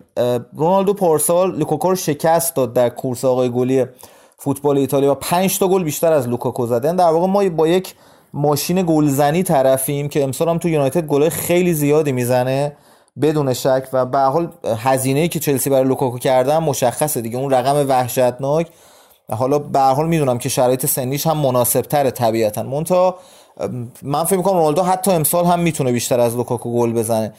رونالدو 0.56 0.94
پارسال 0.94 1.58
لوکاکو 1.58 1.88
رو 1.88 1.96
شکست 1.96 2.56
داد 2.56 2.72
در 2.72 2.88
کورس 2.88 3.24
آقای 3.24 3.50
گلی 3.50 3.86
فوتبال 4.38 4.78
ایتالیا 4.78 5.12
و 5.12 5.14
5 5.14 5.58
تا 5.58 5.68
گل 5.68 5.84
بیشتر 5.84 6.12
از 6.12 6.28
لوکاکو 6.28 6.66
زدن 6.66 6.96
در 6.96 7.08
واقع 7.10 7.26
ما 7.26 7.48
با 7.48 7.68
یک 7.68 7.94
ماشین 8.34 8.82
گلزنی 8.82 9.42
طرفیم 9.42 10.08
که 10.08 10.22
امسال 10.22 10.48
هم 10.48 10.58
تو 10.58 10.68
یونایتد 10.68 11.06
گل 11.06 11.28
خیلی 11.28 11.74
زیادی 11.74 12.12
می‌زنه. 12.12 12.76
بدون 13.22 13.52
شک 13.52 13.82
و 13.92 14.06
به 14.06 14.18
حال 14.18 14.48
هزینه‌ای 14.76 15.28
که 15.28 15.40
چلسی 15.40 15.70
برای 15.70 15.84
لوکاکو 15.84 16.18
کردن 16.18 16.58
مشخصه 16.58 17.20
دیگه. 17.20 17.38
اون 17.38 17.50
رقم 17.50 17.88
وحشتناک. 17.88 18.66
حالا 19.32 19.58
به 19.58 19.80
حال 19.80 20.08
می‌دونم 20.08 20.38
که 20.38 20.48
شرایط 20.48 20.86
سنیش 20.86 21.26
هم 21.26 21.36
مناسب 21.36 21.80
تره 21.80 22.10
طبیعتا. 22.10 22.62
مونتا 22.62 23.14
من 24.02 24.24
فکر 24.24 24.36
می‌کنم 24.36 24.56
رونالدو 24.56 24.82
حتی 24.82 25.10
امسال 25.10 25.44
هم 25.44 25.60
می‌تونه 25.60 25.92
بیشتر 25.92 26.20
از 26.20 26.36
لوکاکو 26.36 26.78
گل 26.80 26.92
بزنه. 26.92 27.32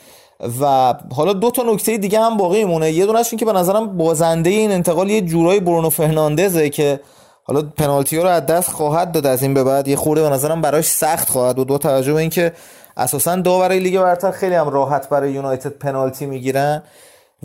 و 0.62 0.94
حالا 1.16 1.34
دو 1.34 1.52
تا 1.52 1.64
نکته 1.64 1.98
دیگه 1.98 2.20
هم 2.20 2.38
باقی 2.38 2.66
مونه 2.66 2.92
یه 2.92 3.06
دونش 3.06 3.28
این 3.32 3.40
که 3.40 3.46
به 3.46 3.54
نظرم 3.54 3.98
بازنده 3.98 4.50
این 4.50 4.72
انتقال 4.72 5.10
یه 5.10 5.22
جورایی 5.22 5.60
برونو 5.60 5.90
فرناندزه 5.90 6.70
که 6.70 7.00
حالا 7.44 7.62
پنالتی 7.78 8.18
ها 8.18 8.24
رو 8.24 8.30
از 8.30 8.46
دست 8.46 8.72
خواهد 8.72 9.12
داد. 9.12 9.26
از 9.26 9.44
این 9.44 9.54
به 9.54 9.64
بعد 9.64 9.88
یه 9.88 9.96
خورده 9.96 10.22
به 10.22 10.30
نظرم 10.30 10.62
براش 10.62 10.86
سخت 10.86 11.30
خواهد 11.30 11.60
و 11.60 11.64
دو 11.64 11.78
توجه 11.78 12.14
به 12.14 12.20
اینکه 12.20 12.54
اساسا 12.98 13.36
برای 13.36 13.80
لیگ 13.80 14.00
برتر 14.00 14.32
خیلی 14.32 14.56
هم 14.56 14.70
راحت 14.70 15.10
برای 15.10 15.32
یونایتد 15.32 15.70
پنالتی 15.72 16.26
می‌گیرن 16.26 16.84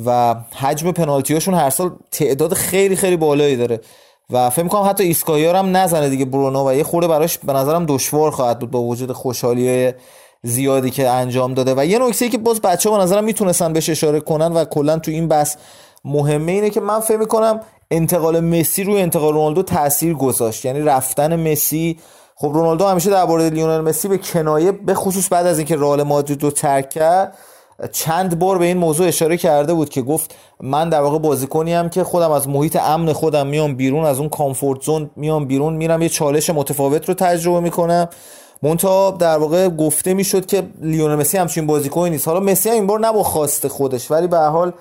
و 0.06 0.34
حجم 0.56 0.92
پنالتیاشون 0.92 1.54
هر 1.54 1.70
سال 1.70 1.90
تعداد 2.12 2.54
خیلی 2.54 2.96
خیلی 2.96 3.16
بالایی 3.16 3.56
داره 3.56 3.80
و 4.30 4.50
فکر 4.50 4.62
می‌کنم 4.62 4.88
حتی 4.88 5.04
ایسکایا 5.04 5.58
هم 5.58 5.76
نزنه 5.76 6.08
دیگه 6.08 6.24
برونو 6.24 6.68
و 6.68 6.74
یه 6.74 6.84
خورده 6.84 7.08
براش 7.08 7.38
به 7.38 7.52
نظرم 7.52 7.86
دشوار 7.86 8.30
خواهد 8.30 8.58
بود 8.58 8.70
با 8.70 8.82
وجود 8.82 9.12
خوشحالی 9.12 9.92
زیادی 10.42 10.90
که 10.90 11.08
انجام 11.08 11.54
داده 11.54 11.74
و 11.76 11.84
یه 11.84 11.98
نکته 11.98 12.28
که 12.28 12.38
باز 12.38 12.60
بچه 12.60 12.90
ها 12.90 12.96
به 12.96 13.02
نظرم 13.02 13.24
می‌تونستن 13.24 13.72
بهش 13.72 13.90
اشاره 13.90 14.20
کنن 14.20 14.52
و 14.52 14.64
کلا 14.64 14.98
تو 14.98 15.10
این 15.10 15.28
بحث 15.28 15.56
مهمه 16.04 16.52
اینه 16.52 16.70
که 16.70 16.80
من 16.80 17.00
فکر 17.00 17.16
می‌کنم 17.16 17.60
انتقال 17.90 18.40
مسی 18.40 18.84
روی 18.84 19.00
انتقال 19.00 19.34
رونالدو 19.34 19.62
تاثیر 19.62 20.14
گذاشت. 20.14 20.64
یعنی 20.64 20.80
رفتن 20.80 21.50
مسی 21.52 21.98
خب 22.38 22.50
رونالدو 22.54 22.86
همیشه 22.86 23.10
درباره 23.10 23.50
لیونل 23.50 23.80
مسی 23.80 24.08
به 24.08 24.18
کنایه 24.18 24.72
به 24.72 24.94
خصوص 24.94 25.32
بعد 25.32 25.46
از 25.46 25.58
اینکه 25.58 25.76
رئال 25.76 26.02
مادرید 26.02 26.42
رو 26.42 26.50
ترک 26.50 26.90
کرد 26.90 27.38
چند 27.92 28.38
بار 28.38 28.58
به 28.58 28.64
این 28.64 28.76
موضوع 28.76 29.06
اشاره 29.06 29.36
کرده 29.36 29.74
بود 29.74 29.88
که 29.88 30.02
گفت 30.02 30.34
من 30.60 30.88
در 30.88 31.00
واقع 31.00 31.18
بازیکنی 31.18 31.72
هم 31.72 31.88
که 31.88 32.04
خودم 32.04 32.30
از 32.30 32.48
محیط 32.48 32.76
امن 32.76 33.12
خودم 33.12 33.46
میام 33.46 33.74
بیرون 33.74 34.04
از 34.04 34.18
اون 34.18 34.28
کامفورت 34.28 34.82
زون 34.82 35.10
میام 35.16 35.46
بیرون 35.46 35.74
میرم 35.74 36.02
یه 36.02 36.08
چالش 36.08 36.50
متفاوت 36.50 37.08
رو 37.08 37.14
تجربه 37.14 37.60
می‌کنم. 37.60 38.08
مونتا 38.62 39.10
در 39.10 39.38
واقع 39.38 39.68
گفته 39.68 40.14
می‌شد 40.14 40.46
که 40.46 40.62
لیونل 40.80 41.14
مسی 41.14 41.38
همچین 41.38 41.66
بازیکنی 41.66 42.10
نیست. 42.10 42.28
حالا 42.28 42.40
مسی 42.40 42.70
این 42.70 42.86
بار 42.86 43.00
نبا 43.00 43.22
خواست 43.22 43.68
خودش 43.68 44.10
ولی 44.10 44.26
به 44.26 44.38
حال 44.38 44.72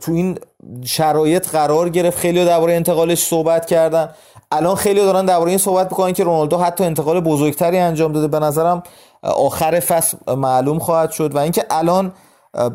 تو 0.00 0.12
این 0.12 0.38
شرایط 0.84 1.48
قرار 1.48 1.88
گرفت. 1.88 2.18
خیلی 2.18 2.44
درباره 2.44 2.74
انتقالش 2.74 3.24
صحبت 3.24 3.66
کردن. 3.66 4.08
الان 4.52 4.74
خیلی 4.74 5.00
دارن 5.00 5.26
درباره 5.26 5.48
این 5.48 5.58
صحبت 5.58 5.90
می‌کنن 5.90 6.12
که 6.12 6.24
رونالدو 6.24 6.58
حتی 6.58 6.84
انتقال 6.84 7.20
بزرگتری 7.20 7.78
انجام 7.78 8.12
داده. 8.12 8.28
به 8.28 8.38
نظرم 8.38 8.82
آخر 9.22 9.80
فصل 9.80 10.34
معلوم 10.34 10.78
خواهد 10.78 11.10
شد 11.10 11.34
و 11.34 11.38
اینکه 11.38 11.64
الان 11.70 12.12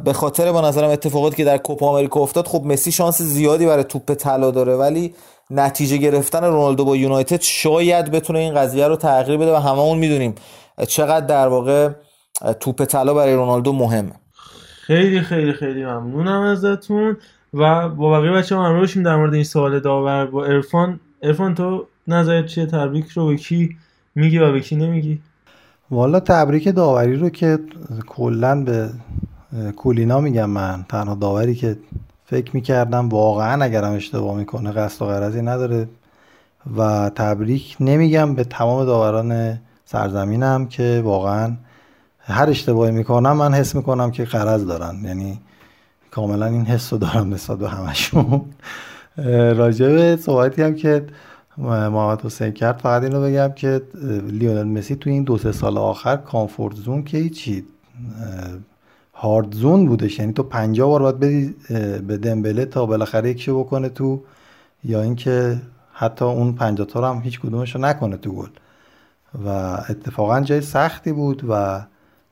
به 0.03 0.13
خاطر 0.13 0.51
به 0.51 0.61
نظرم 0.61 0.89
اتفاقاتی 0.89 1.35
که 1.35 1.43
در 1.43 1.57
کوپا 1.57 1.89
آمریکا 1.89 2.19
افتاد 2.19 2.47
خب 2.47 2.63
مسی 2.65 2.91
شانس 2.91 3.21
زیادی 3.21 3.65
برای 3.65 3.83
توپ 3.83 4.13
طلا 4.13 4.51
داره 4.51 4.75
ولی 4.75 5.15
نتیجه 5.51 5.97
گرفتن 5.97 6.43
رونالدو 6.43 6.85
با 6.85 6.95
یونایتد 6.95 7.41
شاید 7.41 8.11
بتونه 8.11 8.39
این 8.39 8.55
قضیه 8.55 8.87
رو 8.87 8.95
تغییر 8.95 9.37
بده 9.37 9.53
و 9.53 9.55
هممون 9.55 9.97
می‌دونیم 9.97 10.35
چقدر 10.87 11.25
در 11.25 11.47
واقع 11.47 11.89
توپ 12.59 12.85
طلا 12.85 13.13
برای 13.13 13.33
رونالدو 13.33 13.73
مهمه. 13.73 14.11
خیلی 14.81 15.21
خیلی 15.21 15.53
خیلی 15.53 15.85
ممنونم 15.85 16.41
ازتون. 16.41 17.17
و 17.53 17.89
با 17.89 18.19
بقیه 18.19 18.31
بچه 18.31 18.55
هم 18.55 18.85
در 19.03 19.15
مورد 19.15 19.33
این 19.33 19.43
سوال 19.43 19.79
داور. 19.79 20.25
با 20.25 20.45
ارفان 20.45 20.99
ارفان 21.25 21.55
تو 21.55 21.85
نظرت 22.07 22.45
چیه؟ 22.45 22.65
تبریک 22.65 23.07
رو 23.07 23.27
به 23.27 23.35
کی 23.35 23.77
میگی 24.15 24.37
و 24.37 24.51
به 24.51 24.59
کی 24.59 24.75
نمیگی؟ 24.75 25.19
والا 25.91 26.19
تبریک 26.19 26.75
داوری 26.75 27.15
رو 27.15 27.29
که 27.29 27.59
کلا 28.07 28.63
به 28.63 28.89
کولینا 29.75 30.19
میگم 30.19 30.49
من. 30.49 30.85
تنها 30.89 31.15
داوری 31.15 31.55
که 31.55 31.77
فکر 32.25 32.51
می‌کردم 32.55 33.09
واقعا 33.09 33.63
اگرم 33.63 33.91
اشتباه 33.91 34.37
می‌کنه 34.37 34.71
قصد 34.71 35.01
و 35.01 35.05
غرضی 35.05 35.41
نداره 35.41 35.87
و 36.77 37.11
تبریک 37.15 37.77
نمیگم 37.79 38.35
به 38.35 38.43
تمام 38.43 38.85
داوران 38.85 39.59
سرزمینم 39.85 40.67
که 40.67 41.01
واقعا 41.05 41.55
هر 42.19 42.49
اشتباهی 42.49 42.91
می‌کنم 42.91 43.37
من 43.37 43.53
حس 43.53 43.75
می‌کنم 43.75 44.11
که 44.11 44.25
قرض 44.25 44.65
دارن. 44.65 44.95
یعنی 45.03 45.39
کاملا 46.11 46.45
این 46.45 46.65
حس 46.65 46.93
رو 46.93 46.99
دارم 46.99 47.33
نسبت 47.33 47.57
به 47.57 47.69
همشون 47.69 48.41
راجع 49.57 50.15
صحبتی 50.15 50.61
هم 50.61 50.75
که 50.75 51.05
محمد 51.57 52.21
حسین 52.21 52.51
کرد 52.51 52.77
فقط 52.77 53.03
اینو 53.03 53.21
بگم 53.21 53.51
که 53.55 53.81
لیونل 54.27 54.63
مسی 54.63 54.95
تو 54.95 55.09
این 55.09 55.23
دو 55.23 55.37
سه 55.37 55.51
سال 55.51 55.77
آخر 55.77 56.15
کامفورت 56.15 56.75
زون 56.75 57.03
که 57.03 57.17
هیچی 57.17 57.65
هارد 59.13 59.53
زون 59.53 59.85
بودش. 59.85 60.19
یعنی 60.19 60.33
تو 60.33 60.43
50 60.43 60.87
بار 60.87 61.01
باید 61.01 61.19
بدی 61.19 61.55
به 61.99 62.17
دمبله 62.17 62.65
تا 62.65 62.85
بالاخره 62.85 63.29
یکشو 63.29 63.59
بکنه 63.59 63.89
تو 63.89 64.21
یا 64.83 65.01
اینکه 65.01 65.61
حتی 65.93 66.25
اون 66.25 66.53
50 66.53 66.87
تا 66.87 67.09
هم 67.09 67.21
هیچ 67.21 67.39
کدومش 67.39 67.75
رو 67.75 67.81
نکنه 67.81 68.17
تو 68.17 68.31
گل. 68.31 68.49
و 69.45 69.49
اتفاقا 69.89 70.41
جای 70.41 70.61
سختی 70.61 71.11
بود 71.11 71.43
و 71.49 71.81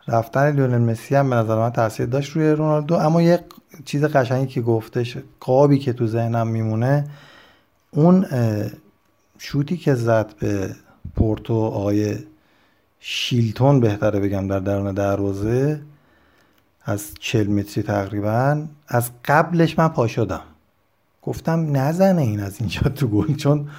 رفتن 0.07 0.51
لیونل 0.51 0.81
مسی 0.81 1.15
هم 1.15 1.29
به 1.29 1.35
نظر 1.35 1.55
من 1.55 1.69
تاثیر 1.69 2.05
داشت 2.05 2.31
روی 2.31 2.51
رونالدو. 2.51 2.95
اما 2.95 3.21
یه 3.21 3.39
چیز 3.85 4.03
قشنگی 4.03 4.47
که 4.47 4.61
گفتش 4.61 5.17
قابی 5.39 5.79
که 5.79 5.93
تو 5.93 6.07
ذهنم 6.07 6.47
میمونه 6.47 7.07
اون 7.91 8.25
شوتی 9.37 9.77
که 9.77 9.95
زد 9.95 10.33
به 10.39 10.75
پورتو 11.15 11.53
آقای 11.53 12.17
شیلتون 12.99 13.79
بهتره 13.79 14.19
بگم 14.19 14.47
در 14.47 14.59
درون 14.59 14.93
دروازه 14.93 15.81
از 16.85 17.13
چل 17.19 17.47
متری 17.47 17.83
تقریبا 17.83 18.65
از 18.87 19.11
قبلش 19.25 19.79
من 19.79 19.87
پا 19.87 20.07
شدم. 20.07 20.41
گفتم 21.21 21.77
نزنه 21.77 22.21
این 22.21 22.39
از 22.39 22.59
اینجا 22.59 22.81
تو 22.81 23.07
گل 23.07 23.35
چون 23.35 23.69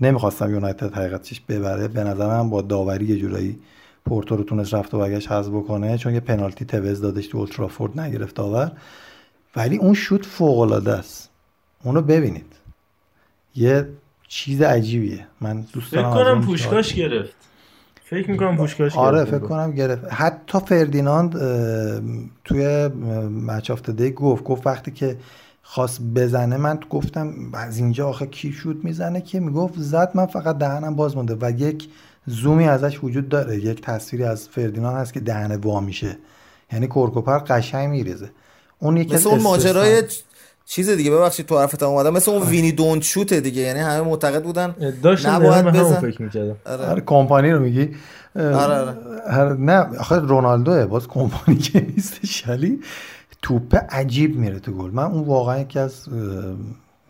نمی‌خواستم 0.00 0.50
یونایتد 0.50 0.94
حقیقتش 0.94 1.40
ببره. 1.40 1.88
به 1.88 2.04
نظرم 2.04 2.50
با 2.50 2.62
داوری 2.62 3.06
یه 3.06 3.18
جورایی 3.18 3.58
پورتو 4.06 4.36
رو 4.36 4.44
تونست 4.44 4.74
رفت 4.74 4.94
و 4.94 4.98
برگشت 4.98 5.32
حذف 5.32 5.48
بکنه 5.48 5.98
چون 5.98 6.14
یه 6.14 6.20
پنالتی 6.20 6.64
توز 6.64 7.00
دادش 7.00 7.26
تو 7.26 7.38
اولترافورد 7.38 8.00
نگرفت 8.00 8.34
داور. 8.34 8.72
ولی 9.56 9.76
اون 9.76 9.94
شوت 9.94 10.26
فوق 10.26 10.58
العاده 10.58 10.92
است. 10.92 11.30
اونو 11.84 12.02
ببینید. 12.02 12.52
یه 13.54 13.88
چیز 14.28 14.62
عجیبیه. 14.62 15.26
من 15.40 15.60
دوست 15.72 15.92
دارم 15.92 16.14
فکر 16.14 16.24
کنم 16.24 16.46
پوشکاش 16.46 16.94
گرفت. 16.94 17.34
فکر 18.04 18.30
می‌کنم 18.30 18.56
پوشکاش 18.56 18.96
آره 18.96 19.24
فکر 19.24 19.38
کنم 19.38 19.72
گرفت. 19.72 20.04
حتی 20.12 20.58
فردیناند 20.66 21.32
توی 22.44 22.88
مچ 23.46 23.70
دی 23.90 24.10
گفت 24.10 24.44
گفت 24.44 24.66
وقتی 24.66 24.90
که 24.90 25.16
خواست 25.62 26.00
بزنه 26.00 26.56
من 26.56 26.80
گفتم 26.90 27.34
از 27.54 27.78
اینجا 27.78 28.08
آخه 28.08 28.26
کی 28.26 28.52
شود 28.52 28.84
می‌زنه 28.84 29.20
که؟ 29.20 29.40
می‌گفت 29.40 29.74
زد 29.76 30.10
من 30.14 30.26
فقط 30.26 30.58
دهنم 30.58 30.96
باز 30.96 31.16
مونده. 31.16 31.36
و 31.40 31.50
یک 31.50 31.88
زومی 32.26 32.68
ازش 32.68 33.04
وجود 33.04 33.28
داره. 33.28 33.56
یک 33.56 33.80
تصویری 33.80 34.24
از 34.24 34.48
فردیناند 34.48 34.96
هست 34.96 35.12
که 35.12 35.20
دهنه 35.20 35.56
وا 35.56 35.80
میشه. 35.80 36.18
یعنی 36.72 36.86
کورکوپر 36.86 37.38
قشنگ 37.38 37.90
میریزه. 37.90 38.30
اون 38.82 38.96
یکی 38.96 39.14
مثل 39.14 39.28
اون 39.28 39.40
ماجرای 39.42 40.02
چیز 40.66 40.90
دیگه 40.90 41.10
ببخشید 41.10 41.46
تو 41.46 41.58
حرفتم 41.58 41.86
اومدم. 41.86 42.12
مثل 42.12 42.30
اون 42.30 42.42
وینی 42.42 42.72
دونت 42.72 43.02
شوت 43.02 43.34
دیگه 43.34 43.62
یعنی 43.62 43.80
همه 43.80 44.00
معتقد 44.00 44.42
بودن 44.42 44.74
نباید 45.26 45.64
بزن. 45.64 46.00
فکر 46.00 46.22
می‌کردم. 46.22 46.56
آره. 46.66 46.86
آره 46.86 47.00
کمپانی 47.06 47.50
رو 47.50 47.60
میگی 47.60 47.90
آره 48.36 48.96
آره. 49.30 49.52
نه 49.52 49.98
آخه 49.98 50.16
رونالدوه 50.16 50.86
باز 50.86 51.08
کمپانی 51.08 51.58
که 51.58 51.86
نیستش 51.96 52.48
ولی 52.48 52.80
توپ 53.42 53.76
عجیب 53.90 54.36
میره 54.36 54.58
تو 54.58 54.72
گل. 54.72 54.90
من 54.90 55.04
اون 55.04 55.24
واقعا 55.24 55.60
یکی 55.60 55.78
از 55.78 55.94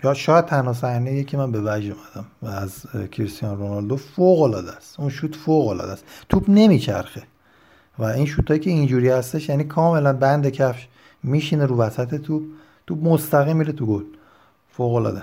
یا 0.05 0.15
شاید 0.15 0.45
تنها 0.45 0.73
صحنه 0.73 1.25
که 1.25 1.37
من 1.37 1.53
به 1.53 1.61
وجه 1.61 1.95
اومدم 1.95 2.27
و 2.43 2.47
از 2.47 2.73
کریستیانو 3.13 3.57
رونالدو 3.57 3.97
فوق 3.97 4.43
العاده 4.43 4.73
است. 4.73 5.01
اون 5.01 5.11
شوت 5.11 5.37
فوق 5.37 5.69
العاده 5.69 5.93
است. 5.93 6.05
توپ 6.29 6.45
نمیچرخه. 6.49 7.23
و 7.99 8.05
این 8.05 8.27
شوتایی 8.27 8.61
که 8.61 8.71
اینجوری 8.71 9.09
هستش 9.09 9.49
یعنی 9.49 9.65
کاملا 9.65 10.13
بند 10.13 10.49
کفش. 10.49 10.89
میشینه 11.23 11.67
رو 11.67 11.77
وسط 11.77 12.21
توپ 12.21 12.43
تو 12.87 12.95
مستقیم 12.95 13.57
میره 13.57 13.73
تو 13.73 13.87
گل. 13.87 14.05
فوق 14.69 14.95
العاده 14.95 15.23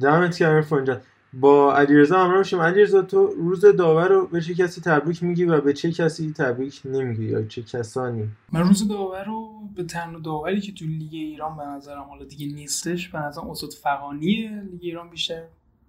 دمت 0.00 0.38
گرم 0.38 0.62
فنجان 0.62 1.00
با 1.32 1.76
علیرضا 1.76 2.18
همراه 2.18 2.38
میشیم 2.38 2.60
علیرضا 2.60 3.02
تو 3.02 3.26
روز 3.26 3.64
داور 3.64 4.08
رو 4.08 4.26
به 4.26 4.40
چه 4.40 4.54
کسی 4.54 4.80
تبریک 4.80 5.22
میگی 5.22 5.44
و 5.44 5.60
به 5.60 5.72
چه 5.72 5.92
کسی 5.92 6.32
تبریک 6.32 6.82
نمیگی 6.84 7.24
یا 7.24 7.42
چه 7.42 7.62
کسانی؟ 7.62 8.28
من 8.52 8.60
روز 8.60 8.88
داور 8.88 9.24
رو 9.24 9.52
به 9.76 9.84
تنها 9.84 10.18
داوری 10.18 10.60
که 10.60 10.72
تو 10.72 10.84
لیگ 10.84 11.14
ایران 11.14 11.56
به 11.56 11.64
نظرم 11.64 12.02
حالا 12.02 12.24
دیگه 12.24 12.54
نیستش 12.54 13.08
به 13.08 13.18
نظرم 13.18 13.50
استاد 13.50 13.70
فقانی 13.70 14.48
لیگ 14.72 14.80
ایران 14.82 15.10
بیشتر 15.10 15.42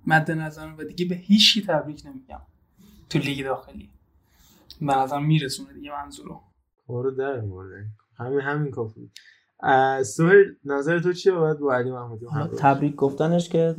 مد 0.08 0.32
نظرم 0.32 0.76
و 0.78 0.84
دیگه 0.84 1.06
به 1.06 1.16
هیچی 1.16 1.62
تبریک 1.62 2.04
نمیگم. 2.06 2.42
تو 3.10 3.20
لیگ 3.20 3.46
داخلی. 3.46 3.90
به 4.82 4.96
نظرم 4.96 5.26
میرسونه 5.26 5.74
دیگه 5.74 5.92
منظورو. 5.92 6.42
کارو 6.88 7.12
در 7.12 7.42
همین 8.20 8.40
همین 8.40 8.72
کافی 8.72 9.10
سوهل 10.04 10.44
نظر 10.66 11.00
تو 11.00 11.14
چیه 11.14 11.32
باید 11.32 11.60
با 11.60 11.74
علی 11.74 11.92
محمودی؟ 11.92 12.26
تبریک 12.58 12.96
گفتنش 12.96 13.50
که 13.50 13.76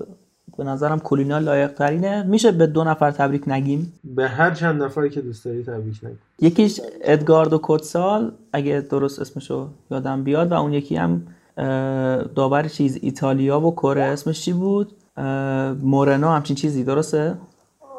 به 0.58 0.64
نظرم 0.64 0.98
کولینا 0.98 1.38
لایق 1.38 1.72
ترینه 1.72 2.22
میشه 2.22 2.52
به 2.52 2.66
دو 2.66 2.84
نفر 2.84 3.10
تبریک 3.10 3.42
نگیم؟ 3.46 3.92
به 4.04 4.28
هر 4.28 4.50
چند 4.50 4.82
نفری 4.82 5.10
که 5.10 5.20
دوست 5.20 5.44
داری 5.44 5.62
تبریک 5.64 6.00
نگیم 6.02 6.18
یکیش 6.40 6.80
ادگاردو 7.02 7.58
کوتسال 7.58 8.32
اگه 8.52 8.80
درست 8.80 9.20
اسمشو 9.20 9.68
یادم 9.90 10.24
بیاد. 10.24 10.52
و 10.52 10.54
اون 10.54 10.72
یکی 10.72 10.96
هم 10.96 11.22
داور 12.34 12.68
چیز 12.68 12.98
ایتالیا 13.02 13.60
و 13.60 13.74
کره. 13.74 14.02
اسمش 14.02 14.40
چی 14.44 14.52
بود؟ 14.52 14.92
مورنو. 15.82 16.28
همچین 16.28 16.56
چیزی 16.56 16.84
درسته؟ 16.84 17.34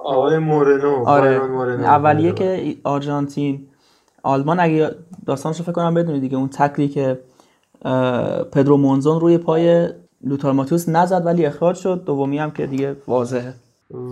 آقای 0.03 0.38
مورنو 0.38 1.03
آره. 1.05 1.39
مورنو. 1.39 1.84
اولیه 1.84 2.31
که 2.31 2.76
آرژانتین. 2.84 3.68
آلمان 4.23 4.60
اگه 4.60 4.95
داستانش 5.26 5.57
رو 5.57 5.64
فکر 5.64 5.72
کنم 5.72 5.93
بدونی 5.93 6.19
دیگه 6.19 6.38
اون 6.38 6.48
تکلی 6.48 6.88
که 6.88 7.19
پدرو 8.52 8.77
مونزون 8.77 9.19
روی 9.19 9.38
پای 9.38 9.89
لوتار 10.23 10.52
ماتوس 10.52 10.89
نزد 10.89 11.26
ولی 11.26 11.45
اخراج 11.45 11.76
شد. 11.76 12.03
دومی 12.03 12.38
هم 12.38 12.52
که 12.52 12.68
دیگه 12.68 12.95
واضحه. 13.07 13.53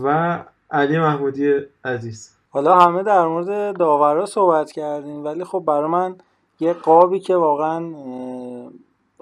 و 0.04 0.40
علی 0.72 1.00
محمودی 1.00 1.54
عزیز. 1.86 2.32
حالا 2.50 2.80
همه 2.80 3.04
در 3.04 3.28
مورد 3.28 3.78
داورا 3.78 4.26
صحبت 4.26 4.72
کردیم 4.72 5.26
ولی 5.26 5.44
خب 5.44 5.64
برای 5.68 5.90
من 5.90 6.16
یه 6.60 6.74
قابی 6.74 7.20
که 7.20 7.36
واقعا 7.36 7.94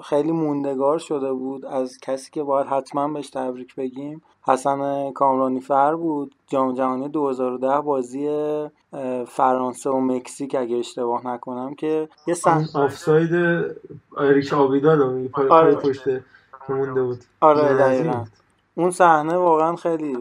خیلی 0.03 0.31
موندگار 0.31 0.97
شده 0.97 1.33
بود 1.33 1.65
از 1.65 1.97
کسی 1.97 2.31
که 2.31 2.43
باید 2.43 2.67
حتما 2.67 3.07
بهش 3.07 3.29
تبریک 3.29 3.75
بگیم 3.75 4.21
حسن 4.47 5.11
کامرانی 5.11 5.59
فر 5.59 5.95
بود. 5.95 6.35
جام 6.47 6.73
جهانی 6.73 7.09
2010 7.09 7.81
بازی 7.81 8.29
فرانسه 9.27 9.89
و 9.89 9.99
مکزیک 9.99 10.55
اگه 10.55 10.77
اشتباه 10.77 11.27
نکنم 11.27 11.75
که 11.75 12.09
یه 12.27 12.33
صحنه 12.33 12.65
آفساید 12.73 13.33
اریک 14.17 14.53
آبیدال 14.53 15.27
پای 15.27 15.49
آره. 15.49 15.75
پشت 15.75 16.03
مونده 16.69 17.03
بود. 17.03 17.19
آره 17.41 17.73
دقیقا. 17.73 18.25
اون 18.75 18.91
صحنه 18.91 19.37
واقعا 19.37 19.75
خیلی 19.75 20.17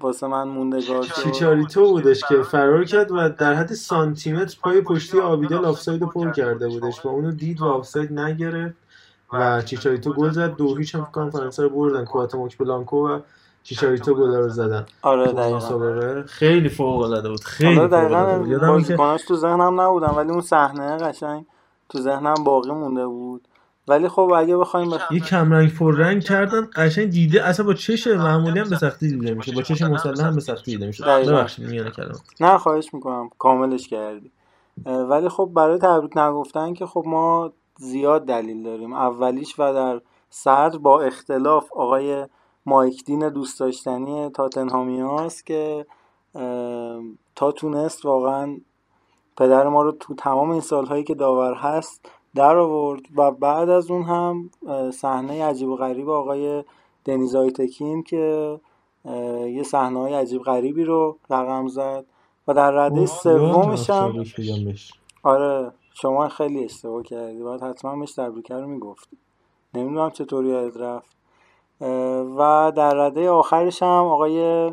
واسه 0.00 0.26
من 0.26 0.48
موندگار 0.48 1.02
شد. 1.02 1.22
چیچاریتو 1.22 1.90
بودش 1.90 2.24
که 2.28 2.42
فرار 2.42 2.84
کرد 2.84 3.12
و 3.12 3.28
در 3.28 3.54
حد 3.54 3.72
سانتیمتر 3.72 4.58
پای 4.62 4.80
پشتی 4.80 5.20
آبیدال 5.20 5.64
آفساید 5.64 6.02
پر 6.02 6.30
کرده 6.30 6.68
بودش 6.68 7.04
و 7.04 7.08
اونو 7.08 7.32
دید 7.32 7.60
و 7.60 7.64
آفساید 7.64 8.12
نگرفت 8.12 8.76
و 9.32 9.62
چیچاریتو 9.62 10.12
گل 10.12 10.30
زد. 10.30 10.56
دو 10.56 10.74
هیچ 10.76 10.94
هم 10.94 11.04
فکر 11.04 11.30
فرانسه 11.30 11.62
رو 11.62 11.68
بردن. 11.68 12.04
کواتموک 12.04 12.58
بلانکو 12.58 13.08
و 13.08 13.20
چیچاریتو 13.68 14.14
گل 14.14 14.34
رو 14.34 14.48
زدن 14.48 14.86
آره 15.02 15.32
دقیقاً. 15.32 16.22
خیلی 16.26 16.68
فوق 16.68 17.00
العاده 17.02 17.28
بود 17.28 17.40
خیلی 17.40 17.78
آره 17.78 17.88
دقیقاً 17.88 18.72
بازیکناش 18.72 19.24
تو 19.24 19.36
ذهنم 19.36 19.80
نبودن 19.80 20.10
ولی 20.10 20.30
اون 20.30 20.40
صحنه 20.40 20.96
قشنگ 20.96 21.46
تو 21.88 21.98
ذهنم 21.98 22.34
باقی 22.44 22.70
مونده 22.70 23.06
بود. 23.06 23.48
ولی 23.88 24.08
خب 24.08 24.32
اگه 24.36 24.56
بخوایم 24.56 24.90
بخ... 24.90 25.12
یه 25.12 25.20
کم 25.20 25.52
رنگ 25.52 25.74
پر 25.74 25.96
رنگ 25.96 26.22
کردن 26.22 26.68
قشنگ 26.76 27.10
دیده 27.10 27.44
اصلا 27.44 27.66
با 27.66 27.74
چش 27.74 28.06
معمولی 28.06 28.58
هم 28.58 28.68
به 28.68 28.76
سختی 28.76 29.08
دیده 29.08 29.34
میشه 29.34 29.52
با 29.52 29.62
چش 29.62 29.82
مسلح 29.82 30.26
هم 30.26 30.34
به 30.34 30.40
سختی 30.40 30.70
دیده 30.70 30.86
میشه. 30.86 31.04
ببخشید 31.04 31.70
میانه 31.70 31.92
نه 32.40 32.58
خواهش 32.58 32.94
می‌کنم. 32.94 33.30
کاملش 33.38 33.88
کردی. 33.88 34.30
ولی 34.86 35.28
خب 35.28 35.50
برای 35.54 35.78
تبریک 35.78 36.16
نگفتن 36.16 36.74
که 36.74 36.86
خب 36.86 37.04
ما 37.06 37.52
زیاد 37.78 38.26
دلیل 38.26 38.62
داریم. 38.62 38.92
اولیش 38.92 39.54
و 39.58 39.74
در 39.74 40.00
صدر 40.30 40.78
با 40.78 41.00
اختلاف 41.00 41.72
آقای 41.72 42.26
مایکدین 42.68 43.28
دوست 43.28 43.60
داشتنی 43.60 44.28
تاتنهامیاست 44.30 45.46
که 45.46 45.86
تا 47.34 47.52
تونست 47.52 48.04
واقعا 48.04 48.56
پدر 49.36 49.68
ما 49.68 49.82
رو 49.82 49.92
تو 49.92 50.14
تمام 50.14 50.50
این 50.50 50.60
سالهایی 50.60 51.04
که 51.04 51.14
داور 51.14 51.54
هست 51.54 52.10
در 52.34 52.56
آورد 52.56 53.02
و 53.16 53.30
بعد 53.30 53.68
از 53.68 53.90
اون 53.90 54.02
هم 54.02 54.50
صحنه 54.90 55.44
عجیب 55.44 55.68
و 55.68 55.76
غریب 55.76 56.08
آقای 56.08 56.64
دنیز 57.04 57.34
آیتکین 57.34 58.02
که 58.02 58.60
یه 59.54 59.62
صحنه 59.62 59.98
های 59.98 60.14
عجیب 60.14 60.42
غریبی 60.42 60.84
رو 60.84 61.18
رقم 61.30 61.68
زد 61.68 62.04
و 62.48 62.54
در 62.54 62.70
رده 62.70 63.06
سومش 63.06 63.90
هم 63.90 64.24
آره 65.22 65.72
شما 65.94 66.28
خیلی 66.28 66.64
اشتباه 66.64 67.02
کردی. 67.02 67.42
باید 67.42 67.62
حتما 67.62 67.96
بهش 67.96 68.12
تبریکه 68.12 68.54
رو 68.54 68.66
می‌گفتی. 68.66 69.16
نمی‌دونم 69.74 70.10
چطوری 70.10 70.48
یاد 70.48 70.82
رفت. 70.82 71.17
و 72.38 72.72
در 72.76 72.94
رده 72.94 73.30
آخرش 73.30 73.82
هم 73.82 73.88
آقای 73.88 74.70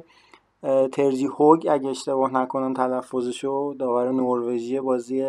ترجی 0.91 1.25
هوگ 1.25 1.67
اگه 1.71 1.89
اشتباه 1.89 2.33
نکنم 2.33 2.73
تلفظشو 2.73 3.75
داور 3.79 4.11
نروژی 4.11 4.79
بازی 4.79 5.25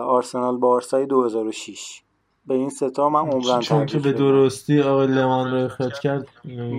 آرسنال 0.00 0.56
بارسای 0.56 1.06
2006 1.06 2.02
به 2.46 2.54
این 2.54 2.70
ستا 2.70 3.08
من 3.08 3.20
عمرن 3.20 3.60
چون 3.60 3.86
که 3.86 3.98
به 3.98 4.12
درستی 4.12 4.80
آقای 4.80 5.06
لمان 5.06 5.50
رو 5.50 5.64
اخراج 5.64 6.00
کرد 6.00 6.26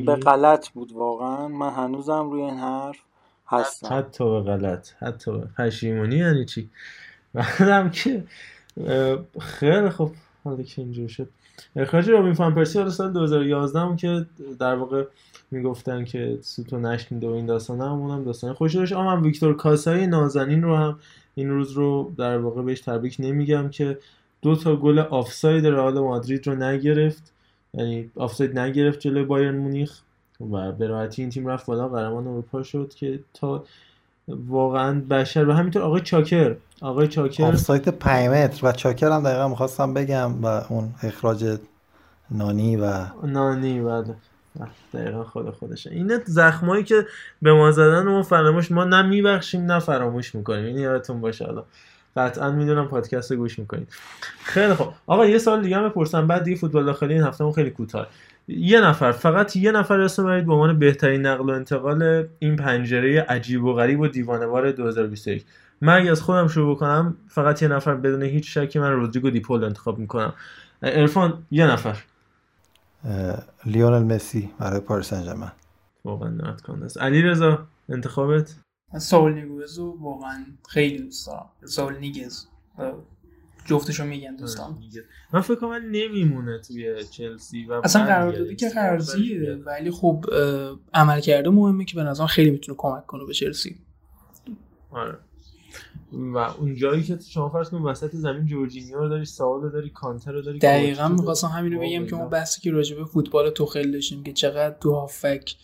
به 0.06 0.16
غلط 0.16 0.70
بود 0.70 0.92
واقعا. 0.92 1.48
من 1.48 1.70
هنوزم 1.70 2.30
روی 2.30 2.42
این 2.42 2.58
حرف 2.58 2.98
هستم. 3.48 3.98
حتی 3.98 4.24
به 4.24 4.42
غلط 4.42 4.90
حتی 5.00 5.32
به 5.32 5.48
پشیمونی 5.58 6.16
یعنی 6.16 6.46
چی؟ 6.46 6.70
بعدم 7.34 7.90
که 7.90 8.24
خیلی 9.40 9.90
خوب 9.90 10.12
حالا 10.44 10.64
که 10.64 10.82
اینجور 10.82 11.08
شد. 11.08 11.30
اخراج 11.76 12.10
رابین 12.10 12.34
فان 12.34 12.56
پرسی 12.56 12.80
حالا 12.80 12.92
سال 12.92 13.14
2011 13.14 13.80
هم 13.80 13.96
که 13.96 14.26
در 14.60 14.76
واقع 14.76 15.04
می‌گفتن 15.52 16.06
که 16.06 16.38
سوتو 16.42 16.80
نشنیده 16.80 17.28
و 17.28 17.32
این 17.32 17.46
داستان 17.46 17.82
هم 17.82 17.92
اونم 17.92 18.24
داستان 18.24 18.54
خوشی 18.54 18.78
داشت. 18.78 18.94
اما 18.94 19.22
ویکتور 19.22 19.56
کاسای 19.56 20.08
نازنین 20.08 20.64
رو 20.64 20.76
هم 20.76 21.00
این 21.36 21.50
روز 21.50 21.72
رو 21.72 22.14
در 22.18 22.38
واقع 22.38 22.62
بهش 22.62 22.82
تبریک 22.82 23.16
نمیگم 23.20 23.70
که 23.70 23.98
دو 24.42 24.56
تا 24.56 24.76
گل 24.76 25.00
آفساید 25.00 25.68
رئال 25.68 26.00
مادرید 26.00 26.48
رو 26.48 26.56
نگرفت. 26.56 27.34
یعنی 27.74 28.12
آفساید 28.16 28.60
نگرفت 28.60 29.00
جلوی 29.00 29.24
بایرن 29.24 29.58
مونیخ 29.58 30.02
و 30.52 30.72
به 30.72 30.88
راحتی 30.88 31.22
این 31.22 31.32
تیم 31.32 31.48
رفت 31.48 31.66
بالا 31.66 31.88
قهرمان 31.88 32.28
اروپا 32.28 32.64
شد 32.64 32.94
که 32.96 33.20
تا 33.34 33.64
واقعا 34.28 35.02
بشر. 35.10 35.50
و 35.50 35.54
همینطور 35.54 35.82
آقای 35.82 36.02
چاکر. 36.02 36.56
آقای 36.82 37.08
چاکر. 37.08 37.44
آفساید 37.44 37.88
5 37.88 38.30
متر. 38.30 38.60
و 38.68 38.72
چاکر 38.72 39.12
هم 39.12 39.24
دقیقا 39.24 39.48
می‌خواستم 39.48 39.94
بگم 39.94 40.46
و 40.46 40.62
اون 40.70 40.94
اخراج 41.04 41.58
نانی 42.32 42.78
و 42.78 43.06
نانی 43.24 43.82
بله. 43.82 44.16
دقیقا 44.94 45.24
خود 45.24 45.50
خودشه. 45.50 45.92
این 45.92 46.22
زخمایی 46.26 46.84
که 46.84 47.06
به 47.42 47.54
ما 47.54 47.72
زدن 47.72 48.04
ما 48.04 48.24
فراموش 48.24 48.72
ما 48.72 48.84
نه 48.84 49.02
میبخشیم 49.02 49.66
نه 49.66 49.80
فراموش 49.80 50.36
می‌کنیم. 50.36 50.66
این 50.66 50.78
یادتون 50.78 51.22
باشه 51.22 51.46
حالا. 51.46 51.64
قطعا 52.18 52.52
می‌دونم 52.52 52.88
پادکست 52.88 53.32
رو 53.32 53.38
گوش 53.38 53.60
می‌کنید. 53.60 53.88
خیلی 54.44 54.74
خب 54.74 54.88
آقا 55.08 55.26
یه 55.26 55.38
سال 55.38 55.62
دیگه 55.62 55.78
هم 55.78 55.90
بپرسم. 55.90 56.28
بعد 56.28 56.44
دیگه 56.44 56.58
فوتبال 56.58 56.86
داخلی 56.86 57.14
این 57.14 57.24
هفته 57.24 57.52
خیلی 57.52 57.70
کوتاه. 57.70 58.08
یه 58.48 58.82
نفر 58.82 59.12
فقط 59.12 59.56
یه 59.56 59.72
نفر 59.72 60.00
اسم 60.00 60.26
برید 60.26 60.46
به 60.46 60.54
عنوان 60.54 60.80
بهترین 60.80 61.26
نقل 61.26 61.50
و 61.50 61.54
انتقال 61.54 62.28
این 62.40 62.56
پنجره 62.56 63.22
عجیب 63.22 63.64
و 63.64 63.74
غریب 63.74 64.00
و 64.00 64.08
دیوانوار 64.08 64.72
2021 64.72 65.46
من 65.82 65.98
اگه 65.98 66.12
از 66.12 66.22
خودم 66.22 66.48
شروع 66.48 66.76
بکنم 66.76 67.18
فقط 67.28 67.62
یه 67.62 67.68
نفر 67.68 67.96
بدون 67.96 68.24
هیچ 68.24 68.58
شکی 68.58 68.80
من 68.80 68.92
رودریگو 68.92 69.30
دیپول 69.30 69.64
انتخاب 69.64 70.00
می‌کنم. 70.00 70.34
ارفان 70.82 71.46
یه 71.52 71.68
نفر. 71.68 71.98
لیونل 73.66 74.16
مسی 74.16 74.50
برای 74.60 74.80
پاریس 74.80 75.08
سن 75.08 75.52
واقعا 76.04 76.30
نت 76.30 76.62
کنده 76.62 76.88
علی 77.00 77.22
رضا 77.22 77.68
انتخابت؟ 77.90 78.56
من 78.94 79.00
ساول 79.00 79.34
نیگوز 79.34 79.80
رو 79.80 79.98
واقعا 80.02 80.46
خیلی 80.70 81.00
دوست 81.00 81.28
دارم. 81.28 81.50
ساول 81.64 81.98
نیگز 81.98 82.46
جفتشو 83.66 84.06
میگن 84.06 84.36
دوستان. 84.36 84.78
من 85.34 85.42
فکر 85.42 85.56
کنم 85.56 85.82
نمیمونه 85.92 86.60
توی 86.68 87.04
چلسی 87.04 87.66
و 87.66 87.74
اصلا 87.84 88.06
قراردادی 88.06 88.56
که 88.56 88.70
قرضیه 88.70 89.56
ولی 89.56 89.92
خب 89.92 90.26
عمل 90.94 91.20
کرده 91.20 91.50
مهمه 91.50 91.86
که 91.86 91.96
به 91.96 92.04
نظرم 92.04 92.28
خیلی 92.28 92.50
می‌تونه 92.50 92.78
کمک 92.78 93.06
کنه 93.06 93.26
به 93.26 93.34
چلسی. 93.34 93.76
آره. 94.92 95.18
و 96.12 96.38
اون 96.38 96.76
جایی 96.76 97.04
که 97.04 97.20
شما 97.30 97.50
فرض 97.50 97.70
کن 97.70 97.82
وسط 97.82 98.16
زمین 98.16 98.46
جورجینیو 98.46 98.98
رو 98.98 99.10
داری 99.10 99.26
سوال 99.26 99.62
رو 99.62 99.70
داری 99.70 99.90
کانتر 99.90 100.32
رو 100.32 100.42
داری 100.42 100.60
دقیقا 100.60 101.08
می‌خواستم 101.08 101.48
همین 101.48 101.74
رو 101.74 101.80
بگم 101.80 102.08
که 102.08 102.16
ما 102.16 102.26
بحثی 102.26 102.62
که 102.62 102.72
راجع 102.72 102.96
به 102.96 103.06
فوتبال 103.06 103.50
توخیل 103.50 103.92
داشتیم 103.92 104.24
که 104.24 104.34
چقدر 104.34 104.76
تو 104.80 104.94
هافک 104.94 105.56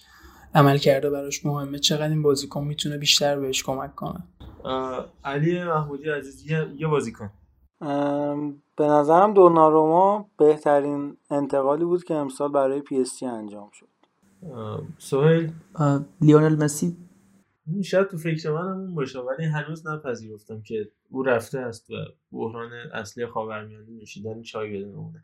عمل 0.56 0.78
کرده 0.78 1.10
براش 1.10 1.46
مهمه 1.46 1.80
چقدر 1.80 2.10
این 2.10 2.22
بازیکن 2.22 2.64
می‌تونه 2.64 2.98
بیشتر 2.98 3.40
بهش 3.40 3.64
کمک 3.64 3.96
کنه. 3.96 4.24
علی 5.24 5.64
محمودی 5.64 6.10
عزیز 6.10 6.52
یه 6.78 6.88
بازیکن. 6.88 7.30
به 8.78 8.88
نظرم 8.88 9.34
دوناروما 9.34 10.30
بهترین 10.38 11.18
انتقالی 11.30 11.86
بود 11.86 12.04
که 12.04 12.14
امسال 12.14 12.52
برای 12.52 12.82
پی 12.82 13.02
اس 13.02 13.24
انجام 13.24 13.70
شد. 13.74 13.88
سوهیل 14.98 15.52
لیونل 16.22 16.64
مسی؟ 16.64 16.98
شاید 17.84 18.08
تو 18.08 18.18
فکر 18.18 18.52
من 18.52 18.68
اون 18.68 18.96
باشه 18.96 19.20
ولی 19.20 19.46
هنوز 19.46 19.88
نپذیرفتم 19.88 20.62
که 20.62 20.92
او 21.10 21.24
رفته 21.24 21.60
است 21.60 21.90
و 21.90 21.94
بحران 22.32 22.72
اصلی 22.94 23.26
خاورمیانه 23.26 23.90
نوشیدن 23.90 24.42
چای 24.42 24.78
بدون 24.78 24.96
اونه 24.96 25.24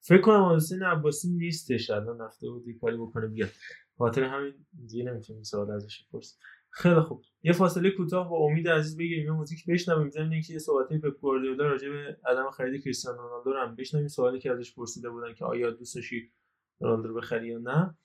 فکر 0.00 0.20
کنم 0.20 0.54
حسین 0.56 0.82
عباسی 0.82 1.28
نیستش 1.28 1.90
الان 1.90 2.18
رفته 2.18 2.50
بود 2.50 2.64
کاری 2.80 2.96
بکنه 2.96 3.26
بیاد 3.26 3.50
خاطر 3.98 4.24
همین 4.24 4.54
دیگه 4.88 5.04
نمی‌تونیم 5.04 5.42
سوال 5.42 5.70
ازش 5.70 6.04
بپرسیم. 6.04 6.38
خیلی 6.70 7.00
خوب. 7.00 7.22
یه 7.42 7.52
فاصله 7.52 7.90
کوتاه 7.90 8.30
با 8.30 8.36
امید 8.36 8.68
عزیز 8.68 8.96
بگیریم 8.96 9.24
یه 9.24 9.32
موزیک 9.32 9.66
بشنویم. 9.66 10.10
ضمن 10.10 10.32
اینکه 10.32 10.52
یه 10.52 10.58
صحبتی 10.58 10.98
پپ 10.98 11.20
گواردیولا 11.20 11.66
راجع 11.66 11.88
به 11.88 12.18
عدم 12.26 12.50
خرید 12.50 12.82
کریستیانو 12.82 13.18
رونالدو 13.18 13.52
رو 13.52 13.60
هم 13.60 13.76
بشنویم. 13.76 14.08
سوالی 14.08 14.38
که 14.38 14.50
ازش 14.50 14.74
پرسیده 14.74 15.10
بودن 15.10 15.34
که 15.34 15.44
آیا 15.44 15.70
دوست 15.70 15.94
داشتی 15.94 16.32
رونالدو 16.80 17.08
رو 17.08 17.14
بخری 17.14 17.48
یا 17.48 17.58
نه. 17.58 17.96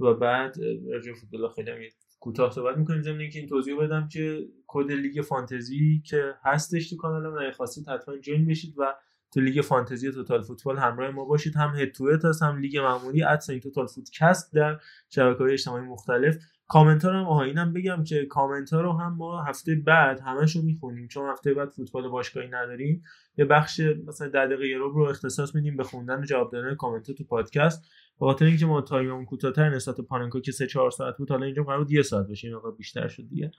و 0.00 0.14
بعد 0.14 0.56
راجع 0.92 1.12
به 1.12 1.18
فوتبال 1.18 1.48
خیلی 1.48 1.70
هم 1.70 1.78
کوتاه 2.20 2.52
صحبت 2.52 2.76
می‌کنیم. 2.76 3.02
ضمن 3.02 3.20
اینکه 3.20 3.38
این 3.38 3.48
توضیح 3.48 3.76
بدم 3.80 4.08
که 4.08 4.48
کد 4.66 4.92
لیگ 4.92 5.22
فانتزی 5.22 6.02
که 6.06 6.34
هستش 6.44 6.90
تو 6.90 6.96
کانال 6.96 7.32
من 7.32 7.50
خواستید 7.50 7.88
حتما 7.88 8.16
join 8.16 8.46
بشید 8.46 8.74
و 8.78 8.94
تو 9.34 9.40
لیگ 9.40 9.60
فانتزی 9.60 10.12
توتال 10.12 10.42
فوتبال 10.42 10.78
همراه 10.78 11.10
ما 11.10 11.24
باشید. 11.24 11.56
هم 11.56 11.76
head 11.76 11.92
to 11.92 12.01
head 12.01 12.18
هم 12.42 12.58
لیگ 12.58 12.78
معمولی 12.78 13.22
ادس 13.22 13.50
این 13.50 13.60
توتال 13.60 13.86
فوتکست 13.86 14.54
در 14.54 14.78
شبکه‌های 15.10 15.52
اجتماعی 15.52 15.84
مختلف. 15.84 16.36
کامنت 16.68 17.04
ها 17.04 17.10
رو 17.10 17.16
هم 17.18 17.24
آها 17.24 17.43
اینم 17.43 17.72
بگم 17.72 18.04
که 18.04 18.26
کامنت 18.26 18.72
ها 18.72 18.80
رو 18.80 18.92
هم 18.92 19.16
ما 19.16 19.42
هفته 19.42 19.74
بعد 19.74 20.20
همش 20.20 20.56
رو 20.56 20.62
می‌خونیم. 20.62 21.08
چون 21.08 21.30
هفته 21.30 21.54
بعد 21.54 21.68
فوتبال 21.68 22.08
باشگاهی 22.08 22.48
نداریم. 22.48 23.02
یه 23.38 23.44
بخش 23.44 23.80
مثلا 24.06 24.28
در 24.28 24.46
دقیقه 24.46 24.68
یه 24.68 24.78
رو 24.78 25.06
اختصاص 25.10 25.54
میدیم 25.54 25.76
به 25.76 25.84
خوندن 25.84 26.20
و 26.20 26.24
جواب 26.24 26.52
دادن 26.52 26.74
کامنت 26.74 27.08
ها 27.08 27.14
تو 27.14 27.24
پادکست. 27.24 27.82
به 28.20 28.26
خاطر 28.26 28.44
اینکه 28.44 28.66
ما 28.66 28.80
تایممون 28.80 29.24
کوتاه‌تر 29.24 29.70
نسبت 29.70 30.00
پاننکو 30.00 30.40
که 30.40 30.52
3 30.52 30.66
4 30.66 30.90
ساعت 30.90 31.16
بود 31.16 31.30
حالا 31.30 31.46
اینجا 31.46 31.62
قرار 31.62 31.78
بود 31.78 31.90
یه 31.90 32.02
ساعت 32.02 32.26
بشه 32.26 32.48
این 32.48 32.56
بیشتر 32.78 33.08
شد 33.08 33.28
دیگه. 33.28 33.50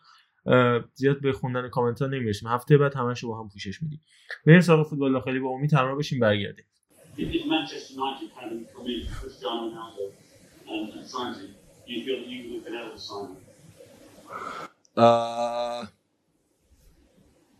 زیاد 0.94 1.22
به 1.22 1.32
خوندن 1.32 1.70
کامنت 1.70 2.02
ها 2.02 2.08
نمی‌رسیم. 2.08 2.50
هفته 2.50 2.78
بعد 2.78 2.96
همش 2.96 3.24
رو 3.24 3.30
با 3.30 3.40
هم 3.40 3.50
پوشش 3.50 3.84
میدیم. 3.84 4.02
بریم 4.46 4.62
سراغ 4.62 4.88
فوتبال 4.88 5.14
داخلی. 5.14 5.40
با 5.40 5.50
امید 5.50 5.74
همراه 5.74 5.98
بشیم 5.98 6.20
برگردیم. 6.20 6.66
you 11.86 12.04
feel 12.06 12.20
you 12.20 12.56
have 12.56 12.66
been 12.66 12.76
of 12.76 12.94
the 12.94 13.00
sun? 13.00 13.38
Uh, 14.96 15.86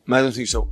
I 0.10 0.22
don't 0.22 0.32
think 0.34 0.48
so. 0.48 0.70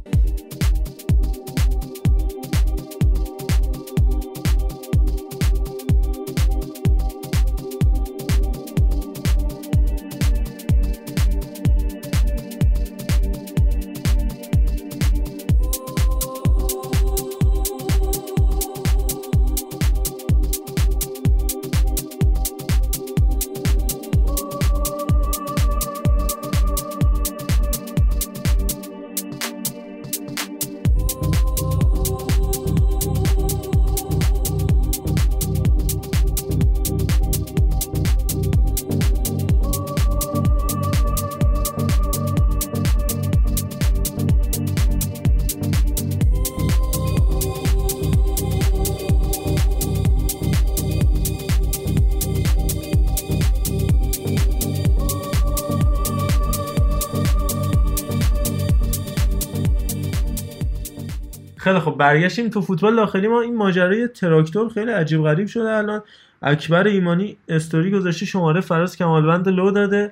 خیلی 61.72 61.84
خب 61.84 61.98
برگشتیم 61.98 62.50
تو 62.50 62.62
فوتبال 62.62 62.96
داخلی 62.96 63.28
ما 63.28 63.42
این 63.42 63.56
ماجرای 63.56 64.08
تراکتور 64.08 64.70
خیلی 64.70 64.92
عجیب 64.92 65.22
غریب 65.22 65.48
شده 65.48 65.70
الان. 65.70 66.02
اکبر 66.42 66.88
ایمانی 66.88 67.38
استوری 67.50 67.92
گذاشته 67.92 68.26
شماره 68.26 68.62
فراز 68.62 68.98
کمالوند 68.98 69.50
لو 69.50 69.72
داده. 69.72 70.12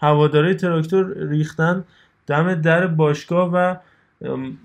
هواداره 0.00 0.54
تراکتور 0.54 1.14
ریختن 1.16 1.84
دم 2.26 2.54
در 2.54 2.86
باشگاه 2.86 3.50
و 3.52 3.74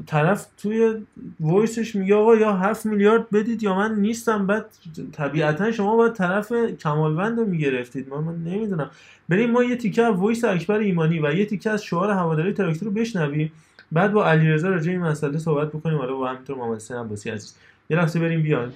طرف 0.08 0.48
توی 0.58 0.94
voice 1.40 1.80
ش 1.80 1.96
میگه 1.96 2.16
آقا 2.16 2.36
یا 2.36 2.54
7 2.54 2.86
میلیارد 2.86 3.30
بدید 3.30 3.64
یا 3.64 3.76
من 3.76 3.96
نیستم. 3.96 4.48
بعد 4.48 4.66
طبیعتا 5.12 5.72
شما 5.72 5.96
باید 5.96 6.14
طرف 6.14 6.54
کمالوند 6.80 7.40
رو 7.40 7.46
می‌گرفتید. 7.46 8.10
من, 8.10 8.18
من 8.18 8.36
نمی‌دونم. 8.36 8.90
بریم 9.30 9.52
ما 9.52 9.64
یه 9.64 9.76
تیکه 9.76 10.04
از 10.04 10.16
voice 10.16 10.44
اکبر 10.44 10.78
ایمانی 10.80 11.20
و 11.20 11.34
یه 11.34 11.46
تیکه 11.46 11.70
از 11.70 11.84
شعار 11.84 12.12
هواداری 12.12 12.54
تراکتور 12.54 12.88
رو 12.88 12.94
بشنویم. 12.94 13.52
بعد 13.92 14.14
با 14.14 14.30
علیرضا 14.30 14.70
راجع 14.70 14.92
این 14.92 15.02
مسئله 15.02 15.38
صحبت 15.38 15.68
بکنیم. 15.68 15.98
حالا 15.98 16.14
با 16.14 16.28
همینطور 16.28 16.58
محمد 16.58 16.76
حسین 16.76 16.98
عباسی 16.98 17.30
عزیز. 17.30 17.56
یه 17.90 17.98
لحظه 17.98 18.20
بریم 18.20 18.44
بیان. 18.44 18.74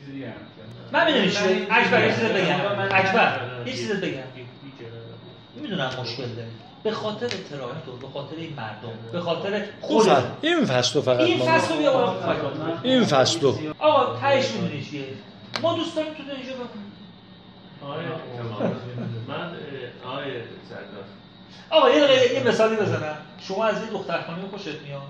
من 0.92 1.06
می‌دونی 1.06 1.32
چیه 1.32 1.68
اکبر 1.70 2.08
یه 2.08 2.16
چیز 2.16 2.24
بگم. 2.24 2.60
اکبر 2.92 3.40
یه 3.66 3.74
چیز 3.74 3.92
بگم. 3.92 4.24
می‌دونم 5.62 5.90
مشکل 6.02 6.28
داره. 6.28 6.48
به 6.84 6.92
خاطر 6.92 7.28
تراکتور 7.28 8.00
به 8.02 8.08
خاطر 8.08 8.36
این 8.36 8.54
مردم 8.58 8.90
به 9.12 9.20
خاطر 9.20 9.66
خود 9.82 10.08
این 10.42 10.66
فصل 10.66 11.02
فقط 11.02 11.20
این 11.20 11.40
فصل 11.40 11.78
بیا 11.78 12.16
این 12.84 13.04
فصل 13.04 13.54
آقا 13.80 14.20
تهش 14.20 14.52
می‌دونی 14.52 14.84
چیه؟ 14.84 15.04
ما 15.62 15.76
دوست 15.76 15.96
داریم 15.96 16.14
تو 16.14 16.24
اینجا 16.36 16.54
بکنیم 16.54 16.92
من 19.28 19.52
آقای 20.06 20.32
سردار. 20.70 21.04
آقا 21.70 21.90
یه 21.90 22.00
دقیقه 22.04 22.34
یه 22.34 22.48
مثالی 22.48 22.76
بزنم. 22.76 23.18
شما 23.40 23.66
از 23.66 23.84
یه 23.84 23.90
دختر 23.90 24.22
خانمی 24.22 24.50
خوشت 24.50 24.68
میاد. 24.68 25.02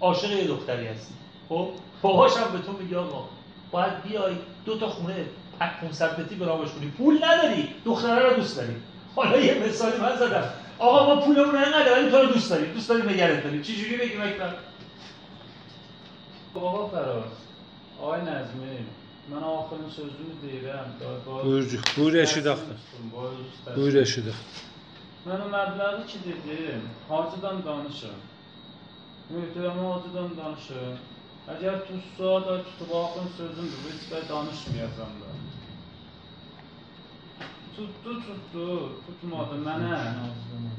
عاشق 0.00 0.30
یه 0.30 0.46
دختری 0.46 0.86
هستی. 0.86 1.14
خب؟ 1.48 1.68
باباش 2.02 2.36
هم 2.36 2.52
به 2.52 2.58
تو 2.58 2.72
میگه 2.72 2.98
آقا 2.98 3.28
باید 3.70 4.02
بیای 4.02 4.34
دو 4.64 4.78
تا 4.78 4.88
خونه 4.88 5.14
500 5.58 6.20
متری 6.20 6.36
برامش 6.36 6.68
کنی. 6.70 6.86
پول 6.86 7.24
نداری. 7.24 7.68
دختره 7.84 8.28
رو 8.28 8.36
دوست 8.36 8.56
داری. 8.56 8.76
حالا 9.16 9.36
یه 9.36 9.54
مثالی 9.68 9.96
من 9.96 10.16
زدم. 10.16 10.48
آقا 10.78 11.14
ما 11.14 11.20
پولمون 11.20 11.56
اینقدر 11.56 11.92
ولی 11.92 12.10
تو 12.10 12.16
رو 12.16 12.26
دوست 12.26 12.50
داریم. 12.50 12.72
دوست 12.72 12.88
داریم 12.88 13.08
نگرت 13.08 13.44
داریم 13.44 13.62
چه 13.62 13.72
جوری 13.72 13.96
بگیم 13.96 14.20
اکبر؟ 14.20 14.54
بابا 16.54 16.88
فراز. 16.88 17.24
آقای 18.02 18.20
نظمی 18.20 18.78
من 19.30 19.42
آخرین 19.42 19.90
سوزون 19.96 20.10
دیرم 20.42 20.94
بورشی 21.96 22.40
داخته 22.40 22.74
بورشی 23.74 24.22
داخته 24.22 24.65
Mənim 25.26 25.54
əvvəli 25.58 26.04
ki, 26.06 26.18
dedim, 26.24 26.82
hacıdan 27.08 27.56
danışın. 27.66 28.18
Mühtəvəmə 29.32 29.86
hacıdan 29.92 30.36
danışın. 30.38 31.00
Əgər 31.54 31.80
tutsa 31.88 32.34
da 32.44 32.54
tutub 32.68 32.92
axın 32.98 33.26
sözümdür, 33.38 33.80
heç 33.88 34.04
də 34.12 34.20
danışmayacam 34.28 35.16
da. 35.22 35.32
Tutdu, 37.76 38.14
tutdu, 38.28 38.68
tutmadı 39.08 39.58
mənə, 39.66 39.98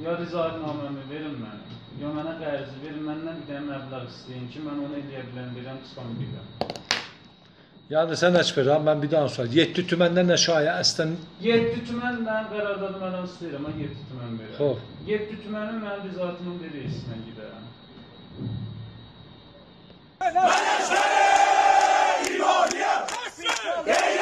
ya 0.06 0.16
rizaidnaməmi 0.22 1.04
verin 1.12 1.36
mənə, 1.44 1.82
ya 2.00 2.14
mənə 2.16 2.38
qərzi 2.40 2.80
verin, 2.86 3.04
məndən 3.10 3.44
bir 3.44 3.52
dənə 3.52 3.68
məbləq 3.74 4.08
istəyin 4.14 4.48
ki, 4.54 4.64
mən 4.70 4.80
onu 4.88 5.02
eləyə 5.02 5.28
bilən, 5.28 5.52
bilən, 5.60 5.84
çıxan 5.90 6.16
bilən. 6.24 6.50
Yani 7.90 8.18
sen 8.18 8.34
aç 8.34 8.58
ver 8.58 8.86
ben 8.86 9.02
bir 9.02 9.12
daha 9.12 9.30
sonra. 9.30 9.48
Yetti 9.52 9.88
tümenden 9.88 10.28
aşağıya 10.28 10.80
esten. 10.80 11.10
Yetti 11.42 11.86
tümenden 11.88 12.50
karardan 12.50 12.94
ben 13.02 13.14
asıl 13.24 13.46
ama 13.56 13.70
yetti 13.80 13.98
tümen 14.10 14.40
böyle. 14.40 14.58
Hop. 14.70 14.80
Yetti 15.08 15.44
tümenin 15.44 15.82
ben 15.86 16.04
bir 16.04 16.16
zatının 16.16 16.60
dediği 16.60 16.84
ismine 16.84 17.16
gider. 17.32 17.46
Ben 20.22 20.36
aslanım! 20.36 21.02
İmaniye! 22.36 22.88
Aslanım! 22.88 24.17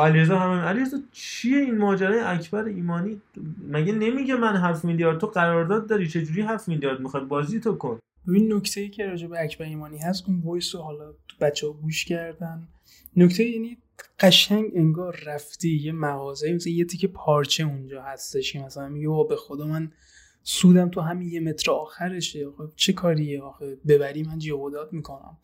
علیرضا 0.00 0.38
همین 0.38 0.58
علیرضا 0.58 0.98
چیه 1.12 1.58
این 1.58 1.78
ماجرای 1.78 2.20
اکبر 2.20 2.64
ایمانی؟ 2.64 3.20
مگه 3.68 3.92
نمیگه 3.92 4.36
من 4.36 4.56
7 4.56 4.84
میلیارد 4.84 5.18
تو 5.18 5.26
قرارداد 5.26 5.86
داری؟ 5.86 6.08
چجوری 6.08 6.42
7 6.42 6.68
میلیارد 6.68 7.00
می‌خواد 7.00 7.28
بازی 7.28 7.60
تو 7.60 7.74
کن. 7.74 7.98
ببین 8.28 8.52
نکته 8.52 8.80
ای 8.80 8.88
که 8.88 9.06
راجع 9.06 9.26
به 9.26 9.44
اکبر 9.44 9.64
ایمانی 9.64 9.98
هست 9.98 10.24
اون 10.26 10.42
وایس 10.44 10.74
رو 10.74 10.80
حالا 10.80 11.14
بچه 11.40 11.68
گوش 11.68 12.04
کردن. 12.04 12.68
نکته 13.16 13.44
یعنی 13.44 13.78
قشنگ 14.20 14.64
انگار 14.74 15.20
رفتی 15.26 15.76
یه 15.76 15.92
مغازه 15.92 16.52
مثلا 16.52 16.72
یه 16.72 16.84
تیکه 16.84 17.08
پارچه 17.08 17.64
اونجا 17.64 18.02
هستش 18.02 18.52
که 18.52 18.58
مثلا 18.58 18.88
میگه 18.88 19.08
به 19.28 19.36
خدا 19.36 19.66
من 19.66 19.92
سودم 20.48 20.88
تو 20.88 21.00
همین 21.00 21.28
یه 21.28 21.40
متر 21.40 21.70
آخرشه. 21.70 22.46
آخه 22.46 22.64
چه 22.76 22.92
کاریه؟ 22.92 23.42
آخه 23.42 23.76
ببری 23.88 24.22
من 24.22 24.38
جیودات 24.38 24.92
می‌کنم. 24.92 25.38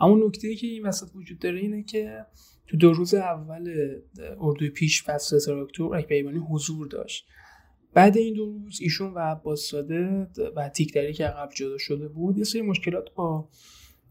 اما 0.00 0.26
نکته 0.26 0.48
ای 0.48 0.56
که 0.56 0.66
این 0.66 0.86
وسط 0.86 1.06
وجود 1.14 1.38
داره 1.38 1.58
اینه 1.58 1.82
که 1.82 2.26
تو 2.66 2.76
دو 2.76 2.92
روز 2.92 3.14
اول 3.14 3.74
اردوی 4.40 4.70
پیش 4.70 5.02
فصل 5.02 5.38
تراکتور 5.38 5.96
اکبر 5.96 6.14
ایمانی 6.14 6.38
حضور 6.38 6.86
داشت. 6.86 7.26
بعد 7.94 8.16
این 8.16 8.34
دو 8.34 8.44
روز 8.44 8.78
ایشون 8.80 9.14
و 9.14 9.18
عباس 9.18 9.60
ساده 9.60 10.28
و 10.56 10.68
تیکدری 10.68 11.12
که 11.12 11.24
عقب 11.24 11.48
جدا 11.54 11.78
شده 11.78 12.08
بود 12.08 12.38
یه 12.38 12.44
سری 12.44 12.62
مشکلات 12.62 13.14
با 13.14 13.48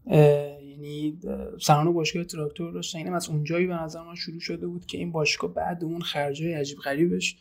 یعنی 0.06 1.18
سران 1.60 1.92
باشگاه 1.92 2.24
تراکتور 2.24 2.72
داشتن. 2.72 2.98
اینم 2.98 3.12
از 3.12 3.28
اونجایی 3.28 3.66
به 3.66 3.74
نظر 3.74 4.02
من 4.02 4.14
شروع 4.14 4.40
شده 4.40 4.66
بود 4.66 4.86
که 4.86 4.98
این 4.98 5.12
باشگاه 5.12 5.54
بعد 5.54 5.84
اون 5.84 6.00
خرجای 6.00 6.54
عجیب 6.54 6.78
غریبش 6.78 7.36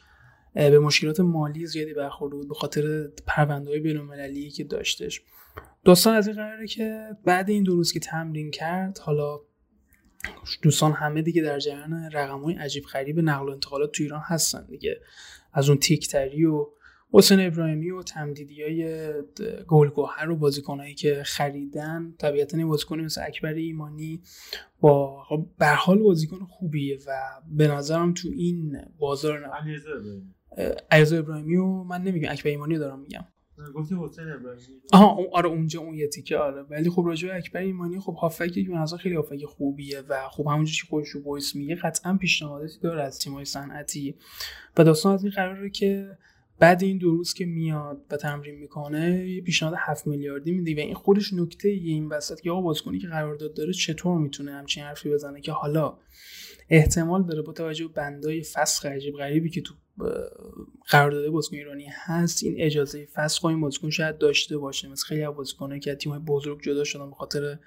به 0.53 0.79
مشکلات 0.79 1.19
مالی 1.19 1.65
زیادی 1.65 1.93
برخورده 1.93 2.35
بود 2.35 2.47
به 2.47 2.53
خاطر 2.53 3.07
پرونده 3.27 3.69
های 3.69 3.79
بینالمللی 3.79 4.49
که 4.49 4.63
داشتش. 4.63 5.21
داستان 5.85 6.15
از 6.15 6.27
این 6.27 6.35
قراره 6.35 6.67
که 6.67 7.07
بعد 7.25 7.49
این 7.49 7.63
دو 7.63 7.75
روز 7.75 7.91
که 7.91 7.99
تمرین 7.99 8.51
کرد 8.51 8.97
حالا 8.97 9.39
دوستان 10.61 10.91
همه 10.91 11.21
دیگه 11.21 11.41
در 11.41 11.59
جریان 11.59 12.11
رقم 12.13 12.39
های 12.39 12.55
عجیب 12.55 12.83
غریب 12.83 13.19
نقل 13.19 13.45
و 13.45 13.51
انتقالات 13.51 13.91
تو 13.91 14.03
ایران 14.03 14.21
هستن 14.25 14.65
دیگه. 14.65 15.01
از 15.53 15.69
اون 15.69 15.77
تیکتری 15.77 16.45
و 16.45 16.67
حسین 17.15 17.39
ابراهیمی 17.39 17.91
و 17.91 18.03
تمدیدی 18.03 18.63
های 18.63 19.11
گلگوهر 19.67 20.29
و 20.29 20.35
بازیکنهایی 20.35 20.95
که 20.95 21.23
خریدن 21.25 22.13
طبیعتا 22.17 22.57
این 22.57 22.67
بازیکنی 22.67 23.03
مثل 23.03 23.21
اکبر 23.27 23.53
ایمانی 23.53 24.21
با 24.79 25.23
خب 25.23 25.47
به 25.59 25.67
حال 25.67 25.99
بازیکن 25.99 26.45
خوبیه 26.45 26.99
و 27.07 27.11
به 27.47 27.67
نظرم 27.67 28.13
تو 28.13 28.29
این 28.29 28.77
بازار 28.99 29.39
علیرضا 30.91 31.17
ابراهیمی 31.17 31.55
و 31.55 31.65
من 31.83 32.01
نمیگم 32.01 32.31
اکبر 32.31 32.49
ایمانی 32.49 32.77
دارم 32.77 32.99
میگم. 32.99 33.25
گفتی 33.75 33.95
حسین 33.99 34.23
ابراهیمی. 34.29 34.81
آها 34.93 35.11
اون- 35.11 35.27
آره 35.33 35.49
اونجا 35.49 35.79
اون 35.81 35.93
یه 35.95 36.07
تیکه 36.07 36.37
آره. 36.37 36.61
ولی 36.61 36.89
خب 36.89 37.03
راجع 37.05 37.27
به 37.27 37.35
اکبر 37.35 37.59
ایمانی 37.59 37.99
خب 37.99 38.13
هافکی 38.13 38.63
به 38.63 38.77
نظر 38.77 38.97
خیلی 38.97 39.15
هافک 39.15 39.45
خوبیه 39.45 40.01
و 40.09 40.29
خب 40.29 40.47
همونجوری 40.47 40.77
که 40.77 40.87
خودش 40.89 41.07
رو 41.09 41.39
میگه 41.55 41.75
قطعا 41.75 42.17
پیشنهاداتی 42.17 42.79
داره 42.81 43.03
از 43.03 43.19
تیم‌های 43.19 43.45
صنعتی. 43.45 44.15
و 44.77 44.83
داستان 44.83 45.13
از 45.13 45.23
این 45.23 45.33
قراره 45.35 45.69
که 45.69 46.17
بعد 46.59 46.83
این 46.83 46.97
دو 46.97 47.11
روز 47.11 47.33
که 47.33 47.45
میاد 47.45 48.01
و 48.11 48.17
تمرین 48.17 48.55
می‌کنه 48.55 49.29
یه 49.29 49.41
پیشنهاد 49.41 49.75
7 49.77 50.07
میلیاردی 50.07 50.51
میده. 50.51 50.75
و 50.75 50.85
این 50.85 50.93
خودش 50.93 51.33
نکته 51.33 51.69
یه 51.69 51.91
این 51.93 52.07
وسط 52.07 52.39
که 52.41 52.51
آقا 52.51 52.61
بازیکنی 52.61 52.99
که 52.99 53.07
قرارداد 53.07 53.53
داره 53.53 53.73
چطور 53.73 54.17
می‌تونه 54.19 54.51
همچین 54.51 54.83
حرفی 54.83 55.09
بزنه 55.09 55.41
که 55.41 55.51
حالا 55.51 55.97
احتمال 56.69 57.23
داره 57.23 57.41
با 57.41 57.53
توجه 57.53 57.87
به 57.87 57.93
بندای 57.93 58.41
فسخ 58.41 58.85
عجیب 58.85 59.15
غریبی 59.15 59.49
که 59.49 59.61
تو 59.61 59.73
قرارداد 60.89 61.29
بازیکن 61.29 61.55
ایرانی 61.55 61.87
هست 61.89 62.43
این 62.43 62.55
اجازه 62.57 63.07
فسخ 63.13 63.45
این 63.45 63.61
بازیکن 63.61 63.89
شاید 63.89 64.17
داشته 64.17 64.57
باشه. 64.57 64.87
مثل 64.87 65.05
خیلی 65.05 65.23
از 65.23 65.35
بازیکنایی 65.35 65.79
که 65.79 65.95
تیم‌های 65.95 66.21
بزرگ 66.21 66.61
جدا 66.61 66.83
شدن 66.83 67.09
به 67.09 67.15
خاطر 67.15 67.59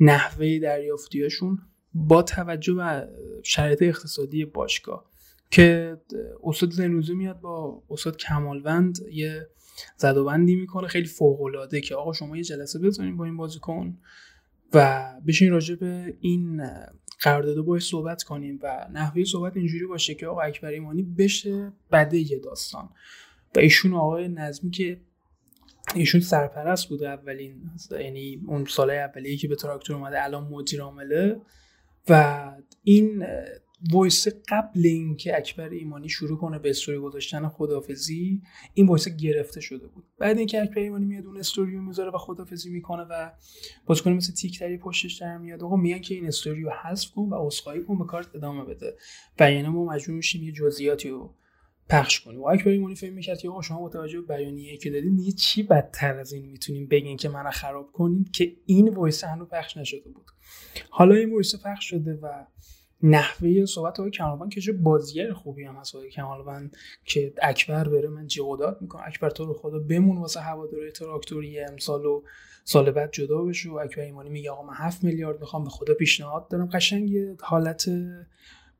نحوه 0.00 0.58
دریافتیاشون 0.58 1.58
با 1.94 2.22
توجه 2.22 2.74
به 2.74 3.08
شرایط 3.42 3.82
اقتصادی 3.82 4.44
باشگاه 4.44 5.10
که 5.50 5.96
استاد 6.44 6.70
زنوزی 6.70 7.14
میاد 7.14 7.40
با 7.40 7.82
استاد 7.90 8.16
کمالوند 8.16 8.98
یه 9.12 9.48
زدوبندی 9.96 10.56
می‌کنه 10.56 10.88
خیلی 10.88 11.06
فوق 11.06 11.42
العاده 11.42 11.80
که 11.80 11.94
آقا 11.94 12.12
شما 12.12 12.36
یه 12.36 12.44
جلسه 12.44 12.78
بزنین 12.78 13.16
با 13.16 13.24
این 13.24 13.36
بازیکن 13.36 13.98
و 14.74 15.10
بشین 15.26 15.50
راجع 15.50 15.74
به 15.74 16.16
این 16.20 16.60
قرارداد 17.24 17.56
باش 17.56 17.88
صحبت 17.88 18.22
کنیم 18.22 18.58
و 18.62 18.88
نحوه 18.92 19.24
صحبت 19.24 19.56
اینجوری 19.56 19.86
باشه 19.86 20.14
که 20.14 20.26
آقا 20.26 20.40
اکبر 20.40 20.68
ایمانی 20.68 21.02
بشه 21.02 21.72
بده 21.92 22.18
یه 22.18 22.38
داستان. 22.38 22.88
و 23.56 23.58
ایشون 23.58 23.94
آقای 23.94 24.28
نظمی 24.28 24.70
که 24.70 25.00
ایشون 25.94 26.20
سرپرست 26.20 26.88
بوده 26.88 27.08
اولین 27.08 27.70
یعنی 27.90 28.42
اون 28.46 28.64
سال 28.64 28.90
اولیه 28.90 29.36
که 29.36 29.48
به 29.48 29.56
تراکتور 29.56 29.96
اومده 29.96 30.24
الان 30.24 30.44
مدیر 30.44 30.82
عامله. 30.82 31.40
و 32.08 32.52
این 32.82 33.26
voice 33.92 34.28
قبل 34.48 34.80
اینکه 34.86 35.36
اکبر 35.36 35.68
ایمانی 35.68 36.08
شروع 36.08 36.38
کنه 36.38 36.58
به 36.58 36.70
استوری 36.70 36.98
گذاشتن 36.98 37.48
خدافظی 37.48 38.42
این 38.74 38.86
voice 38.86 39.08
گرفته 39.08 39.60
شده 39.60 39.86
بود. 39.86 40.04
بعد 40.18 40.38
اینکه 40.38 40.62
اکبر 40.62 40.78
ایمانی 40.78 41.04
میاد 41.04 41.26
اون 41.26 41.36
استوری 41.36 41.76
رو 41.76 41.82
می‌ذاره 41.82 42.10
و 42.10 42.18
خدافظی 42.18 42.70
می‌کنه 42.70 43.02
و 43.02 43.30
بازیکن 43.86 44.12
مثل 44.12 44.32
تیکتری 44.32 44.78
پشتش 44.78 45.14
در 45.14 45.38
میاد 45.38 45.62
آقا 45.62 45.76
میگن 45.76 45.98
که 45.98 46.14
این 46.14 46.26
استوری 46.26 46.62
رو 46.62 46.70
حذف 46.82 47.10
کن 47.10 47.22
و 47.22 47.46
عذرخواهی 47.46 47.82
کن 47.82 47.98
به 47.98 48.04
کارت 48.04 48.34
ادامه 48.34 48.64
بده. 48.64 48.96
و 49.40 49.52
یعنی 49.52 49.68
ما 49.68 49.84
مجبور 49.84 50.16
میشیم 50.16 50.42
یه 50.42 50.52
جزئیاتی 50.52 51.08
رو 51.08 51.34
پخش 51.88 52.20
کنیم. 52.20 52.40
و 52.40 52.46
اکبر 52.46 52.70
ایمانی 52.70 52.94
فکر 52.94 53.12
می‌کرد 53.12 53.38
که 53.38 53.48
آقا 53.48 53.62
شما 53.62 53.80
با 53.80 53.88
توجه 53.88 54.20
به 54.20 54.36
بیانیه‌ای 54.36 54.76
که 54.76 54.90
دادین 54.90 55.16
دیگه 55.16 55.32
چی 55.32 55.62
بدتر 55.62 56.18
از 56.18 56.32
این 56.32 56.46
می‌تونیم 56.46 56.86
بگین 56.86 57.16
که 57.16 57.28
منو 57.28 57.50
خراب 57.50 57.92
کنین؟ 57.92 58.24
که 58.32 58.56
این 58.66 58.88
voice 58.88 59.24
هنوز 59.24 59.48
پخش 59.48 59.76
نشده 59.76 60.10
بود. 60.10 60.26
حالا 60.90 61.14
این 61.14 61.32
voice 61.32 61.54
پخش 61.64 61.84
شده 61.90 62.18
و 62.22 62.46
نحوه 63.02 63.64
صحبت 63.64 64.00
آقای 64.00 64.10
کمالوند 64.10 64.52
که 64.52 64.60
چه 64.60 64.72
بازیگر 64.72 65.32
خوبی 65.32 65.64
هم 65.64 65.76
هست 65.76 65.96
کمالوند 66.12 66.76
که 67.04 67.34
اکبر 67.42 67.88
بره 67.88 68.08
من 68.08 68.26
جهودات 68.26 68.78
می‌کنم. 68.82 69.02
اکبر 69.06 69.30
تو 69.30 69.44
رو 69.44 69.54
خدا 69.54 69.78
بمون 69.78 70.18
واسه 70.18 70.40
هواداری 70.40 70.90
تراکتوری 70.90 71.60
امسال 71.60 72.06
و 72.06 72.22
سال 72.64 72.90
بعد 72.90 73.12
جدا 73.12 73.42
بشو. 73.42 73.74
اکبر 73.74 74.02
ایمانی 74.02 74.30
میگه 74.30 74.50
آقا 74.50 74.62
من 74.62 74.74
7 74.74 75.04
میلیارد 75.04 75.40
می‌خوام 75.40 75.64
به 75.64 75.70
خدا 75.70 75.94
پیشنهاد 75.94 76.48
دارم. 76.48 76.66
قشنگ 76.66 77.16
حالت 77.40 77.90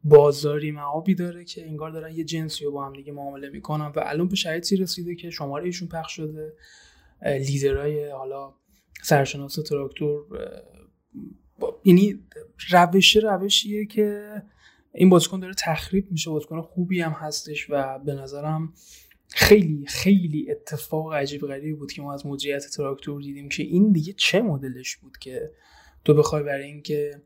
بازاری 0.04 0.70
معابی 0.70 1.14
داره 1.14 1.44
که 1.44 1.66
انگار 1.66 1.90
دارن 1.90 2.14
یه 2.14 2.24
جنسی 2.24 2.64
رو 2.64 2.72
با 2.72 2.86
هم 2.86 2.92
دیگه 2.92 3.12
معامله 3.12 3.48
می‌کنن 3.48 3.86
و 3.86 4.02
الان 4.04 4.28
به 4.28 4.36
شرایطی 4.36 4.76
رسیده 4.76 5.14
که 5.14 5.30
شماره 5.30 5.64
ایشون 5.64 5.88
پخش 5.88 6.12
شده. 6.12 6.56
لیدرهای 7.22 8.10
حالا 8.10 8.54
سرشناس 9.02 9.54
تراکتور 9.54 10.26
با- 11.58 11.80
یعنی 11.84 12.20
روش 12.70 13.16
روشیه 13.16 13.86
که 13.86 14.28
این 14.94 15.08
بازیکن 15.10 15.40
داره 15.40 15.54
تخریب 15.58 16.10
میشه. 16.10 16.30
بازیکن 16.30 16.60
خوبی 16.60 17.00
هم 17.00 17.12
هستش 17.12 17.66
و 17.70 17.98
به 17.98 18.14
نظرم 18.14 18.72
خیلی 19.28 19.86
خیلی 19.86 20.50
اتفاق 20.50 21.12
عجیب 21.14 21.40
غریبی 21.46 21.72
بود 21.72 21.92
که 21.92 22.02
ما 22.02 22.14
از 22.14 22.26
مدیریت 22.26 22.66
تراکتور 22.76 23.22
دیدیم 23.22 23.48
که 23.48 23.62
این 23.62 23.92
دیگه 23.92 24.12
چه 24.12 24.42
مدلش 24.42 24.96
بود 24.96 25.18
که 25.18 25.50
تو 26.04 26.14
بخوای 26.14 26.42
برای 26.42 26.64
اینکه 26.64 27.22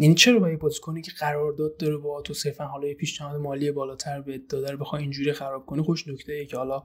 یعنی 0.00 0.14
چرا 0.14 0.38
با 0.38 0.50
یه 0.50 0.56
بازیکنی 0.56 1.02
که 1.02 1.12
قرارداد 1.20 1.76
داره 1.76 1.96
با 1.96 2.22
تو 2.22 2.34
صرفا 2.34 2.64
حالا 2.64 2.88
یه 2.88 2.94
پیشنهاد 2.94 3.40
مالی 3.40 3.70
بالاتر 3.70 4.20
به 4.20 4.40
داده 4.48 4.70
رو 4.70 4.78
بخوای 4.78 5.02
اینجوری 5.02 5.32
خراب 5.32 5.66
کنی؟ 5.66 5.82
خوش 5.82 6.08
نکته 6.08 6.32
ای 6.32 6.46
که 6.46 6.56
حالا 6.56 6.82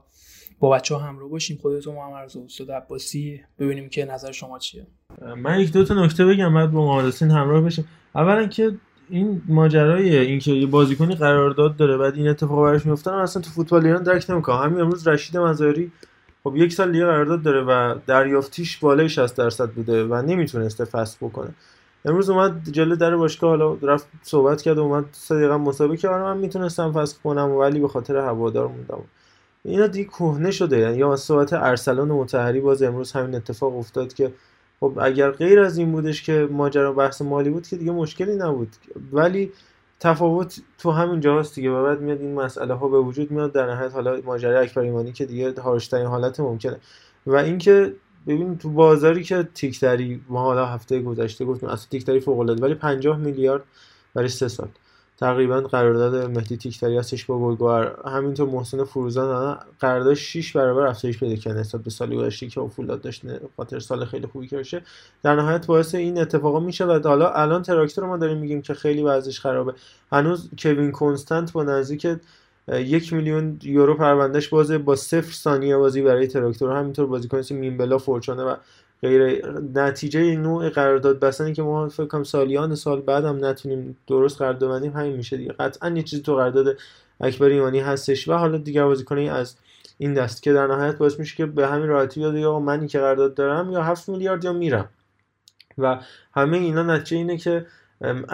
با 0.58 0.70
بچه 0.70 0.94
ها 0.94 1.00
همراه 1.00 1.28
باشیم 1.28 1.58
خودتون 1.62 1.94
محمد 1.94 2.36
و 2.36 2.44
استاد 2.44 2.70
عباسی 2.70 3.40
ببینیم 3.58 3.88
که 3.88 4.04
نظر 4.04 4.32
شما 4.32 4.58
چیه. 4.58 4.86
من 5.36 5.60
یک 5.60 5.72
دو 5.72 5.84
تا 5.84 6.04
نکته 6.04 6.26
بگم 6.26 6.54
بعد 6.54 6.70
با 6.70 6.86
محمد 6.86 7.04
حسین 7.04 7.30
همراه 7.30 7.60
بشیم. 7.60 7.88
اولا 8.14 8.46
که 8.46 8.72
این 9.10 9.42
ماجرای 9.48 10.16
اینکه 10.18 10.52
یه 10.52 10.66
بازیکنی 10.66 11.14
قرارداد 11.14 11.76
داره 11.76 11.96
بعد 11.96 12.14
این 12.14 12.28
اتفاق 12.28 12.64
براش 12.64 12.86
میفته 12.86 13.10
من 13.10 13.18
اصلا 13.18 13.42
تو 13.42 13.50
فوتبال 13.50 13.86
ایران 13.86 14.02
درک 14.02 14.30
نمی‌کنم. 14.30 14.56
همین 14.56 14.80
امروز 14.80 15.08
رشید 15.08 15.36
مزاری 15.36 15.92
خب 16.44 16.56
یک 16.56 16.72
سال 16.72 16.92
دیگه 16.92 17.04
قرارداد 17.04 17.42
داره 17.42 17.62
و 17.62 17.98
دریافتیش 18.06 18.78
بالای 18.78 19.08
60 19.08 19.36
درصد 19.36 19.70
بوده 19.70 20.04
و 20.04 20.22
نمی‌تونسته 20.22 20.84
فصل 20.84 21.16
بکنه. 21.20 21.54
امروز 22.06 22.30
اومد 22.30 22.70
جلو 22.70 22.96
در 22.96 23.16
باشگاه 23.16 23.50
حالا 23.50 23.74
رفت 23.82 24.06
صحبت 24.22 24.62
کرد 24.62 24.78
و 24.78 24.82
اومد 24.82 25.04
سه 25.12 25.34
دقیقه 25.34 25.56
مسابقه 25.56 25.96
کرد. 25.96 26.20
من 26.20 26.36
می‌تونستم 26.36 26.92
فصل 26.92 27.16
کنم 27.24 27.50
ولی 27.50 27.80
به 27.80 27.88
خاطر 27.88 28.16
هوادار 28.16 28.68
موندم. 28.68 29.02
اینا 29.64 29.86
دیگه 29.86 30.04
کهنه 30.04 30.50
شده. 30.50 30.78
یعنی 30.78 30.98
یا 30.98 31.16
صحبت 31.16 31.52
ارسلان 31.52 32.10
و 32.10 32.18
مطهری 32.18 32.60
باز 32.60 32.82
امروز 32.82 33.12
همین 33.12 33.34
اتفاق 33.34 33.76
افتاد 33.76 34.14
که 34.14 34.32
خب 34.80 34.98
اگر 35.00 35.30
غیر 35.30 35.60
از 35.60 35.78
این 35.78 35.92
بودش 35.92 36.22
که 36.22 36.48
ماجرا 36.50 36.92
بحث 36.92 37.22
مالی 37.22 37.50
بود 37.50 37.66
که 37.66 37.76
دیگه 37.76 37.92
مشکلی 37.92 38.36
نبود. 38.36 38.68
ولی 39.12 39.52
تفاوت 40.00 40.60
تو 40.78 40.90
همین 40.90 41.20
جاست 41.20 41.54
دیگه. 41.54 41.70
و 41.70 41.84
بعد 41.84 42.00
میاد 42.00 42.20
این 42.20 42.34
مسئله 42.34 42.74
ها 42.74 42.88
به 42.88 42.98
وجود 42.98 43.30
میاد. 43.30 43.52
در 43.52 43.66
نهایت 43.66 43.92
حالا 43.92 44.20
ماجرای 44.24 44.56
اکبر 44.56 44.82
ایمانی 44.82 45.12
که 45.12 45.26
دیگه 45.26 45.54
هارشترین 45.60 46.06
حالت 46.06 46.40
ممکنه. 46.40 46.76
و 47.26 47.36
اینکه 47.36 47.94
ببین 48.26 48.58
تو 48.58 48.70
بازاری 48.70 49.24
که 49.24 49.48
تیکتری 49.54 50.20
ما 50.28 50.40
حالا 50.40 50.66
هفته 50.66 51.02
گذشته 51.02 51.44
گفتیم 51.44 51.68
اصلا 51.68 51.86
تیکتری 51.90 52.20
فوق 52.20 52.38
العاده 52.38 52.62
ولی 52.62 52.74
50 52.74 53.16
میلیارد 53.16 53.62
برای 54.14 54.28
سه 54.28 54.48
سال. 54.48 54.68
تقریبا 55.18 55.60
قرارداد 55.60 56.30
مهدی 56.30 56.56
تیکتری 56.56 56.98
هستش 56.98 57.24
با 57.24 57.38
گلگوهر. 57.38 57.94
همینطور 58.04 58.48
محسن 58.48 58.84
فروزان 58.84 59.58
قرارداد 59.80 60.14
6 60.14 60.56
برابر 60.56 60.86
افزایش 60.86 61.18
پیدا 61.18 61.36
کرد 61.36 61.56
نسبت 61.56 61.80
به 61.80 61.90
سال 61.90 62.16
گذشته 62.16 62.46
که 62.46 62.60
فولاد 62.76 63.00
داشت 63.00 63.22
خاطر 63.56 63.78
سال 63.78 64.04
خیلی 64.04 64.26
خوبی 64.26 64.48
باشه. 64.48 64.82
در 65.22 65.36
نهایت 65.36 65.66
باعث 65.66 65.94
این 65.94 66.18
اتفاقا 66.20 66.60
میشه 66.60 66.84
و 66.84 67.00
حالا 67.04 67.30
الان 67.30 67.62
تراکتور 67.62 68.06
ما 68.06 68.16
داریم 68.16 68.38
میگیم 68.38 68.62
که 68.62 68.74
خیلی 68.74 69.02
وضعش 69.02 69.40
خرابه. 69.40 69.74
هنوز 70.12 70.50
کوین 70.62 70.92
کنستانت 70.92 71.52
با 71.52 71.64
نزدیک 71.64 72.06
یک 72.68 73.12
میلیون 73.12 73.58
یورو 73.62 73.94
پروندهش 73.94 74.48
بازه 74.48 74.78
با 74.78 74.96
صفر 74.96 75.32
ثانیه 75.32 75.76
بازی 75.76 76.02
برای 76.02 76.26
تراکتور. 76.26 76.76
همینطور 76.76 77.06
بازیکن 77.06 77.42
میمبلا 77.50 77.98
فورچانه 77.98 78.42
و 78.42 78.56
غیر 79.02 79.46
نتیجه 79.74 80.36
نوع 80.36 80.68
قرارداد 80.68 81.20
بستنی 81.20 81.52
که 81.52 81.62
ما 81.62 81.88
فکر 81.88 82.06
کنم 82.06 82.24
سالیان 82.24 82.74
سال 82.74 83.00
بعد 83.00 83.24
هم 83.24 83.44
نتونیم 83.44 83.96
درست 84.06 84.38
قرارداد 84.38 84.70
بندیم 84.70 84.92
همین 84.92 85.16
میشه 85.16 85.36
دیگه. 85.36 85.52
قطعا 85.52 85.90
یه 85.90 86.02
چیزی 86.02 86.22
تو 86.22 86.34
قرارداد 86.34 86.76
اکبر 87.20 87.46
ایمانی 87.46 87.80
هستش 87.80 88.28
و 88.28 88.32
حالا 88.32 88.58
دیگر 88.58 88.84
بازیکنایی 88.84 89.28
از 89.28 89.56
این 89.98 90.14
دست 90.14 90.42
که 90.42 90.52
در 90.52 90.66
نهایت 90.66 90.98
باعث 90.98 91.18
میشه 91.18 91.36
که 91.36 91.46
به 91.46 91.66
همین 91.66 91.88
راحتی 91.88 92.20
بیاد 92.20 92.34
یا 92.34 92.58
منی 92.58 92.86
که 92.86 92.98
قرارداد 92.98 93.34
دارم 93.34 93.72
یا 93.72 93.82
7 93.82 94.08
میلیارد 94.08 94.44
یا 94.44 94.52
میرم. 94.52 94.88
و 95.78 96.00
همه 96.34 96.56
اینا 96.56 96.82
نتیجه 96.82 97.16
اینه 97.16 97.36
که 97.36 97.66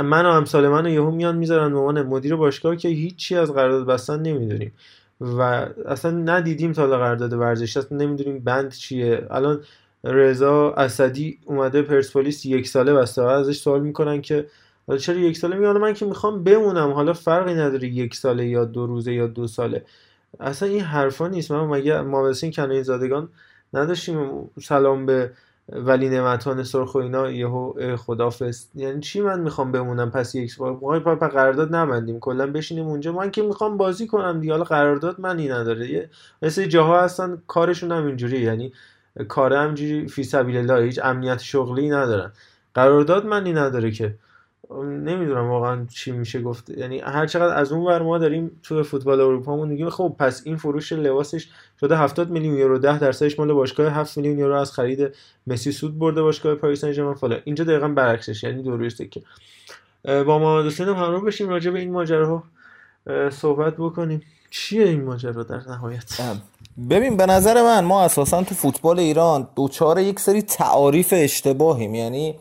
من 0.03 0.27
و 0.27 0.29
امثال 0.29 0.69
من 0.69 0.87
یهو 0.87 1.11
میان 1.11 1.37
می‌ذارن 1.37 1.65
عنوان 1.65 2.03
مدیر 2.03 2.37
باشگاه 2.37 2.77
که 2.77 2.89
هیچی 2.89 3.37
از 3.37 3.53
قرارداد 3.53 3.87
بستن 3.87 4.23
نمی‌دونیم. 4.23 4.73
و 5.21 5.41
اصلا 5.87 6.11
ندیدیم 6.11 6.73
تا 6.73 6.87
قرارداد 6.87 7.33
ورزشی 7.33 7.79
اصلا 7.79 7.99
نمی‌دونیم 7.99 8.39
بند 8.39 8.73
چیه. 8.73 9.27
الان 9.31 9.61
رضا 10.05 10.71
اسدی 10.73 11.39
اومده 11.45 11.83
پرسپولیس 11.83 12.47
یک 12.47 12.69
ساله 12.69 12.95
بسته 12.95 13.23
و 13.23 13.27
ازش 13.27 13.59
سوال 13.59 13.81
می‌کنن 13.81 14.21
که 14.21 14.47
حالا 14.87 14.99
چرا 14.99 15.17
یک 15.17 15.37
ساله؟ 15.37 15.57
میگه 15.57 15.73
من 15.73 15.95
که 15.95 16.07
می‌خوام 16.07 16.45
بمونم 16.45 16.91
حالا 16.91 17.13
فرقی 17.13 17.55
نداره 17.55 17.89
یک 17.89 18.15
ساله 18.15 18.47
یا 18.47 18.65
دو 18.65 18.87
روزه 18.87 19.13
یا 19.13 19.27
دو 19.27 19.47
ساله. 19.47 19.85
اصلا 20.41 20.69
این 20.69 20.81
حرفا 20.81 21.29
نیست. 21.29 21.51
من 21.51 21.65
مگه 21.65 22.01
محمد 22.01 22.31
حسین 22.31 22.51
کنعانی 22.51 22.83
زادگان 22.83 23.29
نداشتیم؟ 23.75 24.51
سلام 24.63 25.07
به 25.07 25.31
ولی 25.69 26.09
نعمتان 26.09 26.63
سرخ 26.63 26.95
و 26.95 26.99
اینا 26.99 27.31
یهو 27.31 27.97
خدافظ 27.97 28.67
یعنی 28.75 29.01
چی 29.01 29.21
من 29.21 29.41
می‌خوام 29.41 29.73
بمونم 29.73 30.11
پس 30.11 30.35
یک 30.35 30.61
ما 30.61 31.01
پا 31.01 31.15
قرارداد 31.15 31.75
نبندیم. 31.75 32.21
کلا 32.21 32.47
بشینیم 32.47 32.87
اونجا. 32.87 33.13
من 33.13 33.31
که 33.31 33.43
می‌خوام 33.43 33.77
بازی 33.77 34.07
کنم 34.07 34.41
دیگه. 34.41 34.53
حالا 34.53 34.65
قرارداد 34.65 35.21
منی 35.21 35.49
نداره. 35.49 35.91
یه 35.91 36.11
مثل 36.43 36.67
جاها 36.67 37.03
هستن 37.03 37.43
کارشون 37.47 37.93
هم 37.93 38.07
اینجوری 38.07 38.41
یعنی 38.41 38.73
کار 39.29 39.53
همجوری 39.55 40.09
فی 40.09 40.25
سبیل 40.25 40.57
الله 40.57 40.85
هیچ 40.85 41.01
امنیت 41.03 41.39
شغلی 41.39 41.91
ندارن. 41.91 42.33
قرارداد 42.75 43.27
منی 43.27 43.53
نداره 43.53 43.91
که 43.91 44.15
نمی‌دونم 44.85 45.51
واقعا 45.51 45.87
چی 45.95 46.13
میشه 46.13 46.43
گفت. 46.43 46.71
یعنی 46.71 46.99
هر 46.99 47.27
چقدر 47.27 47.57
از 47.57 47.73
اون 47.73 47.87
ور 47.87 48.03
ما 48.03 48.19
داریم 48.19 48.51
تو 48.63 48.83
فوتبال 48.83 49.21
اروپا 49.21 49.65
میگیم 49.65 49.91
خب 49.91 50.17
پس 50.19 50.43
این 50.45 50.57
فروش 50.57 50.93
لباسش 50.93 51.49
شده 51.81 51.97
70 51.97 52.31
میلیون 52.31 52.57
یورو 52.57 52.79
10 52.79 52.99
درصدش 52.99 53.39
مال 53.39 53.53
باشگاه 53.53 53.93
7 53.93 54.17
میلیون 54.17 54.39
یورو 54.39 54.57
از 54.57 54.73
خرید 54.73 55.15
مسی 55.47 55.73
سود 55.73 55.99
برده 55.99 56.23
باشگاه 56.23 56.55
پاریس 56.55 56.81
سن 56.81 56.93
ژرمن 56.93 57.15
فلان 57.15 57.41
اینجا 57.45 57.65
دقیقا 57.65 57.89
برعکسش 57.89 58.45
یعنی 58.45 58.63
درسته 58.63 59.07
که 59.09 59.23
با 60.05 60.39
محمد 60.39 60.67
حسین 60.67 60.87
هم 60.87 60.95
همراه 60.95 61.25
بشیم 61.25 61.49
راجع 61.49 61.71
به 61.71 61.79
این 61.79 61.93
ماجراها. 61.93 62.43
صحبت 63.31 63.77
بکنیم. 63.77 64.23
چیه 64.51 64.85
این 64.85 65.05
ماجرا 65.05 65.43
در 65.43 65.61
نهایت؟ 65.69 66.05
ببین 66.91 67.17
به 67.17 67.27
نظر 67.27 67.63
من 67.63 67.85
ما 67.85 68.03
اساسا 68.03 68.43
تو 68.43 68.55
فوتبال 68.55 68.99
ایران 68.99 69.49
دوچار 69.57 69.99
یک 69.99 70.21
سری 70.21 70.43
تعاریف 70.43 71.15
اشتباهیم. 71.17 71.95
یعنی 71.95 72.39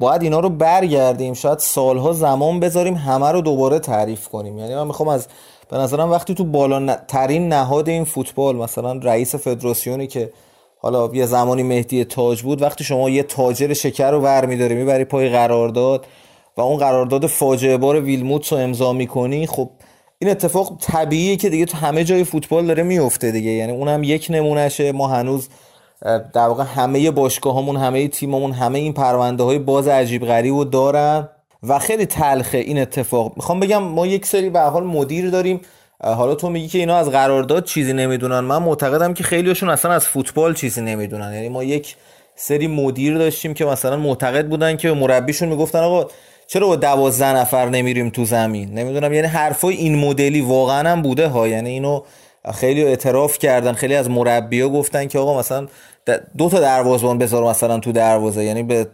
باید 0.00 0.22
اینا 0.22 0.40
رو 0.40 0.48
برگردیم. 0.48 1.34
شاید 1.34 1.58
سالها 1.58 2.12
زمان 2.12 2.60
بذاریم 2.60 2.94
همه 2.94 3.32
رو 3.32 3.40
دوباره 3.40 3.78
تعریف 3.78 4.28
کنیم. 4.28 4.58
یعنی 4.58 4.74
من 4.74 4.86
می‌خوام 4.86 5.08
از 5.08 5.28
به 5.70 5.76
نظرم 5.76 6.10
وقتی 6.10 6.34
تو 6.34 6.44
بالاترین 6.44 7.48
نهاد 7.48 7.88
این 7.88 8.04
فوتبال 8.04 8.56
مثلا 8.56 8.92
رئیس 8.92 9.34
فدراسیونی 9.34 10.06
که 10.06 10.32
حالا 10.78 11.10
یه 11.14 11.26
زمانی 11.26 11.62
مهدی 11.62 12.04
تاج 12.04 12.42
بود 12.42 12.62
وقتی 12.62 12.84
شما 12.84 13.10
یه 13.10 13.22
تاجر 13.22 13.72
شکر 13.72 14.10
رو 14.10 14.20
ور 14.20 14.46
میداری 14.46 14.74
می‌بری 14.74 15.04
پای 15.04 15.28
قرارداد 15.28 16.06
و 16.56 16.60
اون 16.60 16.76
قرارداد 16.76 17.26
فاجعه 17.26 17.76
بار 17.76 18.00
ویلموتس 18.00 18.52
رو 18.52 18.58
امضا 18.58 18.92
می‌کنی 18.92 19.46
خب 19.46 19.70
این 20.18 20.30
اتفاق 20.30 20.72
طبیعیه 20.80 21.36
که 21.36 21.48
دیگه 21.48 21.64
تو 21.64 21.76
همه 21.76 22.04
جای 22.04 22.24
فوتبال 22.24 22.66
داره 22.66 22.82
میفته 22.82 23.30
دیگه. 23.30 23.50
یعنی 23.50 23.72
اونم 23.72 24.02
یک 24.02 24.26
نمونهشه 24.30 24.92
ما 24.92 25.08
هنوز 25.08 25.48
در 26.02 26.48
واقع 26.48 26.64
همه 26.64 27.10
باشگاه 27.10 27.62
همون 27.62 27.76
همه 27.76 28.08
تیممون 28.08 28.52
همه 28.52 28.78
این 28.78 28.92
پرونده 28.92 29.42
های 29.42 29.58
باز 29.58 29.88
عجیب 29.88 30.26
غریب 30.26 30.54
رو 30.54 30.64
دارن 30.64 31.28
و 31.62 31.78
خیلی 31.78 32.06
تلخه 32.06 32.58
این 32.58 32.78
اتفاق. 32.78 33.32
می‌خوام 33.36 33.60
بگم 33.60 33.82
ما 33.82 34.06
یک 34.06 34.26
سری 34.26 34.50
به 34.50 34.60
حال 34.60 34.84
مدیر 34.84 35.30
داریم. 35.30 35.60
حالا 36.00 36.34
تو 36.34 36.50
میگی 36.50 36.68
که 36.68 36.78
اینا 36.78 36.96
از 36.96 37.10
قرارداد 37.10 37.64
چیزی 37.64 37.92
نمی‌دونن. 37.92 38.40
من 38.40 38.62
معتقدم 38.62 39.14
که 39.14 39.24
خیلیشون 39.24 39.68
اصلا 39.68 39.92
از 39.92 40.06
فوتبال 40.06 40.54
چیزی 40.54 40.80
نمی‌دونن. 40.80 41.34
یعنی 41.34 41.48
ما 41.48 41.64
یک 41.64 41.96
سری 42.36 42.66
مدیر 42.66 43.18
داشتیم 43.18 43.54
که 43.54 43.64
مثلا 43.64 43.96
معتقد 43.96 44.48
بودن 44.48 44.76
که 44.76 44.92
مربیشون 44.92 45.48
می‌گفتن 45.48 45.78
آقا 45.78 46.06
چرا 46.46 46.66
با 46.66 46.76
دوازده 46.76 47.36
نفر 47.36 47.68
نمیریم 47.68 48.10
تو 48.10 48.24
زمین؟ 48.24 48.74
نمی‌دونم. 48.74 49.12
یعنی 49.12 49.26
حرفای 49.26 49.76
این 49.76 49.98
مدلی 49.98 50.40
واقعا 50.40 50.90
هم 50.90 51.02
بوده 51.02 51.28
ها. 51.28 51.48
یعنی 51.48 51.70
اینو 51.70 52.02
خیلی 52.52 52.84
اعتراف 52.84 53.38
کردن 53.38 53.72
خیلی 53.72 53.94
از 53.94 54.10
مربیا 54.10 54.68
گفتن 54.68 55.06
که 55.06 55.18
آقا 55.18 55.38
مثلا 55.38 55.66
دو 56.38 56.48
تا 56.48 56.60
دروازه‌بان 56.60 57.18
بذار 57.18 57.44
مثلا 57.44 57.78
تو 57.78 57.92
دروازه 57.92 58.44
یعنی 58.44 58.62
به 58.62 58.86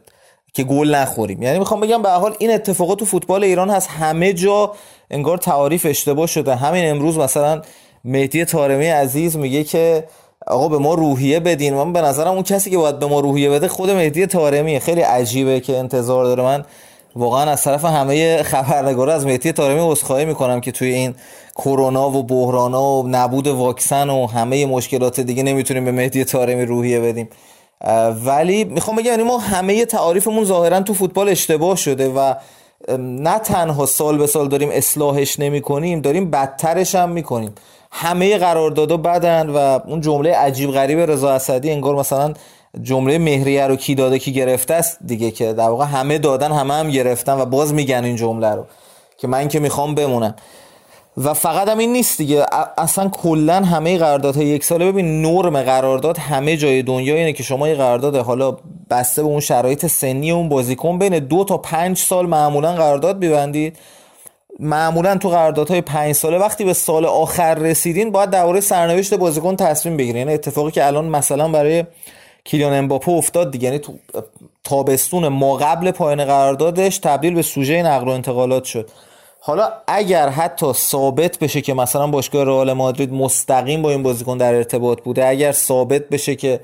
که 0.54 0.64
گل 0.64 0.94
نخوریم. 0.94 1.42
یعنی 1.42 1.58
می‌خوام 1.58 1.80
بگم 1.80 2.02
به 2.02 2.10
حال 2.10 2.34
این 2.38 2.50
اتفاقات 2.50 2.98
تو 2.98 3.04
فوتبال 3.04 3.44
ایران 3.44 3.70
هست. 3.70 3.88
همه 3.90 4.32
جا 4.32 4.72
انگار 5.10 5.38
تعاریف 5.38 5.86
اشتباه 5.86 6.26
شده. 6.26 6.54
همین 6.54 6.90
امروز 6.90 7.18
مثلا 7.18 7.62
مهدی 8.04 8.44
طارمی 8.44 8.86
عزیز 8.86 9.36
میگه 9.36 9.64
که 9.64 10.04
آقا 10.46 10.68
به 10.68 10.78
ما 10.78 10.94
روحیه 10.94 11.40
بدین. 11.40 11.74
من 11.74 11.92
به 11.92 12.00
نظرم 12.00 12.32
اون 12.34 12.42
کسی 12.42 12.70
که 12.70 12.78
باید 12.78 12.98
به 12.98 13.06
ما 13.06 13.20
روحیه 13.20 13.50
بده 13.50 13.68
خود 13.68 13.90
مهدی 13.90 14.26
طارمیه. 14.26 14.78
خیلی 14.78 15.00
عجیبه 15.00 15.60
که 15.60 15.76
انتظار 15.76 16.24
داره. 16.24 16.42
من 16.42 16.64
واقعا 17.16 17.50
از 17.50 17.62
طرف 17.62 17.84
همه 17.84 18.42
خبرنگارا 18.42 19.14
از 19.14 19.26
مهدی 19.26 19.52
طارمی 19.52 19.80
عذرخواهی 19.80 20.24
می‌کنم 20.24 20.60
که 20.60 20.72
توی 20.72 20.88
این 20.88 21.14
کرونا 21.56 22.10
و 22.10 22.22
بحرانا 22.22 22.82
و 22.82 23.08
نبود 23.08 23.46
واکسن 23.46 24.10
و 24.10 24.26
همه 24.26 24.66
مشکلات 24.66 25.20
دیگه 25.20 25.42
نمی‌تونیم 25.42 25.84
به 25.84 25.92
مهدی 25.92 26.24
طارمی 26.24 26.64
روحیه 26.64 27.00
بدیم. 27.00 27.28
ولی 28.24 28.64
می‌خوام 28.64 28.96
بگم 28.96 29.06
یعنی 29.06 29.22
ما 29.22 29.38
همه 29.38 29.84
تعاریفمون 29.84 30.44
ظاهرا 30.44 30.80
تو 30.80 30.94
فوتبال 30.94 31.28
اشتباه 31.28 31.76
شده 31.76 32.08
و 32.08 32.34
نه 32.98 33.38
تنها 33.38 33.86
سال 33.86 34.18
به 34.18 34.26
سال 34.26 34.48
داریم 34.48 34.68
اصلاحش 34.72 35.40
نمی 35.40 35.60
کنیم 35.60 36.00
داریم 36.00 36.30
بدترش 36.30 36.94
هم 36.94 37.10
می‌کنیم. 37.10 37.54
همه 37.92 38.38
قراردادها 38.38 38.96
بدن 38.96 39.48
و 39.48 39.78
اون 39.86 40.00
جمله 40.00 40.34
عجیب 40.34 40.70
غریب 40.70 40.98
رضا 40.98 41.30
اسدی 41.30 41.70
انگار 41.70 41.94
مثلا 41.94 42.34
جمله 42.82 43.18
مهریه 43.18 43.66
رو 43.66 43.76
کی 43.76 43.94
داده 43.94 44.18
کی 44.18 44.32
گرفته 44.32 44.74
است 44.74 44.98
دیگه 45.06 45.30
که 45.30 45.52
در 45.52 45.68
واقع 45.68 45.84
همه 45.84 46.18
دادن 46.18 46.52
همه 46.52 46.74
هم 46.74 46.90
گرفتن 46.90 47.40
و 47.40 47.44
باز 47.44 47.74
میگن 47.74 48.04
این 48.04 48.16
جمله 48.16 48.54
رو 48.54 48.66
که 49.16 49.28
من 49.28 49.48
که 49.48 49.60
می‌خوام 49.60 49.94
بمونم. 49.94 50.34
و 51.16 51.34
فقط 51.34 51.68
هم 51.68 51.78
این 51.78 51.92
نیست 51.92 52.18
دیگه. 52.18 52.46
اصلا 52.78 53.08
کلا 53.08 53.54
همه 53.54 53.98
قراردادهای 53.98 54.46
یک 54.46 54.64
ساله 54.64 54.92
ببین 54.92 55.22
نرم 55.22 55.62
قرارداد 55.62 56.18
همه 56.18 56.56
جای 56.56 56.82
دنیا 56.82 57.14
اینه 57.14 57.32
که 57.32 57.42
شما 57.42 57.68
یه 57.68 57.74
قرارداد 57.74 58.16
حالا 58.16 58.56
بسته 58.90 59.22
به 59.22 59.28
اون 59.28 59.40
شرایط 59.40 59.86
سنی 59.86 60.30
اون 60.30 60.48
بازیکن 60.48 60.98
بین 60.98 61.18
دو 61.18 61.44
تا 61.44 61.58
پنج 61.58 61.98
سال 61.98 62.26
معمولا 62.26 62.72
قرارداد 62.72 63.20
ببندید 63.20 63.76
معمولا 64.58 65.16
تو 65.16 65.28
قراردادهای 65.28 65.80
پنج 65.80 66.12
ساله 66.12 66.38
وقتی 66.38 66.64
به 66.64 66.72
سال 66.72 67.06
آخر 67.06 67.54
رسیدین 67.54 68.10
باید 68.12 68.30
درباره 68.30 68.60
سرنوشت 68.60 69.14
بازیکن 69.14 69.56
تصمیم 69.56 69.96
بگیرین. 69.96 70.16
یعنی 70.16 70.34
اتفاقی 70.34 70.70
که 70.70 70.86
الان 70.86 71.04
مثلا 71.04 71.48
برای 71.48 71.84
کیلیان 72.44 72.72
امباپه 72.72 73.12
افتاد 73.12 73.50
دیگه. 73.50 73.64
یعنی 73.64 73.78
تو 73.78 73.94
تابستون 74.64 75.28
ما 75.28 75.56
قبل 75.56 75.90
پایان 75.90 76.24
قراردادش 76.24 76.98
تبدیل 76.98 77.34
به 77.34 77.42
سوژه 77.42 77.82
نقل 77.82 78.08
و 78.08 78.10
انتقالات 78.10 78.64
شد. 78.64 78.90
حالا 79.40 79.72
اگر 79.86 80.28
حتی 80.28 80.72
ثابت 80.72 81.38
بشه 81.38 81.60
که 81.60 81.74
مثلا 81.74 82.06
باشگاه 82.06 82.44
رئال 82.44 82.72
مادرید 82.72 83.12
مستقیم 83.12 83.82
با 83.82 83.90
این 83.90 84.02
بازیکن 84.02 84.36
در 84.36 84.54
ارتباط 84.54 85.00
بوده 85.00 85.26
اگر 85.26 85.52
ثابت 85.52 86.08
بشه 86.08 86.36
که 86.36 86.60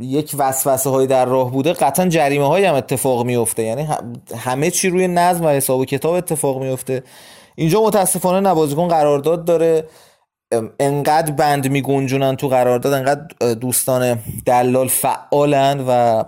یک 0.00 0.34
وسوسه 0.38 0.90
های 0.90 1.06
در 1.06 1.24
راه 1.24 1.50
بوده 1.50 1.72
قطعا 1.72 2.06
جریمه 2.06 2.46
های 2.46 2.64
هم 2.64 2.74
اتفاق 2.74 3.24
میفته 3.24 3.62
یعنی 3.62 3.88
همه 4.36 4.70
چی 4.70 4.88
روی 4.88 5.08
نظم 5.08 5.44
و 5.44 5.48
حساب 5.48 5.80
و 5.80 5.84
کتاب 5.84 6.14
اتفاق 6.14 6.62
میفته 6.62 7.02
اینجا 7.54 7.82
متاسفانه 7.82 8.50
نبازیکن 8.50 8.88
قرارداد 8.88 9.44
داره. 9.44 9.84
انقدر 10.80 11.32
بند 11.32 11.68
میگنجونن 11.68 12.36
تو 12.36 12.48
قرارداد 12.48 12.92
انقدر 12.92 13.54
دوستان 13.54 14.18
دلال 14.46 14.88
فعالن 14.88 15.84
و 15.88 16.22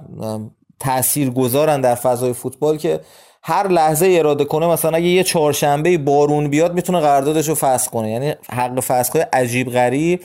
تأثیر 0.81 1.31
گذارن 1.31 1.81
در 1.81 1.95
فضای 1.95 2.33
فوتبال 2.33 2.77
که 2.77 3.01
هر 3.43 3.69
لحظه 3.69 4.17
اراده 4.19 4.45
کنه 4.45 4.67
مثلا 4.67 4.97
اگه 4.97 5.07
یه 5.07 5.23
چهارشنبه 5.23 5.99
بارون 5.99 6.49
بیاد 6.49 6.75
می‌تونه 6.75 7.01
قراردادش 7.01 7.49
رو 7.49 7.55
فسخ 7.55 7.91
کنه. 7.91 8.11
یعنی 8.11 8.35
حق 8.53 8.81
فسخ 8.81 9.17
عجیب 9.33 9.71
غریب. 9.71 10.21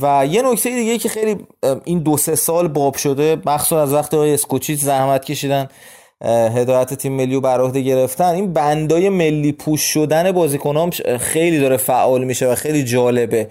و 0.00 0.26
یه 0.26 0.42
نکته 0.42 0.70
دیگه 0.70 0.98
که 0.98 1.08
خیلی 1.08 1.46
این 1.84 1.98
دو 1.98 2.16
سه 2.16 2.34
سال 2.34 2.68
باب 2.68 2.96
شده 2.96 3.36
مخصوصا 3.46 3.82
از 3.82 3.92
وقتی 3.92 4.16
آقای 4.16 4.34
اسکوچیچ 4.34 4.80
زحمت 4.80 5.24
کشیدن. 5.24 5.68
هدایت 6.24 6.94
تیم 6.94 7.12
ملی 7.12 7.34
رو 7.34 7.40
بر 7.40 7.60
عهده 7.60 7.80
گرفتن. 7.80 8.34
این 8.34 8.52
بندای 8.52 9.08
ملی 9.08 9.52
پوش 9.52 9.80
شدن 9.80 10.32
بازیکنام 10.32 10.90
خیلی 11.20 11.60
داره 11.60 11.76
فعال 11.76 12.24
میشه 12.24 12.52
و 12.52 12.54
خیلی 12.54 12.84
جالبه 12.84 13.48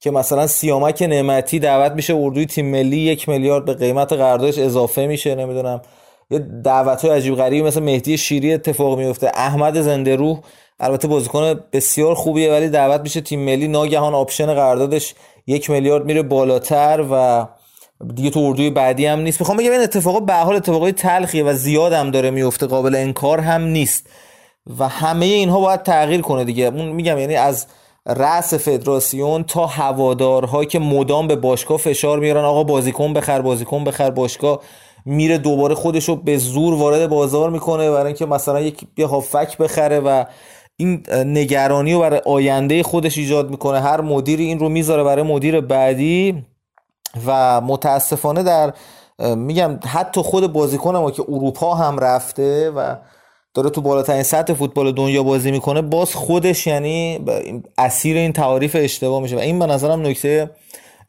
که 0.00 0.10
مثلا 0.10 0.46
سیامک 0.46 1.02
نعمتی 1.02 1.58
دعوت 1.58 1.92
میشه 1.92 2.14
اردوی 2.14 2.46
تیم 2.46 2.66
ملی 2.66 2.96
یک 2.96 3.28
میلیارد 3.28 3.64
به 3.64 3.74
قیمت 3.74 4.12
قراردادش 4.12 4.58
اضافه 4.58 5.06
میشه 5.06 5.34
نمی‌دونم. 5.34 5.82
یه 6.30 6.38
دعوت 6.38 7.04
های 7.04 7.16
عجیب 7.16 7.34
غریبی 7.34 7.62
مثل 7.62 7.82
مهدی 7.82 8.18
شیری 8.18 8.54
اتفاق 8.54 8.98
میفته 8.98 9.32
احمد 9.34 9.80
زنده 9.80 10.16
روح 10.16 10.40
البته 10.80 11.08
بازیکن 11.08 11.60
بسیار 11.72 12.14
خوبیه 12.14 12.52
ولی 12.52 12.68
دعوت 12.68 13.00
میشه 13.00 13.20
تیم 13.20 13.40
ملی 13.40 13.68
ناگهان 13.68 14.14
آپشن 14.14 14.46
قراردادش 14.46 15.14
یک 15.46 15.70
میلیارد 15.70 16.04
میره 16.04 16.22
بالاتر 16.22 17.04
و 17.10 17.46
دیگه 18.14 18.30
تو 18.30 18.40
اردوی 18.40 18.70
بعدی 18.70 19.06
هم 19.06 19.20
نیست. 19.20 19.40
می‌خوام 19.40 19.58
بگم 19.58 19.70
این 19.70 19.80
اتفاقا 19.80 20.20
به 20.20 20.34
حال 20.34 20.56
اتفاقای 20.56 20.92
تلخیه 20.92 21.44
و 21.44 21.54
زیاد 21.54 21.92
هم 21.92 22.10
داره 22.10 22.30
میفته 22.30 22.66
قابل 22.66 22.94
انکار 22.94 23.40
هم 23.40 23.62
نیست. 23.62 24.06
و 24.78 24.88
همه 24.88 25.26
اینها 25.26 25.60
باید 25.60 25.82
تغییر 25.82 26.20
کنه 26.20 26.44
دیگه. 26.44 26.64
اون 26.64 26.88
میگم 26.88 27.18
یعنی 27.18 27.36
از 27.36 27.66
رأس 28.06 28.54
فدراسیون 28.54 29.42
تا 29.42 29.66
هوادارها 29.66 30.64
که 30.64 30.78
مدام 30.78 31.26
به 31.26 31.36
باشگاه 31.36 31.78
فشار 31.78 32.18
میارن 32.18 32.44
آقا 32.44 32.64
بازیکن 32.64 33.12
بخر 33.12 33.40
بازیکن 33.40 33.84
بخر 33.84 34.10
باشگاه 34.10 34.60
میره 35.04 35.38
دوباره 35.38 35.74
خودش 35.74 36.08
رو 36.08 36.16
به 36.16 36.36
زور 36.36 36.74
وارد 36.74 37.08
بازار 37.08 37.50
می‌کنه 37.50 37.90
برای 37.90 38.06
اینکه 38.06 38.26
مثلا 38.26 38.60
یک 38.60 38.80
یه 38.96 39.06
هافک 39.06 39.58
بخره 39.58 40.00
و 40.00 40.24
این 40.76 41.02
نگرانی 41.12 41.92
رو 41.92 42.00
برای 42.00 42.20
آینده 42.26 42.82
خودش 42.82 43.18
ایجاد 43.18 43.50
می‌کنه. 43.50 43.80
هر 43.80 44.00
مدیری 44.00 44.44
این 44.44 44.58
رو 44.58 44.68
می‌ذاره 44.68 45.04
برای 45.04 45.22
مدیر 45.22 45.60
بعدی. 45.60 46.44
و 47.26 47.60
متاسفانه 47.60 48.42
در 48.42 48.72
میگم 49.36 49.78
حتی 49.86 50.22
خود 50.22 50.52
بازیکن 50.52 50.96
ما 50.96 51.10
که 51.10 51.22
اروپا 51.28 51.74
هم 51.74 51.98
رفته 51.98 52.70
و 52.70 52.96
داره 53.54 53.70
تو 53.70 53.80
بالاترین 53.80 54.22
سطح 54.22 54.52
فوتبال 54.52 54.92
دنیا 54.92 55.22
بازی 55.22 55.50
می‌کنه 55.50 55.82
باز 55.82 56.14
خودش 56.14 56.66
یعنی 56.66 57.24
اسیر 57.78 58.16
این 58.16 58.32
تعاریف 58.32 58.76
اشتباه 58.78 59.22
میشه 59.22 59.36
و 59.36 59.38
این 59.38 59.58
به 59.58 59.66
نظرم 59.66 60.06
نکته 60.06 60.50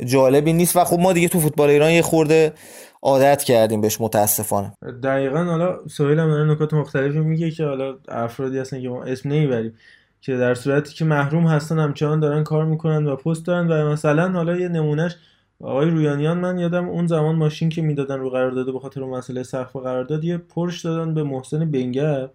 جالبی 0.06 0.53
نیست 0.53 0.76
و 0.76 0.84
خب 0.84 0.99
ما 0.99 1.14
دیگه 1.14 1.28
تو 1.28 1.40
فوتبال 1.40 1.69
ایران 1.69 1.91
یه 1.91 2.02
خورده 2.02 2.53
عادت 3.02 3.44
کردیم 3.44 3.82
بهش 3.82 4.02
متاسفانه. 4.02 4.73
دقیقا 5.03 5.44
حالا 5.44 5.78
سهیل 5.88 6.19
هم 6.19 6.30
داره 6.30 6.52
نکات 6.52 6.73
مختلفی 6.73 7.19
میگه 7.19 7.52
که 7.52 7.65
حالا 7.65 7.95
افرادی 8.07 8.60
هستن 8.60 8.82
که 8.82 8.90
ما 8.90 9.03
اسم 9.03 9.30
نمی‌بریم 9.30 9.73
که 10.22 10.38
در 10.38 10.56
صورتی 10.56 10.94
که 10.94 11.06
محروم 11.06 11.48
هستن 11.48 11.80
همچنان 11.80 12.19
دارن 12.19 12.44
کار 12.44 12.65
می‌کنن 12.65 13.07
و 13.07 13.15
پست 13.15 13.45
دارن 13.45 13.68
و 13.68 13.91
مثلا 13.91 14.32
حالا 14.32 14.56
یه 14.56 14.68
نمونهش 14.68 15.15
آقای 15.61 15.89
رویانیان 15.89 16.38
من 16.38 16.59
یادم 16.59 16.89
اون 16.89 17.07
زمان 17.07 17.35
ماشین 17.35 17.69
که 17.69 17.81
می‌دادن 17.81 18.19
رو 18.19 18.29
قرارداد 18.29 18.73
به 18.73 18.79
خاطر 18.79 19.03
اون 19.03 19.17
مسئله 19.17 19.43
سقف 19.43 19.75
قرارداد 19.75 20.23
یه 20.23 20.38
پرش 20.38 20.85
دادن 20.85 21.13
به 21.13 21.23
محسن 21.23 21.71
بنگر 21.71 22.29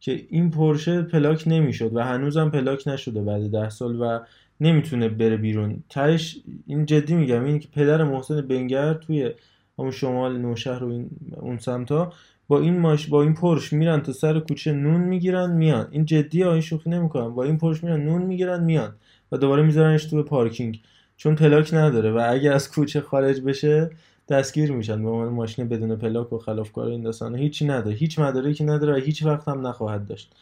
که 0.00 0.26
این 0.30 0.50
پرشه 0.50 1.02
پلاک 1.02 1.44
نمی‌شد 1.46 1.96
و 1.96 2.04
هنوزم 2.04 2.50
پلاک 2.50 2.88
نشده 2.88 3.22
بعد 3.22 3.50
ده 3.50 3.68
سال 3.68 4.00
و 4.00 4.18
نمی‌تونه 4.60 5.08
بره 5.08 5.36
بیرون. 5.36 5.84
تهش 5.88 6.36
این 6.66 6.86
جدی 6.86 7.14
میگم 7.14 7.44
این 7.44 7.58
که 7.58 7.68
پدر 7.72 8.04
محسن 8.04 8.40
بنگر 8.40 8.94
توی 8.94 9.30
همون 9.78 9.90
شمال 9.90 10.38
نوشهر 10.38 10.84
و 10.84 10.90
این 10.90 11.10
اون 11.36 11.58
سمتا 11.58 12.12
با 12.48 12.60
این 12.60 12.78
ماش 12.78 13.06
با 13.06 13.22
این 13.22 13.34
پرش 13.34 13.72
میرن 13.72 14.00
تا 14.00 14.12
سر 14.12 14.40
کوچه 14.40 14.72
نون 14.72 15.00
می‌گیرن 15.00 15.50
میان. 15.50 15.88
این 15.90 16.04
جدی 16.04 16.44
این 16.44 16.60
شوخی 16.60 16.90
نمی‌کنن 16.90 17.34
با 17.34 17.44
این 17.44 17.58
پرش 17.58 17.84
میرن 17.84 18.00
نون 18.00 18.22
می‌گیرن 18.22 18.64
میان 18.64 18.94
و 19.32 19.36
دوباره 19.36 19.62
میذارنش 19.62 20.04
تو 20.04 20.22
پارکینگ. 20.22 20.80
چون 21.18 21.34
پلاک 21.34 21.74
نداره 21.74 22.12
و 22.12 22.26
اگر 22.30 22.52
از 22.52 22.72
کوچه 22.72 23.00
خارج 23.00 23.40
بشه 23.40 23.90
دستگیر 24.28 24.72
میشن. 24.72 25.02
به 25.02 25.10
عنوان 25.10 25.28
ماشین 25.28 25.68
بدون 25.68 25.96
پلاک 25.96 26.32
و 26.32 26.38
خلافکار 26.38 26.88
این 26.88 27.02
داستان 27.02 27.34
هیچی 27.34 27.66
نداره. 27.66 27.96
هیچ 27.96 28.18
مدارکی 28.18 28.64
نداره 28.64 28.92
و 28.92 28.96
هیچ 28.96 29.24
وقت 29.24 29.48
هم 29.48 29.66
نخواهد 29.66 30.06
داشت. 30.06 30.32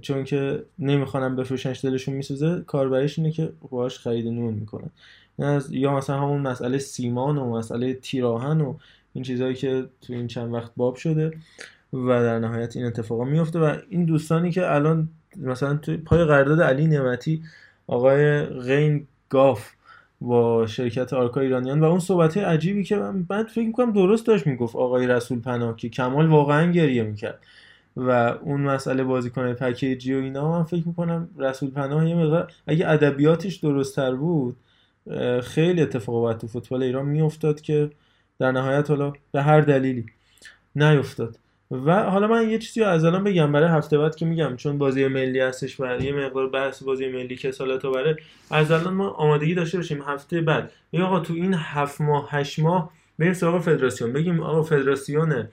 چون 0.00 0.24
که 0.24 0.62
نمی‌خوانم 0.78 1.36
بفروشنش 1.36 1.84
دلشون 1.84 2.14
میسوزه 2.14 2.62
کاربریش 2.66 3.18
اینه 3.18 3.30
که 3.30 3.52
باهاش 3.70 3.98
خرید 3.98 4.26
نون 4.26 4.54
می‌کنن 4.54 4.90
از 5.38 5.72
یا 5.72 5.96
مثلا 5.96 6.16
همون 6.20 6.40
مسئله 6.40 6.78
سیمان 6.78 7.38
و 7.38 7.58
مسئله 7.58 7.94
تیراهن 7.94 8.60
و 8.60 8.74
این 9.12 9.24
چیزهایی 9.24 9.54
که 9.54 9.84
تو 10.02 10.12
این 10.12 10.26
چند 10.26 10.54
وقت 10.54 10.72
باب 10.76 10.96
شده 10.96 11.30
و 11.92 12.06
در 12.06 12.38
نهایت 12.38 12.76
این 12.76 12.86
اتفاقا 12.86 13.24
میفته 13.24 13.58
و 13.58 13.76
این 13.88 14.04
دوستانی 14.04 14.50
که 14.50 14.74
الان 14.74 15.08
مثلا 15.36 15.76
تو 15.76 15.96
پای 15.96 16.24
قرارداد 16.24 16.60
علی 16.60 16.86
نعمتی 16.86 17.42
آقای 17.86 18.42
غین 18.44 19.06
گاف 19.28 19.70
با 20.20 20.66
شرکت 20.66 21.12
آرکا 21.12 21.40
ایرانیان 21.40 21.80
و 21.80 21.84
اون 21.84 21.98
صحبت 21.98 22.36
عجیبی 22.36 22.84
که 22.84 22.96
من 22.96 23.22
بعد 23.22 23.46
فکر 23.46 23.66
می‌کنم 23.66 23.92
درست 23.92 24.26
داشت 24.26 24.46
می‌گفت 24.46 24.76
آقای 24.76 25.06
رسول 25.06 25.40
پناه 25.40 25.76
که 25.76 25.88
کمال 25.88 26.26
واقعا 26.26 26.72
گریه 26.72 27.02
می‌کرد. 27.02 27.38
و 27.96 28.10
اون 28.42 28.60
مسئله 28.60 29.04
بازیکن 29.04 29.52
پکیجی 29.52 30.14
و 30.14 30.18
اینا 30.18 30.50
من 30.50 30.64
فکر 30.64 30.88
می‌کنم 30.88 31.28
رسول 31.38 31.70
پناه 31.70 32.08
یه 32.08 32.14
مقدار 32.14 32.52
اگه 32.66 32.88
ادبیاتش 32.88 33.56
درست 33.56 33.96
تر 33.96 34.14
بود 34.14 34.56
خیلی 35.42 35.82
اتفاقات 35.82 36.40
تو 36.40 36.46
فوتبال 36.46 36.82
ایران 36.82 37.06
میافتاد 37.06 37.60
که 37.60 37.90
در 38.38 38.52
نهایت 38.52 38.90
حالا 38.90 39.12
به 39.32 39.42
هر 39.42 39.60
دلیلی 39.60 40.06
نیفتاد. 40.76 41.38
و 41.70 42.02
حالا 42.02 42.26
من 42.26 42.50
یه 42.50 42.58
چیزی 42.58 42.82
از 42.82 43.04
الان 43.04 43.24
بگم 43.24 43.52
برای 43.52 43.68
هفته 43.68 43.98
بعد 43.98 44.16
که 44.16 44.26
میگم 44.26 44.56
چون 44.56 44.78
بازی 44.78 45.08
ملی 45.08 45.40
هستش 45.40 45.80
و 45.80 46.00
یه 46.00 46.12
مقدار 46.12 46.48
بحث 46.48 46.82
بازی 46.82 47.08
ملی 47.08 47.36
که 47.36 47.50
سالات 47.52 47.86
بره 47.86 48.16
از 48.50 48.70
الان 48.70 48.94
ما 48.94 49.08
آمادگی 49.08 49.54
داشته 49.54 49.78
باشیم 49.78 50.02
هفته 50.02 50.40
بعد. 50.40 50.72
یا 50.92 51.06
آقا 51.06 51.20
تو 51.20 51.34
این 51.34 51.54
هفت 51.54 52.00
ماه 52.00 52.28
هشت 52.30 52.58
ماه 52.58 52.92
بریم 53.18 53.32
سراغ 53.32 53.62
فدراسیون. 53.62 54.12
بگیم 54.12 54.40
آقا 54.40 54.62
فدراسیون 54.62 55.48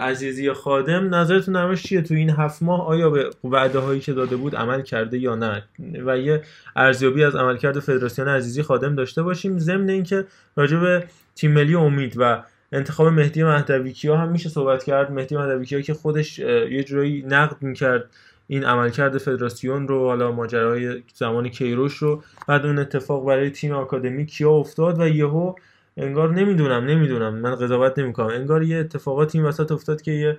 عزیزی 0.00 0.52
خادم 0.52 1.14
نظرتون 1.14 1.56
نمش 1.56 1.82
چیه؟ 1.82 2.02
تو 2.02 2.14
این 2.14 2.30
هفت 2.30 2.62
ماه 2.62 2.86
آیا 2.86 3.10
به 3.10 3.30
وعده 3.44 3.78
هایی 3.78 4.00
که 4.00 4.12
داده 4.12 4.36
بود 4.36 4.56
عمل 4.56 4.82
کرده 4.82 5.18
یا 5.18 5.34
نه؟ 5.34 5.62
و 6.06 6.18
یه 6.18 6.42
ارزیابی 6.76 7.24
از 7.24 7.36
عملکرد 7.36 7.80
فدراسیون 7.80 8.28
عزیزی 8.28 8.62
خادم 8.62 8.94
داشته 8.94 9.22
باشیم 9.22 9.58
ضمن 9.58 9.88
اینکه 9.88 10.24
راجع 10.56 10.76
به 10.76 11.04
تیم 11.34 11.52
ملی 11.52 11.74
امید 11.74 12.14
و 12.16 12.42
انتخاب 12.72 13.06
مهدی 13.06 13.44
مهدوی 13.44 13.92
کیا 13.92 14.16
هم 14.16 14.28
میشه 14.28 14.48
صحبت 14.48 14.84
کرد. 14.84 15.12
مهدی 15.12 15.36
مهدوی 15.36 15.66
کیا 15.66 15.80
که 15.80 15.94
خودش 15.94 16.38
یه 16.38 16.84
جورایی 16.84 17.22
نقد 17.22 17.56
می‌کرد 17.62 18.04
این 18.48 18.64
عملکرد 18.64 19.18
فدراسیون 19.18 19.88
رو 19.88 20.06
حالا 20.06 20.32
ماجرای 20.32 21.02
زمان 21.14 21.48
کیروش 21.48 21.96
رو. 21.96 22.22
بعد 22.48 22.66
اون 22.66 22.78
اتفاق 22.78 23.26
برای 23.26 23.50
تیم 23.50 23.72
آکادمی 23.72 24.26
کیا 24.26 24.50
افتاد 24.50 25.00
و 25.00 25.08
یهو 25.08 25.54
انگار 25.96 26.32
نمی‌دونم 26.34 26.84
نمی‌دونم. 26.84 27.34
من 27.34 27.54
قضاوت 27.54 27.98
نمی‌کنم. 27.98 28.26
انگار 28.26 28.62
یه 28.62 28.76
اتفاقاتی 28.76 29.38
این 29.38 29.46
وسط 29.46 29.72
افتاد 29.72 30.02
که 30.02 30.10
یه 30.12 30.38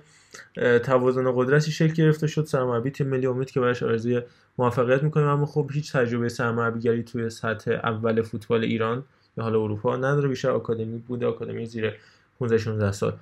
توازن 0.78 1.32
قدرتی 1.36 1.70
شکل 1.70 1.92
گرفته 1.92 2.26
شد. 2.26 2.44
سرمربی 2.44 2.90
تیم 2.90 3.08
ملی 3.08 3.26
امید 3.26 3.50
که 3.50 3.60
براش 3.60 3.82
آرزوی 3.82 4.22
موفقیت 4.58 5.02
می‌کنیم 5.02 5.26
اما 5.26 5.46
خب 5.46 5.70
هیچ 5.72 5.92
تجربه 5.92 6.28
سرمربیگری 6.28 7.02
توی 7.02 7.30
سطح 7.30 7.70
اول 7.70 8.22
فوتبال 8.22 8.64
ایران 8.64 9.04
یا 9.38 9.44
حالا 9.44 9.62
اروپا 9.62 9.96
نداره. 9.96 10.28
بیشتر 10.28 10.50
آکادمی 10.50 10.98
بوده. 10.98 11.26
آکادمی 11.26 11.66
زیر 11.66 11.92
15 12.38 12.58
16 12.58 12.92
سال. 12.92 13.12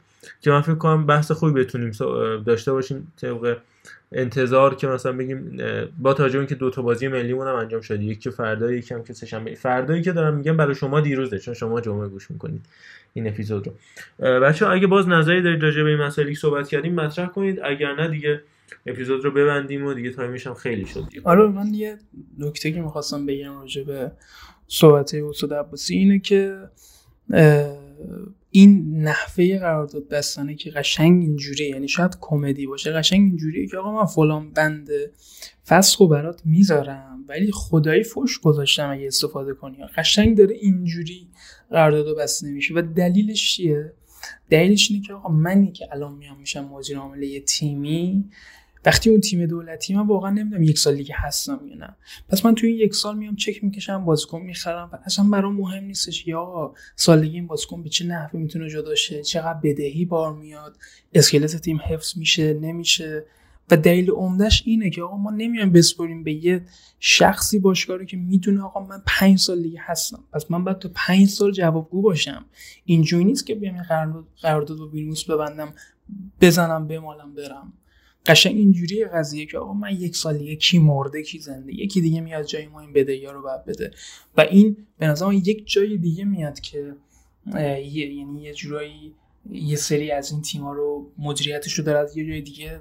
که 0.40 0.51
من 0.51 0.60
فکر 0.60 0.74
کنم 0.74 1.06
بحث 1.06 1.32
خوبی 1.32 1.60
بتونیم 1.60 1.90
داشته 2.47 2.72
باشیم 2.72 3.12
طبق 3.16 3.56
انتظار 4.12 4.74
که 4.74 4.86
مثلا 4.86 5.12
بگیم 5.12 5.59
با 5.98 6.14
توجه 6.14 6.47
که 6.47 6.55
دو 6.55 6.70
تا 6.70 6.82
بازی 6.82 7.09
ملی 7.09 7.32
هم 7.32 7.40
انجام 7.40 7.80
شده. 7.80 8.05
یکی 8.05 8.30
فردا 8.30 8.72
یکی 8.72 8.94
هم 8.94 9.05
که 9.05 9.12
سه‌شنبه 9.12 9.55
فردایی 9.55 10.02
که 10.02 10.12
دارم 10.12 10.34
میگم 10.34 10.56
برای 10.56 10.74
شما 10.74 11.01
دیروزه 11.01 11.38
چون 11.38 11.55
شما 11.55 11.80
جمعه 11.80 12.09
گوش 12.09 12.30
می‌کنید 12.30 12.66
این 13.14 13.28
اپیزود 13.28 13.66
رو. 13.66 13.74
بچه 14.40 14.66
اگه 14.66 14.86
باز 14.86 15.09
نظری 15.09 15.43
دارید 15.43 15.62
راجع 15.62 15.82
به 15.82 15.88
این 15.88 15.98
مسائلی 15.98 16.34
صحبت 16.34 16.68
کردیم 16.68 16.94
مطرح 16.94 17.26
کنید. 17.26 17.60
اگر 17.64 17.94
نه 17.94 18.09
دیگه 18.09 18.40
اپیزود 18.86 19.24
رو 19.24 19.30
ببندیم 19.30 19.86
و 19.86 19.94
دیگه 19.94 20.10
تایمش 20.10 20.47
هم 20.47 20.55
خیلی 20.55 20.86
شد. 20.86 21.05
آره 21.24 21.47
من 21.47 21.74
یه 21.74 21.98
نکته 22.38 22.72
که 22.72 22.80
می‌خواستم 22.80 23.26
بگم 23.26 23.60
راجع 23.60 23.82
به 23.82 24.10
صحبت 24.68 25.14
استاد 25.14 25.55
عباسی 25.55 25.94
اینه 25.94 26.18
که 26.18 26.59
این 28.57 29.03
نحوه 29.03 29.59
قرارداد 29.59 30.09
بستنه 30.09 30.55
که 30.55 30.70
قشنگ 30.70 31.23
اینجوری 31.23 31.69
یعنی 31.69 31.89
شاید 31.89 32.16
کمدی 32.20 32.66
باشه. 32.66 32.93
قشنگ 32.93 33.20
اینجوریه 33.20 33.66
که 33.66 33.77
آقا 33.77 33.93
من 33.93 34.05
فلان 34.05 34.51
بند 34.51 34.89
فسخ 35.66 36.01
و 36.01 36.09
برات 36.09 36.43
می‌ذارم 36.45 37.24
ولی 37.28 37.53
خدایی 37.53 38.03
فوش 38.03 38.41
گذاشتم 38.41 38.91
اگه 38.91 39.07
استفاده 39.07 39.55
کنی. 39.55 39.77
قشنگ 39.97 40.37
داره 40.37 40.55
اینجوری 40.55 41.28
قرارداد 41.70 42.16
بسته 42.19 42.47
نمیشه 42.47 42.74
و 42.74 42.83
دلیلش 42.97 43.55
چیه؟ 43.55 43.93
دلیلش 44.51 44.91
اینه 44.91 45.03
که 45.03 45.12
آقا 45.12 45.28
منی 45.28 45.73
که 45.73 45.89
الان 45.93 46.15
میام 46.15 46.39
میشم 46.39 46.65
مدیر 46.65 46.99
عامل 46.99 47.23
یه 47.23 47.41
تیمی 47.41 48.24
وقتی 48.86 49.10
اون 49.10 49.20
تیم 49.20 49.46
دولتی 49.46 49.94
من 49.94 50.06
واقعا 50.06 50.30
نمی‌دونم 50.30 50.62
یک 50.62 50.78
سال 50.78 50.96
دیگه 50.96 51.14
هستم 51.18 51.60
یا 51.68 51.76
نه. 51.76 51.96
پس 52.28 52.46
من 52.46 52.54
توی 52.54 52.70
این 52.70 52.78
یک 52.78 52.94
سال 52.94 53.18
میام 53.18 53.36
چک 53.36 53.64
می‌کشم 53.64 54.04
بازیکن 54.04 54.40
می‌خرم. 54.40 54.90
و 54.92 54.98
اصلا 55.04 55.24
برام 55.24 55.56
مهم 55.56 55.84
نیستش 55.84 56.26
یا 56.26 56.74
سالگی 56.96 57.34
این 57.34 57.46
بازیکن 57.46 57.82
به 57.82 57.88
چه 57.88 58.06
نحوی 58.06 58.40
می‌تونه 58.40 58.70
جدا 58.70 58.94
شه 58.94 59.22
چقدر 59.22 59.58
بدهی 59.62 60.04
بار 60.04 60.32
میاد 60.32 60.76
اسکلت 61.14 61.56
تیم 61.56 61.80
حفظ 61.84 62.18
میشه 62.18 62.54
نمیشه. 62.54 63.24
و 63.70 63.76
دلیل 63.76 64.10
عمدهش 64.10 64.62
اینه 64.66 64.90
که 64.90 65.02
آقا 65.02 65.16
ما 65.16 65.30
نمیایم 65.30 65.72
بسپریم 65.72 66.24
به 66.24 66.32
یه 66.32 66.62
شخصی 67.00 67.58
باشگاه 67.58 68.04
که 68.04 68.16
می‌دونه 68.16 68.62
آقا 68.62 68.80
من 68.80 69.02
پنج 69.06 69.38
سال 69.38 69.62
دیگه 69.62 69.80
هستم. 69.82 70.24
پس 70.32 70.50
من 70.50 70.64
باید 70.64 70.78
تا 70.78 70.90
پنج 70.94 71.28
سال 71.28 71.52
جوابگو 71.52 72.02
باشم. 72.02 72.44
اینجوری 72.84 73.24
نیست 73.24 73.46
که 73.46 73.54
بیام 73.54 73.82
قرارداد 74.42 74.78
با 74.78 74.88
ویلموس 74.88 75.30
ببندم 75.30 75.74
بزنم 76.40 76.86
بمالم 76.88 77.34
برم. 77.34 77.72
قشنگ 78.28 78.57
اینجوری 78.57 79.05
قضیه 79.05 79.47
که 79.47 79.59
آقا 79.59 79.73
من 79.73 79.93
یک 79.93 80.16
سال 80.16 80.39
دیگه 80.39 80.57
کی 80.57 80.78
مرده 80.78 81.23
کی 81.23 81.39
زنده 81.39 81.74
یکی 81.74 82.01
دیگه 82.01 82.20
میاد 82.20 82.44
جای 82.44 82.66
ما 82.66 82.81
این 82.81 82.93
بده 82.93 83.32
رو 83.32 83.43
بعد 83.43 83.65
بده. 83.65 83.90
و 84.36 84.40
این 84.40 84.77
به 84.98 85.07
نظر 85.07 85.32
یک 85.32 85.62
جای 85.73 85.97
دیگه 85.97 86.24
میاد 86.24 86.61
که 86.61 86.94
یعنی 87.55 88.43
یه 88.43 88.55
جورایی 88.55 89.12
یه 89.51 89.77
سری 89.77 90.11
از 90.11 90.32
این 90.32 90.43
تیما 90.43 90.73
رو 90.73 91.11
مدیریتش 91.19 91.73
رو 91.73 91.85
داره 91.85 91.98
از 91.98 92.16
یه 92.16 92.27
جای 92.27 92.40
دیگه 92.40 92.81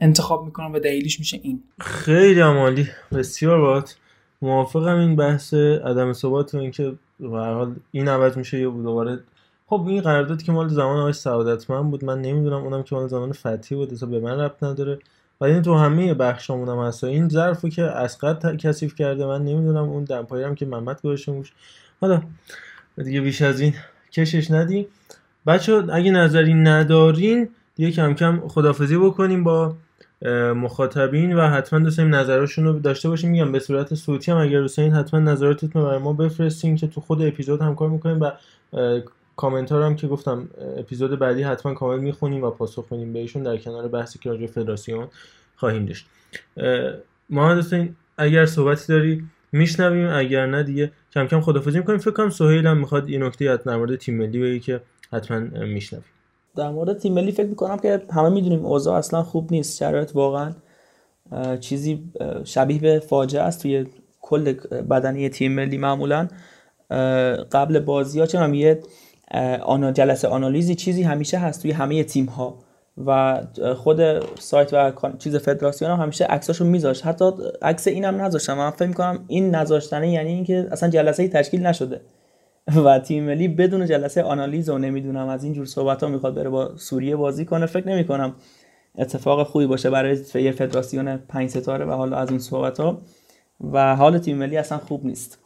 انتخاب 0.00 0.44
می‌کنم 0.44 0.72
و 0.72 0.78
دلیلش 0.78 1.18
میشه 1.18 1.40
این. 1.42 1.62
خیلی 1.80 2.40
عمالی. 2.40 2.88
بسیار 3.12 3.60
باید 3.60 3.96
موافقم 4.42 4.98
این 4.98 5.16
بحث 5.16 5.54
عدم 5.54 6.12
ثبات 6.12 6.54
و 6.54 6.58
اینکه 6.58 6.94
به 7.20 7.28
حال 7.28 7.76
این 7.92 8.08
عوض 8.08 8.36
میشه 8.38 8.60
یا 8.60 8.70
دوباره 8.70 9.18
خب 9.68 9.84
این 9.88 10.00
قرارداد 10.00 10.42
که 10.42 10.52
مال 10.52 10.68
زمان 10.68 10.98
آقای 10.98 11.12
سعادتمند 11.12 11.90
بود 11.90 12.04
من 12.04 12.20
نمی‌دونم 12.20 12.62
اونم 12.62 12.82
که 12.82 12.94
مال 12.94 13.08
زمان 13.08 13.32
فتحی 13.32 13.76
بود 13.76 13.92
اصلا 13.92 14.08
به 14.08 14.20
من 14.20 14.40
ربط 14.40 14.62
نداره. 14.62 14.98
و 15.40 15.44
این 15.44 15.62
تو 15.62 15.74
همه 15.74 16.14
بخشامون 16.14 16.68
هم 16.68 16.78
هست. 16.78 17.04
این 17.04 17.28
ظرفو 17.28 17.68
که 17.68 17.82
اسقط 17.82 18.56
کثیف 18.56 18.94
کرده 18.94 19.26
من 19.26 19.44
نمی‌دونم 19.44 19.88
اون 19.88 20.04
دمپایی 20.04 20.44
هم 20.44 20.54
که 20.54 20.66
محمد 20.66 21.02
گذاشته 21.02 21.32
موش. 21.32 21.52
حالا 22.00 22.22
دیگه 23.04 23.20
بیش 23.20 23.42
از 23.42 23.60
این 23.60 23.74
کشش 24.12 24.50
ندیم. 24.50 24.86
بچه 25.46 25.82
اگه 25.92 26.10
نظری 26.10 26.54
ندارین 26.54 27.48
دیگه 27.76 27.90
کم 27.90 28.14
کم 28.14 28.48
خدافزی 28.48 28.96
بکنیم 28.96 29.44
با 29.44 29.74
مخاطبین 30.54 31.36
و 31.36 31.48
حتما 31.48 31.78
دوست 31.78 32.00
نظراشون 32.00 32.64
رو 32.64 32.78
داشته 32.78 33.08
باشیم. 33.08 33.30
میگم 33.30 33.52
به 33.52 33.58
صورت 33.58 33.94
صوتی 33.94 34.30
هم 34.30 34.38
اگر 34.38 34.60
دوست 34.60 34.78
حتما 34.78 35.20
نظراتتون 35.20 35.82
برای 35.82 35.98
ما 35.98 36.12
بفرستین 36.12 36.76
که 36.76 36.86
تو 36.86 37.00
خود 37.00 37.22
اپیزود 37.22 37.60
هم 37.60 37.74
کار 37.74 37.88
می‌کنیم 37.88 38.20
و 38.20 38.30
کامنت 39.36 39.72
هم 39.72 39.96
که 39.96 40.06
گفتم 40.06 40.48
اپیزود 40.76 41.18
بعدی 41.18 41.42
حتما 41.42 41.74
کامنت 41.74 42.00
می‌خونیم 42.00 42.44
و 42.44 42.50
پاسخ 42.50 42.86
میدیم 42.90 43.12
بهشون 43.12 43.42
در 43.42 43.56
کنار 43.56 43.88
بحثی 43.88 44.18
که 44.18 44.30
راجع 44.30 44.46
فدراسیون 44.46 45.08
خواهیم 45.56 45.86
داشت. 45.86 46.06
محمد 47.30 47.58
حسین 47.58 47.96
اگر 48.18 48.46
صحبتی 48.46 48.92
داری 48.92 49.24
میشنویم. 49.52 50.08
اگر 50.08 50.46
نه 50.46 50.62
دیگه 50.62 50.92
کم 51.12 51.26
کم 51.26 51.40
خدافظی 51.40 51.78
می‌کنیم. 51.78 51.98
فکر 51.98 52.10
کنم 52.10 52.30
سهیل 52.30 52.66
هم 52.66 52.76
می‌خواد 52.76 53.08
این 53.08 53.22
نکته 53.22 53.44
از 53.44 53.66
مورد 53.66 53.96
تیم 53.96 54.16
ملی 54.16 54.38
بگه 54.38 54.58
که 54.58 54.80
حتما 55.12 55.38
میشنویم. 55.64 56.04
در 56.56 56.70
مورد 56.70 56.98
تیم 56.98 57.14
ملی 57.14 57.32
فکر 57.32 57.46
می‌کنم 57.46 57.78
که 57.78 58.02
همه 58.14 58.28
می‌دونیم 58.28 58.64
اوضاع 58.64 58.98
اصلا 58.98 59.22
خوب 59.22 59.52
نیست. 59.52 59.78
شرایط 59.78 60.10
واقعا 60.14 60.52
چیزی 61.60 62.12
شبیه 62.44 62.80
به 62.80 62.98
فاجعه 62.98 63.42
است. 63.42 63.62
توی 63.62 63.86
کل 64.20 64.52
بدنی 64.90 65.28
تیم 65.28 65.52
ملی 65.52 65.78
معمولا 65.78 66.28
قبل 67.52 67.78
بازی 67.78 68.20
ها 68.20 68.26
چون 68.26 68.54
یه 68.54 68.80
جلسه 69.92 70.28
آنالیزی 70.28 70.74
چیزی 70.74 71.02
همیشه 71.02 71.38
هست 71.38 71.62
توی 71.62 71.70
همه 71.70 72.04
تیم 72.04 72.26
ها 72.26 72.58
و 73.06 73.40
خود 73.76 74.00
سایت 74.38 74.72
و 74.72 74.92
چیز 75.18 75.36
فدراسیون 75.36 75.90
هم 75.90 76.00
همیشه 76.00 76.24
عکساشو 76.24 76.64
میذاشت. 76.64 77.06
حتی 77.06 77.30
عکس 77.62 77.86
اینم 77.88 78.22
نذاشتم. 78.22 78.54
من 78.54 78.70
فکر 78.70 78.88
می‌کنم 78.88 79.24
این 79.26 79.54
نذاشتنه 79.54 80.10
یعنی 80.10 80.32
اینکه 80.32 80.68
اصلا 80.70 80.88
جلسه 80.88 81.28
تشکیل 81.28 81.66
نشده. 81.66 82.00
و 82.84 82.98
تیم 82.98 83.24
ملی 83.24 83.48
بدون 83.48 83.86
جلسه 83.86 84.22
آنالیز 84.22 84.68
و 84.68 84.78
نمی‌دونم 84.78 85.28
از 85.28 85.44
این 85.44 85.52
جور 85.52 85.66
صحبت 85.66 86.02
ها 86.02 86.08
می‌خواد 86.08 86.34
بره 86.34 86.48
با 86.48 86.76
سوریه 86.76 87.16
بازی 87.16 87.44
کنه 87.44 87.66
فکر 87.66 87.88
نمی‌کنم 87.88 88.34
اتفاق 88.98 89.46
خوبی 89.46 89.66
باشه 89.66 89.90
برای 89.90 90.18
یه 90.34 90.52
فدراسیون 90.52 91.16
پنج 91.16 91.50
ستاره 91.50 91.84
و 91.84 91.90
حالا 91.90 92.16
از 92.16 92.30
این 92.30 92.38
صحبت 92.38 92.80
ها 92.80 92.98
و 93.72 93.96
حال 93.96 94.18
تیم 94.18 94.36
ملی 94.36 94.56
اصلا 94.56 94.78
خوب 94.78 95.06
نیست. 95.06 95.38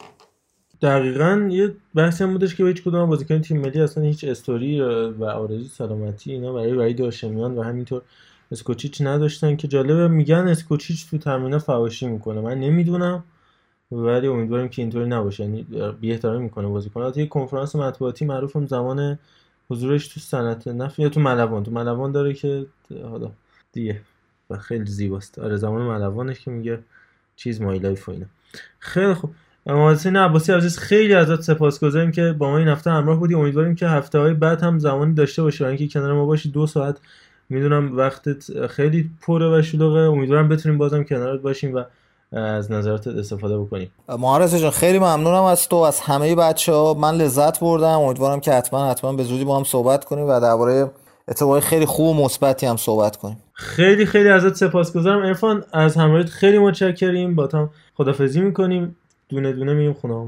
دقیقا 0.81 1.47
یه 1.51 1.73
بحثی 1.95 2.23
هم 2.23 2.31
بودش 2.31 2.55
که 2.55 2.65
هیچ 2.65 2.83
کدوم 2.83 3.09
بازیکن 3.09 3.41
تیم 3.41 3.61
ملی 3.61 3.81
اصلا 3.81 4.03
هیچ 4.03 4.23
استوری 4.23 4.81
و 4.81 5.23
آرزوی 5.23 5.67
سلامتی 5.67 6.31
اینا 6.31 6.53
برای 6.53 6.73
وحید 6.73 7.01
هاشمیان 7.01 7.57
و 7.57 7.63
همینطور 7.63 8.01
اسکوچیچ 8.51 9.01
نداشتن 9.01 9.55
که 9.55 9.67
جالبه 9.67 10.07
میگن 10.07 10.47
اسکوچیچ 10.47 11.09
تو 11.09 11.17
تمرینات 11.17 11.61
فواشی 11.61 12.07
می‌کنه. 12.07 12.41
من 12.41 12.59
نمی‌دونم 12.59 13.23
ولی 13.91 14.27
امیدواریم 14.27 14.69
که 14.69 14.81
اینطوری 14.81 15.05
نباشه. 15.09 15.43
یعنی 15.43 15.65
بی 16.01 16.11
احترامی 16.11 16.43
می‌کنه 16.43 16.67
بازیکن. 16.67 17.11
یه 17.15 17.27
کنفرانس 17.27 17.75
مطبوعاتی 17.75 18.25
معروفم 18.25 18.65
زمان 18.65 19.19
حضورش 19.69 20.07
تو 20.07 20.19
صنعت 20.19 20.67
نفت 20.67 20.99
یا 20.99 21.09
تو 21.09 21.19
ملوان. 21.19 21.63
تو 21.63 21.71
ملوان 21.71 22.11
داره 22.11 22.33
که 22.33 22.65
حالا 23.03 23.31
دیگه 23.73 24.01
و 24.49 24.57
خیلی 24.57 24.85
زیباست. 24.85 25.39
آره 25.39 25.57
زمان 25.57 25.81
ملوانش 25.81 26.39
که 26.39 26.51
میگه 26.51 26.79
چیز 27.35 27.61
my 27.61 27.79
life 27.79 28.09
و 28.09 28.11
اینا. 28.11 28.25
خیلی 28.79 29.13
خوب. 29.13 29.31
محسن 29.65 30.15
عباسی 30.15 30.53
عزیز 30.53 30.77
خیلی 30.77 31.13
ازت 31.13 31.41
سپاسگزاریم 31.41 32.11
که 32.11 32.35
با 32.37 32.49
ما 32.49 32.57
این 32.57 32.67
هفته 32.67 32.91
همراه 32.91 33.19
بودی. 33.19 33.35
امیدواریم 33.35 33.75
که 33.75 33.87
هفته 33.87 34.19
های 34.19 34.33
بعد 34.33 34.61
هم 34.61 34.79
زمانی 34.79 35.13
داشته 35.13 35.43
باشی 35.43 35.65
اینکه 35.65 35.87
کنار 35.87 36.13
ما 36.13 36.25
باشی. 36.25 36.49
دو 36.49 36.67
ساعت 36.67 36.97
می‌دونم 37.49 37.97
وقتت 37.97 38.67
خیلی 38.67 39.09
پره 39.21 39.59
و 39.59 39.61
شلوغه. 39.61 39.99
امیدوارم 39.99 40.49
بتونیم 40.49 40.77
بازم 40.77 41.03
کنارت 41.03 41.41
باشیم 41.41 41.75
و 41.75 41.83
از 42.37 42.71
نظراتت 42.71 43.07
استفاده 43.07 43.57
بکنیم. 43.57 43.91
مهارت 44.09 44.55
جان 44.55 44.71
خیلی 44.71 44.99
ممنونم 44.99 45.43
از 45.43 45.69
تو 45.69 45.75
از 45.75 45.99
همه 45.99 46.35
بچه 46.35 46.73
ها 46.73 46.93
من 46.93 47.15
لذت 47.15 47.59
بردم. 47.59 47.99
امیدوارم 47.99 48.39
که 48.39 48.51
حتما 48.51 48.89
حتما 48.89 49.13
به 49.13 49.23
زودی 49.23 49.45
با 49.45 49.57
هم 49.57 49.63
صحبت 49.63 50.05
کنیم 50.05 50.25
و 50.25 50.39
درباره 50.39 50.91
اتفاقای 51.27 51.61
خیلی 51.61 51.85
خوب 51.85 52.07
و 52.07 52.23
مثبتی 52.23 52.65
هم 52.65 52.77
صحبت 52.77 53.17
کنیم. 53.17 53.37
خیلی 53.53 54.05
خیلی 54.05 54.29
ازت 54.29 54.55
سپاسگزارم. 54.55 55.25
ارفان 55.25 55.63
از 55.73 55.95
همراهیت 55.95 56.29
خیلی 56.29 56.57
متشکریم. 56.57 57.35
با 57.35 57.49
هم 57.53 57.69
خدافظی 57.95 58.41
می‌کنیم. 58.41 58.95
دونه 59.31 59.51
دونه 59.51 59.73
میریم 59.73 59.93
خونه 59.93 60.13
ها 60.13 60.25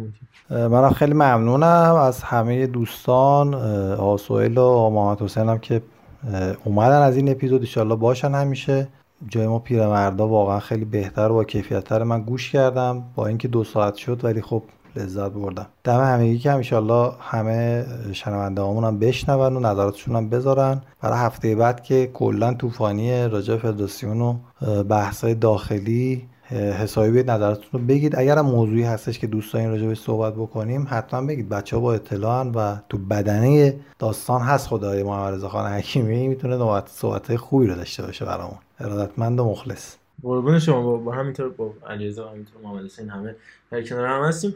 منم 0.50 0.90
خیلی 0.90 1.14
ممنونم. 1.14 1.96
از 1.96 2.24
همه 2.24 2.68
دوستان 2.68 3.54
آسوئل 3.94 4.58
و 4.58 4.90
محمد 4.90 5.22
حسین 5.22 5.50
هم 5.50 5.60
که 5.60 5.82
اومدن 6.64 7.02
از 7.02 7.18
این 7.18 7.32
اپیزود. 7.32 7.62
ایشالله 7.62 7.96
باشن 7.96 8.32
همیشه. 8.32 8.88
جای 9.28 9.48
ما 9.48 9.60
پیرمردا 9.60 10.28
واقعا 10.28 10.60
خیلی 10.60 10.86
بهتر 10.86 11.32
و 11.32 11.34
با 11.34 11.44
کیفیتتر 11.44 12.04
من 12.04 12.22
گوش 12.22 12.52
کردم. 12.52 13.04
با 13.16 13.28
اینکه 13.28 13.48
دو 13.48 13.64
ساعت 13.64 13.96
شد 13.96 14.26
ولی 14.26 14.42
خب 14.42 14.64
لذت 14.96 15.32
بردم. 15.32 15.66
دم 15.84 16.00
همگی 16.00 16.38
که 16.38 16.56
ایشالله 16.56 17.12
همه 17.20 17.86
شنونده 18.12 18.62
هم 18.62 19.00
بشنون 19.00 19.56
و 19.56 19.60
نظراتشون 19.60 20.16
هم 20.16 20.30
بذارن. 20.30 20.82
برای 21.02 21.18
هفته 21.18 21.56
بعد 21.56 21.84
که 21.84 22.10
کلا 22.14 22.54
طوفانی 22.54 23.28
راجع 23.28 23.58
فدراسیون 23.58 24.22
و 24.22 24.36
بحثای 24.84 25.36
داخلی 25.36 26.26
حسابی 26.50 27.12
به 27.12 27.32
نظرتون 27.32 27.68
رو 27.72 27.80
بگید. 27.80 28.16
اگر 28.16 28.42
موضوعی 28.42 28.84
هستش 28.84 29.20
که 29.20 29.28
دوست 29.28 29.54
دارین 29.54 29.70
راجع 29.70 29.94
صحبت 29.94 30.34
بکنیم 30.34 30.88
حتما 30.90 31.28
بگید. 31.28 31.50
بچه 31.50 31.76
ها 31.76 31.82
با 31.82 31.94
اطلاعن 31.94 32.48
و 32.48 32.76
تو 32.90 32.98
بدنه 32.98 33.76
داستان 34.00 34.42
هست. 34.42 34.68
خدای 34.68 35.04
محمد 35.04 35.34
رضا 35.34 35.50
خان 35.50 35.72
حکیمی 35.72 36.28
می‌تونه 36.28 36.58
نوبت 36.58 36.88
صحبت 36.88 37.36
خوبی 37.36 37.68
رو 37.68 37.76
داشته 37.76 38.04
باشه 38.04 38.26
برامون. 38.26 38.58
ارادتمند 38.80 39.40
و 39.40 39.46
مخلص. 39.46 39.96
قربون 40.24 40.60
شما. 40.60 40.98
با, 40.98 41.12
همینطور 41.12 41.50
با 41.50 41.74
علیرضا 41.90 42.30
همینطور 42.30 42.62
محمد 42.64 42.86
حسین 42.86 43.10
همه 43.10 43.36
در 43.72 43.82
کنار 43.82 44.06
هم 44.06 44.24
هستیم. 44.24 44.56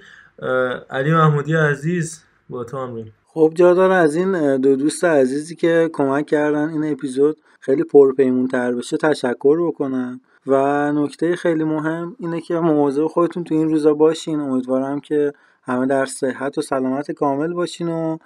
علی 0.90 1.12
محمودی 1.12 1.56
عزیز 1.56 2.24
با 2.50 2.64
تو 2.64 2.78
هم 2.78 3.06
خب 3.28 3.52
جا 3.56 3.74
داره 3.74 3.94
از 3.94 4.16
این 4.16 4.58
دو 4.58 4.76
دوست 4.76 5.06
عزیزی 5.06 5.56
که 5.56 5.90
کمک 5.94 6.26
کردن 6.26 6.70
این 6.70 6.92
اپیزود 6.92 7.38
خیلی 7.60 7.84
پرپیمون 7.84 8.48
تر 8.48 8.72
بشه 8.72 8.98
تشکر 8.98 9.68
بکنم. 9.68 10.22
و 10.48 10.92
نکته 10.92 11.36
خیلی 11.36 11.64
مهم 11.64 12.16
اینه 12.20 12.42
که 12.42 12.60
مواظب 12.60 13.08
خودتون 13.08 13.44
تو 13.44 13.56
این 13.56 13.70
روزا 13.70 13.94
باشین. 13.94 14.40
امیدوارم 14.40 15.00
که 15.00 15.34
همه 15.64 15.86
در 15.86 16.06
صحت 16.06 16.58
و 16.58 16.62
سلامت 16.62 17.12
کامل 17.12 17.54
باشین 17.54 17.90
و 17.90 18.18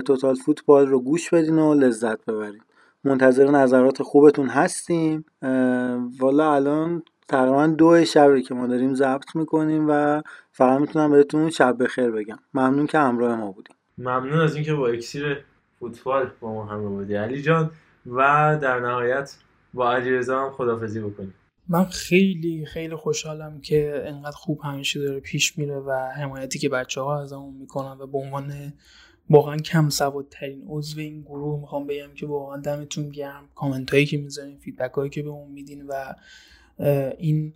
توتال 0.00 0.34
فوتبال 0.34 0.86
رو 0.86 1.00
گوش 1.00 1.30
بدین 1.30 1.58
و 1.58 1.74
لذت 1.74 2.24
ببرین. 2.24 2.60
منتظر 3.04 3.50
نظرات 3.50 4.02
خوبتون 4.02 4.48
هستیم. 4.48 5.24
والا 6.20 6.54
الان 6.54 7.02
تقریبا 7.28 7.66
دو 7.66 8.04
شبه 8.04 8.42
که 8.42 8.54
ما 8.54 8.66
داریم 8.66 8.94
ضبط 8.94 9.36
می‌کنیم 9.36 9.86
و 9.88 10.22
فقط 10.52 10.80
می‌تونم 10.80 11.10
بهتون 11.10 11.50
شب 11.50 11.82
بخیر 11.82 12.10
بگم. 12.10 12.38
ممنون 12.54 12.86
که 12.86 12.98
همراه 12.98 13.36
ما 13.36 13.52
بودیم 13.52 13.76
ممنون 13.98 14.40
از 14.40 14.54
اینکه 14.54 14.74
با 14.74 14.88
اکسیر 14.88 15.44
فوتبال 15.80 16.30
با 16.40 16.52
ما 16.52 16.64
همراه 16.64 16.92
بودی. 16.92 17.14
علی 17.14 17.42
جان 17.42 17.70
و 18.06 18.58
در 18.62 18.80
نهایت 18.80 19.36
با 19.74 19.92
علیرضا 19.92 20.40
هم 20.40 20.50
خدافزی 20.50 21.00
بکنیم. 21.00 21.34
من 21.68 21.84
خیلی 21.84 22.66
خیلی 22.66 22.96
خوشحالم 22.96 23.60
که 23.60 24.02
انقدر 24.06 24.36
خوب 24.36 24.60
همیشه 24.64 25.00
داره 25.00 25.20
پیش 25.20 25.58
میره 25.58 25.78
و 25.78 25.92
حمایتی 26.16 26.58
که 26.58 26.68
بچه 26.68 27.00
ها 27.00 27.22
از 27.22 27.32
همون 27.32 27.54
می‌کنن 27.54 28.00
و 28.00 28.06
به 28.06 28.18
عنوان 28.18 28.72
واقعا 29.30 29.56
کم 29.56 29.88
سوادترین 29.88 30.64
عضو 30.68 31.00
این 31.00 31.22
گروه 31.22 31.60
می‌خوام 31.60 31.86
بگم 31.86 32.14
که 32.14 32.26
واقعا 32.26 32.60
دمتون 32.60 33.08
گرم. 33.08 33.48
کامنت 33.54 33.90
هایی 33.90 34.06
که 34.06 34.18
می‌ذارین 34.18 34.58
فیدبک 34.58 34.92
هایی 34.92 35.10
که 35.10 35.22
به 35.22 35.28
اون 35.28 35.50
میدین 35.52 35.86
و 35.86 36.14
این 37.18 37.54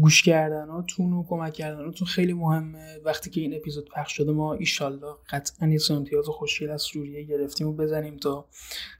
گوش 0.00 0.22
کردناتون 0.22 1.12
و 1.12 1.24
کمک 1.28 1.52
کردناتون 1.52 2.06
خیلی 2.06 2.32
مهمه. 2.32 2.98
وقتی 3.04 3.30
که 3.30 3.40
این 3.40 3.54
اپیزود 3.54 3.90
پخش 3.96 4.12
شده 4.12 4.32
ما 4.32 4.54
ایشالله 4.54 5.14
قطعا 5.30 5.68
یه 5.68 5.78
امتیاز 5.90 6.26
خوشگل 6.28 6.70
از 6.70 6.82
سوریه 6.82 7.22
گرفتیم 7.22 7.66
و 7.66 7.72
بزنیم 7.72 8.16
تا 8.16 8.46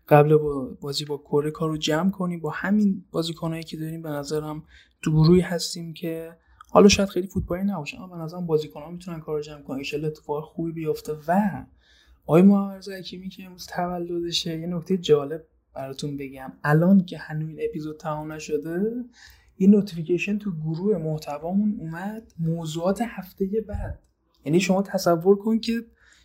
قبل 0.08 0.36
بازی 0.80 1.04
با 1.04 1.16
کره 1.16 1.50
کار 1.50 1.68
رو 1.68 1.76
جمع 1.76 2.10
کنیم. 2.10 2.40
با 2.40 2.50
همین 2.50 3.04
بازیکنایی 3.10 3.62
که 3.62 3.76
داریم 3.76 4.02
به 4.02 4.08
نظرم 4.08 4.62
تو 5.02 5.10
گروهی 5.10 5.40
هستیم 5.40 5.94
که 5.94 6.36
حالا 6.70 6.88
شاید 6.88 7.08
خیلی 7.08 7.26
فوتبالی 7.26 7.64
نباشه 7.64 8.02
اما 8.02 8.16
به 8.16 8.22
نظرم 8.22 8.46
بازیکن‌ها 8.46 8.90
می‌تونن 8.90 9.20
کار 9.20 9.42
جمع 9.42 9.62
کنن. 9.62 9.78
ایشالله 9.78 10.06
اتفاق 10.06 10.44
خوبی 10.44 10.72
بیفته 10.72 11.12
و 11.28 11.40
آقای 12.26 12.42
محمد 12.42 12.88
حکیمی 12.88 13.28
که 13.28 13.44
امروز 13.44 13.66
تولدشه 13.66 14.60
یه 14.60 14.66
نکته 14.66 14.96
جالب 14.96 15.44
براتون 15.74 16.16
بگم. 16.16 16.52
الان 16.64 17.04
که 17.04 17.18
هنوز 17.18 17.48
این 17.48 17.58
اپیزود 17.68 17.96
تمام 17.96 18.32
نشده 18.32 19.04
یه 19.58 19.68
نوتیفیکیشن 19.68 20.38
تو 20.38 20.52
گروه 20.52 20.96
محتوامون 20.96 21.76
اومد 21.80 22.32
موضوعات 22.38 23.02
هفته 23.02 23.46
بعد. 23.68 24.02
یعنی 24.44 24.60
شما 24.60 24.82
تصور 24.82 25.36
کن 25.36 25.58
که 25.58 25.72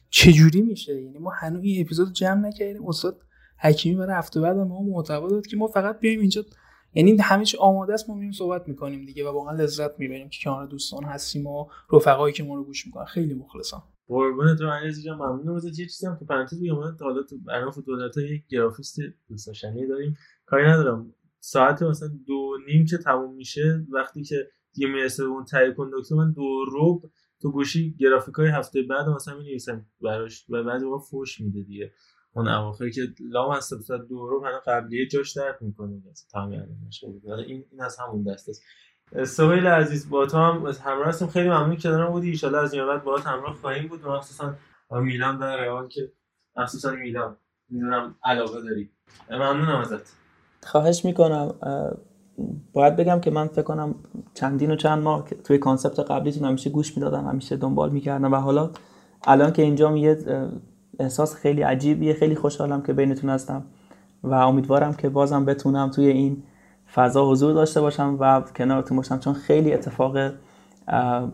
چجوری 0.09 0.61
میشه. 0.61 1.01
یعنی 1.01 1.17
ما 1.17 1.31
هنوز 1.31 1.63
این 1.63 1.85
اپیزود 1.85 2.13
جمع 2.13 2.47
نکردیم. 2.47 2.87
استاد 2.87 3.21
حکیمی 3.59 3.95
برای 3.95 4.15
هفته 4.15 4.41
بعد 4.41 4.57
ما 4.57 4.81
محتوا 4.81 5.27
داد 5.27 5.47
که 5.47 5.57
ما 5.57 5.67
فقط 5.67 5.99
بیایم 5.99 6.19
اینجا. 6.19 6.43
یعنی 6.93 7.17
همه 7.17 7.45
چی 7.45 7.57
آماده 7.57 7.93
است 7.93 8.09
ما 8.09 8.15
میایم 8.15 8.31
صحبت 8.31 8.67
می‌کنیم 8.67 9.05
دیگه 9.05 9.29
و 9.29 9.33
واقعا 9.33 9.55
لذت 9.55 9.99
می‌بریم 9.99 10.29
که 10.29 10.39
کنار 10.43 10.67
دوستان 10.67 11.03
هستیم 11.03 11.47
و 11.47 11.65
رفقایی 11.93 12.33
که 12.33 12.43
ما 12.43 12.55
رو 12.55 12.63
گوش 12.63 12.85
می‌کنن. 12.87 13.05
خیلی 13.05 13.33
مخلصم. 13.33 13.83
قربونت 14.07 14.57
تو 14.57 14.69
عزیز 14.69 15.05
جان 15.05 15.17
ممنونم 15.17 15.55
ازت 15.55 15.79
یه 15.79 15.85
چیزی 15.85 16.07
هم 16.07 16.15
تو 16.15 16.25
پرانتز 16.25 16.61
بگم 16.61 16.75
حالا 16.75 17.23
تو 17.23 17.37
برنامه 17.37 17.71
فوتبال 17.71 18.11
یک 18.17 18.47
گرافیست 18.47 18.99
دوست 19.29 19.49
داریم. 19.89 20.17
کاری 20.45 20.67
ندارم. 20.67 21.13
ساعت 21.43 21.83
مثلا 21.83 22.09
دو 22.27 22.57
نیم 22.67 22.85
که 22.85 22.97
تموم 22.97 23.35
میشه 23.35 23.85
وقتی 23.91 24.23
که 24.23 24.47
دیگه 24.73 24.87
می‌رسه 24.87 25.23
اون 25.23 25.45
تهیه 25.45 25.73
کندکتور 25.73 26.17
من 26.17 26.31
دو 26.31 26.65
روب 26.71 27.11
تو 27.41 27.51
گوشی 27.51 27.95
گرافیک 27.99 28.35
های 28.35 28.47
هفته 28.47 28.81
بعد 28.81 29.09
مثلا 29.09 29.37
می 29.37 29.43
نویسم 29.43 29.85
براش 30.01 30.45
و 30.49 30.63
بعد 30.63 30.83
ما 30.83 30.97
فوش 30.97 31.41
میده 31.41 31.61
دیگه. 31.61 31.91
اون 32.33 32.47
اواخر 32.47 32.89
که 32.89 33.01
لام 33.19 33.51
هست 33.51 33.73
مثلا 33.73 33.97
دو 33.97 34.27
روب 34.27 34.43
هنو 34.43 34.59
قبلیه 34.67 35.07
جاش 35.07 35.37
درد 35.37 35.61
می‌کنه. 35.61 36.01
تمام 36.31 36.51
این 36.51 37.65
این 37.71 37.81
از 37.81 37.97
همون 37.99 38.23
دست 38.23 38.49
است. 38.49 38.63
سهیل 39.23 39.67
عزیز 39.67 40.09
با 40.09 40.25
تو 40.25 40.37
هم 40.37 40.65
همراه 40.65 41.07
هستیم 41.07 41.27
خیلی 41.27 41.49
ممنون 41.49 41.75
که 41.75 41.89
کنارم 41.89 42.11
بودی. 42.11 42.39
ان 42.43 42.55
از 42.55 42.73
این 42.73 42.85
بعد 42.85 43.03
باهات 43.03 43.27
همراه 43.27 43.55
خواهیم 43.55 43.87
بود. 43.87 44.05
مخصوصا 44.05 44.55
میلان 44.91 45.37
و 45.37 45.43
رئال 45.43 45.87
که 45.87 46.11
مخصوصا 46.57 46.91
میلان. 46.91 47.37
می‌دونم 47.69 48.15
علاقه 48.23 48.61
داری. 48.61 48.91
ممنونم 49.31 49.79
ازت. 49.79 50.20
خواهش 50.63 51.05
می‌کنم 51.05 51.53
باید 52.73 52.95
بگم 52.95 53.19
که 53.19 53.31
من 53.31 53.47
فکر 53.47 53.61
کنم 53.61 53.95
چندین 54.33 54.71
و 54.71 54.75
چند 54.75 55.03
ماه 55.03 55.27
توی 55.43 55.57
کانسپت 55.57 55.99
قبلیتون 55.99 56.47
همیشه 56.47 56.69
گوش 56.69 56.97
می‌دادم 56.97 57.27
همیشه 57.27 57.57
دنبال 57.57 57.89
می‌کردم 57.89 58.33
و 58.33 58.35
حالا 58.35 58.69
الان 59.27 59.53
که 59.53 59.61
اینجا 59.61 59.97
یه 59.97 60.17
احساس 60.99 61.35
خیلی 61.35 61.61
عجیبیه. 61.61 62.13
خیلی 62.13 62.35
خوشحالم 62.35 62.81
که 62.81 62.93
بینتون 62.93 63.29
هستم 63.29 63.65
و 64.23 64.33
امیدوارم 64.33 64.93
که 64.93 65.09
بازم 65.09 65.45
بتونم 65.45 65.89
توی 65.89 66.07
این 66.07 66.43
فضا 66.93 67.31
حضور 67.31 67.53
داشته 67.53 67.81
باشم 67.81 68.17
و 68.19 68.41
کنارتون 68.41 68.97
باشم 68.97 69.19
چون 69.19 69.33
خیلی 69.33 69.73
اتفاق 69.73 70.17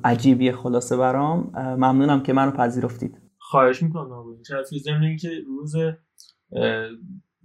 عجیبیه 0.03 0.51
خلاصه 0.51 0.97
برام. 0.97 1.51
ممنونم 1.55 2.23
که 2.23 2.33
منو 2.33 2.51
پذیرفتید. 2.51 3.21
خواهش 3.37 3.83
می‌کنم. 3.83 4.23
چه 4.47 4.77
ضمن 4.83 5.03
اینکه 5.03 5.29
روز 5.47 5.75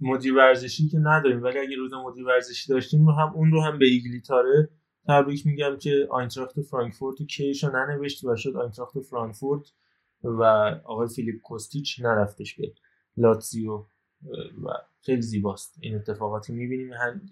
مدیر 0.01 0.35
ورزشی 0.35 0.87
که 0.87 0.97
نداریم 0.97 1.43
ولی 1.43 1.59
اگه 1.59 1.75
روز 1.75 1.93
مدیر 1.93 2.25
ورزشی 2.25 2.73
داشتیم 2.73 3.09
هم 3.09 3.33
اون 3.35 3.51
رو 3.51 3.61
هم 3.61 3.79
به 3.79 3.85
ایگلیتاره 3.85 4.69
تبریک 5.07 5.47
میگم 5.47 5.77
که 5.77 6.07
آینتراخت 6.11 6.61
فرانکفورت 6.61 7.21
و 7.21 7.25
کیش 7.25 7.63
رو 7.63 7.71
ننوشت 7.71 8.23
و 8.23 8.35
شد 8.35 8.55
آینتراخت 8.55 8.99
فرانکفورت 8.99 9.71
و 10.23 10.43
آقای 10.83 11.07
فیلیپ 11.15 11.41
کوستیچ 11.41 12.01
نرفتش 12.01 12.55
به 12.55 12.73
لاتزیو 13.17 13.85
و 14.63 14.69
خیلی 15.01 15.21
زیباست. 15.21 15.77
این 15.81 15.95
اتفاقاتی 15.95 16.53
می‌بینیم. 16.53 16.91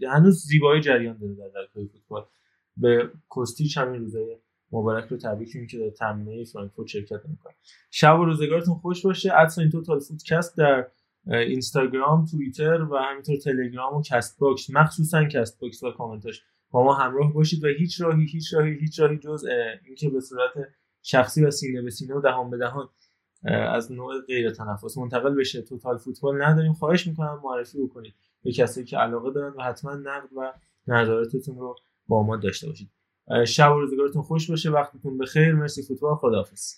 هنوز 0.09 0.45
زیبایی 0.45 0.81
جریان 0.81 1.17
داره 1.17 1.33
در 1.33 1.47
درکای 1.47 1.87
فوتبال. 1.87 2.25
به 2.77 3.11
کوستیچ 3.29 3.77
همین 3.77 4.01
روزای 4.01 4.37
مبارک 4.71 5.07
رو 5.09 5.17
تبریک 5.17 5.55
میگم 5.55 5.67
که 5.67 5.77
در 5.77 5.89
تمرینه 5.89 6.43
فرانکفورت 6.43 6.87
شرکت 6.87 7.25
می‌کنه. 7.25 7.53
شب 7.91 8.19
و 8.19 8.25
روزگارتون 8.25 8.75
خوش 8.75 9.05
باشه. 9.05 9.33
آدرس 9.33 9.59
این 9.59 9.69
Total 9.69 9.99
Footcast 9.99 10.57
در 10.57 10.87
اینستاگرام 11.27 12.25
توییتر 12.25 12.81
و 12.81 12.97
همینطور 12.97 13.37
تلگرام 13.37 13.95
و 13.95 14.01
Castbox 14.01 14.69
مخصوصا 14.69 15.23
Castbox 15.23 15.83
و 15.83 15.91
کامنتاش 15.91 16.43
با 16.71 16.83
ما 16.83 16.93
همراه 16.93 17.33
باشید 17.33 17.63
و 17.63 17.67
هیچ 17.67 18.01
راهی 18.01 18.25
هیچ 18.25 18.53
راهی 18.53 18.73
هیچ 18.79 18.99
راهی 18.99 19.17
جز 19.17 19.45
اینکه 19.85 20.09
به 20.09 20.19
صورت 20.19 20.51
شخصی 21.01 21.45
و 21.45 21.51
سینه 21.51 21.81
به 21.81 21.89
سینه 21.89 22.15
و 22.15 22.21
دهان 22.21 22.49
به 22.49 22.57
دهان 22.57 22.89
از 23.45 23.91
نوع 23.91 24.21
غیر 24.27 24.49
تنفس. 24.49 24.97
منتقل 24.97 25.35
بشه. 25.35 25.61
توتال 25.61 25.97
فوتبال 25.97 26.43
نداریم. 26.43 26.73
خواهش 26.73 27.07
می‌کنم 27.07 27.41
معرفی 27.43 27.83
بکنید 27.83 28.13
به 28.43 28.51
کسایی 28.51 28.85
که 28.85 28.97
علاقه 28.97 29.31
دارن 29.31 29.53
و 29.53 29.61
حتما 29.61 29.93
نقد 29.93 30.29
و 30.37 30.53
نظراتتون 30.87 31.57
رو 31.57 31.75
با 32.07 32.23
ما 32.23 32.37
داشته 32.37 32.67
باشید. 32.67 32.89
شب 33.47 33.71
و 33.71 33.79
روزگارتون 33.79 34.21
خوش 34.21 34.49
باشه. 34.49 34.69
وقتتون 34.69 35.17
بخیر. 35.17 35.53
مرسی. 35.53 35.83
فوتبال. 35.83 36.15
خداحافظ. 36.15 36.73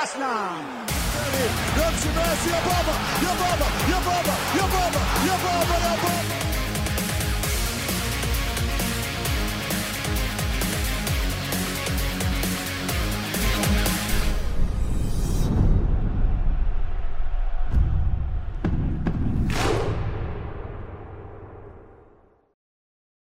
Last 0.00 0.16
now. 0.16 0.78